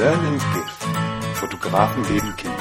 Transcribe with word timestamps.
Learn 0.00 0.24
and 0.24 0.40
Give. 0.54 1.34
Fotografen 1.34 2.02
leben 2.04 2.34
Kinder. 2.36 2.56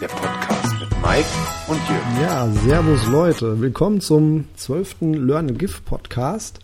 Der 0.00 0.08
Podcast 0.08 0.74
mit 0.80 0.90
Mike 1.00 1.28
und 1.68 1.78
Jürgen. 1.88 2.20
Ja, 2.20 2.48
servus 2.48 3.06
Leute. 3.06 3.60
Willkommen 3.60 4.00
zum 4.00 4.46
zwölften 4.56 5.14
Learn 5.14 5.50
and 5.50 5.58
Give 5.60 5.80
Podcast. 5.84 6.58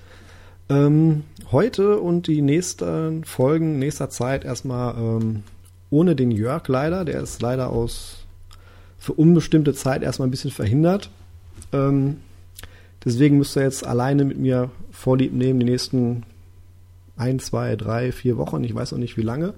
Ähm, 0.69 1.25
heute 1.53 2.01
und 2.01 2.27
die 2.27 2.43
nächsten 2.43 3.25
Folgen 3.25 3.79
nächster 3.79 4.11
Zeit 4.11 4.45
erstmal 4.45 4.97
ähm, 4.97 5.45
ohne 5.91 6.17
den 6.17 6.31
Jörg 6.31 6.67
leider. 6.67 7.05
Der 7.05 7.21
ist 7.21 7.41
leider 7.41 7.71
aus 7.71 8.25
für 8.99 9.13
unbestimmte 9.13 9.73
Zeit 9.73 10.03
erstmal 10.03 10.27
ein 10.27 10.33
bisschen 10.33 10.51
verhindert. 10.51 11.11
Ähm, 11.73 12.19
deswegen 13.05 13.39
müsst 13.39 13.57
ihr 13.57 13.63
jetzt 13.63 13.87
alleine 13.87 14.25
mit 14.25 14.39
mir 14.39 14.71
Vorlieb 14.91 15.33
nehmen 15.33 15.61
die 15.61 15.67
nächsten 15.67 16.25
ein, 17.17 17.39
zwei, 17.39 17.77
drei, 17.77 18.13
vier 18.13 18.37
Wochen. 18.37 18.65
Ich 18.65 18.75
weiß 18.75 18.93
noch 18.93 18.99
nicht 18.99 19.17
wie 19.17 19.23
lange. 19.23 19.55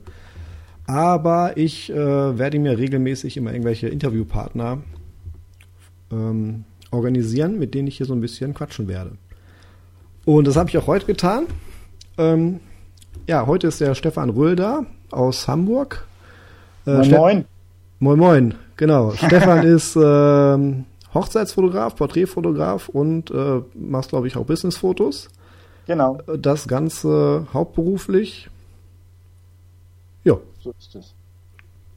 Aber 0.87 1.57
ich 1.57 1.91
äh, 1.91 2.39
werde 2.39 2.59
mir 2.59 2.77
regelmäßig 2.77 3.37
immer 3.37 3.53
irgendwelche 3.53 3.89
Interviewpartner 3.89 4.79
ähm, 6.11 6.65
organisieren, 6.91 7.59
mit 7.59 7.75
denen 7.75 7.89
ich 7.89 7.97
hier 7.97 8.07
so 8.07 8.15
ein 8.15 8.21
bisschen 8.21 8.55
quatschen 8.55 8.89
werde. 8.89 9.13
Und 10.25 10.47
das 10.47 10.57
habe 10.57 10.69
ich 10.69 10.77
auch 10.77 10.87
heute 10.87 11.07
getan. 11.07 11.47
Ähm, 12.19 12.61
ja, 13.27 13.47
heute 13.47 13.69
ist 13.69 13.81
der 13.81 13.95
Stefan 13.95 14.31
Röhl 14.31 14.57
da 14.57 14.85
aus 15.11 15.47
Hamburg. 15.49 16.07
Äh, 16.87 16.97
moin, 16.97 17.11
moin. 17.11 17.45
Moin, 18.01 18.19
moin, 18.19 18.55
genau. 18.77 19.13
Stefan 19.17 19.65
ist 19.65 19.97
ähm, 19.97 20.87
Hochzeitsfotograf, 21.15 21.97
Porträtfotograf 21.97 22.89
und 22.89 23.31
äh, 23.31 23.63
macht, 23.75 24.11
glaube 24.11 24.29
ich, 24.29 24.37
auch 24.37 24.45
Businessfotos. 24.45 25.29
Genau. 25.87 26.19
Das 26.39 26.69
Ganze 26.69 27.47
hauptberuflich. 27.53 28.49
Ja. 30.25 30.37
So 30.61 30.73
ist 30.79 30.95
es. 30.95 31.15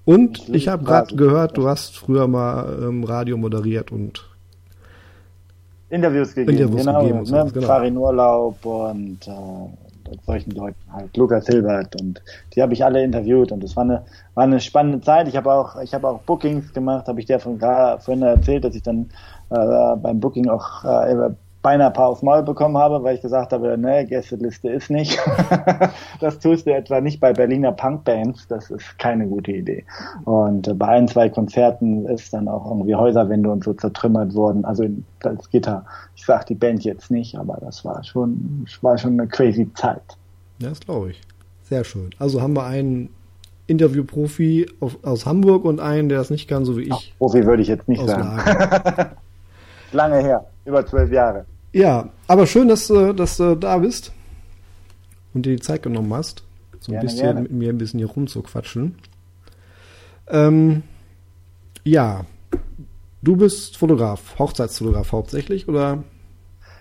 Und 0.05 0.39
ich, 0.49 0.53
ich 0.53 0.67
habe 0.67 0.83
gerade 0.83 1.15
gehört, 1.15 1.57
du 1.57 1.67
hast 1.67 1.97
früher 1.97 2.27
mal 2.27 2.77
ähm, 2.81 3.03
Radio 3.03 3.37
moderiert 3.37 3.91
und 3.91 4.29
Interviews 5.89 6.33
gegeben. 6.33 6.57
Interviews 6.57 6.85
genau, 6.85 6.99
gegeben 7.01 7.19
und 7.19 7.31
ne, 7.31 7.37
sowas, 7.37 7.53
genau. 7.53 7.67
Farin 7.67 7.97
Urlaub 7.97 8.65
und 8.65 9.27
äh, 9.27 9.82
solchen 10.21 10.51
Leuten 10.51 10.79
halt, 10.91 11.15
Lukas 11.17 11.47
Hilbert 11.47 11.95
und 12.01 12.21
die 12.55 12.61
habe 12.61 12.73
ich 12.73 12.83
alle 12.83 13.03
interviewt 13.03 13.51
und 13.51 13.63
das 13.63 13.75
war 13.75 13.83
eine, 13.83 14.05
war 14.33 14.43
eine 14.43 14.59
spannende 14.59 15.01
Zeit. 15.01 15.27
Ich 15.27 15.35
habe 15.35 15.51
auch, 15.51 15.75
ich 15.81 15.93
habe 15.93 16.07
auch 16.07 16.21
Bookings 16.23 16.73
gemacht, 16.73 17.07
habe 17.07 17.19
ich 17.19 17.25
dir 17.25 17.39
von 17.39 17.59
vorhin 17.59 18.21
erzählt, 18.21 18.63
dass 18.63 18.75
ich 18.75 18.83
dann 18.83 19.09
äh, 19.49 19.95
beim 19.97 20.19
Booking 20.19 20.49
auch 20.49 20.83
äh, 20.83 21.29
beinahe 21.63 21.87
ein 21.87 21.93
paar 21.93 22.09
aufs 22.09 22.21
Maul 22.21 22.43
bekommen 22.43 22.77
habe, 22.77 23.01
weil 23.03 23.15
ich 23.15 23.21
gesagt 23.21 23.53
habe, 23.53 23.77
ne, 23.77 24.05
Gästeliste 24.05 24.69
ist 24.69 24.91
nicht. 24.91 25.17
das 26.19 26.37
tust 26.37 26.67
du 26.67 26.75
etwa 26.75 27.01
nicht 27.01 27.19
bei 27.19 27.33
Berliner 27.33 27.71
Punkbands, 27.71 28.47
das 28.47 28.69
ist 28.69 28.99
keine 28.99 29.25
gute 29.25 29.53
Idee. 29.53 29.85
Und 30.25 30.67
äh, 30.67 30.73
bei 30.73 30.89
ein, 30.89 31.07
zwei 31.07 31.29
Konzerten 31.29 32.05
ist 32.05 32.33
dann 32.33 32.47
auch 32.47 32.69
irgendwie 32.69 32.93
Häuserwände 32.93 33.49
und 33.49 33.63
so 33.63 33.73
zertrümmert 33.73 34.35
worden, 34.35 34.65
also 34.65 34.85
als 35.23 35.49
Gitter. 35.49 35.85
Ich 36.15 36.25
sag 36.25 36.45
die 36.45 36.55
Band 36.55 36.83
jetzt 36.83 37.09
nicht, 37.09 37.35
aber 37.35 37.57
das 37.61 37.83
war 37.85 38.03
schon, 38.03 38.65
war 38.81 38.97
schon 38.97 39.13
eine 39.13 39.27
crazy 39.27 39.71
Zeit. 39.73 40.03
Ja, 40.59 40.69
das 40.69 40.81
glaube 40.81 41.11
ich. 41.11 41.21
Sehr 41.63 41.85
schön. 41.85 42.09
Also 42.19 42.41
haben 42.41 42.55
wir 42.55 42.65
einen 42.65 43.09
Interviewprofi 43.67 44.69
aus 45.01 45.25
Hamburg 45.25 45.63
und 45.63 45.79
einen, 45.79 46.09
der 46.09 46.17
das 46.17 46.29
nicht 46.29 46.49
kann, 46.49 46.65
so 46.65 46.77
wie 46.77 46.83
ich. 46.83 46.91
Ach, 46.93 47.17
Profi 47.17 47.45
würde 47.45 47.61
ich 47.61 47.69
jetzt 47.69 47.87
nicht 47.87 48.05
sagen. 48.05 48.37
Lange 49.93 50.17
her, 50.17 50.45
über 50.65 50.85
zwölf 50.85 51.09
Jahre. 51.11 51.45
Ja, 51.73 52.09
aber 52.27 52.47
schön, 52.47 52.67
dass, 52.69 52.87
du- 52.87 53.13
dass 53.13 53.37
du 53.37 53.55
da 53.55 53.77
bist 53.79 54.11
und 55.33 55.45
dir 55.45 55.55
die 55.55 55.61
Zeit 55.61 55.83
genommen 55.83 56.13
hast, 56.13 56.43
so 56.79 56.91
ein 56.91 56.99
Gerne, 56.99 56.99
bisschen 56.99 57.15
gerne. 57.15 57.41
mit 57.41 57.51
mir 57.51 57.69
ein 57.69 57.77
bisschen 57.77 57.99
hier 57.99 58.09
rumzuquatschen. 58.09 58.95
Ähm, 60.27 60.83
ja, 61.83 62.25
du 63.23 63.37
bist 63.37 63.77
Fotograf, 63.77 64.39
Hochzeitsfotograf 64.39 65.13
hauptsächlich 65.13 65.69
oder 65.69 66.03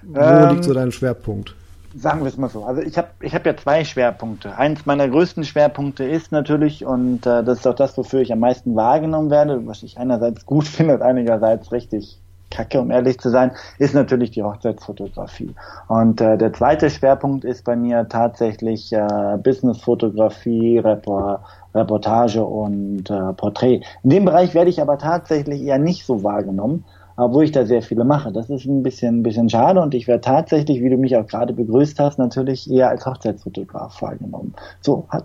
wo 0.02 0.44
Ähm, 0.44 0.46
liegt 0.46 0.64
so 0.64 0.74
dein 0.74 0.92
Schwerpunkt? 0.92 1.56
Sagen 1.94 2.20
wir 2.22 2.28
es 2.28 2.38
mal 2.38 2.48
so. 2.48 2.64
Also 2.64 2.80
ich 2.82 2.96
habe 2.96 3.10
ich 3.20 3.34
hab 3.34 3.44
ja 3.44 3.54
zwei 3.56 3.84
Schwerpunkte. 3.84 4.56
Eins 4.56 4.86
meiner 4.86 5.08
größten 5.08 5.44
Schwerpunkte 5.44 6.04
ist 6.04 6.32
natürlich, 6.32 6.86
und 6.86 7.26
äh, 7.26 7.44
das 7.44 7.58
ist 7.60 7.66
auch 7.66 7.74
das, 7.74 7.96
wofür 7.98 8.20
ich 8.22 8.32
am 8.32 8.38
meisten 8.40 8.74
wahrgenommen 8.76 9.30
werde, 9.30 9.66
was 9.66 9.82
ich 9.82 9.98
einerseits 9.98 10.46
gut 10.46 10.66
finde 10.68 10.94
und 10.94 11.02
einigerseits 11.02 11.70
richtig 11.70 12.21
kacke, 12.52 12.80
um 12.80 12.90
ehrlich 12.90 13.18
zu 13.18 13.30
sein, 13.30 13.52
ist 13.78 13.94
natürlich 13.94 14.30
die 14.30 14.42
Hochzeitsfotografie. 14.42 15.54
Und 15.88 16.20
äh, 16.20 16.36
der 16.38 16.52
zweite 16.52 16.90
Schwerpunkt 16.90 17.44
ist 17.44 17.64
bei 17.64 17.74
mir 17.74 18.08
tatsächlich 18.08 18.92
äh, 18.92 19.38
Businessfotografie, 19.42 20.78
Repor 20.78 21.42
Reportage 21.74 22.44
und 22.44 23.08
äh, 23.08 23.32
Porträt. 23.32 23.80
In 24.02 24.10
dem 24.10 24.24
Bereich 24.26 24.54
werde 24.54 24.70
ich 24.70 24.82
aber 24.82 24.98
tatsächlich 24.98 25.62
eher 25.62 25.78
nicht 25.78 26.04
so 26.04 26.22
wahrgenommen, 26.22 26.84
obwohl 27.16 27.44
ich 27.44 27.52
da 27.52 27.64
sehr 27.64 27.82
viele 27.82 28.04
mache. 28.04 28.30
Das 28.30 28.50
ist 28.50 28.66
ein 28.66 28.82
bisschen, 28.82 29.20
ein 29.20 29.22
bisschen 29.22 29.48
schade 29.48 29.80
und 29.80 29.94
ich 29.94 30.06
werde 30.06 30.20
tatsächlich, 30.20 30.82
wie 30.82 30.90
du 30.90 30.96
mich 30.96 31.16
auch 31.16 31.26
gerade 31.26 31.52
begrüßt 31.52 31.98
hast, 31.98 32.18
natürlich 32.18 32.70
eher 32.70 32.90
als 32.90 33.06
Hochzeitsfotograf 33.06 34.02
wahrgenommen. 34.02 34.54
So, 34.80 35.06
hat 35.08 35.24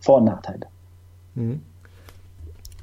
Vor- 0.00 0.18
und 0.18 0.26
Nachteile. 0.26 0.66
Mhm. 1.34 1.62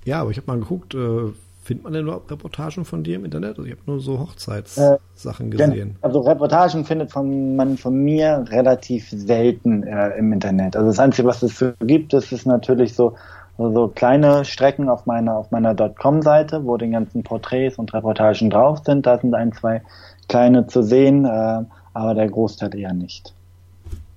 Ja, 0.05 0.21
aber 0.21 0.31
ich 0.31 0.37
habe 0.37 0.47
mal 0.47 0.59
geguckt, 0.59 0.93
äh, 0.95 1.31
findet 1.67 1.83
man 1.83 1.91
denn 1.91 2.03
überhaupt 2.03 2.31
Reportagen 2.31 2.85
von 2.85 3.03
dir 3.03 3.17
im 3.17 3.25
Internet? 3.25 3.57
Also 3.57 3.65
ich 3.65 3.71
habe 3.71 3.81
nur 3.85 3.99
so 3.99 4.19
Hochzeitssachen 4.19 5.51
gesehen. 5.51 5.97
Also 6.01 6.21
Reportagen 6.21 6.85
findet 6.85 7.11
von, 7.11 7.57
man 7.57 7.77
von 7.77 7.93
mir 7.93 8.45
relativ 8.47 9.09
selten 9.09 9.83
äh, 9.83 10.17
im 10.17 10.31
Internet. 10.31 10.77
Also 10.77 10.87
das 10.87 10.99
Einzige, 10.99 11.27
was 11.27 11.43
es 11.43 11.59
so 11.59 11.73
gibt, 11.81 12.13
das 12.13 12.31
ist 12.31 12.45
natürlich 12.45 12.93
so, 12.93 13.15
so 13.57 13.89
kleine 13.89 14.45
Strecken 14.45 14.87
auf 14.87 15.05
meiner 15.05 15.35
auf 15.35 15.51
meiner 15.51 15.75
.com-Seite, 15.75 16.63
wo 16.63 16.77
die 16.77 16.89
ganzen 16.89 17.23
Porträts 17.23 17.77
und 17.77 17.93
Reportagen 17.93 18.49
drauf 18.49 18.79
sind. 18.85 19.05
Da 19.05 19.17
sind 19.17 19.33
ein, 19.33 19.51
zwei 19.51 19.81
kleine 20.29 20.67
zu 20.67 20.83
sehen, 20.83 21.25
äh, 21.25 21.63
aber 21.93 22.15
der 22.15 22.29
Großteil 22.29 22.73
eher 22.75 22.93
nicht. 22.93 23.33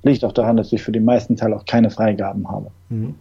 Liegt 0.05 0.25
auch 0.25 0.33
daran, 0.33 0.57
dass 0.57 0.73
ich 0.73 0.83
für 0.83 0.93
den 0.93 1.05
meisten 1.05 1.35
Teil 1.37 1.53
auch 1.53 1.67
keine 1.67 1.91
Freigaben 1.91 2.49
habe. 2.49 2.71
Mhm. 2.91 3.17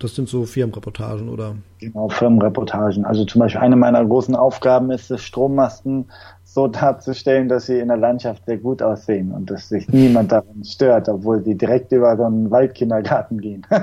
Das 0.00 0.14
sind 0.14 0.28
so 0.28 0.44
Firmenreportagen 0.44 1.28
oder? 1.28 1.54
Genau, 1.78 2.08
Firmenreportagen. 2.08 3.04
Also 3.04 3.24
zum 3.24 3.40
Beispiel 3.40 3.60
eine 3.60 3.76
meiner 3.76 4.04
großen 4.04 4.34
Aufgaben 4.34 4.90
ist 4.90 5.10
es, 5.10 5.22
Strommasten 5.22 6.06
so 6.44 6.66
darzustellen, 6.68 7.48
dass 7.48 7.66
sie 7.66 7.78
in 7.78 7.88
der 7.88 7.96
Landschaft 7.96 8.44
sehr 8.46 8.58
gut 8.58 8.82
aussehen 8.82 9.32
und 9.32 9.50
dass 9.50 9.68
sich 9.68 9.88
niemand 9.88 10.30
daran 10.32 10.64
stört, 10.64 11.08
obwohl 11.08 11.42
sie 11.42 11.54
direkt 11.54 11.90
über 11.92 12.16
so 12.16 12.24
einen 12.24 12.50
Waldkindergarten 12.50 13.40
gehen. 13.40 13.66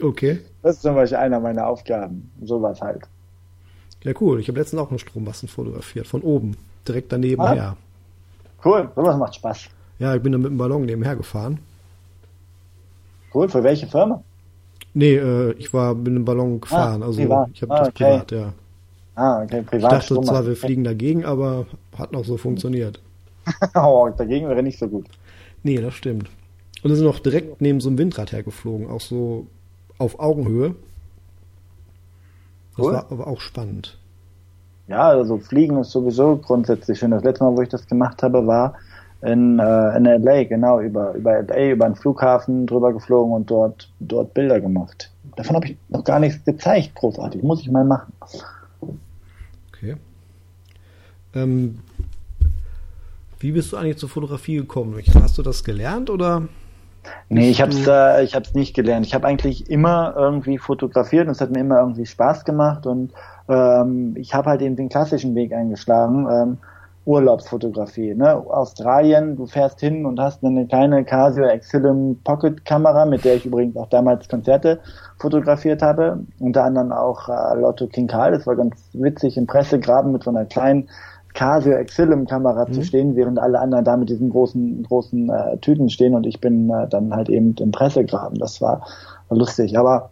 Okay. 0.00 0.38
das 0.62 0.76
ist 0.76 0.82
zum 0.82 0.94
Beispiel 0.94 1.18
einer 1.18 1.40
meiner 1.40 1.66
Aufgaben. 1.66 2.30
Sowas 2.44 2.80
halt. 2.80 3.02
Ja, 4.04 4.12
cool. 4.20 4.38
Ich 4.38 4.46
habe 4.46 4.60
letztens 4.60 4.80
auch 4.80 4.90
einen 4.90 5.00
Strommasten 5.00 5.48
fotografiert, 5.48 6.06
von 6.06 6.22
oben, 6.22 6.56
direkt 6.86 7.10
daneben 7.10 7.42
Ah. 7.42 7.52
her. 7.52 7.76
Cool, 8.64 8.88
sowas 8.94 9.16
macht 9.16 9.34
Spaß. 9.34 9.64
Ja, 9.98 10.14
ich 10.14 10.22
bin 10.22 10.30
da 10.30 10.38
mit 10.38 10.46
dem 10.52 10.56
Ballon 10.56 10.84
nebenher 10.86 11.16
gefahren. 11.16 11.58
Cool, 13.34 13.48
für 13.48 13.64
welche 13.64 13.88
Firma? 13.88 14.22
Nee, 14.94 15.14
äh, 15.16 15.52
ich 15.52 15.72
war 15.72 15.94
mit 15.94 16.06
dem 16.08 16.24
Ballon 16.24 16.60
gefahren, 16.60 17.02
Ah, 17.02 17.06
also 17.06 17.20
privat. 17.20 17.50
ich 17.52 17.62
habe 17.62 17.74
Ah, 17.74 17.78
das 17.80 17.88
okay. 17.88 18.04
privat, 18.04 18.32
ja. 18.32 18.52
Ah, 19.14 19.42
okay, 19.42 19.60
Ich 19.60 19.66
privat. 19.66 19.92
dachte 19.92 20.06
zwar, 20.06 20.22
Strommasten. 20.24 20.46
wir 20.46 20.56
fliegen 20.56 20.84
dagegen, 20.84 21.24
aber 21.24 21.66
hat 21.96 22.12
noch 22.12 22.24
so 22.24 22.36
funktioniert. 22.36 23.00
oh, 23.74 24.08
dagegen 24.16 24.48
wäre 24.48 24.62
nicht 24.62 24.78
so 24.78 24.88
gut. 24.88 25.06
Nee, 25.62 25.76
das 25.80 25.94
stimmt. 25.94 26.28
Und 26.82 26.90
wir 26.90 26.96
sind 26.96 27.06
noch 27.06 27.18
direkt 27.18 27.60
neben 27.60 27.80
so 27.80 27.88
einem 27.88 27.98
Windrad 27.98 28.32
hergeflogen, 28.32 28.88
auch 28.88 29.00
so 29.00 29.46
auf 29.98 30.20
Augenhöhe. 30.20 30.74
Das 32.76 32.86
Cool. 32.86 32.92
war 32.92 33.06
aber 33.10 33.26
auch 33.26 33.40
spannend. 33.40 33.98
Ja, 34.86 35.08
also 35.08 35.38
Fliegen 35.38 35.78
ist 35.78 35.90
sowieso 35.90 36.36
grundsätzlich 36.36 36.98
schön. 36.98 37.10
Das 37.10 37.24
letzte 37.24 37.44
Mal, 37.44 37.56
wo 37.56 37.62
ich 37.62 37.68
das 37.68 37.86
gemacht 37.86 38.22
habe, 38.22 38.46
war 38.46 38.74
in, 39.22 39.58
äh, 39.58 39.96
in 39.96 40.04
LA, 40.04 40.44
genau, 40.44 40.80
über, 40.80 41.12
über 41.14 41.42
LA, 41.42 41.70
über 41.72 41.86
einen 41.86 41.96
Flughafen 41.96 42.66
drüber 42.66 42.92
geflogen 42.92 43.32
und 43.32 43.50
dort, 43.50 43.90
dort 44.00 44.32
Bilder 44.34 44.60
gemacht. 44.60 45.10
Davon 45.36 45.56
habe 45.56 45.66
ich 45.66 45.76
noch 45.88 46.04
gar 46.04 46.20
nichts 46.20 46.44
gezeigt, 46.44 46.94
großartig. 46.94 47.42
Muss 47.42 47.60
ich 47.60 47.70
mal 47.70 47.84
machen. 47.84 48.12
Okay. 49.72 49.96
Ähm, 51.34 51.78
wie 53.40 53.52
bist 53.52 53.72
du 53.72 53.76
eigentlich 53.76 53.98
zur 53.98 54.08
Fotografie 54.08 54.56
gekommen? 54.56 55.00
Hast 55.20 55.38
du 55.38 55.42
das 55.42 55.62
gelernt 55.62 56.10
oder? 56.10 56.48
Nee, 57.28 57.50
ich 57.50 57.62
hab's, 57.62 57.84
du- 57.84 57.90
äh, 57.90 58.24
ich 58.24 58.34
hab's 58.34 58.54
nicht 58.54 58.74
gelernt. 58.74 59.06
Ich 59.06 59.14
habe 59.14 59.26
eigentlich 59.26 59.70
immer 59.70 60.14
irgendwie 60.16 60.58
fotografiert 60.58 61.26
und 61.26 61.32
es 61.32 61.40
hat 61.40 61.50
mir 61.50 61.60
immer 61.60 61.80
irgendwie 61.80 62.06
Spaß 62.06 62.44
gemacht 62.44 62.86
und 62.86 63.12
ähm, 63.48 64.14
ich 64.16 64.34
habe 64.34 64.50
halt 64.50 64.62
eben 64.62 64.76
den 64.76 64.88
klassischen 64.88 65.34
Weg 65.34 65.52
eingeschlagen. 65.52 66.26
Ähm, 66.30 66.58
Urlaubsfotografie. 67.08 68.14
Ne? 68.14 68.36
Australien, 68.36 69.34
du 69.34 69.46
fährst 69.46 69.80
hin 69.80 70.04
und 70.04 70.20
hast 70.20 70.44
eine 70.44 70.66
kleine 70.66 71.04
Casio 71.06 71.44
Exilum 71.44 72.20
Pocket 72.22 72.62
Kamera, 72.66 73.06
mit 73.06 73.24
der 73.24 73.36
ich 73.36 73.46
übrigens 73.46 73.76
auch 73.76 73.88
damals 73.88 74.28
Konzerte 74.28 74.78
fotografiert 75.18 75.80
habe. 75.80 76.18
Unter 76.38 76.64
anderem 76.64 76.92
auch 76.92 77.30
äh, 77.30 77.58
Lotto 77.58 77.86
King 77.86 78.08
Karl, 78.08 78.32
das 78.32 78.46
war 78.46 78.56
ganz 78.56 78.76
witzig 78.92 79.38
im 79.38 79.46
Pressegraben 79.46 80.12
mit 80.12 80.22
so 80.22 80.28
einer 80.28 80.44
kleinen 80.44 80.90
Casio 81.32 81.72
Exilum 81.72 82.26
Kamera 82.26 82.66
mhm. 82.68 82.74
zu 82.74 82.84
stehen, 82.84 83.16
während 83.16 83.38
alle 83.38 83.58
anderen 83.58 83.86
da 83.86 83.96
mit 83.96 84.10
diesen 84.10 84.28
großen, 84.28 84.82
großen 84.82 85.30
äh, 85.30 85.56
Tüten 85.62 85.88
stehen 85.88 86.14
und 86.14 86.26
ich 86.26 86.42
bin 86.42 86.68
äh, 86.68 86.88
dann 86.88 87.14
halt 87.14 87.30
eben 87.30 87.54
im 87.58 87.70
Pressegraben. 87.70 88.38
Das 88.38 88.60
war, 88.60 88.82
war 89.30 89.38
lustig. 89.38 89.78
Aber 89.78 90.10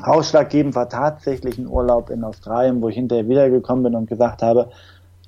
ausschlaggebend 0.00 0.76
war 0.76 0.88
tatsächlich 0.88 1.58
ein 1.58 1.66
Urlaub 1.66 2.10
in 2.10 2.22
Australien, 2.22 2.80
wo 2.80 2.90
ich 2.90 2.94
hinterher 2.94 3.28
wiedergekommen 3.28 3.82
bin 3.82 3.96
und 3.96 4.08
gesagt 4.08 4.40
habe, 4.42 4.68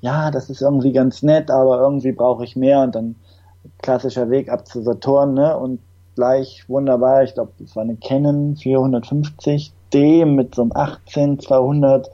ja, 0.01 0.31
das 0.31 0.49
ist 0.49 0.61
irgendwie 0.61 0.91
ganz 0.91 1.23
nett, 1.23 1.49
aber 1.49 1.79
irgendwie 1.79 2.11
brauche 2.11 2.43
ich 2.43 2.55
mehr 2.55 2.81
und 2.81 2.95
dann 2.95 3.15
klassischer 3.81 4.29
Weg 4.29 4.49
ab 4.49 4.67
zu 4.67 4.81
Saturn, 4.81 5.35
ne? 5.35 5.55
Und 5.57 5.79
gleich 6.15 6.67
wunderbar, 6.67 7.23
ich 7.23 7.35
glaube, 7.35 7.51
das 7.59 7.75
war 7.75 7.83
eine 7.83 7.95
Canon 7.95 8.55
450D 8.55 10.25
mit 10.25 10.55
so 10.55 10.63
einem 10.63 10.71
18 10.73 11.39
200 11.39 12.09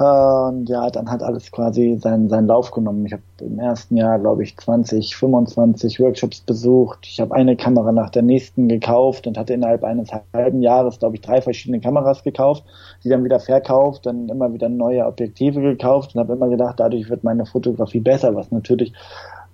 und 0.00 0.70
ja, 0.70 0.88
dann 0.88 1.10
hat 1.10 1.22
alles 1.22 1.52
quasi 1.52 1.98
seinen, 2.00 2.30
seinen 2.30 2.46
Lauf 2.46 2.70
genommen. 2.70 3.04
Ich 3.04 3.12
habe 3.12 3.22
im 3.42 3.58
ersten 3.58 3.98
Jahr, 3.98 4.18
glaube 4.18 4.42
ich, 4.42 4.56
20, 4.56 5.14
25 5.14 6.00
Workshops 6.00 6.40
besucht. 6.40 7.00
Ich 7.02 7.20
habe 7.20 7.34
eine 7.34 7.54
Kamera 7.54 7.92
nach 7.92 8.08
der 8.08 8.22
nächsten 8.22 8.66
gekauft 8.66 9.26
und 9.26 9.36
hatte 9.36 9.52
innerhalb 9.52 9.84
eines 9.84 10.08
halben 10.32 10.62
Jahres, 10.62 11.00
glaube 11.00 11.16
ich, 11.16 11.20
drei 11.20 11.42
verschiedene 11.42 11.80
Kameras 11.80 12.22
gekauft, 12.22 12.64
die 13.04 13.10
dann 13.10 13.24
wieder 13.24 13.40
verkauft, 13.40 14.06
dann 14.06 14.30
immer 14.30 14.54
wieder 14.54 14.70
neue 14.70 15.04
Objektive 15.04 15.60
gekauft 15.60 16.14
und 16.14 16.20
habe 16.20 16.32
immer 16.32 16.48
gedacht, 16.48 16.80
dadurch 16.80 17.10
wird 17.10 17.22
meine 17.22 17.44
Fotografie 17.44 18.00
besser, 18.00 18.34
was 18.34 18.50
natürlich 18.50 18.94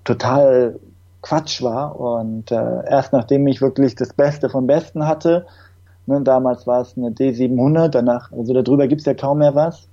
total 0.05 0.79
Quatsch 1.23 1.61
war. 1.61 1.99
Und 1.99 2.53
äh, 2.53 2.89
erst 2.89 3.13
nachdem 3.13 3.49
ich 3.49 3.61
wirklich 3.61 3.97
das 3.97 4.13
Beste 4.13 4.49
vom 4.49 4.69
Besten 4.69 5.09
hatte, 5.09 5.45
ne, 6.07 6.21
damals 6.21 6.69
war 6.69 6.83
es 6.83 6.97
eine 6.97 7.11
D700, 7.11 7.89
danach, 7.89 8.31
also 8.31 8.55
darüber 8.55 8.87
gibt's 8.87 9.07
ja 9.07 9.15
kaum 9.15 9.39
mehr 9.39 9.57
was, 9.57 9.89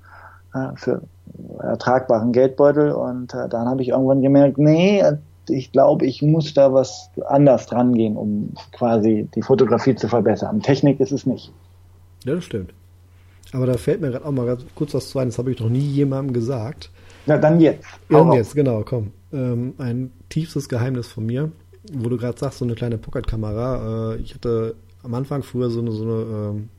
für 0.75 1.01
ertragbaren 1.59 2.31
Geldbeutel. 2.31 2.91
Und 2.91 3.33
äh, 3.33 3.49
dann 3.49 3.67
habe 3.67 3.81
ich 3.81 3.89
irgendwann 3.89 4.21
gemerkt, 4.21 4.57
nee, 4.57 5.03
ich 5.49 5.71
glaube, 5.71 6.05
ich 6.05 6.21
muss 6.21 6.53
da 6.53 6.73
was 6.73 7.09
anders 7.25 7.65
dran 7.65 7.93
gehen, 7.93 8.15
um 8.15 8.53
quasi 8.71 9.27
die 9.35 9.41
Fotografie 9.41 9.95
zu 9.95 10.07
verbessern. 10.07 10.61
Technik 10.61 10.99
ist 10.99 11.11
es 11.11 11.25
nicht. 11.25 11.51
Ja, 12.23 12.35
das 12.35 12.45
stimmt. 12.45 12.73
Aber 13.51 13.65
da 13.65 13.77
fällt 13.77 14.01
mir 14.01 14.11
gerade 14.11 14.25
auch 14.25 14.31
mal 14.31 14.45
ganz 14.45 14.63
kurz 14.73 14.93
was 14.93 15.09
zu 15.09 15.19
ein, 15.19 15.27
das 15.27 15.37
habe 15.37 15.51
ich 15.51 15.59
noch 15.59 15.69
nie 15.69 15.79
jemandem 15.79 16.33
gesagt. 16.33 16.89
Na, 17.25 17.37
dann 17.37 17.59
jetzt. 17.59 17.85
Dann 18.09 18.31
jetzt, 18.33 18.55
genau, 18.55 18.83
komm. 18.83 19.11
Ähm, 19.31 19.73
ein 19.77 20.11
tiefstes 20.29 20.69
Geheimnis 20.69 21.07
von 21.07 21.25
mir, 21.25 21.51
wo 21.91 22.09
du 22.09 22.17
gerade 22.17 22.37
sagst, 22.37 22.59
so 22.59 22.65
eine 22.65 22.75
kleine 22.75 22.97
Pocketkamera. 22.97 24.13
Äh, 24.13 24.17
ich 24.17 24.33
hatte 24.33 24.75
am 25.03 25.13
Anfang 25.13 25.43
früher 25.43 25.69
so 25.69 25.81
eine, 25.81 25.91
so 25.91 26.03
eine 26.03 26.13
ähm, 26.13 26.69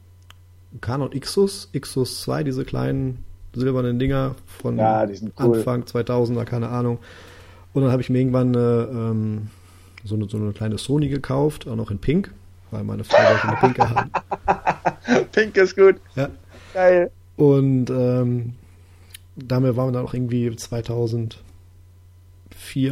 Canon 0.80 1.10
Xus, 1.10 1.70
Xus 1.78 2.22
2, 2.22 2.44
diese 2.44 2.64
kleinen 2.64 3.24
silbernen 3.54 3.98
Dinger 3.98 4.34
von 4.62 4.78
ja, 4.78 5.06
cool. 5.40 5.56
Anfang 5.56 5.82
2000er, 5.82 6.44
keine 6.44 6.68
Ahnung. 6.68 6.98
Und 7.72 7.82
dann 7.82 7.90
habe 7.90 8.02
ich 8.02 8.10
mir 8.10 8.18
irgendwann 8.18 8.54
eine, 8.54 8.88
ähm, 8.90 9.48
so, 10.04 10.14
eine, 10.14 10.28
so 10.28 10.36
eine 10.36 10.52
kleine 10.52 10.78
Sony 10.78 11.08
gekauft, 11.08 11.66
auch 11.66 11.76
noch 11.76 11.90
in 11.90 11.98
Pink, 11.98 12.32
weil 12.70 12.84
meine 12.84 13.04
Frau 13.04 13.18
wollte 13.18 13.48
eine 13.48 13.56
Pinke 13.56 13.90
haben. 13.94 14.10
Pink 15.32 15.56
ist 15.56 15.76
gut. 15.76 15.96
Ja. 16.14 16.28
Geil. 16.72 17.10
Und 17.36 17.90
ähm, 17.90 18.54
damit 19.36 19.76
waren 19.76 19.88
wir 19.88 19.92
dann 19.92 20.06
auch 20.06 20.14
irgendwie 20.14 20.54
2004 20.54 21.36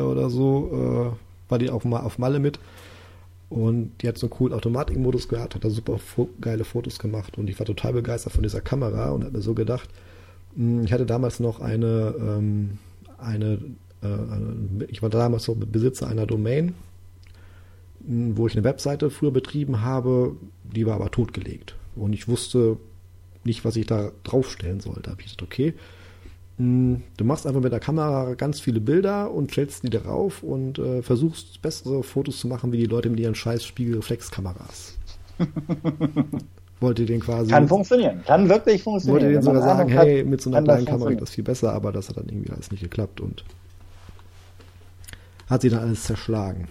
oder 0.04 0.30
so, 0.30 0.70
äh, 0.72 1.50
war 1.50 1.58
die 1.58 1.70
auch 1.70 1.84
mal 1.84 2.00
auf 2.00 2.18
Malle 2.18 2.40
mit. 2.40 2.58
Und 3.50 3.92
die 4.00 4.08
hat 4.08 4.16
so 4.16 4.26
einen 4.26 4.32
coolen 4.32 4.54
Automatikmodus 4.54 5.28
gehabt, 5.28 5.54
hat 5.54 5.64
da 5.64 5.68
super 5.68 6.00
geile 6.40 6.64
Fotos 6.64 6.98
gemacht 6.98 7.36
und 7.36 7.50
ich 7.50 7.58
war 7.58 7.66
total 7.66 7.92
begeistert 7.92 8.32
von 8.32 8.42
dieser 8.42 8.62
Kamera 8.62 9.10
und 9.10 9.24
habe 9.24 9.36
mir 9.36 9.42
so 9.42 9.52
gedacht, 9.52 9.90
ich 10.56 10.92
hatte 10.92 11.06
damals 11.06 11.40
noch 11.40 11.60
eine, 11.60 12.14
ähm, 12.18 12.78
eine, 13.18 13.58
äh, 14.02 14.84
ich 14.88 15.02
war 15.02 15.10
damals 15.10 15.44
so 15.44 15.54
Besitzer 15.54 16.08
einer 16.08 16.26
Domain, 16.26 16.74
hm, 18.06 18.36
wo 18.36 18.46
ich 18.46 18.54
eine 18.54 18.64
Webseite 18.64 19.10
früher 19.10 19.30
betrieben 19.30 19.82
habe, 19.82 20.36
die 20.64 20.86
war 20.86 20.94
aber 20.94 21.10
totgelegt. 21.10 21.76
Und 21.96 22.12
ich 22.12 22.28
wusste 22.28 22.76
nicht, 23.44 23.64
was 23.64 23.76
ich 23.76 23.86
da 23.86 24.12
draufstellen 24.24 24.80
sollte. 24.80 25.02
Da 25.02 25.10
habe 25.12 25.20
ich 25.20 25.26
gesagt, 25.26 25.42
okay, 25.42 25.74
hm, 26.58 27.02
du 27.16 27.24
machst 27.24 27.46
einfach 27.46 27.62
mit 27.62 27.72
der 27.72 27.80
Kamera 27.80 28.34
ganz 28.34 28.60
viele 28.60 28.80
Bilder 28.80 29.30
und 29.30 29.50
stellst 29.50 29.84
die 29.84 29.90
darauf 29.90 30.42
und 30.42 30.78
äh, 30.78 31.02
versuchst 31.02 31.62
bessere 31.62 32.02
Fotos 32.02 32.38
zu 32.38 32.46
machen 32.46 32.72
wie 32.72 32.78
die 32.78 32.86
Leute 32.86 33.08
mit 33.08 33.20
ihren 33.20 33.34
scheiß 33.34 33.64
Spiegelreflexkameras. 33.64 34.98
wollte 36.82 37.06
den 37.06 37.20
quasi. 37.20 37.50
Kann 37.50 37.68
funktionieren, 37.68 38.22
kann 38.26 38.48
wirklich 38.48 38.82
funktionieren. 38.82 39.22
Wollte 39.22 39.32
den 39.32 39.42
sogar 39.42 39.62
sagen, 39.62 39.88
hey, 39.88 40.24
mit 40.24 40.40
so 40.40 40.50
einer 40.50 40.62
kleinen 40.62 40.84
Kamera 40.84 41.10
geht 41.10 41.22
das 41.22 41.30
viel 41.30 41.44
besser, 41.44 41.72
aber 41.72 41.92
das 41.92 42.08
hat 42.08 42.16
dann 42.16 42.28
irgendwie 42.28 42.50
alles 42.50 42.70
nicht 42.70 42.82
geklappt 42.82 43.20
und 43.20 43.44
hat 45.48 45.62
sie 45.62 45.70
dann 45.70 45.80
alles 45.80 46.04
zerschlagen. 46.04 46.68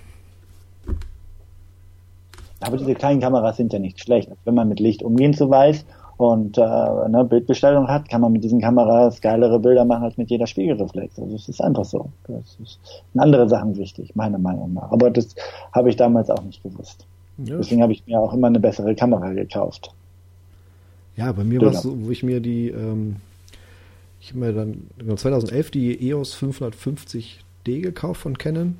Aber 2.60 2.78
diese 2.78 2.94
kleinen 2.94 3.19
Kameras 3.19 3.58
sind 3.58 3.74
ja 3.74 3.80
nicht 3.80 4.00
schlecht. 4.00 4.30
Wenn 4.46 4.54
man 4.54 4.69
mit 4.69 4.80
Licht 4.80 5.02
umgehen 5.02 5.34
zu 5.34 5.50
weiß 5.50 5.84
und 6.18 6.58
äh, 6.58 6.62
eine 6.62 7.25
Bildbestellung 7.25 7.88
hat, 7.88 8.08
kann 8.08 8.22
man 8.22 8.31
mit 8.31 8.44
diesen 8.44 8.62
Kameras 8.62 9.19
geilere 9.22 9.60
Bilder 9.60 9.84
machen 9.84 10.04
als 10.04 10.18
mit 10.18 10.30
jeder 10.30 10.46
Spiegelreflex. 10.46 11.18
Also 11.18 11.36
es 11.36 11.50
ist 11.50 11.62
einfach 11.62 11.86
so. 11.86 12.10
Das 12.28 12.58
ist 12.62 12.80
andere 13.18 13.50
Sachen 13.50 13.75
wichtig, 13.78 14.16
meiner 14.16 14.38
Meinung 14.38 14.74
nach. 14.74 14.92
Aber 14.92 15.10
das 15.10 15.34
habe 15.74 15.90
ich 15.90 15.96
damals 15.96 16.30
auch 16.30 16.44
nicht 16.44 16.62
gewusst. 16.62 17.08
Ja. 17.40 17.58
Deswegen 17.58 17.81
habe 17.81 17.94
ich 17.94 18.06
mir 18.06 18.19
auch 18.19 18.34
immer 18.34 18.48
eine 18.48 18.60
bessere 18.60 18.94
Kamera 18.94 19.34
gekauft. 19.34 19.92
Ja, 21.16 21.31
bei 21.31 21.44
mir 21.44 21.62
war 21.62 21.72
es 21.72 21.81
so, 21.81 22.06
wo 22.06 22.12
ich 22.12 22.24
mir 22.24 22.40
die, 22.40 22.69
ähm, 22.69 23.18
ich 24.19 24.30
habe 24.30 24.40
mir 24.40 24.54
dann 24.54 25.18
2011 25.18 25.72
die 25.72 26.10
EOS 26.10 26.36
550D 26.38 27.81
gekauft 27.81 28.22
von 28.22 28.38
Canon. 28.38 28.78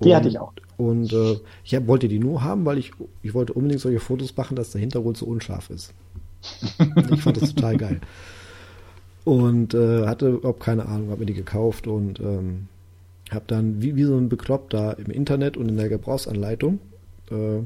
Die 0.00 0.08
und, 0.08 0.14
hatte 0.14 0.28
ich 0.28 0.38
auch. 0.38 0.52
Und 0.76 1.12
äh, 1.12 1.38
ich 1.64 1.74
hab, 1.74 1.86
wollte 1.86 2.08
die 2.08 2.18
nur 2.18 2.42
haben, 2.42 2.64
weil 2.64 2.78
ich, 2.78 2.92
ich 3.22 3.34
wollte 3.34 3.52
unbedingt 3.52 3.80
solche 3.80 4.00
Fotos 4.00 4.36
machen, 4.36 4.56
dass 4.56 4.70
der 4.70 4.80
Hintergrund 4.80 5.16
so 5.16 5.26
unscharf 5.26 5.70
ist. 5.70 5.92
ich 7.12 7.22
fand 7.22 7.42
das 7.42 7.54
total 7.54 7.76
geil. 7.76 8.00
Und 9.24 9.74
äh, 9.74 10.06
hatte 10.06 10.28
überhaupt 10.28 10.60
keine 10.60 10.86
Ahnung, 10.86 11.10
habe 11.10 11.20
mir 11.20 11.26
die 11.26 11.34
gekauft 11.34 11.86
und 11.86 12.20
ähm, 12.20 12.68
habe 13.30 13.44
dann 13.46 13.82
wie, 13.82 13.96
wie 13.96 14.04
so 14.04 14.16
ein 14.16 14.28
Bekloppter 14.28 14.98
im 14.98 15.10
Internet 15.10 15.56
und 15.56 15.68
in 15.68 15.76
der 15.76 15.88
Gebrauchsanleitung 15.88 16.78
äh, 17.30 17.60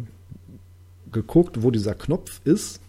geguckt, 1.12 1.62
wo 1.62 1.70
dieser 1.70 1.94
Knopf 1.94 2.40
ist, 2.44 2.80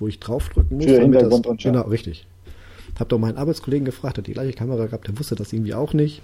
wo 0.00 0.08
ich 0.08 0.20
draufdrücken 0.20 0.76
muss. 0.76 0.86
Für 0.86 1.00
Hintergrund 1.00 1.46
das, 1.46 1.50
und 1.50 1.62
Genau, 1.62 1.82
richtig. 1.82 2.26
Hab 2.98 3.08
doch 3.08 3.18
meinen 3.18 3.38
Arbeitskollegen 3.38 3.84
gefragt, 3.84 4.18
hat 4.18 4.26
die 4.26 4.32
gleiche 4.32 4.52
Kamera 4.52 4.86
gehabt, 4.86 5.06
der 5.06 5.18
wusste 5.18 5.34
das 5.34 5.52
irgendwie 5.52 5.74
auch 5.74 5.92
nicht. 5.92 6.22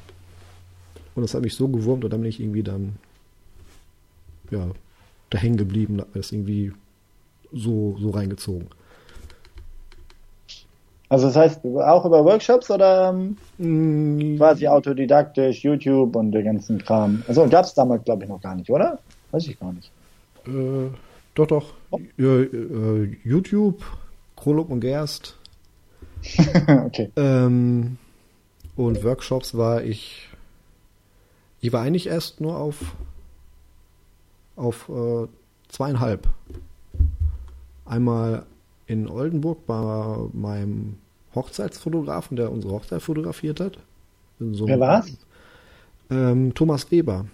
Und 1.14 1.22
das 1.22 1.34
hat 1.34 1.42
mich 1.42 1.54
so 1.54 1.68
gewurmt 1.68 2.04
und 2.04 2.12
dann 2.12 2.20
bin 2.20 2.28
ich 2.28 2.40
irgendwie 2.40 2.62
dann, 2.62 2.96
ja, 4.50 4.68
da 5.30 5.38
hängen 5.38 5.56
geblieben, 5.56 6.00
hab 6.00 6.12
das 6.12 6.32
irgendwie 6.32 6.72
so, 7.52 7.96
so 7.98 8.10
reingezogen. 8.10 8.68
Also 11.08 11.28
das 11.28 11.36
heißt 11.36 11.60
auch 11.64 12.04
über 12.04 12.24
Workshops 12.24 12.70
oder 12.70 13.10
ähm, 13.10 13.36
mm. 13.58 14.36
quasi 14.38 14.66
autodidaktisch, 14.66 15.62
YouTube 15.62 16.16
und 16.16 16.32
den 16.32 16.44
ganzen 16.44 16.78
Kram. 16.78 17.22
Also 17.28 17.46
gab 17.48 17.64
es 17.64 17.74
damals 17.74 18.04
glaube 18.04 18.24
ich 18.24 18.28
noch 18.28 18.40
gar 18.40 18.56
nicht, 18.56 18.68
oder? 18.70 18.98
Weiß 19.30 19.46
ich 19.46 19.58
gar 19.58 19.72
nicht. 19.72 19.90
Äh, 20.46 20.88
doch, 21.36 21.46
doch. 21.46 21.74
Oh. 21.90 22.00
Äh, 22.18 23.04
YouTube, 23.22 23.84
Krolop 24.36 24.70
und 24.70 24.80
Gerst. 24.80 25.36
okay. 26.66 27.10
Ähm, 27.14 27.98
und 28.74 29.04
Workshops 29.04 29.56
war 29.56 29.84
ich. 29.84 30.28
Ich 31.60 31.72
war 31.72 31.82
eigentlich 31.82 32.06
erst 32.06 32.40
nur 32.40 32.56
auf 32.56 32.96
auf 34.56 34.88
äh, 34.88 35.28
zweieinhalb. 35.68 36.26
Einmal 37.84 38.46
in 38.86 39.08
Oldenburg 39.08 39.66
bei 39.66 40.16
meinem 40.32 40.98
Hochzeitsfotografen, 41.34 42.36
der 42.36 42.50
unsere 42.50 42.72
Hochzeit 42.72 43.02
fotografiert 43.02 43.60
hat. 43.60 43.78
So 44.38 44.66
Wer 44.66 44.80
war's? 44.80 45.16
Ähm, 46.10 46.54
Thomas 46.54 46.90
Weber. 46.90 47.26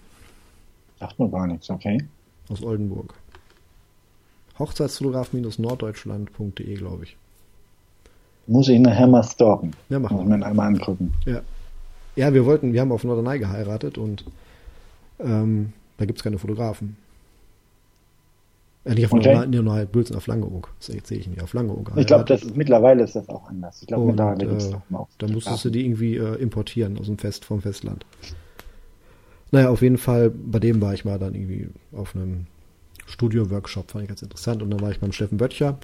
Sagt 0.98 1.18
mir 1.18 1.30
gar 1.30 1.46
nichts, 1.46 1.70
okay. 1.70 2.04
Aus 2.48 2.62
Oldenburg. 2.62 3.14
Hochzeitsfotograf-norddeutschland.de, 4.62 6.74
glaube 6.74 7.04
ich. 7.04 7.16
Muss 8.46 8.68
ich 8.68 8.80
nachher 8.80 9.06
mal 9.06 9.22
stalken. 9.22 9.72
Ja, 9.88 9.98
machen 9.98 10.16
Muss 10.16 10.26
mir 10.26 10.44
einmal 10.44 10.68
angucken. 10.68 11.14
Ja. 11.24 11.42
Ja, 12.14 12.34
wir 12.34 12.44
wollten, 12.44 12.72
wir 12.72 12.80
haben 12.80 12.92
auf 12.92 13.04
Norderney 13.04 13.38
geheiratet 13.38 13.96
und 13.96 14.24
ähm, 15.18 15.72
da 15.96 16.04
gibt 16.04 16.18
es 16.18 16.24
keine 16.24 16.38
Fotografen. 16.38 16.96
Äh, 18.84 18.94
nicht 18.94 19.06
auf 19.06 19.12
okay. 19.12 19.32
Norderney, 19.32 19.62
Norderney, 19.62 19.86
Bülzen 19.86 20.16
auf 20.16 20.26
Langeoog. 20.26 20.68
Das 20.78 20.90
erzähle 20.90 21.20
ich 21.20 21.28
nicht, 21.28 21.42
auf 21.42 21.54
Langeoog. 21.54 21.92
Ich 21.96 22.06
glaube, 22.06 22.24
das 22.24 22.42
ist, 22.42 22.56
mittlerweile 22.56 23.04
ist 23.04 23.16
das 23.16 23.28
auch 23.28 23.48
anders. 23.48 23.80
Ich 23.80 23.88
glaube, 23.88 24.06
mittlerweile 24.06 24.46
gibt 24.46 24.60
es 24.60 24.70
äh, 24.70 24.76
auch 24.92 25.08
Da 25.18 25.28
musstest 25.28 25.64
du 25.64 25.70
die 25.70 25.86
irgendwie 25.86 26.16
äh, 26.16 26.34
importieren 26.34 26.98
aus 26.98 27.06
dem 27.06 27.18
Fest, 27.18 27.44
vom 27.44 27.62
Festland. 27.62 28.04
Naja, 29.52 29.70
auf 29.70 29.82
jeden 29.82 29.98
Fall, 29.98 30.30
bei 30.30 30.58
dem 30.58 30.80
war 30.80 30.92
ich 30.92 31.04
mal 31.04 31.18
dann 31.18 31.34
irgendwie 31.34 31.68
auf 31.92 32.14
einem 32.14 32.46
Studio-Workshop, 33.12 33.90
fand 33.90 34.04
ich 34.04 34.08
ganz 34.08 34.22
interessant. 34.22 34.62
Und 34.62 34.70
dann 34.70 34.80
war 34.80 34.90
ich 34.90 35.00
beim 35.00 35.12
Steffen 35.12 35.38
Böttcher 35.38 35.78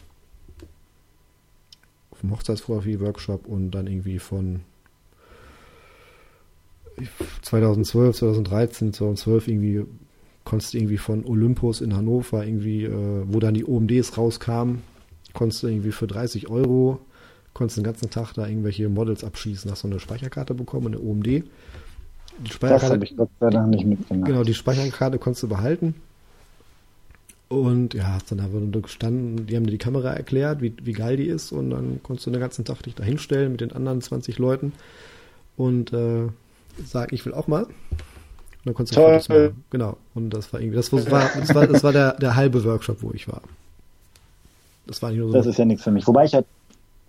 auf 2.11 2.21
dem 2.21 2.31
Hochzeitsfotografie-Workshop 2.33 3.47
und 3.47 3.71
dann 3.71 3.87
irgendwie 3.87 4.19
von 4.19 4.61
2012, 7.43 8.17
2013, 8.17 8.93
2012 8.93 9.49
irgendwie 9.49 9.85
konntest 10.45 10.73
du 10.73 10.79
irgendwie 10.79 10.99
von 10.99 11.25
Olympus 11.27 11.81
in 11.81 11.95
Hannover 11.95 12.45
irgendwie, 12.45 12.85
äh, 12.85 13.23
wo 13.27 13.39
dann 13.39 13.55
die 13.55 13.67
OMDs 13.67 14.17
rauskamen, 14.17 14.83
konntest 15.35 15.63
du 15.63 15.69
irgendwie 15.69 15.93
für 15.93 16.07
30 16.07 16.49
Euro, 16.49 17.01
konntest 17.53 17.77
den 17.77 17.85
ganzen 17.85 18.11
Tag 18.11 18.33
da 18.33 18.49
irgendwelche 18.49 18.89
Models 18.89 19.25
abschießen, 19.25 19.71
hast 19.71 19.81
so 19.81 19.89
eine 19.89 20.01
Speicherkarte 20.01 20.55
bekommen, 20.55 20.89
eine 20.89 21.01
OMD. 21.01 21.27
Die 21.27 21.45
Speicherkarte, 22.51 22.81
das 22.81 22.91
habe 22.91 23.05
ich 23.05 23.17
Gott 23.17 23.31
sei 23.39 23.51
Dank 23.51 23.69
nicht 23.69 23.85
mitgenommen. 23.85 24.25
Genau, 24.25 24.43
die 24.43 24.55
Speicherkarte 24.55 25.19
konntest 25.19 25.43
du 25.43 25.49
behalten. 25.49 25.95
Und 27.49 27.95
ja, 27.95 28.09
hast 28.09 28.31
dann 28.31 28.41
einfach 28.41 28.61
nur 28.61 28.83
gestanden, 28.83 29.47
die 29.47 29.57
haben 29.57 29.65
dir 29.65 29.71
die 29.71 29.79
Kamera 29.79 30.13
erklärt, 30.13 30.61
wie, 30.61 30.75
wie 30.83 30.93
geil 30.93 31.17
die 31.17 31.27
ist, 31.27 31.51
und 31.51 31.71
dann 31.71 32.01
konntest 32.03 32.27
du 32.27 32.31
den 32.31 32.41
ganzen 32.41 32.67
Tag 32.67 32.83
dich 32.83 32.95
da 32.95 33.05
hinstellen 33.05 33.53
mit 33.53 33.63
den 33.63 33.73
anderen 33.73 34.03
20 34.03 34.39
Leuten 34.39 34.75
und 35.57 35.93
äh, 35.95 36.29
sagen, 36.85 37.15
ich 37.15 37.25
will 37.25 37.33
auch 37.33 37.49
mal. 37.49 37.65
Und 37.65 37.73
dann 38.65 38.75
konntest 38.75 38.97
du 38.97 39.01
Fotos 39.01 39.29
machen. 39.31 39.65
Genau. 39.71 39.97
Und 40.15 40.31
das 40.31 40.53
war 40.53 40.61
irgendwie, 40.61 40.77
das 40.77 40.93
war, 40.93 41.01
das 41.01 41.55
war, 41.55 41.67
das 41.67 41.83
war 41.83 41.93
der, 41.93 42.13
der 42.15 42.37
halbe 42.37 42.63
Workshop, 42.65 43.03
wo 43.03 43.13
ich 43.13 43.27
war. 43.29 43.41
Das 44.87 45.01
war 45.01 45.11
nicht 45.11 45.19
nur 45.21 45.29
so. 45.29 45.35
Das 45.35 45.47
ist 45.47 45.59
ja 45.59 45.65
nichts 45.65 45.85
für 45.85 45.91
mich. 45.91 46.07
Wobei 46.07 46.27
ich 46.27 46.35
halt, 46.35 46.47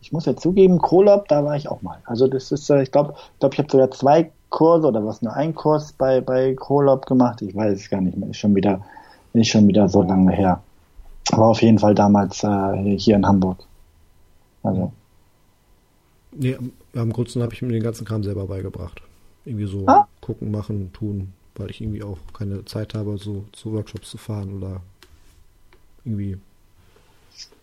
ich 0.02 0.14
muss 0.14 0.26
ja 0.26 0.38
zugeben, 0.38 0.80
Krolop, 0.82 1.28
da 1.28 1.44
war 1.44 1.58
ich 1.58 1.68
auch 1.68 1.82
mal. 1.82 1.98
Also 2.06 2.28
das 2.28 2.52
ist, 2.54 2.70
äh, 2.70 2.82
ich 2.82 2.92
glaube, 2.92 3.16
ich 3.34 3.40
glaube, 3.40 3.56
ich 3.56 3.60
habe 3.60 3.72
sogar 3.72 3.92
zwei 3.92 4.32
Kurse 4.50 4.88
oder 4.88 5.06
was 5.06 5.22
nur 5.22 5.34
ein 5.34 5.54
Kurs 5.54 5.92
bei 5.92 6.22
bei 6.22 6.56
Krolop 6.56 7.06
gemacht. 7.06 7.42
Ich 7.42 7.54
weiß 7.56 7.78
es 7.78 7.90
gar 7.90 8.00
nicht 8.00 8.18
mehr. 8.18 8.30
Ist 8.30 8.38
schon 8.38 8.56
wieder 8.56 8.82
ist 9.34 9.50
schon 9.50 9.68
wieder 9.68 9.88
so 9.90 10.02
lange 10.02 10.32
her. 10.32 10.62
War 11.32 11.50
auf 11.50 11.62
jeden 11.62 11.80
Fall 11.80 11.96
damals 11.96 12.44
äh, 12.44 12.98
hier 12.98 13.16
in 13.16 13.26
Hamburg. 13.26 13.58
Also. 14.64 14.92
Nee, 16.32 16.58
am 16.96 17.14
Größten 17.14 17.42
habe 17.42 17.54
ich 17.54 17.62
mir 17.62 17.70
den 17.70 17.84
ganzen 17.84 18.06
Kram 18.06 18.24
selber 18.24 18.46
beigebracht. 18.48 19.02
Irgendwie 19.46 19.66
so 19.66 19.86
ah? 19.88 20.08
gucken, 20.22 20.52
machen, 20.52 20.92
tun, 20.94 21.34
weil 21.56 21.70
ich 21.70 21.82
irgendwie 21.82 22.04
auch 22.04 22.18
keine 22.38 22.66
Zeit 22.66 22.94
habe, 22.94 23.18
so 23.18 23.46
zu 23.52 23.74
Workshops 23.74 24.12
zu 24.12 24.18
fahren 24.18 24.58
oder 24.58 24.82
irgendwie. 26.04 26.38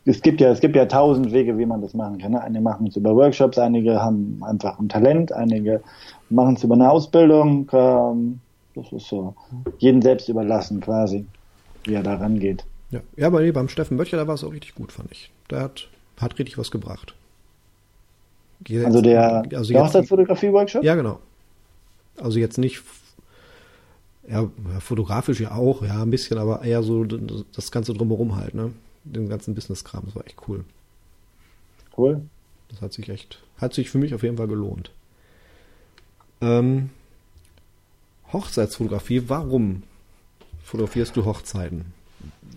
Es 0.04 0.22
gibt 0.22 0.40
ja, 0.40 0.50
es 0.50 0.60
gibt 0.60 0.76
ja 0.76 0.86
tausend 0.86 1.32
Wege, 1.32 1.58
wie 1.58 1.66
man 1.66 1.82
das 1.82 1.92
machen 1.92 2.18
kann. 2.18 2.32
Ne? 2.32 2.40
Einige 2.40 2.62
machen 2.62 2.86
es 2.86 2.96
über 2.96 3.14
Workshops, 3.14 3.58
einige 3.58 4.00
haben 4.00 4.40
einfach 4.42 4.78
ein 4.78 4.88
Talent, 4.88 5.32
einige 5.32 5.82
machen 6.30 6.54
es 6.54 6.64
über 6.64 6.74
eine 6.74 6.90
Ausbildung. 6.90 7.68
Ähm, 7.72 8.40
das 8.74 8.92
ist 8.92 9.08
so 9.08 9.34
jeden 9.78 10.02
selbst 10.02 10.28
überlassen 10.28 10.80
quasi 10.80 11.26
wie 11.86 11.94
er 11.94 12.02
da 12.02 12.16
rangeht. 12.16 12.64
Ja, 12.90 13.00
ja 13.16 13.26
aber 13.26 13.40
nee, 13.40 13.52
beim 13.52 13.68
Steffen 13.68 13.96
Böttcher, 13.96 14.16
da 14.16 14.26
war 14.26 14.34
es 14.34 14.44
auch 14.44 14.52
richtig 14.52 14.74
gut, 14.74 14.92
fand 14.92 15.10
ich. 15.12 15.30
Der 15.50 15.60
hat, 15.60 15.88
hat 16.18 16.38
richtig 16.38 16.58
was 16.58 16.70
gebracht. 16.70 17.14
Jetzt, 18.66 18.86
also 18.86 19.02
der, 19.02 19.44
also 19.52 19.72
der 19.72 19.84
Hochzeitsfotografie-Workshop? 19.84 20.82
Ja, 20.82 20.94
genau. 20.94 21.20
Also 22.16 22.38
jetzt 22.38 22.58
nicht, 22.58 22.82
ja, 24.28 24.50
fotografisch 24.80 25.40
ja 25.40 25.52
auch, 25.52 25.82
ja, 25.82 26.02
ein 26.02 26.10
bisschen, 26.10 26.38
aber 26.38 26.62
eher 26.62 26.82
so 26.82 27.04
das 27.04 27.70
Ganze 27.70 27.92
drumherum 27.92 28.36
halt, 28.36 28.54
ne? 28.54 28.72
Den 29.04 29.28
ganzen 29.28 29.54
Business-Kram, 29.54 30.04
das 30.06 30.16
war 30.16 30.26
echt 30.26 30.48
cool. 30.48 30.64
Cool. 31.96 32.22
Das 32.68 32.80
hat 32.80 32.92
sich 32.92 33.08
echt, 33.08 33.42
hat 33.58 33.74
sich 33.74 33.90
für 33.90 33.98
mich 33.98 34.14
auf 34.14 34.22
jeden 34.22 34.36
Fall 34.36 34.48
gelohnt. 34.48 34.90
Ähm, 36.40 36.90
Hochzeitsfotografie, 38.32 39.24
warum 39.28 39.82
fotografierst 40.66 41.16
du 41.16 41.24
Hochzeiten? 41.24 41.86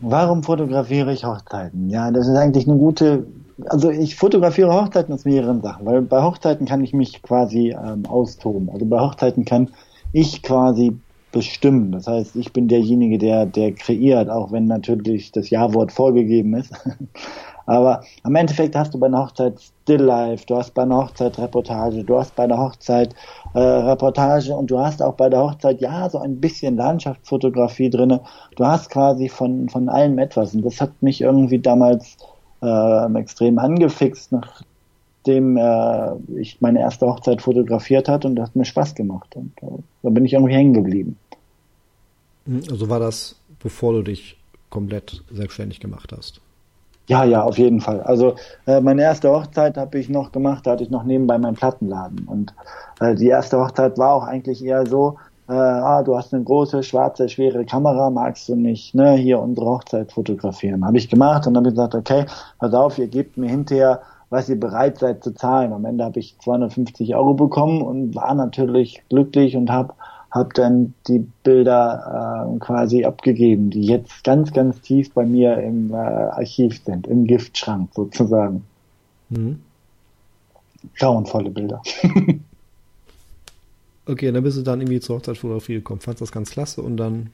Warum 0.02 0.44
fotografiere 0.44 1.14
ich 1.14 1.26
Hochzeiten? 1.26 1.90
Ja, 1.90 2.12
das 2.12 2.28
ist 2.28 2.36
eigentlich 2.36 2.68
eine 2.68 2.78
gute. 2.78 3.26
Also 3.66 3.90
ich 3.90 4.16
fotografiere 4.16 4.74
Hochzeiten 4.74 5.14
aus 5.14 5.26
mehreren 5.26 5.62
Sachen, 5.62 5.86
weil 5.86 6.02
bei 6.02 6.24
Hochzeiten 6.24 6.66
kann 6.66 6.84
ich 6.84 6.94
mich 6.94 7.22
quasi 7.22 7.72
ähm, 7.72 8.06
austoben. 8.06 8.70
Also 8.70 8.86
bei 8.86 9.00
Hochzeiten 9.00 9.44
kann 9.44 9.70
ich 10.14 10.42
quasi 10.42 10.98
bestimmen. 11.32 11.92
Das 11.92 12.08
heißt, 12.08 12.36
ich 12.38 12.54
bin 12.54 12.68
derjenige, 12.68 13.18
der, 13.18 13.46
der 13.46 13.74
kreiert, 13.74 14.30
auch 14.30 14.52
wenn 14.52 14.66
natürlich 14.66 15.32
das 15.32 15.50
Ja-Wort 15.50 15.92
vorgegeben 15.92 16.56
ist. 16.56 16.74
Aber 17.70 18.02
am 18.24 18.36
Endeffekt 18.36 18.76
hast 18.76 18.96
du 18.96 18.98
bei 18.98 19.06
einer 19.06 19.26
Hochzeit 19.26 19.62
Still 19.62 20.02
Life, 20.02 20.44
du 20.48 20.56
hast 20.56 20.74
bei 20.74 20.82
einer 20.82 20.98
Hochzeit 20.98 21.38
Reportage, 21.38 22.04
du 22.04 22.18
hast 22.18 22.36
bei 22.36 22.48
der 22.48 22.58
Hochzeit 22.58 23.14
äh, 23.54 23.60
Reportage 23.60 24.56
und 24.56 24.72
du 24.72 24.80
hast 24.80 25.04
auch 25.04 25.14
bei 25.14 25.30
der 25.30 25.42
Hochzeit 25.42 25.80
ja 25.80 26.10
so 26.10 26.18
ein 26.18 26.42
bisschen 26.42 26.78
Landschaftsfotografie 26.78 27.92
drinne. 27.92 28.22
Du 28.56 28.66
hast 28.66 28.90
quasi 28.90 29.30
von 29.30 29.70
von 29.70 29.88
allem 29.88 30.18
etwas 30.18 30.56
und 30.56 30.64
das 30.64 30.82
hat 30.82 31.00
mich 31.04 31.22
irgendwie 31.22 31.60
damals 31.60 32.18
äh, 32.64 33.20
extrem 33.20 33.60
angefixt, 33.60 34.32
nachdem 34.32 35.56
äh, 35.58 36.16
ich 36.42 36.60
meine 36.62 36.80
erste 36.80 37.06
Hochzeit 37.06 37.40
fotografiert 37.40 38.10
hat 38.10 38.26
und 38.26 38.36
das 38.36 38.48
hat 38.48 38.56
mir 38.56 38.66
Spaß 38.66 38.96
gemacht 38.96 39.36
und 39.36 39.52
äh, 39.62 39.68
da 40.02 40.10
bin 40.10 40.26
ich 40.26 40.34
irgendwie 40.34 40.56
hängen 40.56 40.74
geblieben. 40.74 41.18
Hm, 42.48 42.64
also 42.72 42.90
war 42.90 43.00
das, 43.00 43.36
bevor 43.62 43.94
du 43.94 44.02
dich 44.02 44.38
komplett 44.72 45.24
selbstständig 45.32 45.80
gemacht 45.80 46.12
hast? 46.18 46.42
Ja, 47.10 47.24
ja, 47.24 47.44
auf 47.44 47.58
jeden 47.58 47.82
Fall. 47.82 48.02
Also 48.02 48.36
äh, 48.68 48.80
meine 48.82 49.02
erste 49.02 49.32
Hochzeit 49.32 49.78
habe 49.78 49.98
ich 49.98 50.10
noch 50.10 50.32
gemacht, 50.32 50.68
da 50.68 50.72
hatte 50.72 50.84
ich 50.84 50.92
noch 50.92 51.04
nebenbei 51.04 51.40
meinen 51.40 51.56
Plattenladen. 51.56 52.28
Und 52.28 52.54
äh, 53.00 53.16
die 53.16 53.28
erste 53.30 53.60
Hochzeit 53.60 53.98
war 53.98 54.14
auch 54.14 54.24
eigentlich 54.24 54.64
eher 54.64 54.86
so, 54.86 55.18
äh, 55.48 55.54
ah, 55.54 56.04
du 56.04 56.16
hast 56.16 56.36
eine 56.36 56.44
große, 56.44 56.84
schwarze, 56.84 57.28
schwere 57.28 57.66
Kamera, 57.66 58.12
magst 58.12 58.48
du 58.48 58.56
nicht, 58.56 58.94
ne, 58.94 59.14
hier 59.14 59.40
unsere 59.40 59.66
Hochzeit 59.66 60.12
fotografieren. 60.12 60.86
Habe 60.86 61.00
ich 61.00 61.10
gemacht 61.10 61.48
und 61.48 61.58
habe 61.58 61.72
gesagt, 61.72 61.96
okay, 61.96 62.26
pass 62.60 62.76
auf, 62.76 63.00
ihr 63.00 63.08
gebt 63.08 63.38
mir 63.38 63.50
hinterher, 63.50 64.02
was 64.30 64.48
ihr 64.48 64.60
bereit 64.60 65.00
seid 65.00 65.24
zu 65.24 65.34
zahlen. 65.34 65.74
Am 65.74 65.86
Ende 65.86 66.04
habe 66.04 66.20
ich 66.20 66.38
250 66.38 67.16
Euro 67.16 67.34
bekommen 67.34 67.82
und 67.82 68.16
war 68.16 68.36
natürlich 68.36 69.02
glücklich 69.10 69.58
und 69.58 69.72
habe 69.72 69.96
habe 70.32 70.54
dann 70.54 70.94
die 71.08 71.28
Bilder 71.44 72.54
äh, 72.56 72.60
quasi 72.60 73.06
abgegeben, 73.06 73.70
die 73.70 73.82
jetzt 73.82 74.24
ganz, 74.24 74.54
ganz 74.54 74.80
tief 74.82 75.14
bei 75.14 75.26
mir 75.26 75.58
im 75.58 75.92
äh, 75.92 75.98
Archiv 75.98 76.84
sind, 76.84 77.08
im 77.08 77.26
Giftschrank 77.26 77.90
sozusagen. 77.94 78.64
Mhm. 79.30 79.60
Grauenvolle 80.98 81.50
Bilder. 81.50 81.82
okay, 84.06 84.32
dann 84.32 84.44
bist 84.44 84.58
du 84.58 84.62
dann 84.62 84.82
irgendwie 84.82 85.00
zur 85.00 85.18
Hochzeitsfotografie 85.18 85.76
gekommen, 85.76 86.00
fandst 86.00 86.22
das 86.22 86.32
ganz 86.32 86.52
klasse 86.52 86.82
und 86.82 86.98
dann 86.98 87.32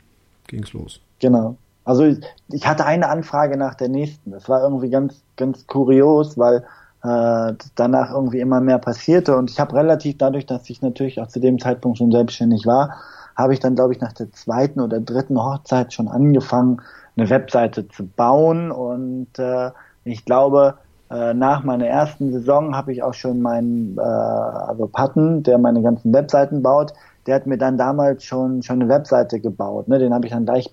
ging's 0.48 0.74
los. 0.74 1.02
Genau. 1.20 1.58
Also 1.84 2.04
ich, 2.06 2.20
ich 2.50 2.66
hatte 2.66 2.86
eine 2.86 3.10
Anfrage 3.10 3.58
nach 3.58 3.76
der 3.76 3.90
nächsten. 3.90 4.32
Das 4.32 4.50
war 4.50 4.64
irgendwie 4.64 4.90
ganz, 4.90 5.22
ganz 5.36 5.68
kurios, 5.68 6.38
weil 6.38 6.66
äh, 7.06 7.54
danach 7.76 8.12
irgendwie 8.12 8.40
immer 8.40 8.62
mehr 8.62 8.80
passierte. 8.80 9.38
Und 9.38 9.52
ich 9.52 9.60
habe 9.60 9.76
relativ 9.76 10.18
dadurch, 10.18 10.46
dass 10.46 10.70
ich 10.70 10.82
natürlich 10.82 11.22
auch 11.22 11.28
zu 11.28 11.40
dem 11.40 11.60
Zeitpunkt 11.60 11.98
schon 11.98 12.12
selbstständig 12.12 12.66
war, 12.66 12.96
habe 13.36 13.54
ich 13.54 13.60
dann, 13.60 13.76
glaube 13.76 13.94
ich, 13.94 14.02
nach 14.02 14.14
der 14.14 14.32
zweiten 14.32 14.80
oder 14.80 15.00
dritten 15.00 15.38
Hochzeit 15.38 15.94
schon 15.94 16.08
angefangen, 16.08 16.82
eine 17.16 17.30
Webseite 17.30 17.88
zu 17.88 18.08
bauen. 18.08 18.72
Und 18.72 19.38
äh, 19.38 19.72
ich 20.04 20.26
glaube, 20.26 20.76
äh, 21.12 21.34
nach 21.34 21.64
meiner 21.64 21.86
ersten 21.86 22.32
Saison 22.32 22.76
habe 22.76 22.92
ich 22.92 23.04
auch 23.04 23.14
schon 23.14 23.42
meinen, 23.42 23.98
äh, 23.98 24.02
also 24.02 24.88
Patten, 24.88 25.44
der 25.44 25.58
meine 25.58 25.82
ganzen 25.82 26.12
Webseiten 26.14 26.64
baut, 26.64 26.94
der 27.28 27.36
hat 27.36 27.46
mir 27.46 27.58
dann 27.58 27.78
damals 27.78 28.24
schon 28.24 28.64
schon 28.64 28.82
eine 28.82 28.90
Webseite 28.90 29.40
gebaut. 29.40 29.88
Ne? 29.88 30.00
Den 30.00 30.14
habe 30.14 30.26
ich 30.26 30.32
dann 30.32 30.46
gleich 30.46 30.70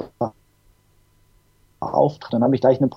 auftritt. 1.80 2.32
Dann 2.32 2.44
habe 2.44 2.54
ich 2.54 2.60
gleich 2.60 2.80
eine 2.80 2.90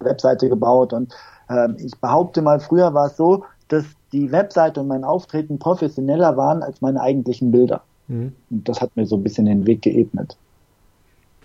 Webseite 0.00 0.48
gebaut 0.48 0.92
und 0.92 1.14
ähm, 1.48 1.76
ich 1.78 1.96
behaupte 1.98 2.42
mal, 2.42 2.60
früher 2.60 2.92
war 2.94 3.06
es 3.06 3.16
so, 3.16 3.44
dass 3.68 3.84
die 4.12 4.32
Webseite 4.32 4.80
und 4.80 4.88
mein 4.88 5.04
Auftreten 5.04 5.58
professioneller 5.58 6.36
waren 6.36 6.62
als 6.62 6.80
meine 6.80 7.00
eigentlichen 7.00 7.50
Bilder. 7.50 7.82
Mhm. 8.08 8.32
Und 8.50 8.68
das 8.68 8.80
hat 8.80 8.96
mir 8.96 9.06
so 9.06 9.16
ein 9.16 9.22
bisschen 9.22 9.46
den 9.46 9.66
Weg 9.66 9.82
geebnet. 9.82 10.36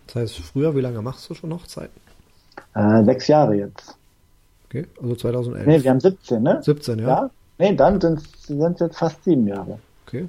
Das 0.08 0.16
heißt, 0.16 0.40
früher, 0.40 0.76
wie 0.76 0.82
lange 0.82 1.02
machst 1.02 1.30
du 1.30 1.34
schon 1.34 1.54
Hochzeiten? 1.54 2.00
Äh, 2.76 3.04
sechs 3.04 3.28
Jahre 3.28 3.56
jetzt. 3.56 3.98
Okay, 4.66 4.88
also 5.02 5.16
2011. 5.16 5.68
Nee, 5.68 5.84
wir 5.84 5.92
haben 5.92 6.00
17, 6.00 6.44
ne? 6.44 6.60
17, 6.62 7.00
ja. 7.00 7.08
ja? 7.08 7.30
Nee, 7.60 7.76
dann 7.76 8.02
sind 8.02 8.20
es 8.20 8.80
jetzt 8.80 8.98
fast 8.98 9.24
sieben 9.24 9.48
Jahre. 9.48 9.80
Okay. 10.08 10.28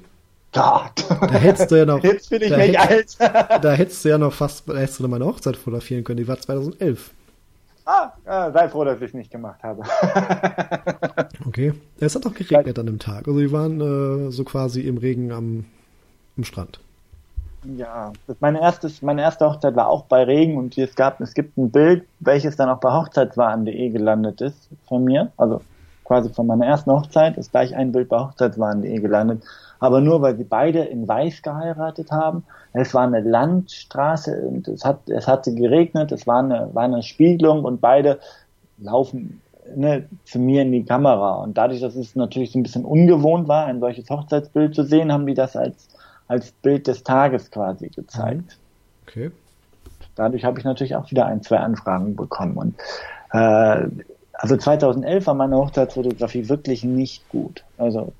Gott. 0.55 1.05
Da 1.09 1.33
hättest 1.33 1.71
du 1.71 1.75
ja 1.75 1.85
noch. 1.85 2.01
Jetzt 2.03 2.29
bin 2.29 2.41
ich 2.41 2.55
nicht 2.55 2.79
alt. 2.79 3.17
da 3.19 3.73
hättest 3.73 4.05
du 4.05 4.09
ja 4.09 4.17
noch 4.17 4.31
fast, 4.31 4.69
da 4.69 4.77
hättest 4.77 4.99
du 4.99 5.03
noch 5.03 5.09
meine 5.09 5.25
Hochzeit 5.25 5.57
fotografieren 5.57 6.05
können. 6.05 6.17
Die 6.17 6.27
war 6.29 6.39
2011. 6.39 7.11
Ah, 7.85 8.13
äh, 8.25 8.51
sei 8.51 8.67
froh, 8.67 8.83
dass 8.83 8.97
ich 8.97 9.09
es 9.09 9.13
nicht 9.13 9.31
gemacht 9.31 9.61
habe. 9.61 9.83
okay. 11.45 11.73
Es 11.99 12.15
hat 12.15 12.25
doch 12.25 12.33
geregnet 12.33 12.79
an 12.79 12.87
dem 12.87 12.97
Tag. 12.97 13.27
Also 13.27 13.39
wir 13.39 13.51
waren 13.51 13.79
äh, 14.27 14.31
so 14.31 14.43
quasi 14.43 14.81
im 14.81 14.97
Regen 14.97 15.31
am, 15.31 15.65
am 16.35 16.43
Strand. 16.43 16.79
Ja, 17.77 18.11
meine, 18.39 18.61
erstes, 18.61 19.01
meine 19.01 19.21
erste 19.21 19.45
Hochzeit 19.45 19.75
war 19.75 19.87
auch 19.87 20.05
bei 20.05 20.23
Regen 20.23 20.57
und 20.57 20.77
es 20.77 20.95
gab, 20.95 21.19
es 21.21 21.33
gibt 21.33 21.57
ein 21.57 21.71
Bild, 21.71 22.05
welches 22.19 22.55
dann 22.55 22.69
auch 22.69 22.79
bei 22.79 22.91
hochzeitswaren.de 22.91 23.89
gelandet 23.89 24.41
ist 24.41 24.69
von 24.87 25.03
mir. 25.03 25.31
Also 25.37 25.61
quasi 26.03 26.29
von 26.29 26.47
meiner 26.47 26.65
ersten 26.65 26.91
Hochzeit 26.91 27.37
ist 27.37 27.51
gleich 27.51 27.75
ein 27.75 27.91
Bild 27.91 28.09
bei 28.09 28.19
hochzeitswaren.de 28.19 28.99
gelandet 28.99 29.43
aber 29.79 30.01
nur 30.01 30.21
weil 30.21 30.37
sie 30.37 30.43
beide 30.43 30.83
in 30.83 31.07
Weiß 31.07 31.41
geheiratet 31.41 32.11
haben. 32.11 32.43
Es 32.73 32.93
war 32.93 33.03
eine 33.03 33.21
Landstraße 33.21 34.41
und 34.47 34.67
es 34.67 34.83
hat, 34.83 35.09
es 35.09 35.27
hatte 35.27 35.53
geregnet, 35.53 36.11
es 36.11 36.27
war 36.27 36.39
eine, 36.39 36.69
war 36.73 36.83
eine 36.83 37.03
Spiegelung 37.03 37.63
und 37.63 37.81
beide 37.81 38.19
laufen 38.77 39.41
ne, 39.73 40.07
zu 40.25 40.39
mir 40.39 40.61
in 40.61 40.71
die 40.71 40.83
Kamera. 40.83 41.35
Und 41.35 41.57
dadurch, 41.57 41.81
dass 41.81 41.95
es 41.95 42.15
natürlich 42.15 42.51
so 42.51 42.59
ein 42.59 42.63
bisschen 42.63 42.85
ungewohnt 42.85 43.47
war, 43.47 43.65
ein 43.65 43.79
solches 43.79 44.09
Hochzeitsbild 44.09 44.75
zu 44.75 44.83
sehen, 44.83 45.11
haben 45.11 45.25
die 45.25 45.33
das 45.33 45.55
als, 45.55 45.87
als 46.27 46.51
Bild 46.51 46.87
des 46.87 47.03
Tages 47.03 47.51
quasi 47.51 47.89
gezeigt. 47.89 48.57
Okay. 49.07 49.31
Dadurch 50.15 50.45
habe 50.45 50.59
ich 50.59 50.65
natürlich 50.65 50.95
auch 50.95 51.09
wieder 51.11 51.25
ein, 51.25 51.41
zwei 51.43 51.57
Anfragen 51.57 52.15
bekommen. 52.15 52.57
Und 52.57 52.75
äh, 53.31 53.87
also 54.33 54.57
2011 54.57 55.27
war 55.27 55.33
meine 55.33 55.57
Hochzeitsfotografie 55.57 56.49
wirklich 56.49 56.83
nicht 56.83 57.27
gut. 57.29 57.63
Also 57.77 58.13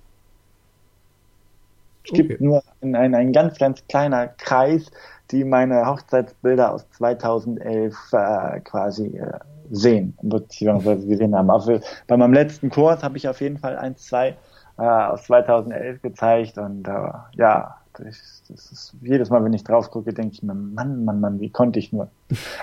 es 2.05 2.11
Okay. 2.11 2.27
gibt 2.27 2.41
nur 2.41 2.63
ein, 2.81 2.95
ein, 2.95 3.15
ein 3.15 3.33
ganz, 3.33 3.57
ganz 3.57 3.85
kleiner 3.87 4.27
Kreis, 4.27 4.91
die 5.31 5.43
meine 5.43 5.85
Hochzeitsbilder 5.85 6.73
aus 6.73 6.89
2011 6.91 7.95
äh, 8.13 8.59
quasi 8.61 9.17
äh, 9.17 9.39
sehen, 9.71 10.17
beziehungsweise 10.21 11.07
gesehen 11.07 11.35
haben. 11.35 11.49
Also 11.49 11.79
bei 12.07 12.17
meinem 12.17 12.33
letzten 12.33 12.69
Kurs 12.69 13.03
habe 13.03 13.17
ich 13.17 13.27
auf 13.27 13.41
jeden 13.41 13.57
Fall 13.57 13.77
eins, 13.77 14.05
zwei 14.05 14.37
äh, 14.77 14.83
aus 14.83 15.25
2011 15.25 16.01
gezeigt 16.01 16.57
und 16.57 16.87
äh, 16.87 16.91
ja, 17.33 17.77
das, 17.97 18.43
das 18.49 18.71
ist 18.71 18.95
jedes 19.01 19.29
Mal, 19.29 19.43
wenn 19.43 19.53
ich 19.53 19.63
drauf 19.63 19.89
gucke, 19.89 20.13
denke 20.13 20.33
ich 20.33 20.43
mir, 20.43 20.53
Mann, 20.53 21.05
Mann, 21.05 21.19
Mann, 21.21 21.39
wie 21.39 21.51
konnte 21.51 21.79
ich 21.79 21.91
nur? 21.93 22.11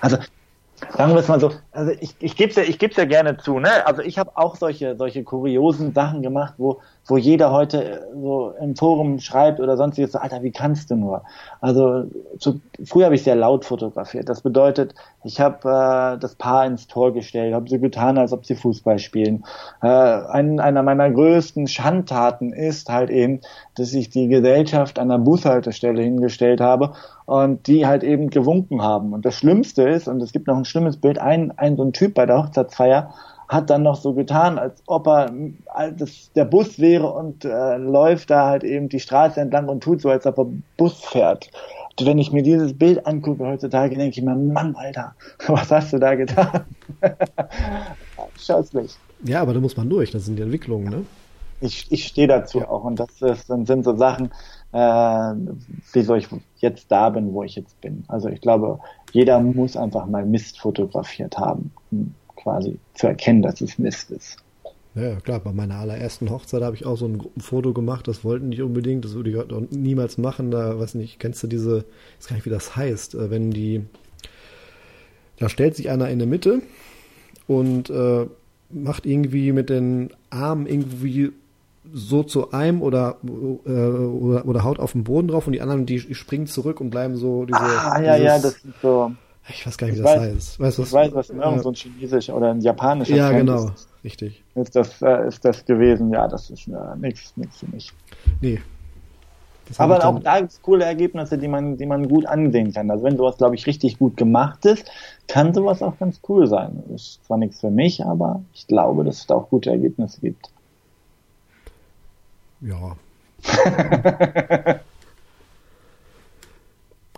Also 0.01 0.19
sagen 0.97 1.13
wir 1.15 1.21
es 1.21 1.29
mal 1.29 1.41
so, 1.41 1.53
also 1.73 1.93
ich, 2.01 2.17
ich 2.21 2.37
gebe 2.37 2.51
es 2.51 2.57
ja, 2.57 2.63
ich 2.65 2.79
geb's 2.79 2.97
ja 2.97 3.05
gerne 3.05 3.37
zu, 3.39 3.59
ne? 3.61 3.87
Also 3.87 4.03
ich 4.03 4.19
habe 4.19 4.37
auch 4.37 4.57
solche, 4.57 4.97
solche 4.97 5.25
kuriosen 5.25 5.93
Sachen 5.95 6.23
gemacht, 6.23 6.55
wo, 6.59 6.81
wo 7.07 7.17
jeder 7.17 7.51
heute 7.51 7.85
äh, 7.85 8.01
so 8.15 8.55
im 8.61 8.77
Forum 8.77 9.19
schreibt 9.19 9.61
oder 9.61 9.77
sonstiges, 9.77 10.13
so, 10.13 10.19
Alter, 10.19 10.43
wie 10.43 10.53
kannst 10.53 10.91
du 10.91 10.97
nur? 10.97 11.23
Also 11.61 12.05
zu, 12.39 12.61
früher 12.85 13.07
habe 13.07 13.15
ich 13.15 13.25
sehr 13.25 13.35
laut 13.35 13.65
fotografiert. 13.65 14.29
Das 14.29 14.43
bedeutet, 14.43 14.95
ich 15.25 15.41
habe 15.41 15.69
äh, 15.69 16.19
das 16.19 16.37
Paar 16.37 16.67
ins 16.67 16.87
Tor 16.87 17.13
gestellt, 17.13 17.55
habe 17.55 17.69
so 17.69 17.79
getan, 17.79 18.19
als 18.19 18.33
ob 18.33 18.47
sie 18.47 18.55
Fußball 18.55 18.99
spielen. 18.99 19.45
Äh, 19.83 19.89
ein, 19.89 20.61
einer 20.61 20.83
meiner 20.83 21.11
größten 21.11 21.67
Schandtaten 21.67 22.53
ist 22.53 22.89
halt 22.89 23.11
eben, 23.11 23.41
dass 23.75 23.93
ich 23.95 24.11
die 24.11 24.29
Gesellschaft 24.29 24.99
an 24.99 25.09
der 25.09 25.19
Bushaltestelle 25.19 26.03
hingestellt 26.03 26.61
habe 26.61 26.93
und 27.27 27.67
die 27.67 27.87
halt 27.87 28.05
eben 28.05 28.31
gewunken 28.31 28.83
haben. 28.83 29.13
Und 29.13 29.25
das 29.25 29.35
Schlimmste 29.35 29.89
ist, 29.89 30.09
und 30.09 30.23
es 30.23 30.33
gibt 30.33 30.47
noch 30.47 30.57
ein 30.57 30.65
schlimmes 30.65 30.97
Bild, 30.97 31.19
ein, 31.19 31.53
ein 31.57 31.77
so 31.77 31.83
ein 31.83 31.93
Typ 31.93 32.15
bei 32.15 32.27
der 32.27 32.39
Hochzeitsfeier 32.39 33.13
hat 33.53 33.71
dann 33.71 33.83
noch 33.83 33.97
so 33.97 34.15
getan, 34.15 34.59
als 34.59 34.83
ob 34.87 35.07
er 35.07 35.33
als 35.67 36.01
es 36.01 36.33
der 36.33 36.45
Bus 36.45 36.79
wäre 36.79 37.13
und 37.13 37.45
äh, 37.45 37.77
läuft 37.77 38.31
da 38.31 38.47
halt 38.47 38.65
eben 38.65 38.89
die 38.89 39.01
Straße 39.01 39.41
entlang 39.41 39.69
und 39.69 39.83
tut 39.83 40.01
so, 40.01 40.09
als 40.09 40.27
ob 40.27 40.39
er 40.39 40.47
Bus 40.77 41.01
fährt. 41.05 41.51
Und 41.99 42.07
wenn 42.07 42.19
ich 42.19 42.33
mir 42.33 42.43
dieses 42.43 42.77
Bild 42.77 43.07
angucke 43.07 43.45
heutzutage, 43.47 43.97
denke 43.97 44.19
ich 44.19 44.25
mir, 44.25 44.35
Mann, 44.35 44.75
Alter, 44.77 45.15
was 45.47 45.71
hast 45.71 45.93
du 45.93 45.99
da 45.99 46.15
getan? 46.15 46.65
Scheußlich. 48.39 48.97
Ja, 49.25 49.43
aber 49.43 49.55
da 49.55 49.61
muss 49.61 49.77
man 49.77 49.89
durch. 49.89 50.11
Das 50.11 50.25
sind 50.25 50.37
die 50.37 50.43
Entwicklungen, 50.43 50.89
ne? 50.89 51.05
Ich, 51.61 51.93
ich 51.93 52.07
stehe 52.07 52.27
dazu 52.27 52.63
auch 52.63 52.83
und 52.83 52.99
das 52.99 53.23
ist, 53.23 53.47
sind 53.47 53.85
so 53.85 53.97
Sachen, 53.97 54.33
äh, 54.73 55.35
wieso 55.93 56.17
ich 56.17 56.27
jetzt 56.57 56.91
da 56.91 57.11
bin, 57.11 57.33
wo 57.33 57.45
ich 57.45 57.55
jetzt 57.55 57.81
bin. 57.81 58.05
Also 58.09 58.29
ich 58.29 58.41
glaube, 58.41 58.81
jeder 59.13 59.39
muss 59.39 59.77
einfach 59.77 60.07
mal 60.07 60.27
Mist 60.27 60.59
fotografiert 60.59 61.39
haben, 61.39 61.71
um 61.93 62.15
quasi 62.43 62.79
zu 62.95 63.07
erkennen, 63.07 63.43
dass 63.43 63.61
es 63.61 63.79
Mist 63.79 64.11
ist. 64.11 64.37
Ja, 64.95 65.17
klar, 65.21 65.41
bei 65.41 65.53
meiner 65.53 65.77
allerersten 65.77 66.29
Hochzeit 66.29 66.63
habe 66.63 66.77
ich 66.77 66.85
auch 66.85 66.97
so 66.99 67.07
ein 67.07 67.17
Gruppenfoto 67.17 67.73
gemacht, 67.73 68.07
das 68.09 68.25
wollten 68.25 68.51
nicht 68.51 68.61
unbedingt, 68.61 69.05
das 69.07 69.15
würde 69.15 69.31
ich 69.31 69.37
heute 69.37 69.57
auch 69.57 69.63
niemals 69.71 70.19
machen, 70.19 70.51
da, 70.51 70.79
weiß 70.79 70.95
nicht, 70.97 71.19
kennst 71.19 71.43
du 71.43 71.47
diese, 71.47 71.79
ich 71.79 72.19
weiß 72.25 72.29
gar 72.29 72.37
nicht, 72.37 72.45
wie 72.45 72.51
das 72.51 72.77
heißt, 72.77 73.15
äh, 73.15 73.31
wenn 73.31 73.51
die, 73.53 73.83
da 75.39 75.49
stellt 75.49 75.77
sich 75.77 75.89
einer 75.89 76.11
in 76.11 76.19
der 76.19 76.29
Mitte 76.29 76.61
und 77.47 77.89
äh, 77.89 78.27
macht 78.71 79.07
irgendwie 79.07 79.53
mit 79.53 79.71
den 79.71 80.11
Armen 80.31 80.67
irgendwie 80.67 81.33
so 81.93 82.23
zu 82.23 82.53
einem 82.53 82.81
oder, 82.83 83.17
äh, 83.25 83.71
oder, 83.71 84.47
oder 84.47 84.63
haut 84.63 84.79
auf 84.79 84.93
den 84.93 85.05
Boden 85.05 85.29
drauf 85.29 85.47
und 85.47 85.53
die 85.55 85.61
anderen, 85.63 85.87
die 85.87 86.01
springen 86.15 86.47
zurück 86.47 86.81
und 86.81 86.91
bleiben 86.91 87.17
so 87.17 87.45
diese, 87.47 87.59
ah, 87.61 88.01
ja, 88.01 88.17
ja, 88.17 88.37
dieses- 88.37 88.43
das 88.43 88.65
ist 88.65 88.81
so, 88.83 89.11
ich 89.49 89.67
weiß 89.67 89.77
gar 89.77 89.89
nicht, 89.89 89.97
wie 89.97 90.01
ich 90.01 90.05
das 90.07 90.17
weiß- 90.17 90.35
heißt. 90.35 90.61
Weißt 90.61 90.79
du, 90.79 90.83
ich 90.83 90.93
weiß, 90.93 91.15
was 91.15 91.31
in 91.31 91.41
ja, 91.41 91.59
so 91.59 91.71
ein 91.71 91.75
chinesisch 91.75 92.31
oder 92.31 92.51
ein 92.51 92.61
japanischer 92.61 93.17
ja, 93.17 93.29
Trend 93.29 93.41
genau, 93.41 93.69
ist, 93.69 93.89
richtig. 94.05 94.43
ist, 94.55 94.77
das, 94.77 95.03
äh, 95.03 95.27
ist 95.27 95.45
das 95.45 95.65
gewesen. 95.65 96.13
Ja, 96.13 96.29
das 96.29 96.51
ist 96.51 96.69
äh, 96.69 96.97
nichts 96.99 97.33
nix 97.37 97.59
für 97.59 97.67
mich. 97.67 97.93
Nee. 98.41 98.61
Das 99.69 99.81
Aber 99.81 100.05
auch 100.05 100.19
da 100.21 100.41
gibt 100.41 100.53
es 100.53 100.63
coole 100.63 100.85
Ergebnisse, 100.85 101.39
die 101.39 101.49
man, 101.49 101.77
die 101.77 101.87
man 101.87 102.09
gut 102.09 102.27
ansehen 102.27 102.73
kann. 102.73 102.91
Also 102.91 103.05
wenn 103.05 103.17
sowas, 103.17 103.37
glaube 103.39 103.55
ich, 103.55 103.67
richtig 103.67 103.99
gut 103.99 104.17
gemacht 104.17 104.65
ist, 104.67 104.91
kann 105.29 105.55
sowas 105.55 105.83
auch 105.83 105.99
ganz 105.99 106.21
cool 106.29 106.47
sein. 106.47 106.83
Das 106.89 107.03
ist 107.03 107.25
zwar 107.25 107.39
nichts 107.39 107.61
für 107.61 107.71
mich, 107.71 108.05
aber 108.05 108.43
ich 108.55 108.67
glaube, 108.67 109.05
dass 109.05 109.19
es 109.19 109.27
da 109.27 109.35
auch 109.37 109.49
gute 109.49 109.71
Ergebnisse 109.71 110.21
gibt. 110.21 110.51
Ja. 112.61 112.97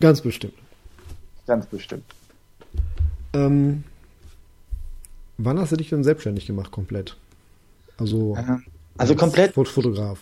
Ganz 0.00 0.20
bestimmt. 0.20 0.54
Ganz 1.46 1.66
bestimmt. 1.66 2.04
Ähm, 3.34 3.84
wann 5.38 5.58
hast 5.58 5.72
du 5.72 5.76
dich 5.76 5.90
denn 5.90 6.04
selbstständig 6.04 6.46
gemacht, 6.46 6.70
komplett? 6.70 7.16
Also, 7.98 8.36
Also 8.96 9.12
als 9.12 9.16
komplett, 9.20 9.52
Fot- 9.54 9.68
Fotograf. 9.68 10.18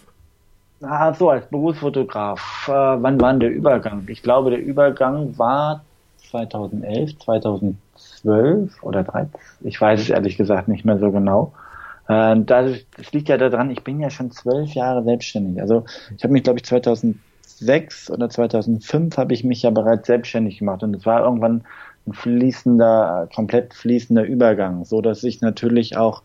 ah, 0.83 1.15
so 1.15 1.31
als 1.31 1.47
Berufsfotograf. 1.49 2.67
Äh, 2.69 2.71
wann 2.73 3.21
war 3.21 3.31
denn 3.33 3.41
der 3.41 3.51
Übergang? 3.51 4.05
Ich 4.09 4.23
glaube, 4.23 4.51
der 4.51 4.61
Übergang 4.61 5.37
war 5.39 5.85
2011, 6.31 7.19
2012 7.21 8.83
oder 8.83 9.05
13. 9.05 9.31
Ich 9.61 9.81
weiß 9.81 10.01
es 10.01 10.11
ehrlich 10.11 10.37
gesagt 10.37 10.69
nicht 10.69 10.85
mehr 10.85 10.99
so 10.99 11.11
genau. 11.13 11.53
Äh, 12.09 12.37
das, 12.41 12.79
das 12.97 13.13
liegt 13.13 13.29
ja 13.29 13.37
daran, 13.39 13.71
ich 13.71 13.85
bin 13.85 14.01
ja 14.01 14.11
schon 14.11 14.31
zwölf 14.33 14.73
Jahre 14.75 15.03
selbstständig. 15.05 15.61
Also 15.61 15.85
ich 16.17 16.23
habe 16.25 16.33
mich, 16.33 16.43
glaube 16.43 16.59
ich, 16.59 16.65
2006 17.63 18.11
oder 18.11 18.29
2005 18.29 19.17
habe 19.17 19.35
ich 19.35 19.45
mich 19.45 19.63
ja 19.63 19.71
bereits 19.71 20.07
selbstständig 20.07 20.59
gemacht 20.59 20.83
und 20.83 20.95
es 20.95 21.07
war 21.07 21.25
irgendwann 21.25 21.65
ein 22.07 22.13
fließender, 22.13 23.29
komplett 23.35 23.75
fließender 23.75 24.25
Übergang, 24.25 24.85
so 24.85 25.01
dass 25.01 25.23
ich 25.23 25.41
natürlich 25.41 25.97
auch 25.97 26.23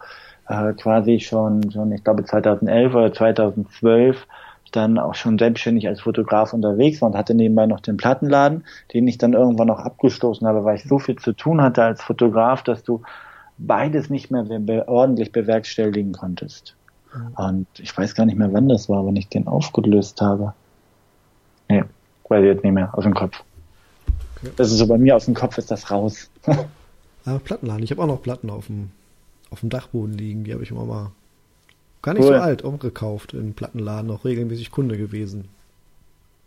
äh, 0.47 0.73
quasi 0.73 1.19
schon, 1.19 1.71
schon, 1.71 1.91
ich 1.91 2.04
glaube 2.04 2.26
2011 2.26 2.95
oder 2.95 3.13
2012 3.13 4.28
dann 4.71 4.97
auch 4.97 5.15
schon 5.15 5.38
selbstständig 5.38 5.88
als 5.88 6.02
Fotograf 6.02 6.52
unterwegs 6.52 7.02
war 7.02 7.10
und 7.10 7.17
hatte 7.17 7.34
nebenbei 7.34 7.67
noch 7.67 7.80
den 7.80 7.95
Plattenladen, 7.95 8.65
den 8.93 9.08
ich 9.08 9.17
dann 9.17 9.34
irgendwann 9.34 9.67
noch 9.67 9.80
abgestoßen 9.80 10.45
habe, 10.45 10.65
weil 10.65 10.76
ich 10.76 10.84
so 10.84 11.00
viel 11.00 11.15
zu 11.15 11.34
tun 11.34 11.62
hatte 11.62 11.84
als 11.84 12.04
Fotograf, 12.04 12.63
dass 12.63 12.84
du 12.84 13.02
beides 13.58 14.10
nicht 14.10 14.30
mehr 14.30 14.43
be 14.43 14.88
ordentlich 14.88 15.32
bewerkstelligen 15.32 16.12
konntest. 16.12 16.76
Und 17.38 17.67
ich 17.80 17.97
weiß 17.97 18.13
gar 18.13 18.26
nicht 18.26 18.38
mehr, 18.38 18.52
wann 18.52 18.67
das 18.67 18.89
war, 18.89 19.06
wenn 19.06 19.15
ich 19.15 19.30
den 19.30 19.47
aufgelöst 19.47 20.21
habe. 20.21 20.54
Nee, 21.70 21.84
weiß 22.30 22.42
ich 22.42 22.48
jetzt 22.48 22.64
nicht 22.64 22.74
mehr 22.74 22.96
aus 22.98 23.04
dem 23.04 23.14
Kopf. 23.14 23.42
Okay. 24.38 24.52
Das 24.56 24.72
ist 24.72 24.78
so 24.78 24.88
bei 24.88 24.98
mir 24.98 25.16
aus 25.16 25.26
dem 25.26 25.34
Kopf 25.34 25.58
ist 25.58 25.72
das 25.72 25.90
raus. 25.92 26.30
Ah, 27.26 27.40
Plattenladen. 27.44 27.84
Ich 27.84 27.92
habe 27.92 28.02
auch 28.02 28.08
noch 28.08 28.22
Platten 28.22 28.50
auf 28.50 28.68
dem, 28.68 28.90
auf 29.50 29.60
dem 29.60 29.68
Dachboden 29.68 30.14
liegen. 30.18 30.46
Die 30.46 30.54
habe 30.54 30.64
ich 30.64 30.72
immer 30.72 30.86
mal 30.86 31.12
gar 32.02 32.14
nicht 32.14 32.24
Cool. 32.24 32.36
so 32.36 32.40
alt 32.42 32.64
auch 32.64 32.80
gekauft. 32.80 33.34
Im 33.34 33.54
Plattenladen 33.54 34.10
auch 34.12 34.24
regelmäßig 34.24 34.72
Kunde 34.72 34.98
gewesen. 34.98 35.50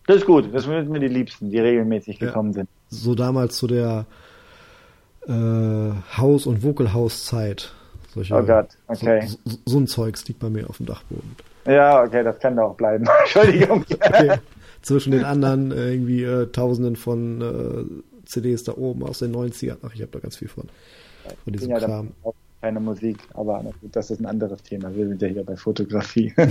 Das 0.07 0.17
ist 0.17 0.25
gut, 0.27 0.49
das 0.55 0.65
sind 0.65 0.89
mir 0.89 1.01
die 1.01 1.09
Liebsten, 1.09 1.51
die 1.51 1.59
regelmäßig 1.59 2.19
Ja. 2.19 2.29
gekommen 2.29 2.55
sind. 2.55 2.67
So 2.89 3.15
damals 3.15 3.59
zu 3.59 3.67
der 3.67 4.07
äh, 5.29 5.33
Haus- 6.17 6.47
und. 6.47 6.63
Solche, 6.63 8.35
Oh 8.35 8.43
Gott, 8.43 8.69
okay. 8.89 9.27
So, 9.27 9.39
so, 9.45 9.59
so 9.67 9.79
ein 9.81 9.87
Zeugs 9.87 10.27
liegt 10.29 10.41
bei 10.41 10.49
mir 10.49 10.71
auf 10.71 10.79
dem 10.79 10.87
Dachboden. 10.87 11.37
Ja, 11.67 12.03
okay, 12.03 12.25
das 12.25 12.39
kann 12.41 12.57
da 12.57 12.63
auch 12.63 12.75
bleiben. 12.75 13.05
Entschuldigung. 13.21 13.85
Okay. 14.03 14.39
Zwischen 14.83 15.11
den 15.11 15.25
anderen 15.25 15.73
äh, 15.73 15.93
irgendwie 15.93 16.23
äh, 16.23 16.47
Tausenden 16.47 16.97
von 16.97 17.41
äh, 17.43 18.27
CDs 18.27 18.65
da 18.65 18.77
oben 18.77 19.03
aus 19.03 19.19
den 19.19 19.35
90ern. 19.35 19.77
Ach, 19.83 19.95
ich 19.95 20.01
habe 20.01 20.13
da 20.13 20.19
ganz 20.21 20.37
viel 20.37 20.49
von. 20.49 20.69
Von 21.45 21.53
diesem 21.53 21.71
ja 21.71 21.79
Kram. 21.79 22.13
keine 22.61 22.81
Musik, 22.81 23.19
aber 23.35 23.63
das 23.83 24.11
ist 24.11 24.21
ein 24.21 24.27
anderes 24.27 24.63
Thema. 24.63 24.95
Wir 24.95 25.07
sind 25.07 25.21
ja 25.21 25.29
hier 25.29 25.45
bei 25.45 25.57
Fotografie. 25.57 26.33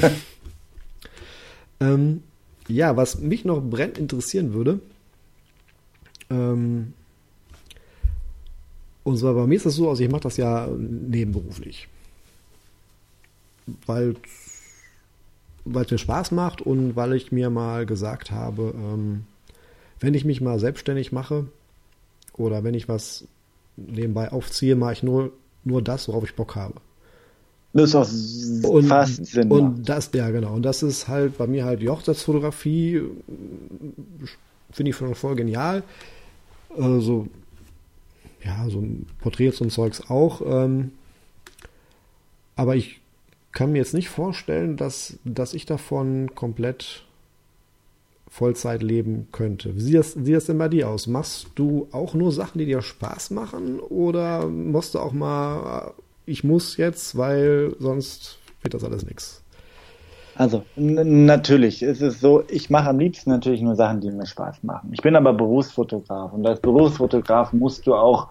Ähm, 1.82 2.24
ja, 2.68 2.98
was 2.98 3.20
mich 3.20 3.46
noch 3.46 3.62
brennend 3.62 3.98
interessieren 3.98 4.54
würde, 4.54 4.82
ähm, 6.30 6.94
und 9.04 9.18
zwar 9.18 9.34
bei 9.34 9.48
mir 9.48 9.56
ist 9.56 9.66
das 9.66 9.76
so, 9.76 9.90
also 9.90 10.04
ich 10.04 10.12
mache 10.12 10.24
das 10.24 10.38
ja 10.38 10.68
nebenberuflich. 10.68 11.88
Weil 13.86 14.16
weil 15.66 15.86
es 15.86 15.92
mir 15.92 15.98
Spaß 15.98 16.32
macht 16.32 16.62
und 16.62 16.96
weil 16.96 17.14
ich 17.14 17.32
mir 17.32 17.50
mal 17.50 17.86
gesagt 17.86 18.32
habe, 18.32 18.74
ähm, 18.76 19.26
wenn 20.00 20.14
ich 20.14 20.26
mich 20.26 20.42
mal 20.42 20.60
selbstständig 20.60 21.12
mache 21.12 21.48
oder 22.34 22.64
wenn 22.64 22.74
ich 22.74 22.88
was 22.88 23.26
nebenbei 23.76 24.32
aufziehe, 24.32 24.76
mache 24.76 24.94
ich 24.94 25.04
nur, 25.04 25.32
nur 25.64 25.82
das, 25.82 26.08
worauf 26.08 26.24
ich 26.24 26.36
Bock 26.36 26.56
habe. 26.56 26.76
Das 27.74 27.94
ist 27.94 28.66
auch 28.66 28.70
Und, 28.70 28.86
fast 28.86 29.26
Sinn. 29.28 29.52
und 29.52 29.78
macht. 29.78 29.90
das, 29.90 30.10
ja 30.14 30.32
genau, 30.32 30.54
und 30.54 30.64
das 30.64 30.82
ist 30.82 31.08
halt 31.08 31.38
bei 31.38 31.46
mir 31.46 31.66
halt 31.66 31.82
die 31.82 31.90
Hochzeitsfotografie, 31.90 33.02
finde 34.72 34.90
ich 34.90 34.96
schon 34.96 35.14
voll 35.16 35.36
genial. 35.36 35.84
Also, 36.76 37.28
ja, 38.44 38.68
so 38.70 38.80
ein 38.80 39.06
Porträts 39.22 39.62
und 39.62 39.72
Zeugs 39.72 40.10
auch. 40.10 40.42
Ähm, 40.46 40.92
aber 42.56 42.76
ich 42.76 43.02
kann 43.52 43.72
mir 43.72 43.80
jetzt 43.80 43.94
nicht 43.94 44.10
vorstellen, 44.10 44.78
dass, 44.78 45.18
dass 45.26 45.54
ich 45.54 45.66
davon 45.66 46.36
komplett 46.36 47.04
Vollzeit 48.30 48.84
leben 48.84 49.28
könnte. 49.32 49.76
Wie 49.76 49.82
sieht 49.82 50.04
sieht 50.04 50.36
das 50.36 50.46
denn 50.46 50.60
bei 50.60 50.68
dir 50.68 50.88
aus? 50.90 51.08
Machst 51.08 51.48
du 51.56 51.88
auch 51.92 52.14
nur 52.14 52.32
Sachen, 52.32 52.60
die 52.60 52.66
dir 52.66 52.82
Spaß 52.82 53.32
machen 53.32 53.80
oder 53.80 54.48
musst 54.48 54.94
du 54.94 55.00
auch 55.00 55.14
mal, 55.14 55.94
ich 56.26 56.44
muss 56.44 56.78
jetzt, 56.78 57.18
weil 57.18 57.76
sonst 57.80 58.38
wird 58.62 58.76
das 58.76 58.84
alles 58.84 59.06
nichts? 59.06 59.44
Also 60.36 60.64
natürlich 60.76 61.82
ist 61.82 62.02
es 62.02 62.22
so, 62.22 62.44
ich 62.48 62.70
mache 62.70 62.90
am 62.90 63.00
liebsten 63.00 63.30
natürlich 63.30 63.62
nur 63.62 63.76
Sachen, 63.76 64.00
die 64.00 64.10
mir 64.10 64.26
Spaß 64.26 64.64
machen. 64.64 64.92
Ich 64.94 65.02
bin 65.02 65.16
aber 65.18 65.34
Berufsfotograf 65.34 66.32
und 66.32 66.46
als 66.48 66.62
Berufsfotograf 66.62 67.52
musst 67.52 67.86
du 67.88 67.94
auch 67.94 68.30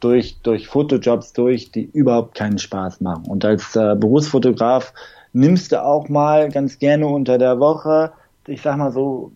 durch, 0.00 0.36
durch 0.42 0.68
Fotojobs 0.68 1.32
durch, 1.32 1.70
die 1.72 1.84
überhaupt 1.84 2.34
keinen 2.34 2.58
Spaß 2.58 3.00
machen. 3.00 3.24
Und 3.26 3.44
als 3.44 3.76
äh, 3.76 3.94
Berufsfotograf 3.96 4.92
nimmst 5.32 5.72
du 5.72 5.82
auch 5.82 6.08
mal 6.08 6.50
ganz 6.50 6.78
gerne 6.78 7.06
unter 7.06 7.38
der 7.38 7.58
Woche, 7.58 8.12
ich 8.46 8.62
sag 8.62 8.76
mal 8.76 8.92
so, 8.92 9.32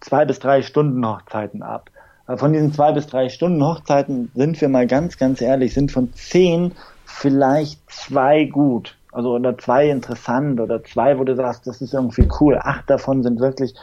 zwei 0.00 0.24
bis 0.24 0.38
drei 0.38 0.62
Stunden 0.62 1.06
Hochzeiten 1.06 1.62
ab. 1.62 1.90
Von 2.36 2.52
diesen 2.52 2.72
zwei 2.72 2.92
bis 2.92 3.06
drei 3.06 3.28
Stunden 3.28 3.62
Hochzeiten 3.62 4.30
sind 4.34 4.60
wir 4.60 4.68
mal 4.68 4.86
ganz, 4.86 5.16
ganz 5.16 5.40
ehrlich, 5.40 5.74
sind 5.74 5.92
von 5.92 6.12
zehn 6.14 6.72
vielleicht 7.04 7.80
zwei 7.88 8.44
gut. 8.44 8.96
Also 9.12 9.30
oder 9.34 9.56
zwei 9.56 9.88
interessant 9.88 10.60
oder 10.60 10.82
zwei, 10.82 11.18
wo 11.18 11.24
du 11.24 11.36
sagst, 11.36 11.66
das 11.66 11.80
ist 11.80 11.94
irgendwie 11.94 12.28
cool. 12.40 12.58
Acht 12.60 12.90
davon 12.90 13.22
sind 13.22 13.40
wirklich 13.40 13.74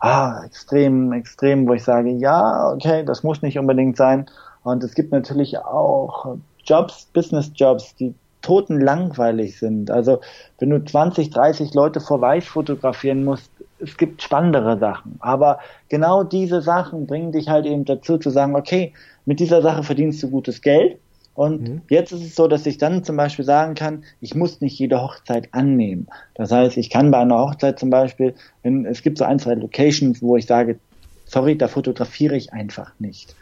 ah, 0.00 0.42
extrem, 0.44 1.12
extrem, 1.12 1.66
wo 1.66 1.72
ich 1.74 1.82
sage, 1.82 2.10
ja, 2.10 2.70
okay, 2.72 3.04
das 3.04 3.22
muss 3.22 3.42
nicht 3.42 3.58
unbedingt 3.58 3.96
sein. 3.96 4.26
Und 4.68 4.84
es 4.84 4.94
gibt 4.94 5.12
natürlich 5.12 5.58
auch 5.58 6.36
Jobs, 6.64 7.08
Business-Jobs, 7.14 7.94
die 7.96 8.14
toten 8.42 8.80
langweilig 8.80 9.58
sind. 9.58 9.90
Also 9.90 10.20
wenn 10.58 10.70
du 10.70 10.84
20, 10.84 11.30
30 11.30 11.72
Leute 11.72 12.00
vor 12.00 12.20
Weiß 12.20 12.46
fotografieren 12.46 13.24
musst, 13.24 13.50
es 13.80 13.96
gibt 13.96 14.22
spannendere 14.22 14.78
Sachen. 14.78 15.16
Aber 15.20 15.58
genau 15.88 16.22
diese 16.22 16.60
Sachen 16.60 17.06
bringen 17.06 17.32
dich 17.32 17.48
halt 17.48 17.64
eben 17.64 17.86
dazu 17.86 18.18
zu 18.18 18.28
sagen, 18.30 18.56
okay, 18.56 18.92
mit 19.24 19.40
dieser 19.40 19.62
Sache 19.62 19.82
verdienst 19.82 20.22
du 20.22 20.30
gutes 20.30 20.60
Geld. 20.60 20.98
Und 21.34 21.62
mhm. 21.62 21.82
jetzt 21.88 22.12
ist 22.12 22.24
es 22.24 22.34
so, 22.34 22.46
dass 22.46 22.66
ich 22.66 22.76
dann 22.78 23.04
zum 23.04 23.16
Beispiel 23.16 23.44
sagen 23.44 23.74
kann, 23.74 24.04
ich 24.20 24.34
muss 24.34 24.60
nicht 24.60 24.78
jede 24.78 25.00
Hochzeit 25.00 25.48
annehmen. 25.52 26.08
Das 26.34 26.52
heißt, 26.52 26.76
ich 26.76 26.90
kann 26.90 27.10
bei 27.10 27.18
einer 27.18 27.38
Hochzeit 27.38 27.78
zum 27.78 27.90
Beispiel, 27.90 28.34
wenn, 28.62 28.84
es 28.84 29.02
gibt 29.02 29.18
so 29.18 29.24
ein, 29.24 29.38
zwei 29.38 29.54
Locations, 29.54 30.20
wo 30.20 30.36
ich 30.36 30.46
sage, 30.46 30.78
sorry, 31.24 31.56
da 31.56 31.68
fotografiere 31.68 32.36
ich 32.36 32.52
einfach 32.52 32.92
nicht. 32.98 33.34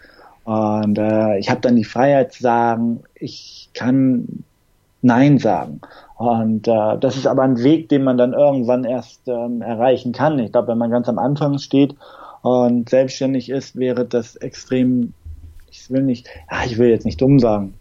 Und 0.46 0.96
äh, 0.96 1.38
ich 1.38 1.50
habe 1.50 1.60
dann 1.60 1.74
die 1.74 1.84
Freiheit 1.84 2.32
zu 2.32 2.42
sagen, 2.44 3.02
ich 3.16 3.68
kann 3.74 4.44
Nein 5.02 5.38
sagen. 5.38 5.80
Und 6.18 6.68
äh, 6.68 6.98
das 7.00 7.16
ist 7.16 7.26
aber 7.26 7.42
ein 7.42 7.62
Weg, 7.64 7.88
den 7.88 8.04
man 8.04 8.16
dann 8.16 8.32
irgendwann 8.32 8.84
erst 8.84 9.26
ähm, 9.26 9.60
erreichen 9.60 10.12
kann. 10.12 10.38
Ich 10.38 10.52
glaube, 10.52 10.68
wenn 10.68 10.78
man 10.78 10.92
ganz 10.92 11.08
am 11.08 11.18
Anfang 11.18 11.58
steht 11.58 11.96
und 12.42 12.88
selbstständig 12.88 13.50
ist, 13.50 13.74
wäre 13.74 14.04
das 14.04 14.36
extrem, 14.36 15.14
ich 15.68 15.90
will 15.90 16.02
nicht, 16.02 16.28
ja, 16.48 16.64
ich 16.64 16.78
will 16.78 16.90
jetzt 16.90 17.06
nicht 17.06 17.20
dumm 17.20 17.40
sagen, 17.40 17.74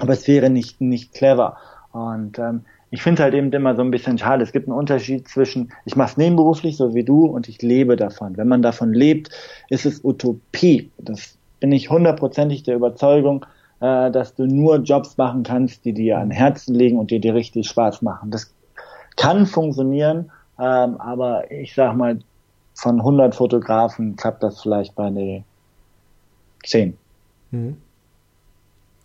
aber 0.00 0.14
es 0.14 0.26
wäre 0.26 0.48
nicht, 0.48 0.80
nicht 0.80 1.12
clever. 1.12 1.58
Und 1.92 2.38
ähm, 2.38 2.62
ich 2.90 3.02
finde 3.02 3.22
halt 3.22 3.34
eben 3.34 3.52
immer 3.52 3.76
so 3.76 3.82
ein 3.82 3.90
bisschen 3.90 4.16
schade. 4.16 4.42
Es 4.42 4.52
gibt 4.52 4.66
einen 4.66 4.78
Unterschied 4.78 5.28
zwischen, 5.28 5.72
ich 5.84 5.94
mache 5.94 6.12
es 6.12 6.16
nebenberuflich, 6.16 6.78
so 6.78 6.94
wie 6.94 7.04
du, 7.04 7.26
und 7.26 7.50
ich 7.50 7.60
lebe 7.60 7.96
davon. 7.96 8.38
Wenn 8.38 8.48
man 8.48 8.62
davon 8.62 8.94
lebt, 8.94 9.28
ist 9.68 9.84
es 9.84 10.02
Utopie. 10.02 10.90
Das 10.96 11.37
bin 11.60 11.72
ich 11.72 11.90
hundertprozentig 11.90 12.62
der 12.62 12.76
Überzeugung, 12.76 13.44
äh, 13.80 14.10
dass 14.10 14.34
du 14.34 14.46
nur 14.46 14.76
Jobs 14.76 15.16
machen 15.16 15.42
kannst, 15.42 15.84
die 15.84 15.92
dir 15.92 16.18
an 16.18 16.30
Herzen 16.30 16.74
liegen 16.74 16.98
und 16.98 17.10
die 17.10 17.20
dir 17.20 17.34
richtig 17.34 17.68
Spaß 17.68 18.02
machen. 18.02 18.30
Das 18.30 18.52
kann 19.16 19.46
funktionieren, 19.46 20.30
ähm, 20.58 21.00
aber 21.00 21.50
ich 21.50 21.74
sag 21.74 21.96
mal, 21.96 22.18
von 22.74 23.00
100 23.00 23.34
Fotografen 23.34 24.16
klappt 24.16 24.42
das 24.42 24.62
vielleicht 24.62 24.94
bei 24.94 25.10
den 25.10 25.44
10. 26.64 26.96
Mhm. 27.50 27.76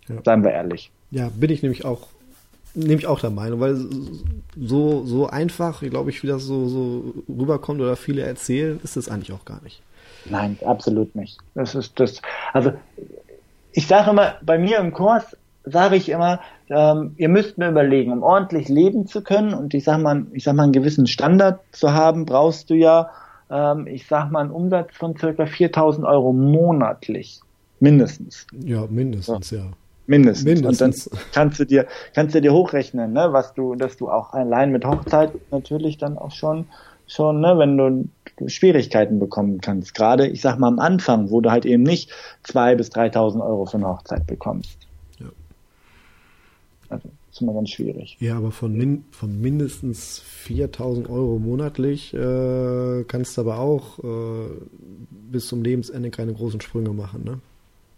Ja. 0.08 0.16
Seien 0.24 0.44
wir 0.44 0.52
ehrlich. 0.52 0.90
Ja, 1.10 1.30
bin 1.34 1.50
ich 1.50 1.62
nämlich 1.62 1.84
auch, 1.84 2.08
nehme 2.74 3.00
ich 3.00 3.06
auch 3.06 3.20
der 3.20 3.30
Meinung, 3.30 3.60
weil 3.60 3.76
so, 4.56 5.04
so 5.04 5.26
einfach, 5.28 5.80
glaube 5.80 6.10
ich, 6.10 6.22
wie 6.22 6.26
das 6.26 6.42
so, 6.42 6.68
so 6.68 7.14
rüberkommt 7.28 7.80
oder 7.80 7.96
viele 7.96 8.22
erzählen, 8.22 8.78
ist 8.82 8.96
es 8.96 9.08
eigentlich 9.08 9.32
auch 9.32 9.44
gar 9.44 9.62
nicht. 9.62 9.82
Nein, 10.26 10.58
absolut 10.64 11.14
nicht. 11.14 11.38
Das 11.54 11.74
ist 11.74 11.98
das, 12.00 12.20
also 12.52 12.72
ich 13.72 13.86
sage 13.86 14.10
immer, 14.10 14.34
bei 14.42 14.58
mir 14.58 14.78
im 14.78 14.92
Kurs 14.92 15.36
sage 15.64 15.96
ich 15.96 16.08
immer, 16.08 16.40
ähm, 16.68 17.14
ihr 17.16 17.28
müsst 17.28 17.58
mir 17.58 17.68
überlegen, 17.68 18.12
um 18.12 18.22
ordentlich 18.22 18.68
leben 18.68 19.06
zu 19.06 19.22
können 19.22 19.54
und 19.54 19.74
ich 19.74 19.84
sag 19.84 19.98
mal, 20.00 20.26
ich 20.32 20.44
sag 20.44 20.54
mal, 20.54 20.64
einen 20.64 20.72
gewissen 20.72 21.06
Standard 21.06 21.60
zu 21.72 21.92
haben, 21.92 22.26
brauchst 22.26 22.70
du 22.70 22.74
ja, 22.74 23.10
ähm, 23.50 23.86
ich 23.86 24.06
sag 24.06 24.30
mal, 24.30 24.40
einen 24.40 24.50
Umsatz 24.50 24.94
von 24.94 25.16
circa 25.16 25.46
4000 25.46 26.06
Euro 26.06 26.32
monatlich. 26.32 27.40
Mindestens. 27.80 28.46
Ja, 28.64 28.86
mindestens, 28.88 29.50
ja. 29.50 29.58
ja. 29.58 29.64
Mindestens. 30.06 30.44
mindestens. 30.44 31.06
Und 31.06 31.20
dann 31.20 31.22
kannst 31.32 31.60
du 31.60 31.64
dir, 31.64 31.86
kannst 32.14 32.34
du 32.34 32.40
dir 32.40 32.52
hochrechnen, 32.52 33.12
ne, 33.12 33.32
was 33.32 33.54
du, 33.54 33.74
dass 33.74 33.96
du 33.96 34.10
auch 34.10 34.34
allein 34.34 34.70
mit 34.70 34.84
Hochzeit 34.84 35.32
natürlich 35.50 35.96
dann 35.96 36.18
auch 36.18 36.30
schon, 36.30 36.66
schon, 37.06 37.40
ne, 37.40 37.58
wenn 37.58 37.76
du 37.76 38.08
Schwierigkeiten 38.46 39.18
bekommen 39.18 39.60
kannst. 39.60 39.94
Gerade, 39.94 40.26
ich 40.26 40.40
sag 40.40 40.58
mal, 40.58 40.68
am 40.68 40.78
Anfang, 40.78 41.30
wo 41.30 41.40
du 41.40 41.50
halt 41.50 41.66
eben 41.66 41.82
nicht 41.82 42.10
zwei 42.42 42.74
bis 42.74 42.90
3.000 42.90 43.44
Euro 43.44 43.66
für 43.66 43.76
eine 43.76 43.88
Hochzeit 43.88 44.26
bekommst. 44.26 44.78
Ja. 45.20 45.26
Also, 46.88 47.08
ist 47.30 47.40
immer 47.40 47.54
ganz 47.54 47.70
schwierig. 47.70 48.16
Ja, 48.20 48.36
aber 48.36 48.52
von, 48.52 48.72
min 48.74 49.04
von 49.10 49.40
mindestens 49.40 50.22
4.000 50.46 51.10
Euro 51.10 51.38
monatlich 51.38 52.14
äh, 52.14 53.04
kannst 53.08 53.36
du 53.36 53.40
aber 53.40 53.58
auch 53.58 53.98
äh, 53.98 54.50
bis 55.32 55.48
zum 55.48 55.62
Lebensende 55.62 56.10
keine 56.10 56.32
großen 56.32 56.60
Sprünge 56.60 56.90
machen, 56.90 57.24
ne? 57.24 57.40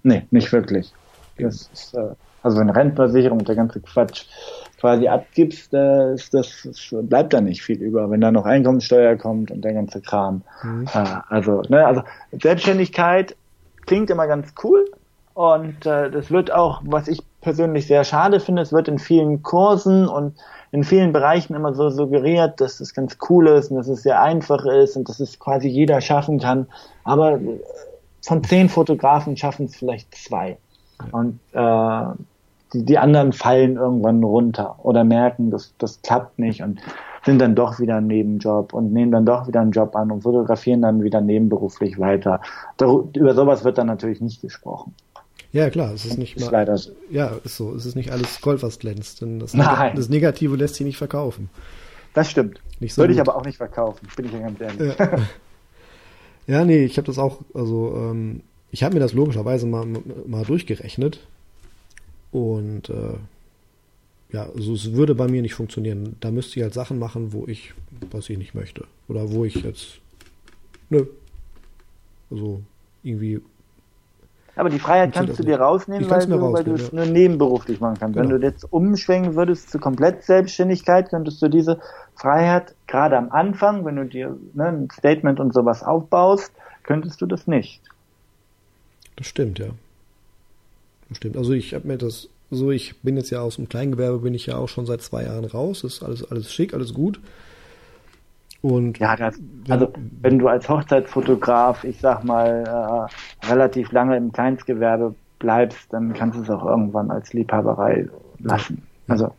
Nee, 0.03 0.23
nicht 0.31 0.53
wirklich. 0.53 0.93
Das 1.39 1.69
ist, 1.73 1.95
äh, 1.95 2.15
also 2.43 2.61
eine 2.61 2.75
Rentenversicherung 2.75 3.41
und 3.41 3.49
der 3.49 3.57
ganze 3.57 3.81
Quatsch 3.81 4.25
quasi 4.79 5.09
abgibst, 5.09 5.73
äh, 5.73 6.15
ist 6.15 6.35
das, 6.35 6.69
bleibt 6.91 7.33
da 7.33 7.41
nicht 7.41 7.63
viel 7.63 7.81
über, 7.81 8.11
wenn 8.11 8.21
da 8.21 8.31
noch 8.31 8.45
Einkommensteuer 8.45 9.17
kommt 9.17 9.51
und 9.51 9.63
der 9.63 9.73
ganze 9.73 10.01
Kram. 10.01 10.43
Mhm. 10.63 10.87
Äh, 10.93 11.05
also, 11.29 11.63
ne, 11.69 11.87
also 11.87 12.03
Selbstständigkeit 12.33 13.37
klingt 13.87 14.11
immer 14.11 14.27
ganz 14.27 14.53
cool 14.63 14.85
und 15.35 15.85
äh, 15.87 16.11
das 16.11 16.31
wird 16.31 16.53
auch, 16.53 16.83
was 16.85 17.09
ich 17.09 17.23
persönlich 17.41 17.87
sehr 17.87 18.05
schade 18.05 18.41
finde, 18.41 18.63
es 18.63 18.73
wird 18.73 18.89
in 18.89 18.99
vielen 18.99 19.43
Kursen 19.43 20.09
und 20.09 20.35
in 20.73 20.83
vielen 20.83 21.13
Bereichen 21.13 21.55
immer 21.55 21.75
so 21.75 21.91
suggeriert, 21.91 22.61
dass 22.61 22.81
es 22.81 22.93
ganz 22.93 23.19
cool 23.29 23.49
ist 23.49 23.71
und 23.71 23.77
dass 23.77 23.89
es 23.89 24.03
sehr 24.03 24.21
einfach 24.21 24.65
ist 24.65 24.97
und 24.97 25.09
dass 25.09 25.21
es 25.21 25.39
quasi 25.39 25.69
jeder 25.69 26.01
schaffen 26.01 26.41
kann. 26.41 26.67
Aber 27.05 27.39
von 28.23 28.43
zehn 28.43 28.69
Fotografen 28.69 29.37
schaffen 29.37 29.67
es 29.67 29.77
vielleicht 29.77 30.15
zwei. 30.15 30.59
Und 31.13 31.39
äh, 31.53 32.05
die, 32.73 32.85
die 32.85 32.99
anderen 32.99 33.33
fallen 33.33 33.77
irgendwann 33.77 34.23
runter 34.23 34.77
oder 34.83 35.05
merken, 35.05 35.51
dass 35.51 35.75
das 35.79 36.03
klappt 36.03 36.39
nicht 36.39 36.63
und 36.63 36.81
sind 37.25 37.41
dann 37.41 37.55
doch 37.55 37.81
wieder 37.81 37.97
ein 37.97 38.07
Nebenjob 38.07 38.73
und 38.73 38.93
nehmen 38.93 39.13
dann 39.13 39.27
doch 39.27 39.49
wieder 39.49 39.61
einen 39.61 39.73
Job 39.73 39.97
an 39.97 40.11
und 40.11 40.23
fotografieren 40.23 40.83
dann 40.83 41.03
wieder 41.03 41.21
nebenberuflich 41.21 41.99
weiter. 41.99 42.41
über 42.81 43.35
sowas 43.35 43.65
wird 43.65 43.79
dann 43.79 43.89
natürlich 43.89 44.21
nicht 44.21 44.41
gesprochen. 44.41 44.95
Ja, 45.53 45.71
klar, 45.71 45.93
es 45.93 46.05
ist 46.05 46.19
nicht 46.19 46.37
ist 46.37 46.47
mal, 46.47 46.53
leider 46.53 46.77
so. 46.77 46.93
Ja, 47.11 47.33
ist 47.45 47.57
so. 47.57 47.75
Es 47.75 47.87
ist 47.87 47.95
nicht 47.95 48.13
alles 48.13 48.41
Gold, 48.41 48.63
was 48.63 48.79
glänzt. 48.79 49.23
Denn 49.23 49.39
das, 49.39 49.55
Nein. 49.55 49.97
das 49.97 50.09
Negative 50.09 50.55
lässt 50.55 50.75
sich 50.75 50.87
nicht 50.87 50.99
verkaufen. 50.99 51.49
Das 52.15 52.31
stimmt. 52.31 52.61
So 52.81 52.99
Würde 52.99 53.15
gut. 53.15 53.17
ich 53.17 53.21
aber 53.21 53.37
auch 53.37 53.45
nicht 53.45 53.57
verkaufen, 53.57 54.07
bin 54.17 54.27
ich 54.27 54.33
ja 54.33 54.41
ganz 54.41 54.61
ehrlich. 54.61 54.99
Ja, 54.99 55.19
ja 56.47 56.65
nee, 56.65 56.85
ich 56.85 56.97
habe 56.99 57.07
das 57.07 57.19
auch, 57.19 57.41
also 57.55 57.95
ähm, 57.97 58.43
ich 58.71 58.85
habe 58.85 58.95
mir 58.95 59.01
das 59.01 59.15
logischerweise 59.15 59.67
mal, 59.67 59.87
mal 60.27 60.45
durchgerechnet 60.45 61.21
und 62.37 62.91
äh, 62.91 63.15
ja, 64.31 64.47
also 64.55 64.75
es 64.75 64.93
würde 64.93 65.15
bei 65.15 65.27
mir 65.27 65.41
nicht 65.41 65.55
funktionieren. 65.55 66.17
Da 66.21 66.31
müsste 66.31 66.59
ich 66.59 66.63
halt 66.63 66.75
Sachen 66.75 66.99
machen, 66.99 67.33
wo 67.33 67.47
ich, 67.47 67.73
was 68.11 68.29
ich 68.29 68.37
nicht 68.37 68.55
möchte. 68.55 68.85
Oder 69.09 69.33
wo 69.33 69.47
ich 69.47 69.55
jetzt, 69.55 70.01
nö. 70.91 71.07
Also 72.31 72.61
irgendwie. 73.03 73.41
Aber 74.55 74.69
die 74.69 74.79
Freiheit 74.79 75.15
kannst 75.15 75.39
du 75.39 75.45
dir 75.45 75.61
rausnehmen, 75.61 76.11
weil 76.11 76.27
du, 76.27 76.53
weil 76.53 76.65
du 76.65 76.75
es 76.75 76.91
ja. 76.91 76.97
nur 76.97 77.07
nebenberuflich 77.07 77.81
machen 77.81 77.97
kannst. 77.99 78.19
Genau. 78.19 78.29
Wenn 78.29 78.41
du 78.41 78.47
jetzt 78.47 78.71
umschwenken 78.71 79.35
würdest 79.35 79.71
zu 79.71 79.79
komplett 79.79 80.23
Selbstständigkeit, 80.23 81.09
könntest 81.09 81.41
du 81.41 81.49
diese 81.49 81.81
Freiheit 82.17 82.75
gerade 82.87 83.17
am 83.17 83.31
Anfang, 83.31 83.87
wenn 83.87 83.97
du 83.97 84.05
dir 84.05 84.37
ne, 84.53 84.67
ein 84.67 84.89
Statement 84.91 85.41
und 85.41 85.55
sowas 85.55 85.83
aufbaust, 85.83 86.53
könntest 86.83 87.19
du 87.23 87.27
das 87.27 87.47
nicht. 87.47 87.81
Das 89.17 89.27
stimmt, 89.27 89.59
ja. 89.59 89.69
Stimmt. 91.13 91.37
Also 91.37 91.53
ich 91.53 91.75
habe 91.75 91.87
mir 91.87 91.99
das 91.99 92.29
so, 92.51 92.71
ich 92.71 93.01
bin 93.03 93.17
jetzt 93.17 93.31
ja 93.31 93.41
aus 93.41 93.57
dem 93.57 93.69
Kleingewerbe, 93.69 94.19
bin 94.19 94.35
ich 94.35 94.47
ja 94.47 94.57
auch 94.57 94.69
schon 94.69 94.87
seit 94.87 95.03
zwei 95.03 95.25
Jahren 95.25 95.45
raus. 95.45 95.85
Ist 95.85 96.03
alles, 96.03 96.29
alles 96.31 96.53
schick, 96.53 96.75
alles 96.75 96.95
gut. 96.95 97.21
Und 98.63 98.99
ja, 98.99 99.17
das, 99.17 99.39
also 99.69 99.93
wenn 100.23 100.39
du 100.39 100.49
als 100.49 100.69
Hochzeitsfotograf, 100.69 101.85
ich 101.85 102.01
sag 102.01 102.25
mal, 102.25 103.09
äh, 103.43 103.47
relativ 103.47 103.93
lange 103.93 104.17
im 104.17 104.33
Kleinstgewerbe 104.33 105.15
bleibst, 105.39 105.93
dann 105.93 106.13
kannst 106.15 106.39
du 106.39 106.43
es 106.43 106.51
auch 106.51 106.65
irgendwann 106.65 107.11
als 107.11 107.33
Liebhaberei 107.33 108.09
lassen. 108.39 108.83
Also, 109.07 109.33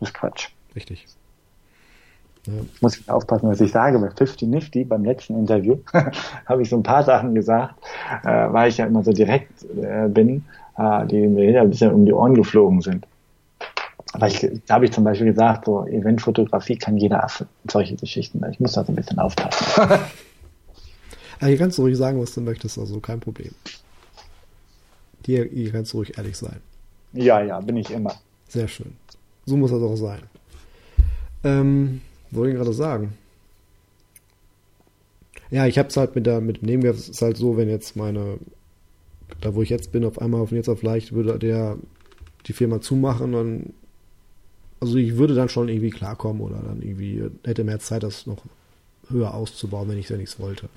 das 0.00 0.10
ist 0.10 0.14
Quatsch. 0.14 0.48
Richtig. 0.74 1.06
Ja. 2.56 2.64
Muss 2.80 2.98
ich 2.98 3.08
aufpassen, 3.10 3.48
was 3.48 3.60
ich 3.60 3.72
sage. 3.72 3.98
Bei 3.98 4.10
50 4.10 4.48
Nifty, 4.48 4.84
beim 4.84 5.04
letzten 5.04 5.38
Interview, 5.38 5.78
habe 6.46 6.62
ich 6.62 6.70
so 6.70 6.76
ein 6.76 6.82
paar 6.82 7.02
Sachen 7.02 7.34
gesagt, 7.34 7.74
äh, 8.24 8.52
weil 8.52 8.68
ich 8.68 8.78
ja 8.78 8.86
immer 8.86 9.02
so 9.02 9.12
direkt 9.12 9.64
äh, 9.80 10.08
bin, 10.08 10.44
äh, 10.76 11.06
die 11.06 11.26
mir 11.26 11.60
ein 11.60 11.70
bisschen 11.70 11.92
um 11.92 12.04
die 12.06 12.12
Ohren 12.12 12.34
geflogen 12.34 12.80
sind. 12.80 13.06
Aber 14.12 14.26
ich, 14.26 14.40
da 14.66 14.74
habe 14.74 14.86
ich 14.86 14.92
zum 14.92 15.04
Beispiel 15.04 15.28
gesagt, 15.28 15.66
so 15.66 15.86
Eventfotografie 15.86 16.76
kann 16.76 16.96
jeder 16.96 17.22
Affe. 17.22 17.46
Solche 17.70 17.94
Geschichten. 17.96 18.44
Ich 18.50 18.58
muss 18.58 18.72
da 18.72 18.84
so 18.84 18.92
ein 18.92 18.96
bisschen 18.96 19.18
aufpassen. 19.18 19.88
ja, 21.40 21.46
hier 21.46 21.58
kannst 21.58 21.78
du 21.78 21.82
ruhig 21.82 21.96
sagen, 21.96 22.20
was 22.20 22.34
du 22.34 22.40
möchtest, 22.40 22.78
also 22.78 22.98
kein 22.98 23.20
Problem. 23.20 23.52
Hier, 25.24 25.44
hier 25.44 25.70
kannst 25.70 25.92
du 25.92 25.98
ruhig 25.98 26.16
ehrlich 26.18 26.36
sein. 26.36 26.56
Ja, 27.12 27.40
ja, 27.40 27.60
bin 27.60 27.76
ich 27.76 27.90
immer. 27.90 28.14
Sehr 28.48 28.66
schön. 28.66 28.94
So 29.46 29.56
muss 29.56 29.70
das 29.70 29.82
auch 29.82 29.96
sein. 29.96 30.22
Ähm, 31.44 32.00
wollte 32.30 32.52
ich 32.52 32.56
gerade 32.56 32.72
sagen. 32.72 33.12
Ja, 35.50 35.66
ich 35.66 35.78
habe 35.78 35.88
es 35.88 35.96
halt 35.96 36.14
mit 36.14 36.26
der 36.26 36.40
mit 36.40 36.62
dem 36.62 36.66
Nebenwert 36.66 36.96
ist 36.96 37.22
halt 37.22 37.36
so, 37.36 37.56
wenn 37.56 37.68
jetzt 37.68 37.96
meine 37.96 38.38
da 39.40 39.54
wo 39.54 39.62
ich 39.62 39.70
jetzt 39.70 39.92
bin, 39.92 40.04
auf 40.04 40.20
einmal 40.20 40.40
auf 40.40 40.52
jetzt 40.52 40.68
auf 40.68 40.82
leicht 40.82 41.12
würde 41.12 41.38
der 41.38 41.76
die 42.46 42.52
Firma 42.52 42.80
zumachen, 42.80 43.32
dann 43.32 43.72
also 44.80 44.96
ich 44.96 45.16
würde 45.16 45.34
dann 45.34 45.48
schon 45.48 45.68
irgendwie 45.68 45.90
klarkommen 45.90 46.40
oder 46.40 46.56
dann 46.56 46.80
irgendwie 46.80 47.24
hätte 47.44 47.64
mehr 47.64 47.80
Zeit, 47.80 48.02
das 48.02 48.26
noch 48.26 48.42
höher 49.08 49.34
auszubauen, 49.34 49.88
wenn 49.88 49.98
ich 49.98 50.06
es 50.06 50.10
ja 50.10 50.16
nichts 50.16 50.40
wollte. 50.40 50.68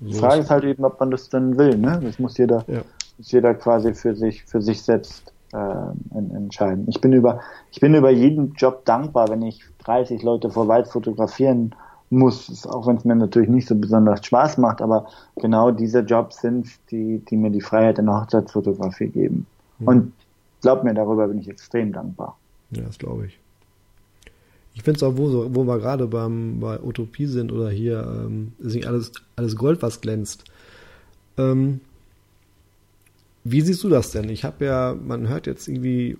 So 0.00 0.08
die 0.08 0.14
Frage 0.14 0.42
ist 0.42 0.50
halt 0.50 0.64
eben, 0.64 0.84
ob 0.84 1.00
man 1.00 1.10
das 1.10 1.28
dann 1.28 1.56
will, 1.56 1.76
ne? 1.76 2.00
Das 2.02 2.18
muss 2.18 2.36
jeder, 2.36 2.64
ja. 2.68 2.82
muss 3.16 3.32
jeder 3.32 3.54
quasi 3.54 3.94
für 3.94 4.14
sich, 4.14 4.44
für 4.44 4.60
sich 4.60 4.82
selbst 4.82 5.32
äh, 5.52 6.18
entscheiden. 6.34 6.86
Ich 6.88 7.00
bin 7.00 7.12
über, 7.12 7.40
ich 7.70 7.80
bin 7.80 7.94
über 7.94 8.10
jeden 8.10 8.54
Job 8.54 8.84
dankbar, 8.84 9.28
wenn 9.28 9.42
ich 9.42 9.62
30 9.84 10.22
Leute 10.22 10.50
vor 10.50 10.68
Wald 10.68 10.88
fotografieren 10.88 11.74
muss, 12.10 12.66
auch 12.66 12.86
wenn 12.86 12.96
es 12.96 13.04
mir 13.04 13.16
natürlich 13.16 13.48
nicht 13.48 13.66
so 13.66 13.74
besonders 13.74 14.24
Spaß 14.24 14.58
macht, 14.58 14.80
aber 14.80 15.06
genau 15.36 15.70
diese 15.70 16.00
Jobs 16.00 16.40
sind, 16.40 16.68
die, 16.90 17.18
die 17.18 17.36
mir 17.36 17.50
die 17.50 17.60
Freiheit 17.60 17.98
in 17.98 18.06
der 18.06 18.20
Hochzeitsfotografie 18.20 19.08
geben. 19.08 19.46
Mhm. 19.78 19.88
Und 19.88 20.12
glaub 20.60 20.84
mir, 20.84 20.94
darüber 20.94 21.26
bin 21.28 21.38
ich 21.38 21.48
extrem 21.48 21.92
dankbar. 21.92 22.36
Ja, 22.70 22.82
das 22.82 22.98
glaube 22.98 23.26
ich. 23.26 23.38
Ich 24.74 24.82
finde 24.82 24.98
es 24.98 25.02
auch, 25.02 25.16
wo, 25.16 25.54
wo 25.54 25.64
wir 25.64 25.78
gerade 25.78 26.06
beim 26.06 26.60
bei 26.60 26.78
Utopie 26.80 27.26
sind 27.26 27.50
oder 27.50 27.70
hier 27.70 28.00
ähm, 28.00 28.52
ist 28.58 28.74
nicht 28.74 28.86
alles, 28.86 29.10
alles 29.34 29.56
Gold, 29.56 29.80
was 29.82 30.00
glänzt. 30.00 30.44
Ähm, 31.38 31.80
wie 33.50 33.60
siehst 33.60 33.84
du 33.84 33.88
das 33.88 34.10
denn? 34.10 34.28
Ich 34.28 34.44
habe 34.44 34.64
ja, 34.64 34.94
man 34.94 35.28
hört 35.28 35.46
jetzt 35.46 35.68
irgendwie, 35.68 36.16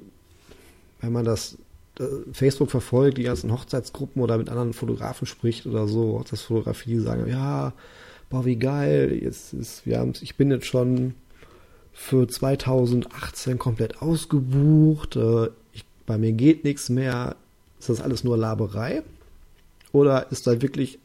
wenn 1.01 1.13
man 1.13 1.25
das 1.25 1.59
äh, 1.99 2.05
Facebook 2.33 2.71
verfolgt, 2.71 3.19
die 3.19 3.25
ganzen 3.25 3.53
Hochzeitsgruppen 3.53 4.23
oder 4.23 4.39
mit 4.39 4.49
anderen 4.49 4.73
Fotografen 4.73 5.27
spricht 5.27 5.67
oder 5.67 5.89
so, 5.89 6.19
Hochzeitsfotografie, 6.19 6.99
sagen, 6.99 7.29
ja, 7.29 7.73
boah, 8.31 8.45
wie 8.45 8.57
geil, 8.57 9.19
jetzt 9.23 9.53
ist, 9.55 9.87
wir 9.87 9.99
haben, 9.99 10.13
ich 10.21 10.37
bin 10.37 10.51
jetzt 10.51 10.67
schon 10.67 11.15
für 11.93 12.29
2018 12.29 13.59
komplett 13.59 14.03
ausgebucht, 14.03 15.17
äh, 15.17 15.49
ich, 15.73 15.85
bei 16.05 16.19
mir 16.19 16.33
geht 16.33 16.65
nichts 16.65 16.89
mehr. 16.89 17.37
Ist 17.79 17.89
das 17.89 18.01
alles 18.01 18.25
nur 18.25 18.37
Laberei? 18.37 19.03
Oder 19.93 20.31
ist 20.31 20.47
da 20.47 20.61
wirklich 20.63 20.99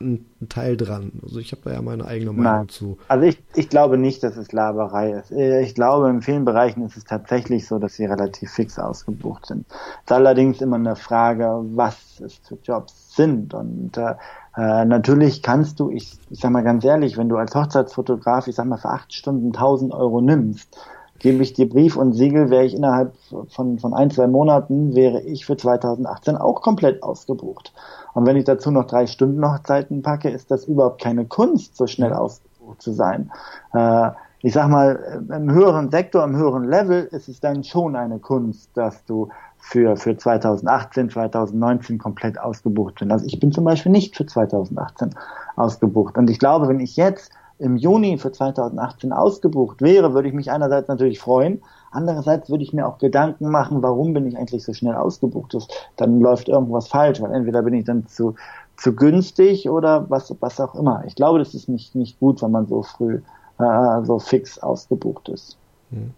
ein, 0.00 0.26
Teil 0.48 0.76
dran. 0.76 1.12
Also 1.22 1.38
ich 1.38 1.52
habe 1.52 1.62
da 1.64 1.72
ja 1.72 1.82
meine 1.82 2.04
eigene 2.06 2.32
Meinung 2.32 2.44
Nein. 2.44 2.68
zu. 2.68 2.98
Also 3.08 3.24
ich, 3.24 3.42
ich 3.54 3.68
glaube 3.68 3.98
nicht, 3.98 4.22
dass 4.22 4.36
es 4.36 4.52
Laberei 4.52 5.12
ist. 5.12 5.32
Äh, 5.32 5.62
ich 5.62 5.74
glaube, 5.74 6.08
in 6.08 6.22
vielen 6.22 6.44
Bereichen 6.44 6.84
ist 6.84 6.96
es 6.96 7.04
tatsächlich 7.04 7.66
so, 7.66 7.78
dass 7.78 7.94
sie 7.94 8.04
relativ 8.04 8.50
fix 8.50 8.78
ausgebucht 8.78 9.46
sind. 9.46 9.66
Es 9.68 10.02
ist 10.04 10.12
allerdings 10.12 10.60
immer 10.60 10.76
eine 10.76 10.96
Frage, 10.96 11.62
was 11.74 12.20
es 12.20 12.36
für 12.46 12.58
Jobs 12.62 13.16
sind. 13.16 13.54
Und 13.54 13.96
äh, 13.96 14.14
äh, 14.56 14.84
natürlich 14.84 15.42
kannst 15.42 15.80
du, 15.80 15.90
ich, 15.90 16.18
ich 16.30 16.40
sag 16.40 16.50
mal 16.50 16.62
ganz 16.62 16.84
ehrlich, 16.84 17.16
wenn 17.16 17.28
du 17.28 17.36
als 17.36 17.54
Hochzeitsfotograf, 17.54 18.46
ich 18.46 18.54
sag 18.54 18.66
mal, 18.66 18.78
für 18.78 18.90
acht 18.90 19.12
Stunden 19.12 19.46
1000 19.46 19.92
Euro 19.92 20.20
nimmst, 20.20 20.76
gebe 21.18 21.42
ich 21.42 21.52
dir 21.52 21.68
Brief 21.68 21.96
und 21.96 22.12
Siegel, 22.12 22.50
wäre 22.50 22.64
ich 22.64 22.74
innerhalb 22.74 23.14
von, 23.48 23.78
von 23.78 23.94
ein, 23.94 24.10
zwei 24.10 24.26
Monaten, 24.26 24.94
wäre 24.94 25.22
ich 25.22 25.46
für 25.46 25.56
2018 25.56 26.36
auch 26.36 26.62
komplett 26.62 27.02
ausgebucht. 27.02 27.72
Und 28.16 28.24
wenn 28.24 28.36
ich 28.38 28.44
dazu 28.44 28.70
noch 28.70 28.86
drei 28.86 29.06
Stunden 29.06 29.46
Hochzeiten 29.46 30.00
packe, 30.00 30.30
ist 30.30 30.50
das 30.50 30.64
überhaupt 30.64 31.02
keine 31.02 31.26
Kunst, 31.26 31.76
so 31.76 31.86
schnell 31.86 32.14
ausgebucht 32.14 32.80
zu 32.80 32.92
sein. 32.92 33.30
Äh, 33.74 34.10
ich 34.40 34.54
sag 34.54 34.70
mal, 34.70 35.22
im 35.28 35.52
höheren 35.52 35.90
Sektor, 35.90 36.24
im 36.24 36.34
höheren 36.34 36.64
Level 36.64 37.04
ist 37.12 37.28
es 37.28 37.40
dann 37.40 37.62
schon 37.62 37.94
eine 37.94 38.18
Kunst, 38.18 38.70
dass 38.72 39.04
du 39.04 39.28
für, 39.58 39.98
für 39.98 40.16
2018, 40.16 41.10
2019 41.10 41.98
komplett 41.98 42.40
ausgebucht 42.40 42.94
bist. 43.00 43.10
Also 43.10 43.26
ich 43.26 43.38
bin 43.38 43.52
zum 43.52 43.64
Beispiel 43.64 43.92
nicht 43.92 44.16
für 44.16 44.24
2018 44.24 45.10
ausgebucht. 45.56 46.16
Und 46.16 46.30
ich 46.30 46.38
glaube, 46.38 46.68
wenn 46.68 46.80
ich 46.80 46.96
jetzt 46.96 47.30
im 47.58 47.76
Juni 47.76 48.16
für 48.16 48.32
2018 48.32 49.12
ausgebucht 49.12 49.82
wäre, 49.82 50.14
würde 50.14 50.28
ich 50.28 50.34
mich 50.34 50.50
einerseits 50.50 50.88
natürlich 50.88 51.18
freuen, 51.18 51.60
andererseits 51.96 52.50
würde 52.50 52.62
ich 52.62 52.72
mir 52.72 52.86
auch 52.86 52.98
Gedanken 52.98 53.50
machen, 53.50 53.82
warum 53.82 54.12
bin 54.14 54.26
ich 54.26 54.36
eigentlich 54.36 54.64
so 54.64 54.72
schnell 54.72 54.94
ausgebucht? 54.94 55.56
dann 55.96 56.20
läuft 56.20 56.48
irgendwas 56.48 56.88
falsch, 56.88 57.20
weil 57.20 57.32
entweder 57.32 57.62
bin 57.62 57.74
ich 57.74 57.84
dann 57.84 58.06
zu, 58.06 58.34
zu 58.76 58.94
günstig 58.94 59.68
oder 59.68 60.08
was, 60.10 60.34
was 60.40 60.60
auch 60.60 60.74
immer. 60.74 61.04
Ich 61.06 61.14
glaube, 61.14 61.38
das 61.38 61.54
ist 61.54 61.68
nicht, 61.68 61.94
nicht 61.94 62.18
gut, 62.20 62.42
wenn 62.42 62.50
man 62.50 62.66
so 62.66 62.82
früh 62.82 63.20
äh, 63.58 64.04
so 64.04 64.18
fix 64.18 64.58
ausgebucht 64.58 65.28
ist. 65.28 65.56
Hm. 65.90 66.10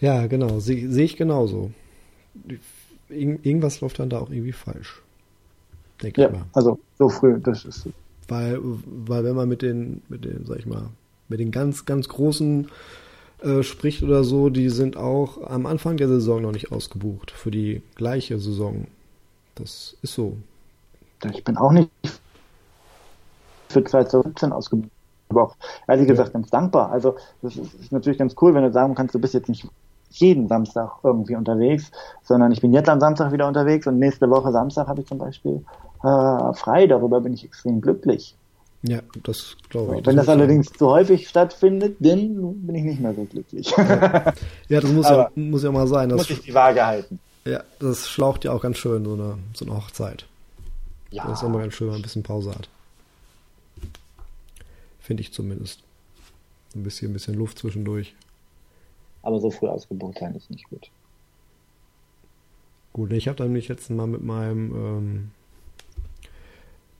Ja, 0.00 0.26
genau, 0.26 0.58
sehe 0.60 0.88
seh 0.90 1.04
ich 1.04 1.16
genauso. 1.16 1.70
irgendwas 3.08 3.80
läuft 3.80 3.98
dann 3.98 4.10
da 4.10 4.20
auch 4.20 4.30
irgendwie 4.30 4.52
falsch. 4.52 5.02
Denke 6.02 6.22
ja, 6.22 6.28
ich 6.28 6.34
mal. 6.34 6.44
Also 6.52 6.78
so 6.98 7.08
früh, 7.08 7.40
das 7.40 7.64
ist 7.64 7.88
weil, 8.28 8.58
weil 8.62 9.24
wenn 9.24 9.36
man 9.36 9.48
mit 9.48 9.62
den, 9.62 10.02
mit 10.08 10.24
den, 10.24 10.44
sag 10.44 10.58
ich 10.58 10.66
mal, 10.66 10.90
mit 11.28 11.40
den 11.40 11.50
ganz, 11.50 11.84
ganz 11.84 12.08
großen 12.08 12.68
äh, 13.44 13.62
spricht 13.62 14.02
oder 14.02 14.24
so, 14.24 14.48
die 14.48 14.70
sind 14.70 14.96
auch 14.96 15.42
am 15.48 15.66
Anfang 15.66 15.96
der 15.96 16.08
Saison 16.08 16.42
noch 16.42 16.52
nicht 16.52 16.72
ausgebucht 16.72 17.30
für 17.30 17.50
die 17.50 17.82
gleiche 17.94 18.38
Saison. 18.38 18.86
Das 19.54 19.96
ist 20.02 20.14
so. 20.14 20.36
Ich 21.32 21.44
bin 21.44 21.56
auch 21.56 21.72
nicht 21.72 21.90
für 23.68 23.84
2017 23.84 24.52
ausgebucht. 24.52 24.90
Aber 25.28 25.42
auch, 25.44 25.56
ehrlich 25.88 26.06
gesagt, 26.06 26.32
ganz 26.32 26.50
dankbar. 26.50 26.90
Also, 26.90 27.16
das 27.42 27.56
ist, 27.56 27.92
natürlich 27.92 28.18
ganz 28.18 28.34
cool, 28.40 28.54
wenn 28.54 28.62
du 28.62 28.72
sagen 28.72 28.94
kannst, 28.94 29.14
du 29.14 29.18
bist 29.18 29.34
jetzt 29.34 29.48
nicht 29.48 29.66
jeden 30.10 30.48
Samstag 30.48 30.90
irgendwie 31.02 31.34
unterwegs, 31.34 31.90
sondern 32.22 32.52
ich 32.52 32.60
bin 32.60 32.72
jetzt 32.72 32.88
am 32.88 33.00
Samstag 33.00 33.32
wieder 33.32 33.48
unterwegs 33.48 33.86
und 33.86 33.98
nächste 33.98 34.30
Woche 34.30 34.52
Samstag 34.52 34.86
habe 34.86 35.00
ich 35.00 35.06
zum 35.06 35.18
Beispiel 35.18 35.64
äh, 36.02 36.52
frei. 36.54 36.86
Darüber 36.86 37.20
bin 37.20 37.34
ich 37.34 37.44
extrem 37.44 37.80
glücklich. 37.80 38.36
Ja, 38.86 39.00
das 39.22 39.56
glaube 39.70 39.98
ich. 39.98 40.06
Wenn 40.06 40.16
das, 40.16 40.26
das 40.26 40.34
allerdings 40.34 40.70
zu 40.70 40.90
häufig 40.90 41.26
stattfindet, 41.26 41.96
dann 42.00 42.66
bin 42.66 42.74
ich 42.74 42.84
nicht 42.84 43.00
mehr 43.00 43.14
so 43.14 43.24
glücklich. 43.24 43.70
Ja, 43.70 44.34
ja 44.68 44.80
das 44.80 44.92
muss 44.92 45.08
ja, 45.08 45.30
muss 45.34 45.62
ja 45.62 45.72
mal 45.72 45.86
sein. 45.86 46.10
Das 46.10 46.18
muss 46.18 46.30
ich 46.30 46.42
die 46.42 46.52
Waage 46.52 46.84
halten. 46.84 47.18
Ja, 47.46 47.64
das 47.78 48.08
schlaucht 48.08 48.44
ja 48.44 48.52
auch 48.52 48.60
ganz 48.60 48.76
schön, 48.76 49.04
so 49.04 49.14
eine, 49.14 49.38
so 49.54 49.64
eine 49.64 49.74
Hochzeit. 49.74 50.26
Ja. 51.10 51.26
Das 51.26 51.40
ist 51.40 51.46
immer 51.46 51.60
ganz 51.60 51.72
schön, 51.72 51.86
wenn 51.86 51.92
man 51.92 52.00
ein 52.00 52.02
bisschen 52.02 52.22
Pause 52.22 52.50
hat. 52.50 52.68
Finde 55.00 55.22
ich 55.22 55.32
zumindest. 55.32 55.80
Ein 56.74 56.82
bisschen, 56.82 57.10
ein 57.10 57.14
bisschen 57.14 57.34
Luft 57.34 57.58
zwischendurch. 57.58 58.14
Aber 59.22 59.40
so 59.40 59.50
früh 59.50 59.68
ausgebucht 59.68 60.18
sein 60.18 60.34
ist 60.34 60.50
nicht 60.50 60.68
gut. 60.68 60.90
Gut, 62.92 63.12
ich 63.12 63.28
habe 63.28 63.36
dann 63.36 63.52
mich 63.52 63.68
jetzt 63.68 63.88
mal 63.88 64.06
mit 64.06 64.22
meinem 64.22 64.72
ähm, 64.74 65.30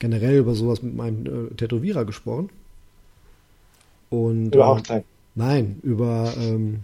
generell 0.04 0.36
über 0.36 0.54
sowas 0.54 0.82
mit 0.82 0.94
meinem 0.94 1.24
äh, 1.24 1.54
Tätowierer 1.54 2.04
gesprochen. 2.04 2.50
Und, 4.10 4.54
über 4.54 4.66
Hochzeit? 4.66 5.02
Äh, 5.02 5.06
nein, 5.34 5.80
über 5.82 6.34
ähm, 6.36 6.80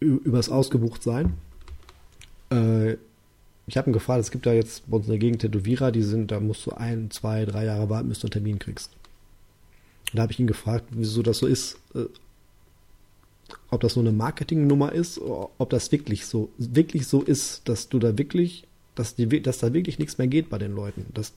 über 0.00 0.38
das 0.38 0.48
Ausgebuchtsein. 0.48 1.34
Äh, 2.50 2.94
ich 3.66 3.76
habe 3.76 3.90
ihn 3.90 3.92
gefragt, 3.92 4.22
es 4.22 4.30
gibt 4.30 4.46
da 4.46 4.54
jetzt 4.54 4.90
bei 4.90 4.96
uns 4.96 5.06
in 5.06 5.12
der 5.12 5.18
Gegend 5.18 5.42
Tätowierer, 5.42 5.92
die 5.92 6.02
sind, 6.02 6.30
da 6.30 6.40
musst 6.40 6.64
du 6.64 6.70
ein, 6.70 7.10
zwei, 7.10 7.44
drei 7.44 7.66
Jahre 7.66 7.90
warten, 7.90 8.08
bis 8.08 8.20
du 8.20 8.28
einen 8.28 8.32
Termin 8.32 8.58
kriegst. 8.58 8.90
Und 10.12 10.16
da 10.16 10.22
habe 10.22 10.32
ich 10.32 10.40
ihn 10.40 10.46
gefragt, 10.46 10.86
wieso 10.92 11.22
das 11.22 11.38
so 11.38 11.46
ist, 11.46 11.78
äh, 11.94 12.06
ob 13.70 13.82
das 13.82 13.96
nur 13.96 14.04
eine 14.04 14.16
Marketingnummer 14.16 14.92
ist, 14.92 15.20
ob 15.20 15.68
das 15.68 15.92
wirklich 15.92 16.24
so, 16.24 16.48
wirklich 16.56 17.06
so 17.06 17.20
ist, 17.20 17.68
dass 17.68 17.90
du 17.90 17.98
da 17.98 18.16
wirklich 18.16 18.64
dass, 18.94 19.14
die, 19.14 19.42
dass 19.42 19.58
da 19.58 19.72
wirklich 19.72 19.98
nichts 19.98 20.18
mehr 20.18 20.26
geht 20.26 20.50
bei 20.50 20.58
den 20.58 20.74
Leuten. 20.74 21.06
Dass, 21.14 21.32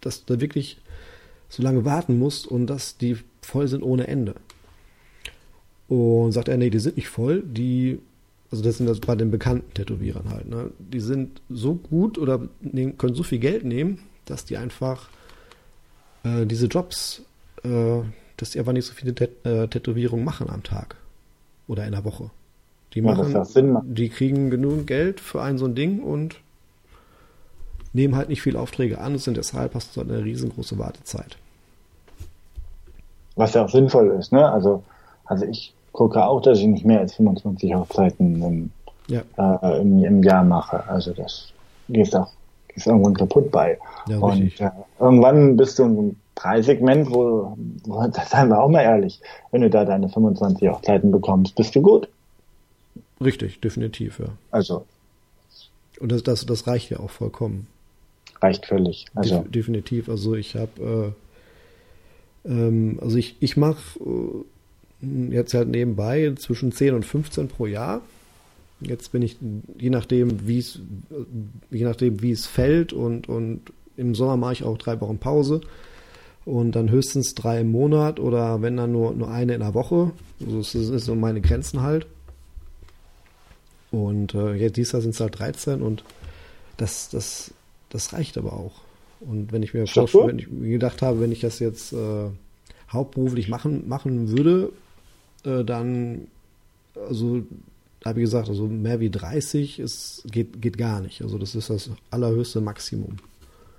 dass 0.00 0.24
du 0.24 0.34
da 0.34 0.40
wirklich 0.40 0.78
so 1.48 1.62
lange 1.62 1.84
warten 1.84 2.18
musst 2.18 2.46
und 2.46 2.66
dass 2.66 2.96
die 2.96 3.16
voll 3.42 3.68
sind 3.68 3.82
ohne 3.82 4.06
Ende. 4.06 4.34
Und 5.88 6.32
sagt 6.32 6.48
er, 6.48 6.56
nee, 6.56 6.70
die 6.70 6.78
sind 6.78 6.96
nicht 6.96 7.08
voll, 7.08 7.42
die, 7.42 8.00
also 8.50 8.64
das 8.64 8.78
sind 8.78 8.86
das 8.86 9.00
bei 9.00 9.14
den 9.14 9.30
bekannten 9.30 9.72
Tätowierern 9.74 10.30
halt, 10.30 10.48
ne? 10.48 10.70
Die 10.78 11.00
sind 11.00 11.42
so 11.50 11.74
gut 11.74 12.16
oder 12.18 12.48
nehmen, 12.60 12.96
können 12.96 13.14
so 13.14 13.22
viel 13.22 13.38
Geld 13.38 13.64
nehmen, 13.64 14.00
dass 14.24 14.44
die 14.46 14.56
einfach 14.56 15.10
äh, 16.24 16.46
diese 16.46 16.66
Jobs, 16.66 17.22
äh, 17.64 18.00
dass 18.36 18.50
die 18.50 18.58
einfach 18.58 18.72
nicht 18.72 18.86
so 18.86 18.94
viele 18.94 19.14
Tät 19.14 19.44
äh, 19.44 19.68
Tätowierungen 19.68 20.24
machen 20.24 20.48
am 20.48 20.62
Tag 20.62 20.96
oder 21.68 21.84
in 21.84 21.92
der 21.92 22.04
Woche. 22.04 22.30
Die 22.94 23.02
machen, 23.02 23.32
ja, 23.32 23.82
die 23.84 24.08
kriegen 24.08 24.50
genug 24.50 24.86
Geld 24.86 25.20
für 25.20 25.42
ein 25.42 25.58
so 25.58 25.66
ein 25.66 25.74
Ding 25.74 26.00
und 26.00 26.36
nehmen 27.94 28.16
halt 28.16 28.28
nicht 28.28 28.42
viele 28.42 28.60
Aufträge 28.60 28.98
an 28.98 29.12
und 29.14 29.18
sind 29.18 29.36
deshalb 29.36 29.74
hast 29.74 29.96
du 29.96 30.02
eine 30.02 30.22
riesengroße 30.22 30.78
Wartezeit. 30.78 31.38
Was 33.36 33.54
ja 33.54 33.64
auch 33.64 33.70
sinnvoll 33.70 34.14
ist, 34.18 34.32
ne? 34.32 34.50
Also, 34.50 34.82
also 35.24 35.46
ich 35.46 35.72
gucke 35.92 36.24
auch, 36.24 36.42
dass 36.42 36.58
ich 36.58 36.66
nicht 36.66 36.84
mehr 36.84 37.00
als 37.00 37.14
25 37.14 37.74
Hochzeiten 37.74 38.42
im, 38.42 38.70
ja. 39.08 39.22
äh, 39.38 39.80
im, 39.80 40.04
im, 40.04 40.22
Jahr 40.22 40.44
mache. 40.44 40.86
Also 40.88 41.12
das 41.12 41.52
geht 41.88 42.14
auch 42.14 42.30
ist 42.74 42.86
irgendwann 42.86 43.14
kaputt 43.14 43.50
bei. 43.50 43.78
Ja, 44.08 44.18
und 44.18 44.60
äh, 44.60 44.70
irgendwann 44.98 45.56
bist 45.56 45.78
du 45.78 45.84
in 45.84 45.90
einem 45.90 46.16
Preissegment, 46.34 47.10
wo, 47.10 47.56
wo, 47.84 48.06
das 48.12 48.30
seien 48.30 48.48
wir 48.48 48.60
auch 48.60 48.68
mal 48.68 48.82
ehrlich, 48.82 49.20
wenn 49.52 49.62
du 49.62 49.70
da 49.70 49.84
deine 49.84 50.08
25 50.08 50.68
Hochzeiten 50.68 51.10
bekommst, 51.12 51.54
bist 51.54 51.74
du 51.76 51.82
gut. 51.82 52.08
Richtig, 53.20 53.60
definitiv, 53.60 54.18
ja. 54.18 54.26
Also. 54.50 54.84
Und 56.00 56.10
das, 56.10 56.24
das, 56.24 56.44
das 56.46 56.66
reicht 56.66 56.90
ja 56.90 56.98
auch 56.98 57.10
vollkommen. 57.10 57.68
Reicht 58.44 58.66
völlig. 58.66 59.06
Also. 59.14 59.40
De 59.40 59.50
definitiv. 59.50 60.10
Also 60.10 60.34
ich 60.34 60.54
habe, 60.54 61.14
äh, 62.46 62.50
ähm, 62.50 62.98
also 63.00 63.16
ich, 63.16 63.36
ich 63.40 63.56
mache 63.56 63.78
äh, 65.00 65.32
jetzt 65.32 65.54
halt 65.54 65.68
nebenbei 65.68 66.34
zwischen 66.36 66.70
10 66.70 66.92
und 66.94 67.06
15 67.06 67.48
pro 67.48 67.64
Jahr. 67.64 68.02
Jetzt 68.80 69.12
bin 69.12 69.22
ich, 69.22 69.38
je 69.78 69.88
nachdem, 69.88 70.46
wie 70.46 70.58
es, 70.58 70.78
je 71.70 71.84
nachdem, 71.84 72.20
wie 72.20 72.32
es 72.32 72.44
fällt 72.44 72.92
und, 72.92 73.30
und 73.30 73.62
im 73.96 74.14
Sommer 74.14 74.36
mache 74.36 74.52
ich 74.52 74.64
auch 74.64 74.76
drei 74.76 75.00
Wochen 75.00 75.16
Pause 75.16 75.62
und 76.44 76.72
dann 76.72 76.90
höchstens 76.90 77.34
drei 77.34 77.60
im 77.60 77.70
Monat 77.70 78.20
oder 78.20 78.60
wenn 78.60 78.76
dann 78.76 78.92
nur, 78.92 79.14
nur 79.14 79.30
eine 79.30 79.54
in 79.54 79.60
der 79.60 79.72
Woche. 79.72 80.10
Also 80.44 80.58
das 80.58 80.72
sind 80.72 81.00
so 81.00 81.14
meine 81.14 81.40
Grenzen 81.40 81.80
halt. 81.80 82.06
Und 83.90 84.34
äh, 84.34 84.52
jetzt 84.52 84.76
dieses 84.76 84.92
Jahr 84.92 85.00
sind 85.00 85.14
es 85.14 85.20
halt 85.20 85.38
13 85.38 85.80
und 85.80 86.04
das, 86.76 87.08
das, 87.08 87.54
das 87.94 88.12
reicht 88.12 88.36
aber 88.36 88.54
auch. 88.54 88.72
Und 89.20 89.52
wenn 89.52 89.62
ich 89.62 89.72
mir 89.72 89.86
vorstelle, 89.86 90.26
wenn 90.26 90.38
ich 90.40 90.50
mir 90.50 90.72
gedacht 90.72 91.00
habe, 91.00 91.20
wenn 91.20 91.30
ich 91.30 91.40
das 91.40 91.60
jetzt 91.60 91.92
äh, 91.92 92.28
hauptberuflich 92.92 93.48
machen, 93.48 93.88
machen 93.88 94.36
würde, 94.36 94.72
äh, 95.44 95.64
dann, 95.64 96.26
also 97.08 97.42
habe 98.04 98.18
ich 98.18 98.24
gesagt, 98.24 98.48
also 98.48 98.66
mehr 98.66 98.98
wie 98.98 99.10
30 99.10 99.78
ist, 99.78 100.24
geht, 100.30 100.60
geht 100.60 100.76
gar 100.76 101.00
nicht. 101.00 101.22
Also 101.22 101.38
das 101.38 101.54
ist 101.54 101.70
das 101.70 101.88
allerhöchste 102.10 102.60
Maximum. 102.60 103.16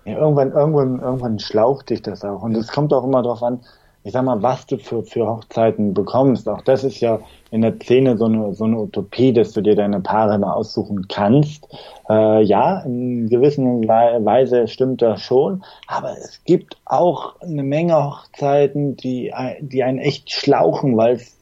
Ja, 0.05 0.17
irgendwann, 0.17 0.53
irgendwann, 0.53 0.99
irgendwann 1.01 1.39
schlaucht 1.39 1.89
dich 1.89 2.01
das 2.01 2.23
auch. 2.23 2.41
Und 2.41 2.55
es 2.55 2.69
kommt 2.69 2.93
auch 2.93 3.03
immer 3.03 3.21
darauf 3.21 3.43
an, 3.43 3.59
ich 4.05 4.11
sag 4.11 4.23
mal, 4.23 4.43
was 4.43 4.67
du 4.67 4.77
für, 4.77 5.01
für 5.03 5.25
Hochzeiten 5.25 5.95
bekommst. 5.95 6.47
Auch 6.47 6.61
das 6.61 6.83
ist 6.83 6.99
ja 6.99 7.21
in 7.49 7.61
der 7.61 7.73
Szene 7.77 8.17
so 8.17 8.25
eine, 8.25 8.53
so 8.53 8.65
eine 8.65 8.77
Utopie, 8.77 9.33
dass 9.33 9.51
du 9.51 9.61
dir 9.61 9.75
deine 9.75 9.99
Paare 9.99 10.37
mal 10.37 10.53
aussuchen 10.53 11.07
kannst. 11.07 11.67
Äh, 12.07 12.43
ja, 12.43 12.81
in 12.81 13.27
gewisser 13.29 13.63
Weise 13.63 14.67
stimmt 14.67 15.01
das 15.01 15.21
schon. 15.21 15.63
Aber 15.87 16.11
es 16.11 16.43
gibt 16.43 16.77
auch 16.85 17.41
eine 17.41 17.63
Menge 17.63 17.95
Hochzeiten, 17.95 18.95
die, 18.95 19.33
die 19.59 19.83
einen 19.83 19.97
echt 19.97 20.31
schlauchen, 20.31 20.95
weil 20.97 21.15
es 21.15 21.35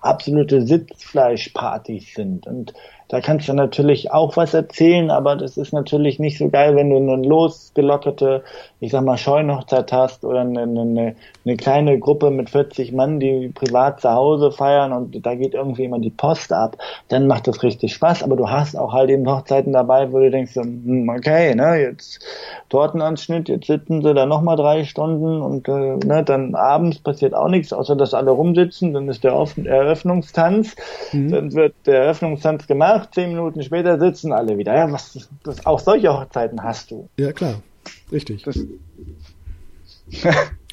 absolute 0.00 0.66
Sitzfleischpartys 0.66 2.14
sind. 2.14 2.48
Und 2.48 2.74
da 3.12 3.20
kannst 3.20 3.46
du 3.46 3.52
natürlich 3.52 4.10
auch 4.10 4.38
was 4.38 4.54
erzählen, 4.54 5.10
aber 5.10 5.36
das 5.36 5.58
ist 5.58 5.74
natürlich 5.74 6.18
nicht 6.18 6.38
so 6.38 6.48
geil, 6.48 6.76
wenn 6.76 6.88
du 6.88 6.96
eine 6.96 7.16
losgelockerte, 7.16 8.42
ich 8.80 8.90
sag 8.90 9.04
mal, 9.04 9.18
Scheunhochzeit 9.18 9.92
hast 9.92 10.24
oder 10.24 10.40
eine, 10.40 10.62
eine, 10.62 11.14
eine 11.44 11.56
kleine 11.58 11.98
Gruppe 11.98 12.30
mit 12.30 12.48
40 12.48 12.92
Mann, 12.92 13.20
die 13.20 13.50
privat 13.54 14.00
zu 14.00 14.10
Hause 14.10 14.50
feiern 14.50 14.94
und 14.94 15.26
da 15.26 15.34
geht 15.34 15.52
irgendwie 15.52 15.84
immer 15.84 15.98
die 15.98 16.08
Post 16.08 16.54
ab. 16.54 16.78
Dann 17.08 17.26
macht 17.26 17.48
das 17.48 17.62
richtig 17.62 17.92
Spaß, 17.92 18.22
aber 18.22 18.34
du 18.34 18.48
hast 18.48 18.76
auch 18.76 18.94
halt 18.94 19.10
eben 19.10 19.28
Hochzeiten 19.28 19.74
dabei, 19.74 20.10
wo 20.10 20.18
du 20.18 20.30
denkst, 20.30 20.54
hm, 20.54 21.10
okay, 21.10 21.54
ne, 21.54 21.82
jetzt 21.82 22.18
Tortenanschnitt, 22.70 23.50
jetzt 23.50 23.66
sitzen 23.66 24.00
sie 24.00 24.14
da 24.14 24.24
nochmal 24.24 24.56
drei 24.56 24.84
Stunden 24.84 25.42
und 25.42 25.68
äh, 25.68 25.98
ne, 26.06 26.22
dann 26.24 26.54
abends 26.54 26.98
passiert 26.98 27.34
auch 27.34 27.48
nichts, 27.48 27.74
außer 27.74 27.94
dass 27.94 28.14
alle 28.14 28.30
rumsitzen, 28.30 28.94
dann 28.94 29.10
ist 29.10 29.22
der 29.22 29.32
Eröffnungstanz, 29.32 30.76
mhm. 31.12 31.30
dann 31.30 31.52
wird 31.52 31.74
der 31.84 32.04
Eröffnungstanz 32.04 32.66
gemacht, 32.66 33.01
gemacht, 33.02 33.14
zehn 33.14 33.30
Minuten 33.30 33.62
später 33.62 33.98
sitzen 33.98 34.32
alle 34.32 34.56
wieder. 34.56 34.74
Ja, 34.74 34.90
was, 34.90 35.28
das, 35.42 35.64
auch 35.66 35.80
solche 35.80 36.12
Hochzeiten 36.12 36.62
hast 36.62 36.90
du. 36.90 37.08
Ja, 37.16 37.32
klar. 37.32 37.62
Richtig. 38.10 38.42
Das, 38.42 38.58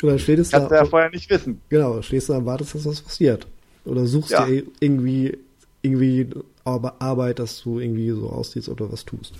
Oder 0.04 0.20
stehst 0.20 0.52
Kannst 0.52 0.72
du 0.72 0.76
ja 0.76 0.86
vorher 0.86 1.10
nicht 1.10 1.30
wissen. 1.30 1.62
Genau, 1.70 2.02
stehst 2.02 2.30
du 2.30 2.34
und 2.34 2.46
wartest, 2.46 2.76
dass 2.76 2.86
was 2.86 3.02
passiert. 3.02 3.48
Oder 3.86 4.06
suchst 4.06 4.32
ja. 4.32 4.46
dir 4.46 4.64
irgendwie, 4.80 5.38
irgendwie 5.82 6.30
Arbeit, 6.66 7.40
dass 7.40 7.62
du 7.62 7.80
irgendwie 7.80 8.12
so 8.12 8.30
aussiehst 8.30 8.70
oder 8.70 8.92
was 8.92 9.06
tust. 9.06 9.34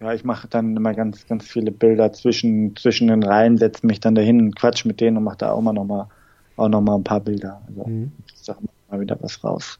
Ja, 0.00 0.12
ich 0.12 0.24
mache 0.24 0.48
dann 0.48 0.76
immer 0.76 0.92
ganz, 0.92 1.26
ganz 1.26 1.46
viele 1.46 1.70
Bilder 1.70 2.12
zwischen, 2.12 2.74
zwischen 2.76 3.08
den 3.08 3.22
Reihen, 3.22 3.58
setze 3.58 3.86
mich 3.86 4.00
dann 4.00 4.14
dahin, 4.14 4.54
quatsch 4.54 4.84
mit 4.84 5.00
denen 5.00 5.18
und 5.18 5.24
mache 5.24 5.38
da 5.38 5.52
auch 5.52 5.60
mal 5.60 5.72
noch 5.72 5.84
mal, 5.84 6.08
auch 6.56 6.68
noch 6.68 6.80
mal 6.80 6.96
ein 6.96 7.04
paar 7.04 7.20
Bilder. 7.20 7.62
Also, 7.68 7.84
mhm. 7.88 8.12
ich 8.26 8.42
sag 8.42 8.58
mal 8.90 9.00
wieder 9.00 9.16
was 9.20 9.42
raus. 9.44 9.78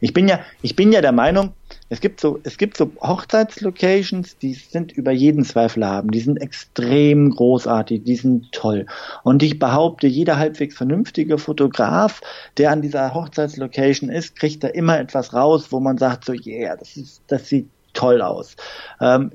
Ich 0.00 0.12
bin 0.12 0.28
ja, 0.28 0.40
ich 0.62 0.76
bin 0.76 0.92
ja 0.92 1.00
der 1.00 1.12
Meinung, 1.12 1.52
es 1.88 2.00
gibt 2.00 2.20
so, 2.20 2.40
es 2.42 2.58
gibt 2.58 2.76
so 2.76 2.90
Hochzeitslocations, 3.00 4.38
die 4.38 4.54
sind 4.54 4.92
über 4.92 5.12
jeden 5.12 5.44
Zweifel 5.44 5.86
haben. 5.86 6.10
Die 6.10 6.20
sind 6.20 6.38
extrem 6.38 7.30
großartig, 7.30 8.02
die 8.04 8.16
sind 8.16 8.50
toll. 8.52 8.86
Und 9.22 9.42
ich 9.42 9.58
behaupte, 9.58 10.06
jeder 10.06 10.36
halbwegs 10.36 10.76
vernünftige 10.76 11.38
Fotograf, 11.38 12.20
der 12.56 12.72
an 12.72 12.82
dieser 12.82 13.14
Hochzeitslocation 13.14 14.10
ist, 14.10 14.36
kriegt 14.36 14.64
da 14.64 14.68
immer 14.68 14.98
etwas 14.98 15.32
raus, 15.32 15.68
wo 15.70 15.78
man 15.78 15.98
sagt 15.98 16.24
so, 16.24 16.32
yeah, 16.32 16.76
das 16.76 16.96
ist, 16.96 17.22
das 17.28 17.48
sieht 17.48 17.68
toll 17.92 18.20
aus. 18.20 18.56
Ähm, 19.00 19.30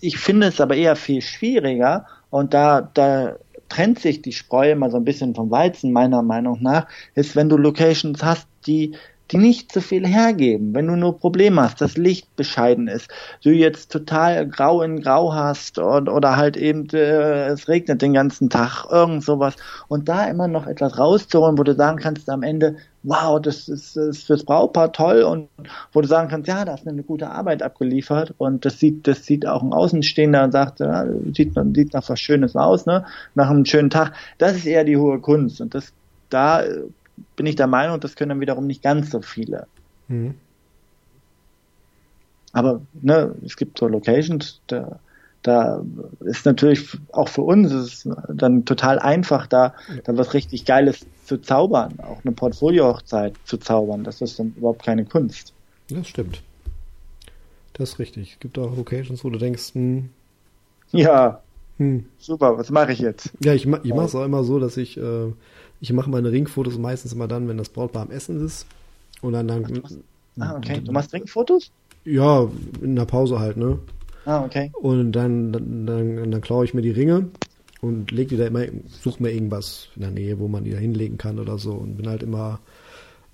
ich 0.00 0.18
finde 0.18 0.48
es 0.48 0.60
aber 0.60 0.76
eher 0.76 0.94
viel 0.94 1.22
schwieriger 1.22 2.06
und 2.30 2.54
da, 2.54 2.88
da 2.94 3.36
trennt 3.68 3.98
sich 3.98 4.22
die 4.22 4.32
Spreu 4.32 4.74
mal 4.76 4.90
so 4.90 4.96
ein 4.96 5.04
bisschen 5.04 5.34
vom 5.34 5.50
Weizen, 5.50 5.92
meiner 5.92 6.22
Meinung 6.22 6.62
nach, 6.62 6.86
ist, 7.14 7.34
wenn 7.34 7.48
du 7.48 7.56
Locations 7.56 8.22
hast, 8.22 8.46
die 8.66 8.94
die 9.30 9.38
nicht 9.38 9.72
so 9.72 9.80
viel 9.80 10.06
hergeben. 10.06 10.74
Wenn 10.74 10.86
du 10.86 10.96
nur 10.96 11.18
Probleme 11.18 11.62
hast, 11.62 11.80
das 11.80 11.96
Licht 11.96 12.34
bescheiden 12.36 12.88
ist, 12.88 13.08
du 13.42 13.50
jetzt 13.50 13.90
total 13.90 14.46
grau 14.48 14.82
in 14.82 15.00
grau 15.00 15.34
hast 15.34 15.78
und, 15.78 16.08
oder 16.08 16.36
halt 16.36 16.56
eben 16.56 16.88
äh, 16.90 17.48
es 17.48 17.68
regnet 17.68 18.02
den 18.02 18.12
ganzen 18.12 18.50
Tag, 18.50 18.86
irgend 18.90 19.24
sowas. 19.24 19.56
Und 19.88 20.08
da 20.08 20.26
immer 20.26 20.48
noch 20.48 20.66
etwas 20.66 20.98
rauszuholen, 20.98 21.58
wo 21.58 21.62
du 21.62 21.74
sagen 21.74 21.98
kannst 21.98 22.30
am 22.30 22.42
Ende, 22.42 22.76
wow, 23.02 23.40
das 23.40 23.68
ist, 23.68 23.96
ist 23.96 24.24
fürs 24.24 24.44
Brautpaar 24.44 24.92
toll. 24.92 25.22
Und 25.22 25.48
wo 25.92 26.00
du 26.00 26.08
sagen 26.08 26.28
kannst, 26.28 26.48
ja, 26.48 26.64
da 26.64 26.74
ist 26.74 26.86
eine 26.86 27.02
gute 27.02 27.30
Arbeit 27.30 27.62
abgeliefert. 27.62 28.34
Und 28.38 28.64
das 28.64 28.78
sieht, 28.78 29.06
das 29.06 29.24
sieht 29.24 29.46
auch 29.46 29.62
ein 29.62 29.72
Außenstehender 29.72 30.44
und 30.44 30.52
sagt, 30.52 30.80
ja, 30.80 31.04
sieht, 31.34 31.54
sieht 31.74 31.94
nach 31.94 32.08
was 32.08 32.20
Schönes 32.20 32.56
aus, 32.56 32.86
ne, 32.86 33.04
nach 33.34 33.50
einem 33.50 33.64
schönen 33.64 33.90
Tag. 33.90 34.12
Das 34.38 34.56
ist 34.56 34.66
eher 34.66 34.84
die 34.84 34.96
hohe 34.96 35.20
Kunst. 35.20 35.60
Und 35.60 35.74
das 35.74 35.92
da 36.30 36.62
bin 37.36 37.46
ich 37.46 37.56
der 37.56 37.66
Meinung, 37.66 38.00
das 38.00 38.16
können 38.16 38.30
dann 38.30 38.40
wiederum 38.40 38.66
nicht 38.66 38.82
ganz 38.82 39.10
so 39.10 39.22
viele. 39.22 39.66
Mhm. 40.08 40.34
Aber 42.52 42.80
ne, 43.02 43.34
es 43.44 43.56
gibt 43.56 43.78
so 43.78 43.86
Locations, 43.86 44.60
da, 44.66 44.98
da 45.42 45.84
ist 46.20 46.46
natürlich 46.46 46.88
auch 47.12 47.28
für 47.28 47.42
uns 47.42 47.70
ist 47.72 48.08
dann 48.28 48.64
total 48.64 48.98
einfach, 48.98 49.46
da, 49.46 49.74
da 50.04 50.16
was 50.16 50.32
richtig 50.32 50.64
Geiles 50.64 51.06
zu 51.24 51.38
zaubern, 51.38 51.98
auch 52.00 52.24
eine 52.24 52.32
Portfolio-Hochzeit 52.32 53.34
zu 53.44 53.58
zaubern. 53.58 54.04
Das 54.04 54.20
ist 54.20 54.38
dann 54.38 54.54
überhaupt 54.56 54.84
keine 54.84 55.04
Kunst. 55.04 55.52
Das 55.90 56.08
stimmt. 56.08 56.42
Das 57.74 57.90
ist 57.90 57.98
richtig. 57.98 58.32
Es 58.34 58.40
gibt 58.40 58.58
auch 58.58 58.74
Locations, 58.74 59.22
wo 59.22 59.28
du 59.28 59.38
denkst, 59.38 59.74
hm, 59.74 60.08
ja, 60.92 61.42
hm. 61.76 62.06
super, 62.18 62.56
was 62.56 62.70
mache 62.70 62.92
ich 62.92 63.00
jetzt? 63.00 63.32
Ja, 63.40 63.52
ich, 63.52 63.66
ich 63.66 63.94
mache 63.94 64.06
es 64.06 64.14
auch 64.14 64.24
immer 64.24 64.44
so, 64.44 64.58
dass 64.58 64.76
ich 64.78 64.96
äh, 64.96 65.32
ich 65.80 65.92
mache 65.92 66.10
meine 66.10 66.32
Ringfotos 66.32 66.78
meistens 66.78 67.12
immer 67.12 67.28
dann, 67.28 67.48
wenn 67.48 67.58
das 67.58 67.68
Brautpaar 67.68 68.02
am 68.02 68.10
Essen 68.10 68.44
ist. 68.44 68.66
Und 69.22 69.32
dann, 69.32 69.48
dann 69.48 69.82
Ah, 70.38 70.56
okay. 70.56 70.80
Du 70.84 70.92
machst 70.92 71.12
Ringfotos? 71.12 71.70
Ja, 72.04 72.48
in 72.82 72.96
der 72.96 73.06
Pause 73.06 73.38
halt, 73.38 73.56
ne? 73.56 73.78
Ah, 74.26 74.44
okay. 74.44 74.70
Und 74.74 75.12
dann, 75.12 75.52
dann, 75.52 75.86
dann, 75.86 76.30
dann 76.30 76.40
klaue 76.40 76.64
ich 76.64 76.74
mir 76.74 76.82
die 76.82 76.90
Ringe 76.90 77.28
und 77.80 78.10
leg 78.10 78.28
die 78.28 78.36
da 78.36 78.46
immer, 78.46 78.64
suche 78.88 79.22
mir 79.22 79.32
irgendwas 79.32 79.88
in 79.96 80.02
der 80.02 80.10
Nähe, 80.10 80.38
wo 80.38 80.48
man 80.48 80.64
die 80.64 80.72
da 80.72 80.78
hinlegen 80.78 81.16
kann 81.16 81.38
oder 81.38 81.58
so. 81.58 81.72
Und 81.72 81.96
bin 81.96 82.08
halt 82.08 82.22
immer 82.22 82.60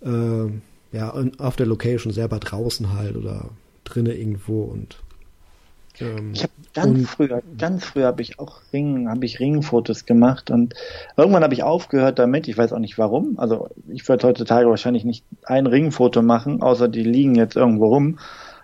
äh, 0.03 0.47
ja, 0.93 1.15
auf 1.39 1.57
der 1.57 1.67
Location 1.67 2.13
selber 2.13 2.39
draußen 2.39 2.93
halt 2.93 3.17
oder 3.17 3.51
drinnen 3.85 4.17
irgendwo 4.17 4.63
und 4.63 4.99
ähm, 6.03 6.33
ich 6.35 6.43
habe 6.43 6.53
ganz 6.75 7.09
früher, 7.09 7.43
ganz 7.59 7.85
früher 7.85 8.07
habe 8.07 8.23
ich 8.23 8.39
auch 8.39 8.61
Ring, 8.73 9.09
habe 9.09 9.25
ich 9.25 9.41
Ringfotos 9.41 10.07
gemacht 10.07 10.51
und 10.51 10.75
irgendwann 11.17 11.43
habe 11.43 11.55
ich 11.55 11.63
aufgehört 11.63 12.19
damit. 12.19 12.49
Ich 12.49 12.59
weiß 12.59 12.73
auch 12.73 12.79
nicht 12.79 12.99
warum. 12.99 13.39
Also 13.39 13.69
ich 13.89 14.09
würde 14.09 14.27
heutzutage 14.27 14.69
wahrscheinlich 14.69 15.05
nicht 15.05 15.25
ein 15.45 15.67
Ringfoto 15.67 16.23
machen, 16.23 16.63
außer 16.63 16.89
die 16.89 17.05
liegen 17.05 17.35
jetzt 17.35 17.57
irgendwo 17.57 17.89
rum. 17.89 18.19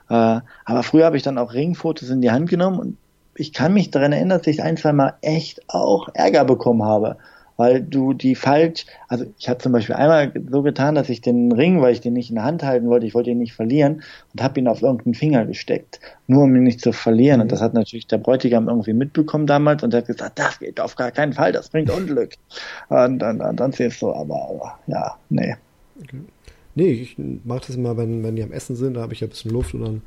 Äh, 0.09 0.41
aber 0.65 0.83
früher 0.83 1.07
habe 1.07 1.17
ich 1.17 1.23
dann 1.23 1.39
auch 1.39 1.53
Ringfotos 1.53 2.11
in 2.11 2.21
die 2.21 2.31
Hand 2.31 2.49
genommen 2.49 2.79
und 2.79 2.97
ich 3.35 3.53
kann 3.53 3.73
mich 3.73 3.91
daran 3.91 4.13
erinnern, 4.13 4.39
dass 4.39 4.47
ich 4.49 4.63
ein, 4.63 4.77
zwei 4.77 4.93
Mal 4.93 5.15
echt 5.23 5.63
auch 5.69 6.09
Ärger 6.13 6.45
bekommen 6.45 6.83
habe. 6.83 7.17
Weil 7.59 7.83
du 7.83 8.15
die 8.15 8.37
falsch, 8.37 8.87
also 9.09 9.27
ich 9.37 9.49
habe 9.49 9.59
zum 9.59 9.73
Beispiel 9.73 9.97
einmal 9.97 10.33
so 10.49 10.63
getan, 10.63 10.95
dass 10.95 11.09
ich 11.09 11.21
den 11.21 11.51
Ring, 11.51 11.83
weil 11.83 11.93
ich 11.93 12.01
den 12.01 12.13
nicht 12.13 12.31
in 12.31 12.37
der 12.37 12.45
Hand 12.45 12.63
halten 12.63 12.89
wollte, 12.89 13.05
ich 13.05 13.15
wollte 13.15 13.31
ihn 13.31 13.39
nicht 13.39 13.53
verlieren 13.53 14.03
und 14.33 14.43
habe 14.43 14.61
ihn 14.61 14.69
auf 14.69 14.81
irgendeinen 14.81 15.15
Finger 15.15 15.45
gesteckt, 15.45 15.99
nur 16.29 16.45
um 16.45 16.55
ihn 16.55 16.63
nicht 16.63 16.81
zu 16.81 16.93
verlieren. 16.93 17.41
Und 17.41 17.51
das 17.51 17.61
hat 17.61 17.75
natürlich 17.75 18.07
der 18.07 18.19
Bräutigam 18.19 18.69
irgendwie 18.69 18.93
mitbekommen 18.93 19.49
damals 19.49 19.83
und 19.83 19.93
der 19.93 20.03
hat 20.03 20.07
gesagt, 20.07 20.39
das 20.39 20.61
geht 20.61 20.81
auf 20.81 20.95
gar 20.95 21.11
keinen 21.11 21.33
Fall, 21.33 21.51
das 21.51 21.69
bringt 21.69 21.91
Unglück. 21.91 22.35
Und 22.89 23.19
dann, 23.19 23.41
dann, 23.41 23.57
dann 23.57 23.73
siehst 23.73 24.01
du, 24.01 24.13
aber, 24.13 24.49
aber 24.49 24.79
ja, 24.87 25.17
nee. 25.29 25.57
Okay. 26.01 26.21
Nee, 26.77 26.93
ich 26.93 27.17
mache 27.45 27.67
das 27.67 27.77
immer, 27.77 27.97
wenn, 27.97 28.23
wenn 28.23 28.37
die 28.37 28.43
am 28.45 28.53
Essen 28.53 28.77
sind, 28.77 28.95
da 28.95 29.01
habe 29.01 29.13
ich 29.13 29.21
ja 29.21 29.27
ein 29.27 29.31
bisschen 29.31 29.51
Luft 29.51 29.75
und 29.75 29.85
dann 29.85 30.03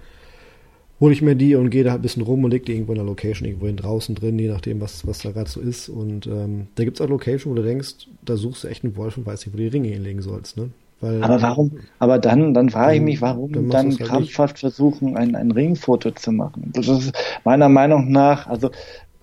hole 1.02 1.14
ich 1.14 1.22
mir 1.24 1.36
die 1.36 1.56
und 1.56 1.72
gehe 1.72 1.84
da 1.84 1.96
ein 1.96 2.02
bisschen 2.02 2.22
rum 2.22 2.44
und 2.44 2.52
leg 2.52 2.66
die 2.66 2.74
irgendwo 2.74 2.94
in 2.94 3.00
der 3.00 3.06
Location, 3.06 3.48
irgendwo 3.48 3.66
hin 3.66 3.76
draußen 3.76 4.14
drin, 4.14 4.38
je 4.38 4.50
nachdem, 4.50 4.80
was, 4.80 5.06
was 5.08 5.20
da 5.20 5.32
gerade 5.32 5.50
so 5.50 5.60
ist. 5.60 5.90
Und 5.90 6.28
ähm, 6.28 6.68
da 6.76 6.84
gibt 6.84 7.00
es 7.00 7.02
auch 7.06 7.10
Location, 7.10 7.52
wo 7.52 7.56
du 7.56 7.64
denkst, 7.64 8.08
da 8.24 8.38
suchst 8.38 8.64
du 8.64 8.68
echt 8.68 8.84
einen 8.84 8.96
Wolf 8.96 9.18
und 9.18 9.26
weißt 9.26 9.46
nicht, 9.46 9.54
wo 9.54 9.58
du 9.58 9.64
die 9.64 9.70
Ringe 9.70 9.90
hinlegen 9.90 10.22
sollst. 10.22 10.58
Ne? 10.58 10.70
Weil, 11.02 11.24
aber 11.24 11.42
warum, 11.42 11.72
aber 11.98 12.20
dann, 12.20 12.54
dann 12.54 12.70
frage 12.70 12.98
ich 12.98 13.02
mich, 13.02 13.20
warum 13.20 13.52
dann, 13.52 13.70
dann 13.72 13.90
halt 13.90 14.00
krampfhaft 14.00 14.60
versuchen, 14.60 15.18
ein, 15.18 15.36
ein 15.36 15.50
Ringfoto 15.50 16.12
zu 16.12 16.32
machen. 16.32 16.72
Das 16.76 16.88
ist 16.88 17.12
meiner 17.44 17.68
Meinung 17.68 18.12
nach, 18.12 18.46
also 18.46 18.70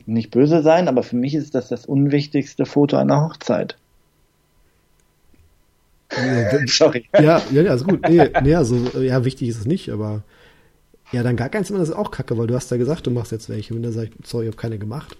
nicht 0.05 0.33
böse 0.33 0.63
sein, 0.63 0.89
aber 0.89 1.05
für 1.05 1.15
mich 1.15 1.37
ist 1.37 1.55
das 1.55 1.69
das 1.69 1.87
unwichtigste 1.87 2.67
Foto 2.67 2.97
einer 2.97 3.25
Hochzeit. 3.25 3.77
Ja, 6.11 6.59
Sorry. 6.67 7.05
Ja, 7.13 7.41
ja, 7.53 7.63
ja, 7.63 7.75
ist 7.75 7.87
gut. 7.87 8.01
Nee, 8.09 8.29
nee, 8.43 8.55
also, 8.55 8.77
ja, 9.01 9.25
wichtig 9.25 9.49
ist 9.51 9.61
es 9.61 9.67
nicht, 9.67 9.91
aber 9.91 10.23
ja, 11.13 11.23
dann 11.23 11.37
gar 11.37 11.49
keins 11.49 11.71
mehr, 11.71 11.79
das 11.79 11.89
ist 11.89 11.95
auch 11.97 12.11
kacke, 12.11 12.37
weil 12.37 12.47
du 12.47 12.55
hast 12.55 12.71
ja 12.71 12.77
gesagt, 12.77 13.07
du 13.07 13.11
machst 13.11 13.33
jetzt 13.33 13.49
welche. 13.49 13.75
Wenn 13.75 13.83
der 13.83 13.93
sagt, 13.93 14.27
sorry, 14.27 14.47
ich 14.47 14.53
habe 14.53 14.61
keine 14.61 14.79
gemacht, 14.79 15.17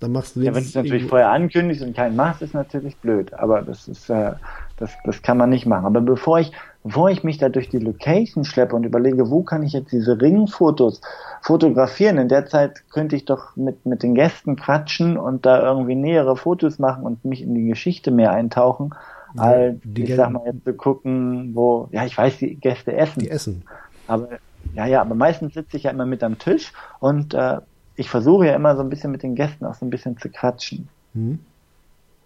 dann 0.00 0.12
machst 0.12 0.36
du 0.36 0.40
Ja, 0.40 0.54
wenn 0.54 0.62
du 0.62 0.68
es 0.68 0.74
natürlich 0.74 1.06
vorher 1.06 1.30
ankündigst 1.30 1.82
und 1.82 1.96
keinen 1.96 2.14
machst, 2.14 2.40
ist 2.42 2.54
natürlich 2.54 2.96
blöd. 2.98 3.34
Aber 3.34 3.62
das 3.62 3.88
ist, 3.88 4.08
äh, 4.10 4.32
das, 4.76 4.92
das 5.04 5.22
kann 5.22 5.36
man 5.36 5.50
nicht 5.50 5.66
machen. 5.66 5.86
Aber 5.86 6.00
bevor 6.00 6.38
ich, 6.38 6.52
bevor 6.84 7.10
ich 7.10 7.24
mich 7.24 7.38
da 7.38 7.48
durch 7.48 7.68
die 7.68 7.80
Location 7.80 8.44
schleppe 8.44 8.76
und 8.76 8.84
überlege, 8.84 9.28
wo 9.28 9.42
kann 9.42 9.64
ich 9.64 9.72
jetzt 9.72 9.90
diese 9.90 10.20
Ringfotos 10.20 11.00
fotografieren, 11.42 12.18
in 12.18 12.28
der 12.28 12.46
Zeit 12.46 12.88
könnte 12.90 13.16
ich 13.16 13.24
doch 13.24 13.56
mit, 13.56 13.86
mit 13.86 14.04
den 14.04 14.14
Gästen 14.14 14.54
quatschen 14.54 15.16
und 15.16 15.44
da 15.44 15.62
irgendwie 15.62 15.96
nähere 15.96 16.36
Fotos 16.36 16.78
machen 16.78 17.02
und 17.02 17.24
mich 17.24 17.42
in 17.42 17.54
die 17.56 17.66
Geschichte 17.66 18.12
mehr 18.12 18.30
eintauchen, 18.30 18.94
ja, 19.34 19.42
als, 19.42 19.76
ich 19.96 20.14
sag 20.14 20.30
mal, 20.30 20.42
jetzt 20.46 20.64
zu 20.64 20.74
gucken, 20.74 21.50
wo, 21.54 21.88
ja, 21.90 22.04
ich 22.04 22.16
weiß, 22.16 22.38
die 22.38 22.54
Gäste 22.54 22.96
essen. 22.96 23.20
Die 23.20 23.30
essen. 23.30 23.64
Aber 24.06 24.28
ja, 24.74 24.86
ja, 24.86 25.00
aber 25.00 25.14
meistens 25.14 25.54
sitze 25.54 25.76
ich 25.76 25.84
ja 25.84 25.90
immer 25.90 26.06
mit 26.06 26.22
am 26.22 26.38
Tisch 26.38 26.72
und 27.00 27.34
äh, 27.34 27.58
ich 27.96 28.08
versuche 28.08 28.46
ja 28.46 28.54
immer 28.54 28.76
so 28.76 28.82
ein 28.82 28.90
bisschen 28.90 29.10
mit 29.10 29.22
den 29.22 29.34
Gästen 29.34 29.64
auch 29.64 29.74
so 29.74 29.84
ein 29.84 29.90
bisschen 29.90 30.16
zu 30.18 30.28
quatschen. 30.28 30.88
Mhm. 31.14 31.40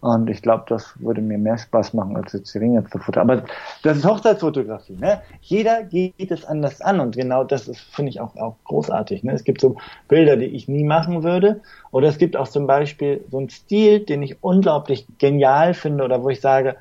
Und 0.03 0.29
ich 0.29 0.43
glaube, 0.43 0.65
das 0.67 1.01
würde 1.01 1.21
mir 1.21 1.39
mehr 1.39 1.57
Spaß 1.57 1.95
machen, 1.95 2.17
als 2.17 2.33
jetzt 2.33 2.53
die 2.53 2.59
Ringe 2.59 2.83
zu 2.91 2.99
fotografieren. 2.99 3.31
Aber 3.31 3.49
das 3.85 3.99
ist 3.99 4.05
Hochzeitsfotografie, 4.05 4.97
ne? 4.97 5.23
Jeder 5.41 5.85
geht 5.85 6.33
es 6.33 6.45
anders 6.45 6.81
an 6.81 6.99
und 6.99 7.15
genau 7.15 7.45
das 7.45 7.69
ist, 7.69 7.81
finde 7.81 8.11
ich, 8.11 8.21
auch, 8.21 8.35
auch 8.35 8.57
großartig. 8.65 9.23
Ne? 9.23 9.33
Es 9.33 9.45
gibt 9.45 9.61
so 9.61 9.77
Bilder, 10.09 10.37
die 10.37 10.47
ich 10.47 10.67
nie 10.67 10.83
machen 10.83 11.23
würde. 11.23 11.61
Oder 11.93 12.09
es 12.09 12.19
gibt 12.19 12.37
auch 12.37 12.49
zum 12.49 12.67
Beispiel 12.67 13.25
so 13.31 13.39
einen 13.39 13.49
Stil, 13.49 14.01
den 14.01 14.25
ich 14.25 14.43
unglaublich 14.43 15.07
genial 15.19 15.73
finde 15.73 16.03
oder 16.03 16.21
wo 16.25 16.31
ich 16.31 16.41
sage, 16.41 16.75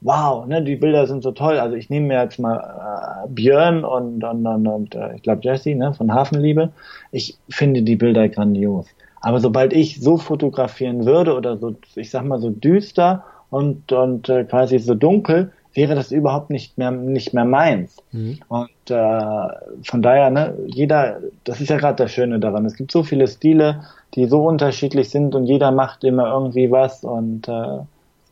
wow, 0.00 0.46
ne, 0.46 0.62
die 0.62 0.76
Bilder 0.76 1.06
sind 1.06 1.22
so 1.22 1.32
toll. 1.32 1.58
Also 1.58 1.76
ich 1.76 1.90
nehme 1.90 2.08
mir 2.08 2.22
jetzt 2.22 2.38
mal 2.38 3.24
äh, 3.24 3.28
Björn 3.28 3.84
und, 3.84 4.22
und, 4.22 4.46
und, 4.46 4.66
und 4.66 4.94
äh, 4.94 5.16
ich 5.16 5.22
glaube 5.22 5.40
Jesse 5.42 5.74
ne, 5.74 5.94
von 5.94 6.12
Hafenliebe. 6.12 6.70
Ich 7.12 7.36
finde 7.48 7.82
die 7.82 7.96
Bilder 7.96 8.28
grandios. 8.28 8.86
Aber 9.20 9.40
sobald 9.40 9.72
ich 9.72 10.00
so 10.00 10.18
fotografieren 10.18 11.06
würde 11.06 11.34
oder 11.34 11.56
so, 11.56 11.74
ich 11.94 12.10
sag 12.10 12.24
mal 12.24 12.38
so 12.38 12.50
düster 12.50 13.24
und, 13.50 13.90
und 13.92 14.28
äh, 14.28 14.44
quasi 14.44 14.78
so 14.78 14.94
dunkel, 14.94 15.52
wäre 15.74 15.94
das 15.94 16.10
überhaupt 16.10 16.50
nicht 16.50 16.78
mehr 16.78 16.90
nicht 16.90 17.34
mehr 17.34 17.44
meins. 17.44 17.96
Mhm. 18.12 18.38
Und 18.48 18.90
äh, 18.90 19.48
von 19.82 20.02
daher, 20.02 20.30
ne, 20.30 20.54
jeder, 20.66 21.20
das 21.44 21.60
ist 21.60 21.68
ja 21.68 21.76
gerade 21.76 22.02
das 22.02 22.12
Schöne 22.12 22.38
daran. 22.38 22.64
Es 22.64 22.76
gibt 22.76 22.90
so 22.90 23.02
viele 23.02 23.28
Stile, 23.28 23.82
die 24.14 24.26
so 24.26 24.46
unterschiedlich 24.46 25.10
sind 25.10 25.34
und 25.34 25.44
jeder 25.44 25.70
macht 25.72 26.04
immer 26.04 26.28
irgendwie 26.32 26.70
was 26.70 27.04
und 27.04 27.48
äh, 27.48 27.80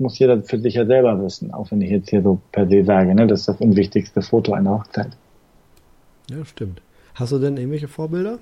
muss 0.00 0.18
jeder 0.18 0.42
für 0.42 0.58
sich 0.58 0.74
ja 0.74 0.86
selber 0.86 1.22
wissen, 1.22 1.52
auch 1.52 1.70
wenn 1.70 1.80
ich 1.80 1.90
jetzt 1.90 2.10
hier 2.10 2.22
so 2.22 2.40
per 2.52 2.68
se 2.68 2.84
sage, 2.84 3.14
ne, 3.14 3.26
das 3.26 3.40
ist 3.40 3.48
das 3.48 3.60
unwichtigste 3.60 4.22
Foto 4.22 4.52
einer 4.52 4.78
Hochzeit. 4.78 5.10
Ja, 6.30 6.44
stimmt. 6.44 6.80
Hast 7.14 7.32
du 7.32 7.38
denn 7.38 7.56
irgendwelche 7.56 7.88
Vorbilder? 7.88 8.38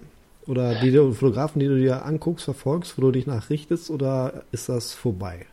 Oder 0.46 0.74
die 0.74 0.90
Fotografen, 0.90 1.60
die 1.60 1.68
du 1.68 1.76
dir 1.76 2.04
anguckst, 2.04 2.44
verfolgst, 2.44 2.98
wo 2.98 3.02
du 3.02 3.12
dich 3.12 3.26
nachrichtest, 3.26 3.90
oder 3.90 4.42
ist 4.50 4.68
das 4.68 4.92
vorbei? 4.92 5.46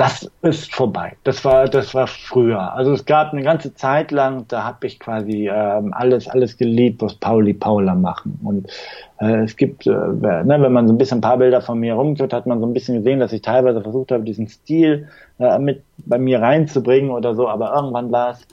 Das 0.00 0.26
ist 0.40 0.74
vorbei. 0.74 1.14
Das 1.24 1.44
war, 1.44 1.68
das 1.68 1.94
war 1.94 2.06
früher. 2.06 2.72
Also 2.72 2.94
es 2.94 3.04
gab 3.04 3.34
eine 3.34 3.42
ganze 3.42 3.74
Zeit 3.74 4.12
lang, 4.12 4.46
da 4.48 4.64
habe 4.64 4.86
ich 4.86 4.98
quasi 4.98 5.50
ähm, 5.52 5.92
alles, 5.92 6.26
alles 6.26 6.56
geliebt, 6.56 7.02
was 7.02 7.16
Pauli 7.16 7.52
Paula 7.52 7.94
machen. 7.94 8.40
Und 8.42 8.70
äh, 9.18 9.42
es 9.42 9.58
gibt, 9.58 9.86
äh, 9.86 9.90
ne, 9.90 10.56
wenn 10.58 10.72
man 10.72 10.88
so 10.88 10.94
ein 10.94 10.96
bisschen 10.96 11.18
ein 11.18 11.20
paar 11.20 11.36
Bilder 11.36 11.60
von 11.60 11.78
mir 11.78 11.92
rumtut, 11.92 12.32
hat 12.32 12.46
man 12.46 12.60
so 12.60 12.66
ein 12.66 12.72
bisschen 12.72 12.94
gesehen, 12.94 13.20
dass 13.20 13.34
ich 13.34 13.42
teilweise 13.42 13.82
versucht 13.82 14.10
habe, 14.10 14.24
diesen 14.24 14.48
Stil 14.48 15.06
äh, 15.38 15.58
mit 15.58 15.82
bei 15.98 16.16
mir 16.16 16.40
reinzubringen 16.40 17.10
oder 17.10 17.34
so. 17.34 17.46
Aber 17.46 17.74
irgendwann 17.74 18.10
war 18.10 18.30
es 18.30 18.48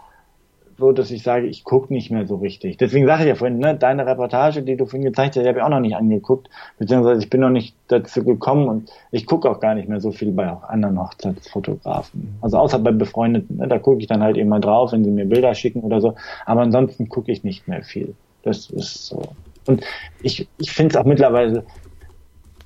so, 0.78 0.92
dass 0.92 1.10
ich 1.10 1.24
sage, 1.24 1.48
ich 1.48 1.64
gucke 1.64 1.92
nicht 1.92 2.12
mehr 2.12 2.28
so 2.28 2.36
richtig. 2.36 2.78
Deswegen 2.78 3.08
sage 3.08 3.24
ich 3.24 3.30
ja 3.30 3.36
vorhin, 3.36 3.58
ne, 3.58 3.76
deine 3.76 4.06
Reportage, 4.06 4.62
die 4.62 4.78
du 4.78 4.86
vorhin 4.86 5.06
gezeigt 5.06 5.36
hast, 5.36 5.44
die 5.44 5.48
habe 5.48 5.60
ich 5.60 5.64
auch 5.64 5.70
noch 5.70 5.80
nicht 5.80 5.96
angeguckt, 5.96 6.50
beziehungsweise 6.78 7.22
ich 7.22 7.30
bin 7.30 7.42
noch 7.42 7.50
nicht 7.50 7.76
dazu 7.88 8.24
gekommen 8.24 8.68
und 8.68 8.92
ich 9.12 9.26
gucke 9.26 9.50
auch 9.50 9.60
gar 9.60 9.74
nicht 9.74 9.90
mehr 9.90 10.00
so 10.00 10.12
viel 10.12 10.32
bei 10.32 10.52
auch 10.52 10.64
anderen 10.64 11.00
Hochzeitsfotografen. 11.00 12.38
Also 12.42 12.58
außer 12.58 12.80
bei 12.80 12.92
Befreundeten, 12.92 13.58
ne, 13.58 13.68
da 13.68 13.80
gucke 13.80 14.02
ich 14.02 14.08
dann 14.08 14.22
halt 14.22 14.38
eben 14.38 14.50
mal 14.50 14.62
drauf, 14.62 14.92
wenn 14.92 15.04
sie 15.04 15.12
mir 15.12 15.26
Bilder 15.26 15.56
schicken 15.56 15.82
oder 15.82 16.00
so, 16.00 16.16
aber 16.46 16.62
ansonsten 16.62 17.10
gucke 17.10 17.32
ich 17.32 17.44
nicht 17.44 17.68
mehr 17.68 17.84
viel. 17.84 18.14
Das 18.44 18.70
ist 18.70 19.08
so. 19.08 19.22
Und 19.66 19.84
ich, 20.22 20.48
ich 20.60 20.72
finde 20.72 20.94
es 20.94 21.02
auch 21.02 21.06
mittlerweile, 21.06 21.64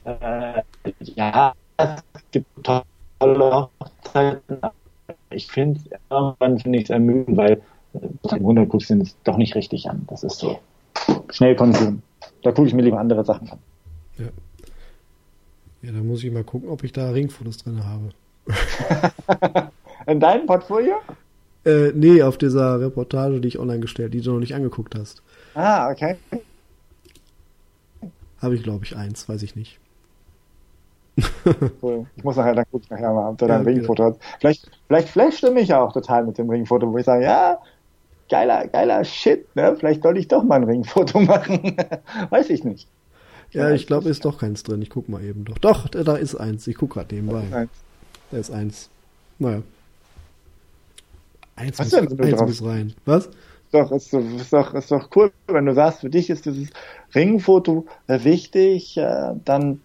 äh, 0.04 0.62
ja, 1.00 1.54
es 1.78 2.04
gibt 2.32 2.48
tolle 2.64 3.70
Hochzeiten, 3.80 4.60
ich 5.30 5.48
finde 5.48 5.80
es 5.80 6.00
irgendwann 6.10 6.60
finde 6.60 6.80
ich 6.80 6.86
es 6.86 6.90
ermüdend, 6.90 7.38
weil 7.38 7.62
im 7.94 8.44
Grunde 8.44 8.66
guckst 8.68 8.90
du 8.90 9.02
es 9.02 9.16
doch 9.24 9.38
nicht 9.38 9.56
richtig 9.56 9.90
an. 9.90 10.06
Das 10.08 10.24
ist 10.24 10.40
so 10.40 10.60
Schnellkonsum. 11.30 12.02
Da 12.44 12.52
gucke 12.52 12.68
ich 12.68 12.74
mir 12.74 12.82
lieber 12.82 13.00
andere 13.00 13.24
Sachen 13.24 13.50
an. 13.50 13.60
Ja. 14.18 14.28
Ja, 15.82 15.92
da 15.92 16.00
muss 16.00 16.24
ich 16.24 16.32
mal 16.32 16.44
gucken, 16.44 16.70
ob 16.70 16.84
ich 16.84 16.94
da 16.94 17.10
Ringfotos 17.10 17.58
drin 17.58 17.82
habe. 17.84 18.10
In 20.08 20.20
deinem 20.20 20.46
Portfolio? 20.46 20.96
Äh, 21.66 21.92
nee, 21.94 22.22
auf 22.24 22.38
dieser 22.38 22.80
Reportage, 22.80 23.40
die 23.40 23.48
ich 23.48 23.60
online 23.60 23.80
gestellt, 23.80 24.14
die 24.14 24.22
du 24.22 24.32
noch 24.32 24.40
nicht 24.40 24.56
angeguckt 24.56 24.96
hast. 24.96 25.22
Ah, 25.54 25.90
okay. 25.92 26.18
Habe 28.42 28.56
ich, 28.56 28.64
glaube 28.64 28.86
ich, 28.86 28.96
eins, 28.96 29.28
weiß 29.30 29.44
ich 29.44 29.56
nicht. 29.56 29.80
cool. 31.82 32.08
Ich 32.16 32.24
muss 32.24 32.36
nachher, 32.36 32.56
dann 32.56 32.66
gucke 32.72 32.84
ich 32.86 32.90
nachher 32.90 33.14
mal, 33.14 33.30
ob 33.30 33.38
du 33.38 33.46
da 33.46 33.56
ein 33.60 33.64
Ringfoto 33.64 34.04
hast. 34.06 34.20
Vielleicht, 34.40 34.72
vielleicht 34.88 35.10
flasht 35.10 35.44
du 35.44 35.52
mich 35.52 35.68
ja 35.68 35.82
auch 35.82 35.94
total 35.94 36.26
mit 36.26 36.38
dem 36.38 36.50
Ringfoto, 36.50 36.92
wo 36.92 36.98
ich 36.98 37.06
sage, 37.06 37.24
ja, 37.24 37.60
geiler, 38.32 38.68
geiler 38.68 39.04
Shit, 39.04 39.56
ne? 39.56 39.76
Vielleicht 39.78 40.02
soll 40.02 40.18
ich 40.18 40.28
doch 40.28 40.44
mal 40.44 40.56
ein 40.56 40.64
Ringfoto 40.64 41.20
machen. 41.22 41.78
Weiß 42.30 42.50
ich 42.50 42.64
nicht. 42.64 42.88
Ja, 43.52 43.70
ich 43.70 43.86
glaube, 43.86 44.10
ist 44.10 44.24
doch 44.24 44.40
keins 44.40 44.64
drin. 44.64 44.82
Ich 44.82 44.90
guck 44.90 45.10
mal 45.10 45.22
eben 45.24 45.44
doch. 45.44 45.58
Doch, 45.58 45.90
da 45.90 46.16
ist 46.16 46.36
eins. 46.36 46.66
Ich 46.68 46.78
guck 46.78 46.92
gerade 46.92 47.14
nebenbei. 47.14 47.68
Da 48.32 48.38
ist 48.38 48.50
eins. 48.50 48.90
Naja. 49.38 49.62
Eins, 51.58 51.78
Was 51.78 51.92
muss, 51.92 52.20
eins 52.20 52.42
muss 52.42 52.64
rein. 52.64 52.94
Was? 53.06 53.30
Doch, 53.72 53.92
ist, 53.92 54.14
doch, 54.14 54.20
ist, 54.20 54.54
doch, 54.54 54.74
ist 54.74 54.92
doch 54.92 55.10
cool, 55.16 55.32
wenn 55.48 55.66
du 55.66 55.74
sagst, 55.74 56.00
für 56.00 56.10
dich 56.10 56.30
ist 56.30 56.46
dieses 56.46 56.70
Ringfoto 57.14 57.86
wichtig, 58.08 58.98
äh, 58.98 59.34
dann 59.46 59.82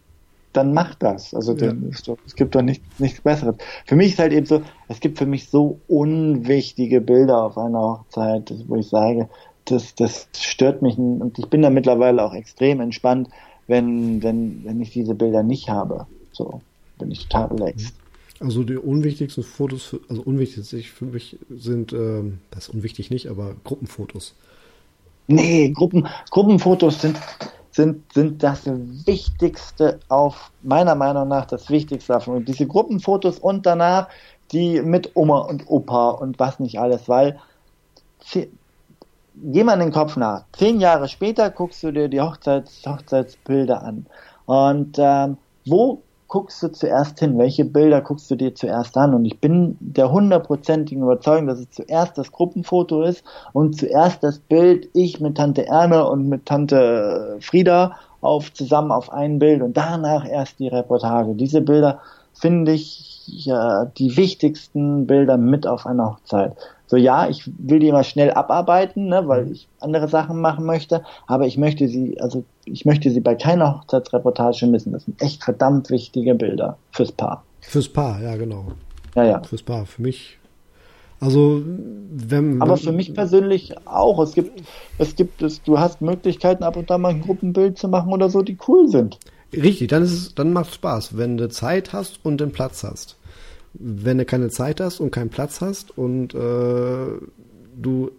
dann 0.56 0.72
mach 0.72 0.94
das. 0.94 1.34
Also 1.34 1.54
ja. 1.54 1.72
doch, 2.06 2.18
es 2.26 2.34
gibt 2.34 2.54
doch 2.54 2.62
nicht, 2.62 2.82
nichts 3.00 3.20
Besseres. 3.20 3.56
Für 3.84 3.96
mich 3.96 4.12
ist 4.12 4.18
halt 4.18 4.32
eben 4.32 4.46
so, 4.46 4.62
es 4.88 5.00
gibt 5.00 5.18
für 5.18 5.26
mich 5.26 5.48
so 5.48 5.80
unwichtige 5.88 7.00
Bilder 7.00 7.42
auf 7.42 7.58
einer 7.58 7.80
Hochzeit, 7.80 8.52
wo 8.66 8.76
ich 8.76 8.88
sage, 8.88 9.28
das, 9.64 9.94
das 9.94 10.28
stört 10.38 10.82
mich 10.82 10.96
und 10.96 11.38
ich 11.38 11.48
bin 11.48 11.62
da 11.62 11.70
mittlerweile 11.70 12.24
auch 12.24 12.34
extrem 12.34 12.80
entspannt, 12.80 13.28
wenn, 13.66 14.22
wenn, 14.22 14.64
wenn 14.64 14.80
ich 14.80 14.90
diese 14.90 15.14
Bilder 15.14 15.42
nicht 15.42 15.68
habe. 15.68 16.06
So 16.32 16.60
bin 16.98 17.10
ich 17.10 17.28
total 17.28 17.56
relaxed. 17.56 17.94
Also 18.38 18.64
die 18.64 18.76
unwichtigsten 18.76 19.42
Fotos, 19.42 19.84
für, 19.84 20.00
also 20.08 20.22
unwichtig 20.22 20.90
für 20.90 21.06
mich 21.06 21.38
sind, 21.48 21.92
ähm, 21.92 22.38
das 22.50 22.68
ist 22.68 22.74
unwichtig 22.74 23.10
nicht, 23.10 23.28
aber 23.28 23.56
Gruppenfotos. 23.64 24.34
Nee, 25.26 25.70
Gruppen, 25.70 26.06
Gruppenfotos 26.30 27.00
sind, 27.00 27.18
sind, 27.76 28.12
sind 28.12 28.42
das 28.42 28.62
Wichtigste 28.64 30.00
auf, 30.08 30.50
meiner 30.62 30.94
Meinung 30.94 31.28
nach, 31.28 31.44
das 31.44 31.68
Wichtigste 31.68 32.14
davon. 32.14 32.36
Und 32.36 32.48
diese 32.48 32.66
Gruppenfotos 32.66 33.38
und 33.38 33.66
danach 33.66 34.08
die 34.52 34.80
mit 34.80 35.10
Oma 35.14 35.40
und 35.40 35.68
Opa 35.68 36.10
und 36.10 36.38
was 36.38 36.58
nicht 36.58 36.78
alles, 36.78 37.08
weil 37.08 37.38
geh 38.32 39.64
mal 39.64 39.74
in 39.74 39.80
den 39.80 39.92
Kopf 39.92 40.16
nach. 40.16 40.44
Zehn 40.52 40.80
Jahre 40.80 41.08
später 41.08 41.50
guckst 41.50 41.82
du 41.82 41.92
dir 41.92 42.08
die 42.08 42.20
Hochzeits, 42.20 42.82
Hochzeitsbilder 42.86 43.82
an. 43.82 44.06
Und 44.46 44.96
ähm, 44.98 45.36
wo 45.66 46.02
guckst 46.28 46.62
du 46.62 46.68
zuerst 46.68 47.20
hin? 47.20 47.38
Welche 47.38 47.64
Bilder 47.64 48.00
guckst 48.00 48.30
du 48.30 48.36
dir 48.36 48.54
zuerst 48.54 48.96
an? 48.96 49.14
Und 49.14 49.24
ich 49.24 49.40
bin 49.40 49.76
der 49.80 50.10
hundertprozentigen 50.10 51.02
Überzeugung, 51.02 51.46
dass 51.46 51.60
es 51.60 51.70
zuerst 51.70 52.18
das 52.18 52.32
Gruppenfoto 52.32 53.02
ist 53.02 53.24
und 53.52 53.76
zuerst 53.76 54.22
das 54.22 54.38
Bild, 54.38 54.88
ich 54.92 55.20
mit 55.20 55.36
Tante 55.36 55.66
Erne 55.66 56.08
und 56.08 56.28
mit 56.28 56.46
Tante 56.46 57.36
Frieda 57.40 57.96
auf 58.20 58.52
zusammen 58.52 58.90
auf 58.90 59.12
ein 59.12 59.38
Bild 59.38 59.62
und 59.62 59.76
danach 59.76 60.28
erst 60.28 60.58
die 60.58 60.68
Reportage. 60.68 61.34
Diese 61.34 61.60
Bilder 61.60 62.00
finde 62.32 62.72
ich 62.72 63.22
ja 63.26 63.84
die 63.84 64.16
wichtigsten 64.16 65.06
Bilder 65.06 65.36
mit 65.36 65.66
auf 65.66 65.86
einer 65.86 66.12
Hochzeit 66.12 66.56
so 66.86 66.96
ja, 66.96 67.28
ich 67.28 67.50
will 67.58 67.80
die 67.80 67.88
immer 67.88 68.04
schnell 68.04 68.30
abarbeiten, 68.30 69.08
ne, 69.08 69.26
weil 69.26 69.46
mhm. 69.46 69.52
ich 69.52 69.68
andere 69.80 70.08
Sachen 70.08 70.40
machen 70.40 70.64
möchte, 70.64 71.02
aber 71.26 71.46
ich 71.46 71.58
möchte 71.58 71.88
sie, 71.88 72.20
also 72.20 72.44
ich 72.64 72.84
möchte 72.84 73.10
sie 73.10 73.20
bei 73.20 73.34
keiner 73.34 73.78
Hochzeitsreportage 73.78 74.66
missen. 74.66 74.92
Das 74.92 75.04
sind 75.04 75.20
echt 75.20 75.42
verdammt 75.42 75.90
wichtige 75.90 76.34
Bilder 76.34 76.78
fürs 76.92 77.12
Paar. 77.12 77.44
Fürs 77.60 77.88
Paar, 77.88 78.20
ja 78.22 78.36
genau. 78.36 78.66
Ja, 79.14 79.24
ja. 79.24 79.42
Fürs 79.42 79.62
Paar, 79.62 79.86
für 79.86 80.02
mich. 80.02 80.38
Also 81.18 81.62
wenn, 81.64 82.60
Aber 82.60 82.76
für 82.76 82.92
mich 82.92 83.14
persönlich 83.14 83.74
auch. 83.86 84.22
Es 84.22 84.34
gibt, 84.34 84.62
es 84.98 85.16
gibt 85.16 85.42
es, 85.42 85.62
du 85.62 85.78
hast 85.78 86.02
Möglichkeiten, 86.02 86.62
ab 86.62 86.76
und 86.76 86.90
an 86.90 87.00
mal 87.00 87.08
ein 87.08 87.22
Gruppenbild 87.22 87.78
zu 87.78 87.88
machen 87.88 88.12
oder 88.12 88.28
so, 88.28 88.42
die 88.42 88.58
cool 88.68 88.88
sind. 88.88 89.18
Richtig, 89.52 89.88
dann 89.88 90.02
ist 90.02 90.12
es, 90.12 90.34
dann 90.34 90.52
macht 90.52 90.68
es 90.68 90.74
Spaß, 90.74 91.16
wenn 91.16 91.38
du 91.38 91.48
Zeit 91.48 91.92
hast 91.92 92.20
und 92.24 92.40
den 92.40 92.52
Platz 92.52 92.84
hast 92.84 93.16
wenn 93.78 94.18
du 94.18 94.24
keine 94.24 94.48
Zeit 94.48 94.80
hast 94.80 95.00
und 95.00 95.10
keinen 95.10 95.30
Platz 95.30 95.60
hast 95.60 95.96
und 95.96 96.34
äh, 96.34 97.08
du 97.76 98.10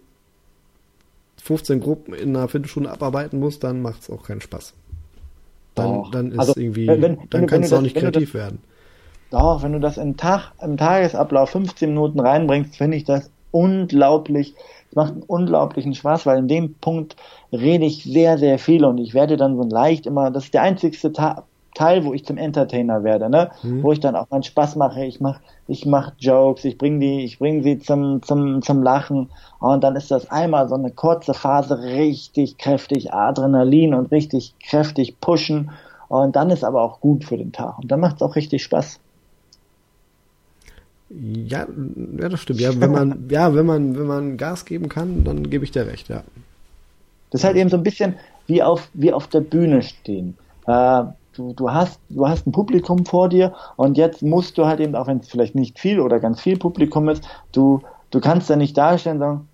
15 1.42 1.80
Gruppen 1.80 2.14
in 2.14 2.36
einer 2.36 2.48
Viertelstunde 2.48 2.90
abarbeiten 2.90 3.38
musst, 3.40 3.64
dann 3.64 3.80
macht 3.80 4.02
es 4.02 4.10
auch 4.10 4.22
keinen 4.22 4.40
Spaß. 4.40 4.74
Dann, 5.74 6.04
dann 6.10 6.32
ist 6.32 6.38
also, 6.38 6.54
irgendwie, 6.56 6.88
wenn, 6.88 7.02
wenn, 7.02 7.16
dann 7.30 7.42
wenn 7.42 7.46
kannst 7.46 7.72
du 7.72 7.76
auch 7.76 7.80
nicht 7.80 7.96
kreativ 7.96 8.32
das, 8.32 8.40
werden. 8.40 8.58
Doch, 9.30 9.62
wenn 9.62 9.72
du 9.72 9.80
das 9.80 9.98
im 9.98 10.16
Tag, 10.16 10.52
im 10.60 10.76
Tagesablauf 10.76 11.50
15 11.50 11.90
Minuten 11.90 12.20
reinbringst, 12.20 12.76
finde 12.76 12.96
ich 12.96 13.04
das 13.04 13.30
unglaublich, 13.50 14.54
es 14.90 14.96
macht 14.96 15.12
einen 15.12 15.22
unglaublichen 15.22 15.94
Spaß, 15.94 16.26
weil 16.26 16.38
in 16.38 16.48
dem 16.48 16.74
Punkt 16.74 17.16
rede 17.52 17.84
ich 17.84 18.04
sehr, 18.04 18.38
sehr 18.38 18.58
viel 18.58 18.84
und 18.84 18.98
ich 18.98 19.14
werde 19.14 19.36
dann 19.36 19.56
so 19.56 19.62
leicht 19.62 20.06
immer, 20.06 20.30
das 20.30 20.44
ist 20.44 20.54
der 20.54 20.62
einzigste 20.62 21.12
Tag, 21.12 21.44
Teil, 21.78 22.04
wo 22.04 22.12
ich 22.12 22.24
zum 22.26 22.36
Entertainer 22.36 23.04
werde, 23.04 23.30
ne? 23.30 23.50
Mhm. 23.62 23.84
Wo 23.84 23.92
ich 23.92 24.00
dann 24.00 24.16
auch 24.16 24.28
meinen 24.30 24.42
Spaß 24.42 24.74
mache. 24.74 25.04
Ich 25.04 25.20
mach, 25.20 25.38
ich 25.68 25.86
mach 25.86 26.10
Jokes, 26.18 26.64
ich 26.64 26.76
bring 26.76 26.98
die, 26.98 27.24
ich 27.24 27.38
bring 27.38 27.62
sie 27.62 27.78
zum, 27.78 28.20
zum, 28.22 28.62
zum 28.62 28.82
Lachen. 28.82 29.30
Und 29.60 29.84
dann 29.84 29.94
ist 29.94 30.10
das 30.10 30.28
einmal 30.28 30.68
so 30.68 30.74
eine 30.74 30.90
kurze 30.90 31.34
Phase 31.34 31.80
richtig 31.80 32.58
kräftig 32.58 33.14
Adrenalin 33.14 33.94
und 33.94 34.10
richtig 34.10 34.54
kräftig 34.58 35.20
pushen. 35.20 35.70
Und 36.08 36.34
dann 36.34 36.50
ist 36.50 36.64
aber 36.64 36.82
auch 36.82 37.00
gut 37.00 37.24
für 37.24 37.38
den 37.38 37.52
Tag. 37.52 37.78
Und 37.78 37.92
dann 37.92 38.00
macht 38.00 38.16
es 38.16 38.22
auch 38.22 38.34
richtig 38.34 38.64
Spaß. 38.64 38.98
Ja, 41.10 41.66
ja, 42.20 42.28
das 42.28 42.40
stimmt. 42.40 42.60
Ja, 42.60 42.78
wenn 42.80 42.90
man, 42.90 43.28
ja, 43.30 43.54
wenn 43.54 43.66
man, 43.66 43.96
wenn 43.96 44.06
man 44.06 44.36
Gas 44.36 44.64
geben 44.64 44.88
kann, 44.88 45.22
dann 45.22 45.48
gebe 45.48 45.64
ich 45.64 45.70
dir 45.70 45.86
recht, 45.86 46.08
ja. 46.08 46.24
Das 47.30 47.42
ist 47.42 47.44
halt 47.44 47.56
eben 47.56 47.70
so 47.70 47.76
ein 47.76 47.84
bisschen 47.84 48.16
wie 48.48 48.64
auf, 48.64 48.88
wie 48.94 49.12
auf 49.12 49.28
der 49.28 49.40
Bühne 49.40 49.82
stehen. 49.82 50.36
Äh, 50.66 51.04
du, 51.38 51.52
du 51.52 51.70
hast, 51.70 52.00
du 52.08 52.28
hast 52.28 52.46
ein 52.46 52.52
Publikum 52.52 53.06
vor 53.06 53.28
dir 53.28 53.54
und 53.76 53.96
jetzt 53.96 54.22
musst 54.22 54.58
du 54.58 54.66
halt 54.66 54.80
eben, 54.80 54.94
auch 54.94 55.06
wenn 55.06 55.18
es 55.18 55.28
vielleicht 55.28 55.54
nicht 55.54 55.78
viel 55.78 56.00
oder 56.00 56.18
ganz 56.20 56.40
viel 56.40 56.58
Publikum 56.58 57.08
ist, 57.08 57.26
du, 57.52 57.80
du 58.10 58.20
kannst 58.20 58.50
da 58.50 58.56
nicht 58.56 58.76
darstellen 58.76 59.20
sagen, 59.20 59.48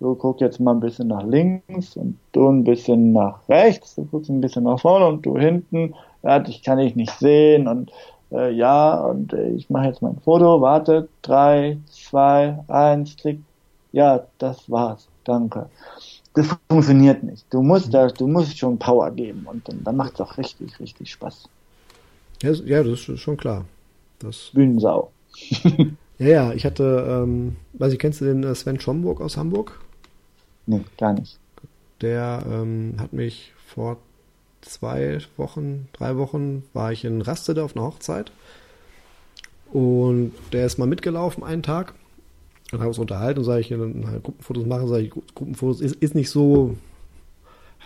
du 0.00 0.14
guck 0.14 0.40
jetzt 0.40 0.60
mal 0.60 0.72
ein 0.72 0.80
bisschen 0.80 1.08
nach 1.08 1.24
links 1.24 1.96
und 1.96 2.18
du 2.32 2.48
ein 2.48 2.64
bisschen 2.64 3.12
nach 3.12 3.48
rechts, 3.48 3.94
du 3.94 4.04
guckst 4.04 4.30
ein 4.30 4.40
bisschen 4.40 4.64
nach 4.64 4.80
vorne 4.80 5.06
und 5.06 5.24
du 5.24 5.38
hinten, 5.38 5.94
ja, 6.22 6.38
dich 6.38 6.62
kann 6.62 6.78
ich 6.78 6.94
nicht 6.94 7.12
sehen 7.18 7.66
und 7.66 7.90
äh, 8.30 8.52
ja, 8.52 9.00
und 9.00 9.32
äh, 9.32 9.50
ich 9.50 9.70
mache 9.70 9.86
jetzt 9.86 10.02
mein 10.02 10.18
Foto, 10.20 10.60
warte, 10.60 11.08
drei, 11.22 11.78
zwei, 11.90 12.58
eins, 12.68 13.16
klick, 13.16 13.40
ja, 13.92 14.24
das 14.38 14.70
war's, 14.70 15.08
danke 15.24 15.66
das 16.34 16.48
funktioniert 16.68 17.22
nicht. 17.22 17.46
Du 17.50 17.62
musst 17.62 17.86
mhm. 17.86 17.92
da, 17.92 18.08
du 18.08 18.26
musst 18.26 18.58
schon 18.58 18.78
Power 18.78 19.10
geben 19.10 19.46
und 19.50 19.66
dann, 19.68 19.82
dann 19.84 19.96
macht 19.96 20.14
es 20.14 20.20
auch 20.20 20.36
richtig, 20.36 20.78
richtig 20.80 21.10
Spaß. 21.12 21.48
Ja, 22.42 22.50
ja, 22.50 22.82
das 22.82 23.08
ist 23.08 23.20
schon 23.20 23.36
klar. 23.36 23.64
Das 24.18 24.50
Bühnensau. 24.52 25.10
ja, 26.18 26.28
ja, 26.28 26.52
ich 26.52 26.64
hatte, 26.64 27.06
ähm, 27.08 27.56
weiß 27.74 27.92
ich, 27.92 27.98
kennst 27.98 28.20
du 28.20 28.24
den 28.24 28.42
äh, 28.42 28.54
Sven 28.54 28.80
Schomburg 28.80 29.20
aus 29.20 29.36
Hamburg? 29.36 29.80
Nee, 30.66 30.82
gar 30.98 31.12
nicht. 31.12 31.38
Der 32.00 32.44
ähm, 32.50 32.94
hat 32.98 33.12
mich 33.12 33.52
vor 33.66 33.98
zwei 34.60 35.18
Wochen, 35.36 35.88
drei 35.92 36.16
Wochen, 36.16 36.64
war 36.72 36.92
ich 36.92 37.04
in 37.04 37.22
Rastede 37.22 37.62
auf 37.62 37.76
einer 37.76 37.86
Hochzeit. 37.86 38.32
Und 39.72 40.32
der 40.52 40.66
ist 40.66 40.78
mal 40.78 40.86
mitgelaufen 40.86 41.42
einen 41.44 41.62
Tag 41.62 41.94
dann 42.74 42.80
haben 42.80 42.86
wir 42.86 42.90
uns 42.90 42.98
unterhalten 42.98 43.38
und 43.38 43.44
sage 43.44 43.60
ich, 43.60 43.68
dann 43.68 44.06
halt 44.06 44.22
Gruppenfotos 44.22 44.66
machen, 44.66 44.88
sage 44.88 45.04
ich, 45.04 45.10
Gruppenfotos 45.34 45.80
ist, 45.80 45.96
ist 45.96 46.14
nicht 46.14 46.30
so, 46.30 46.76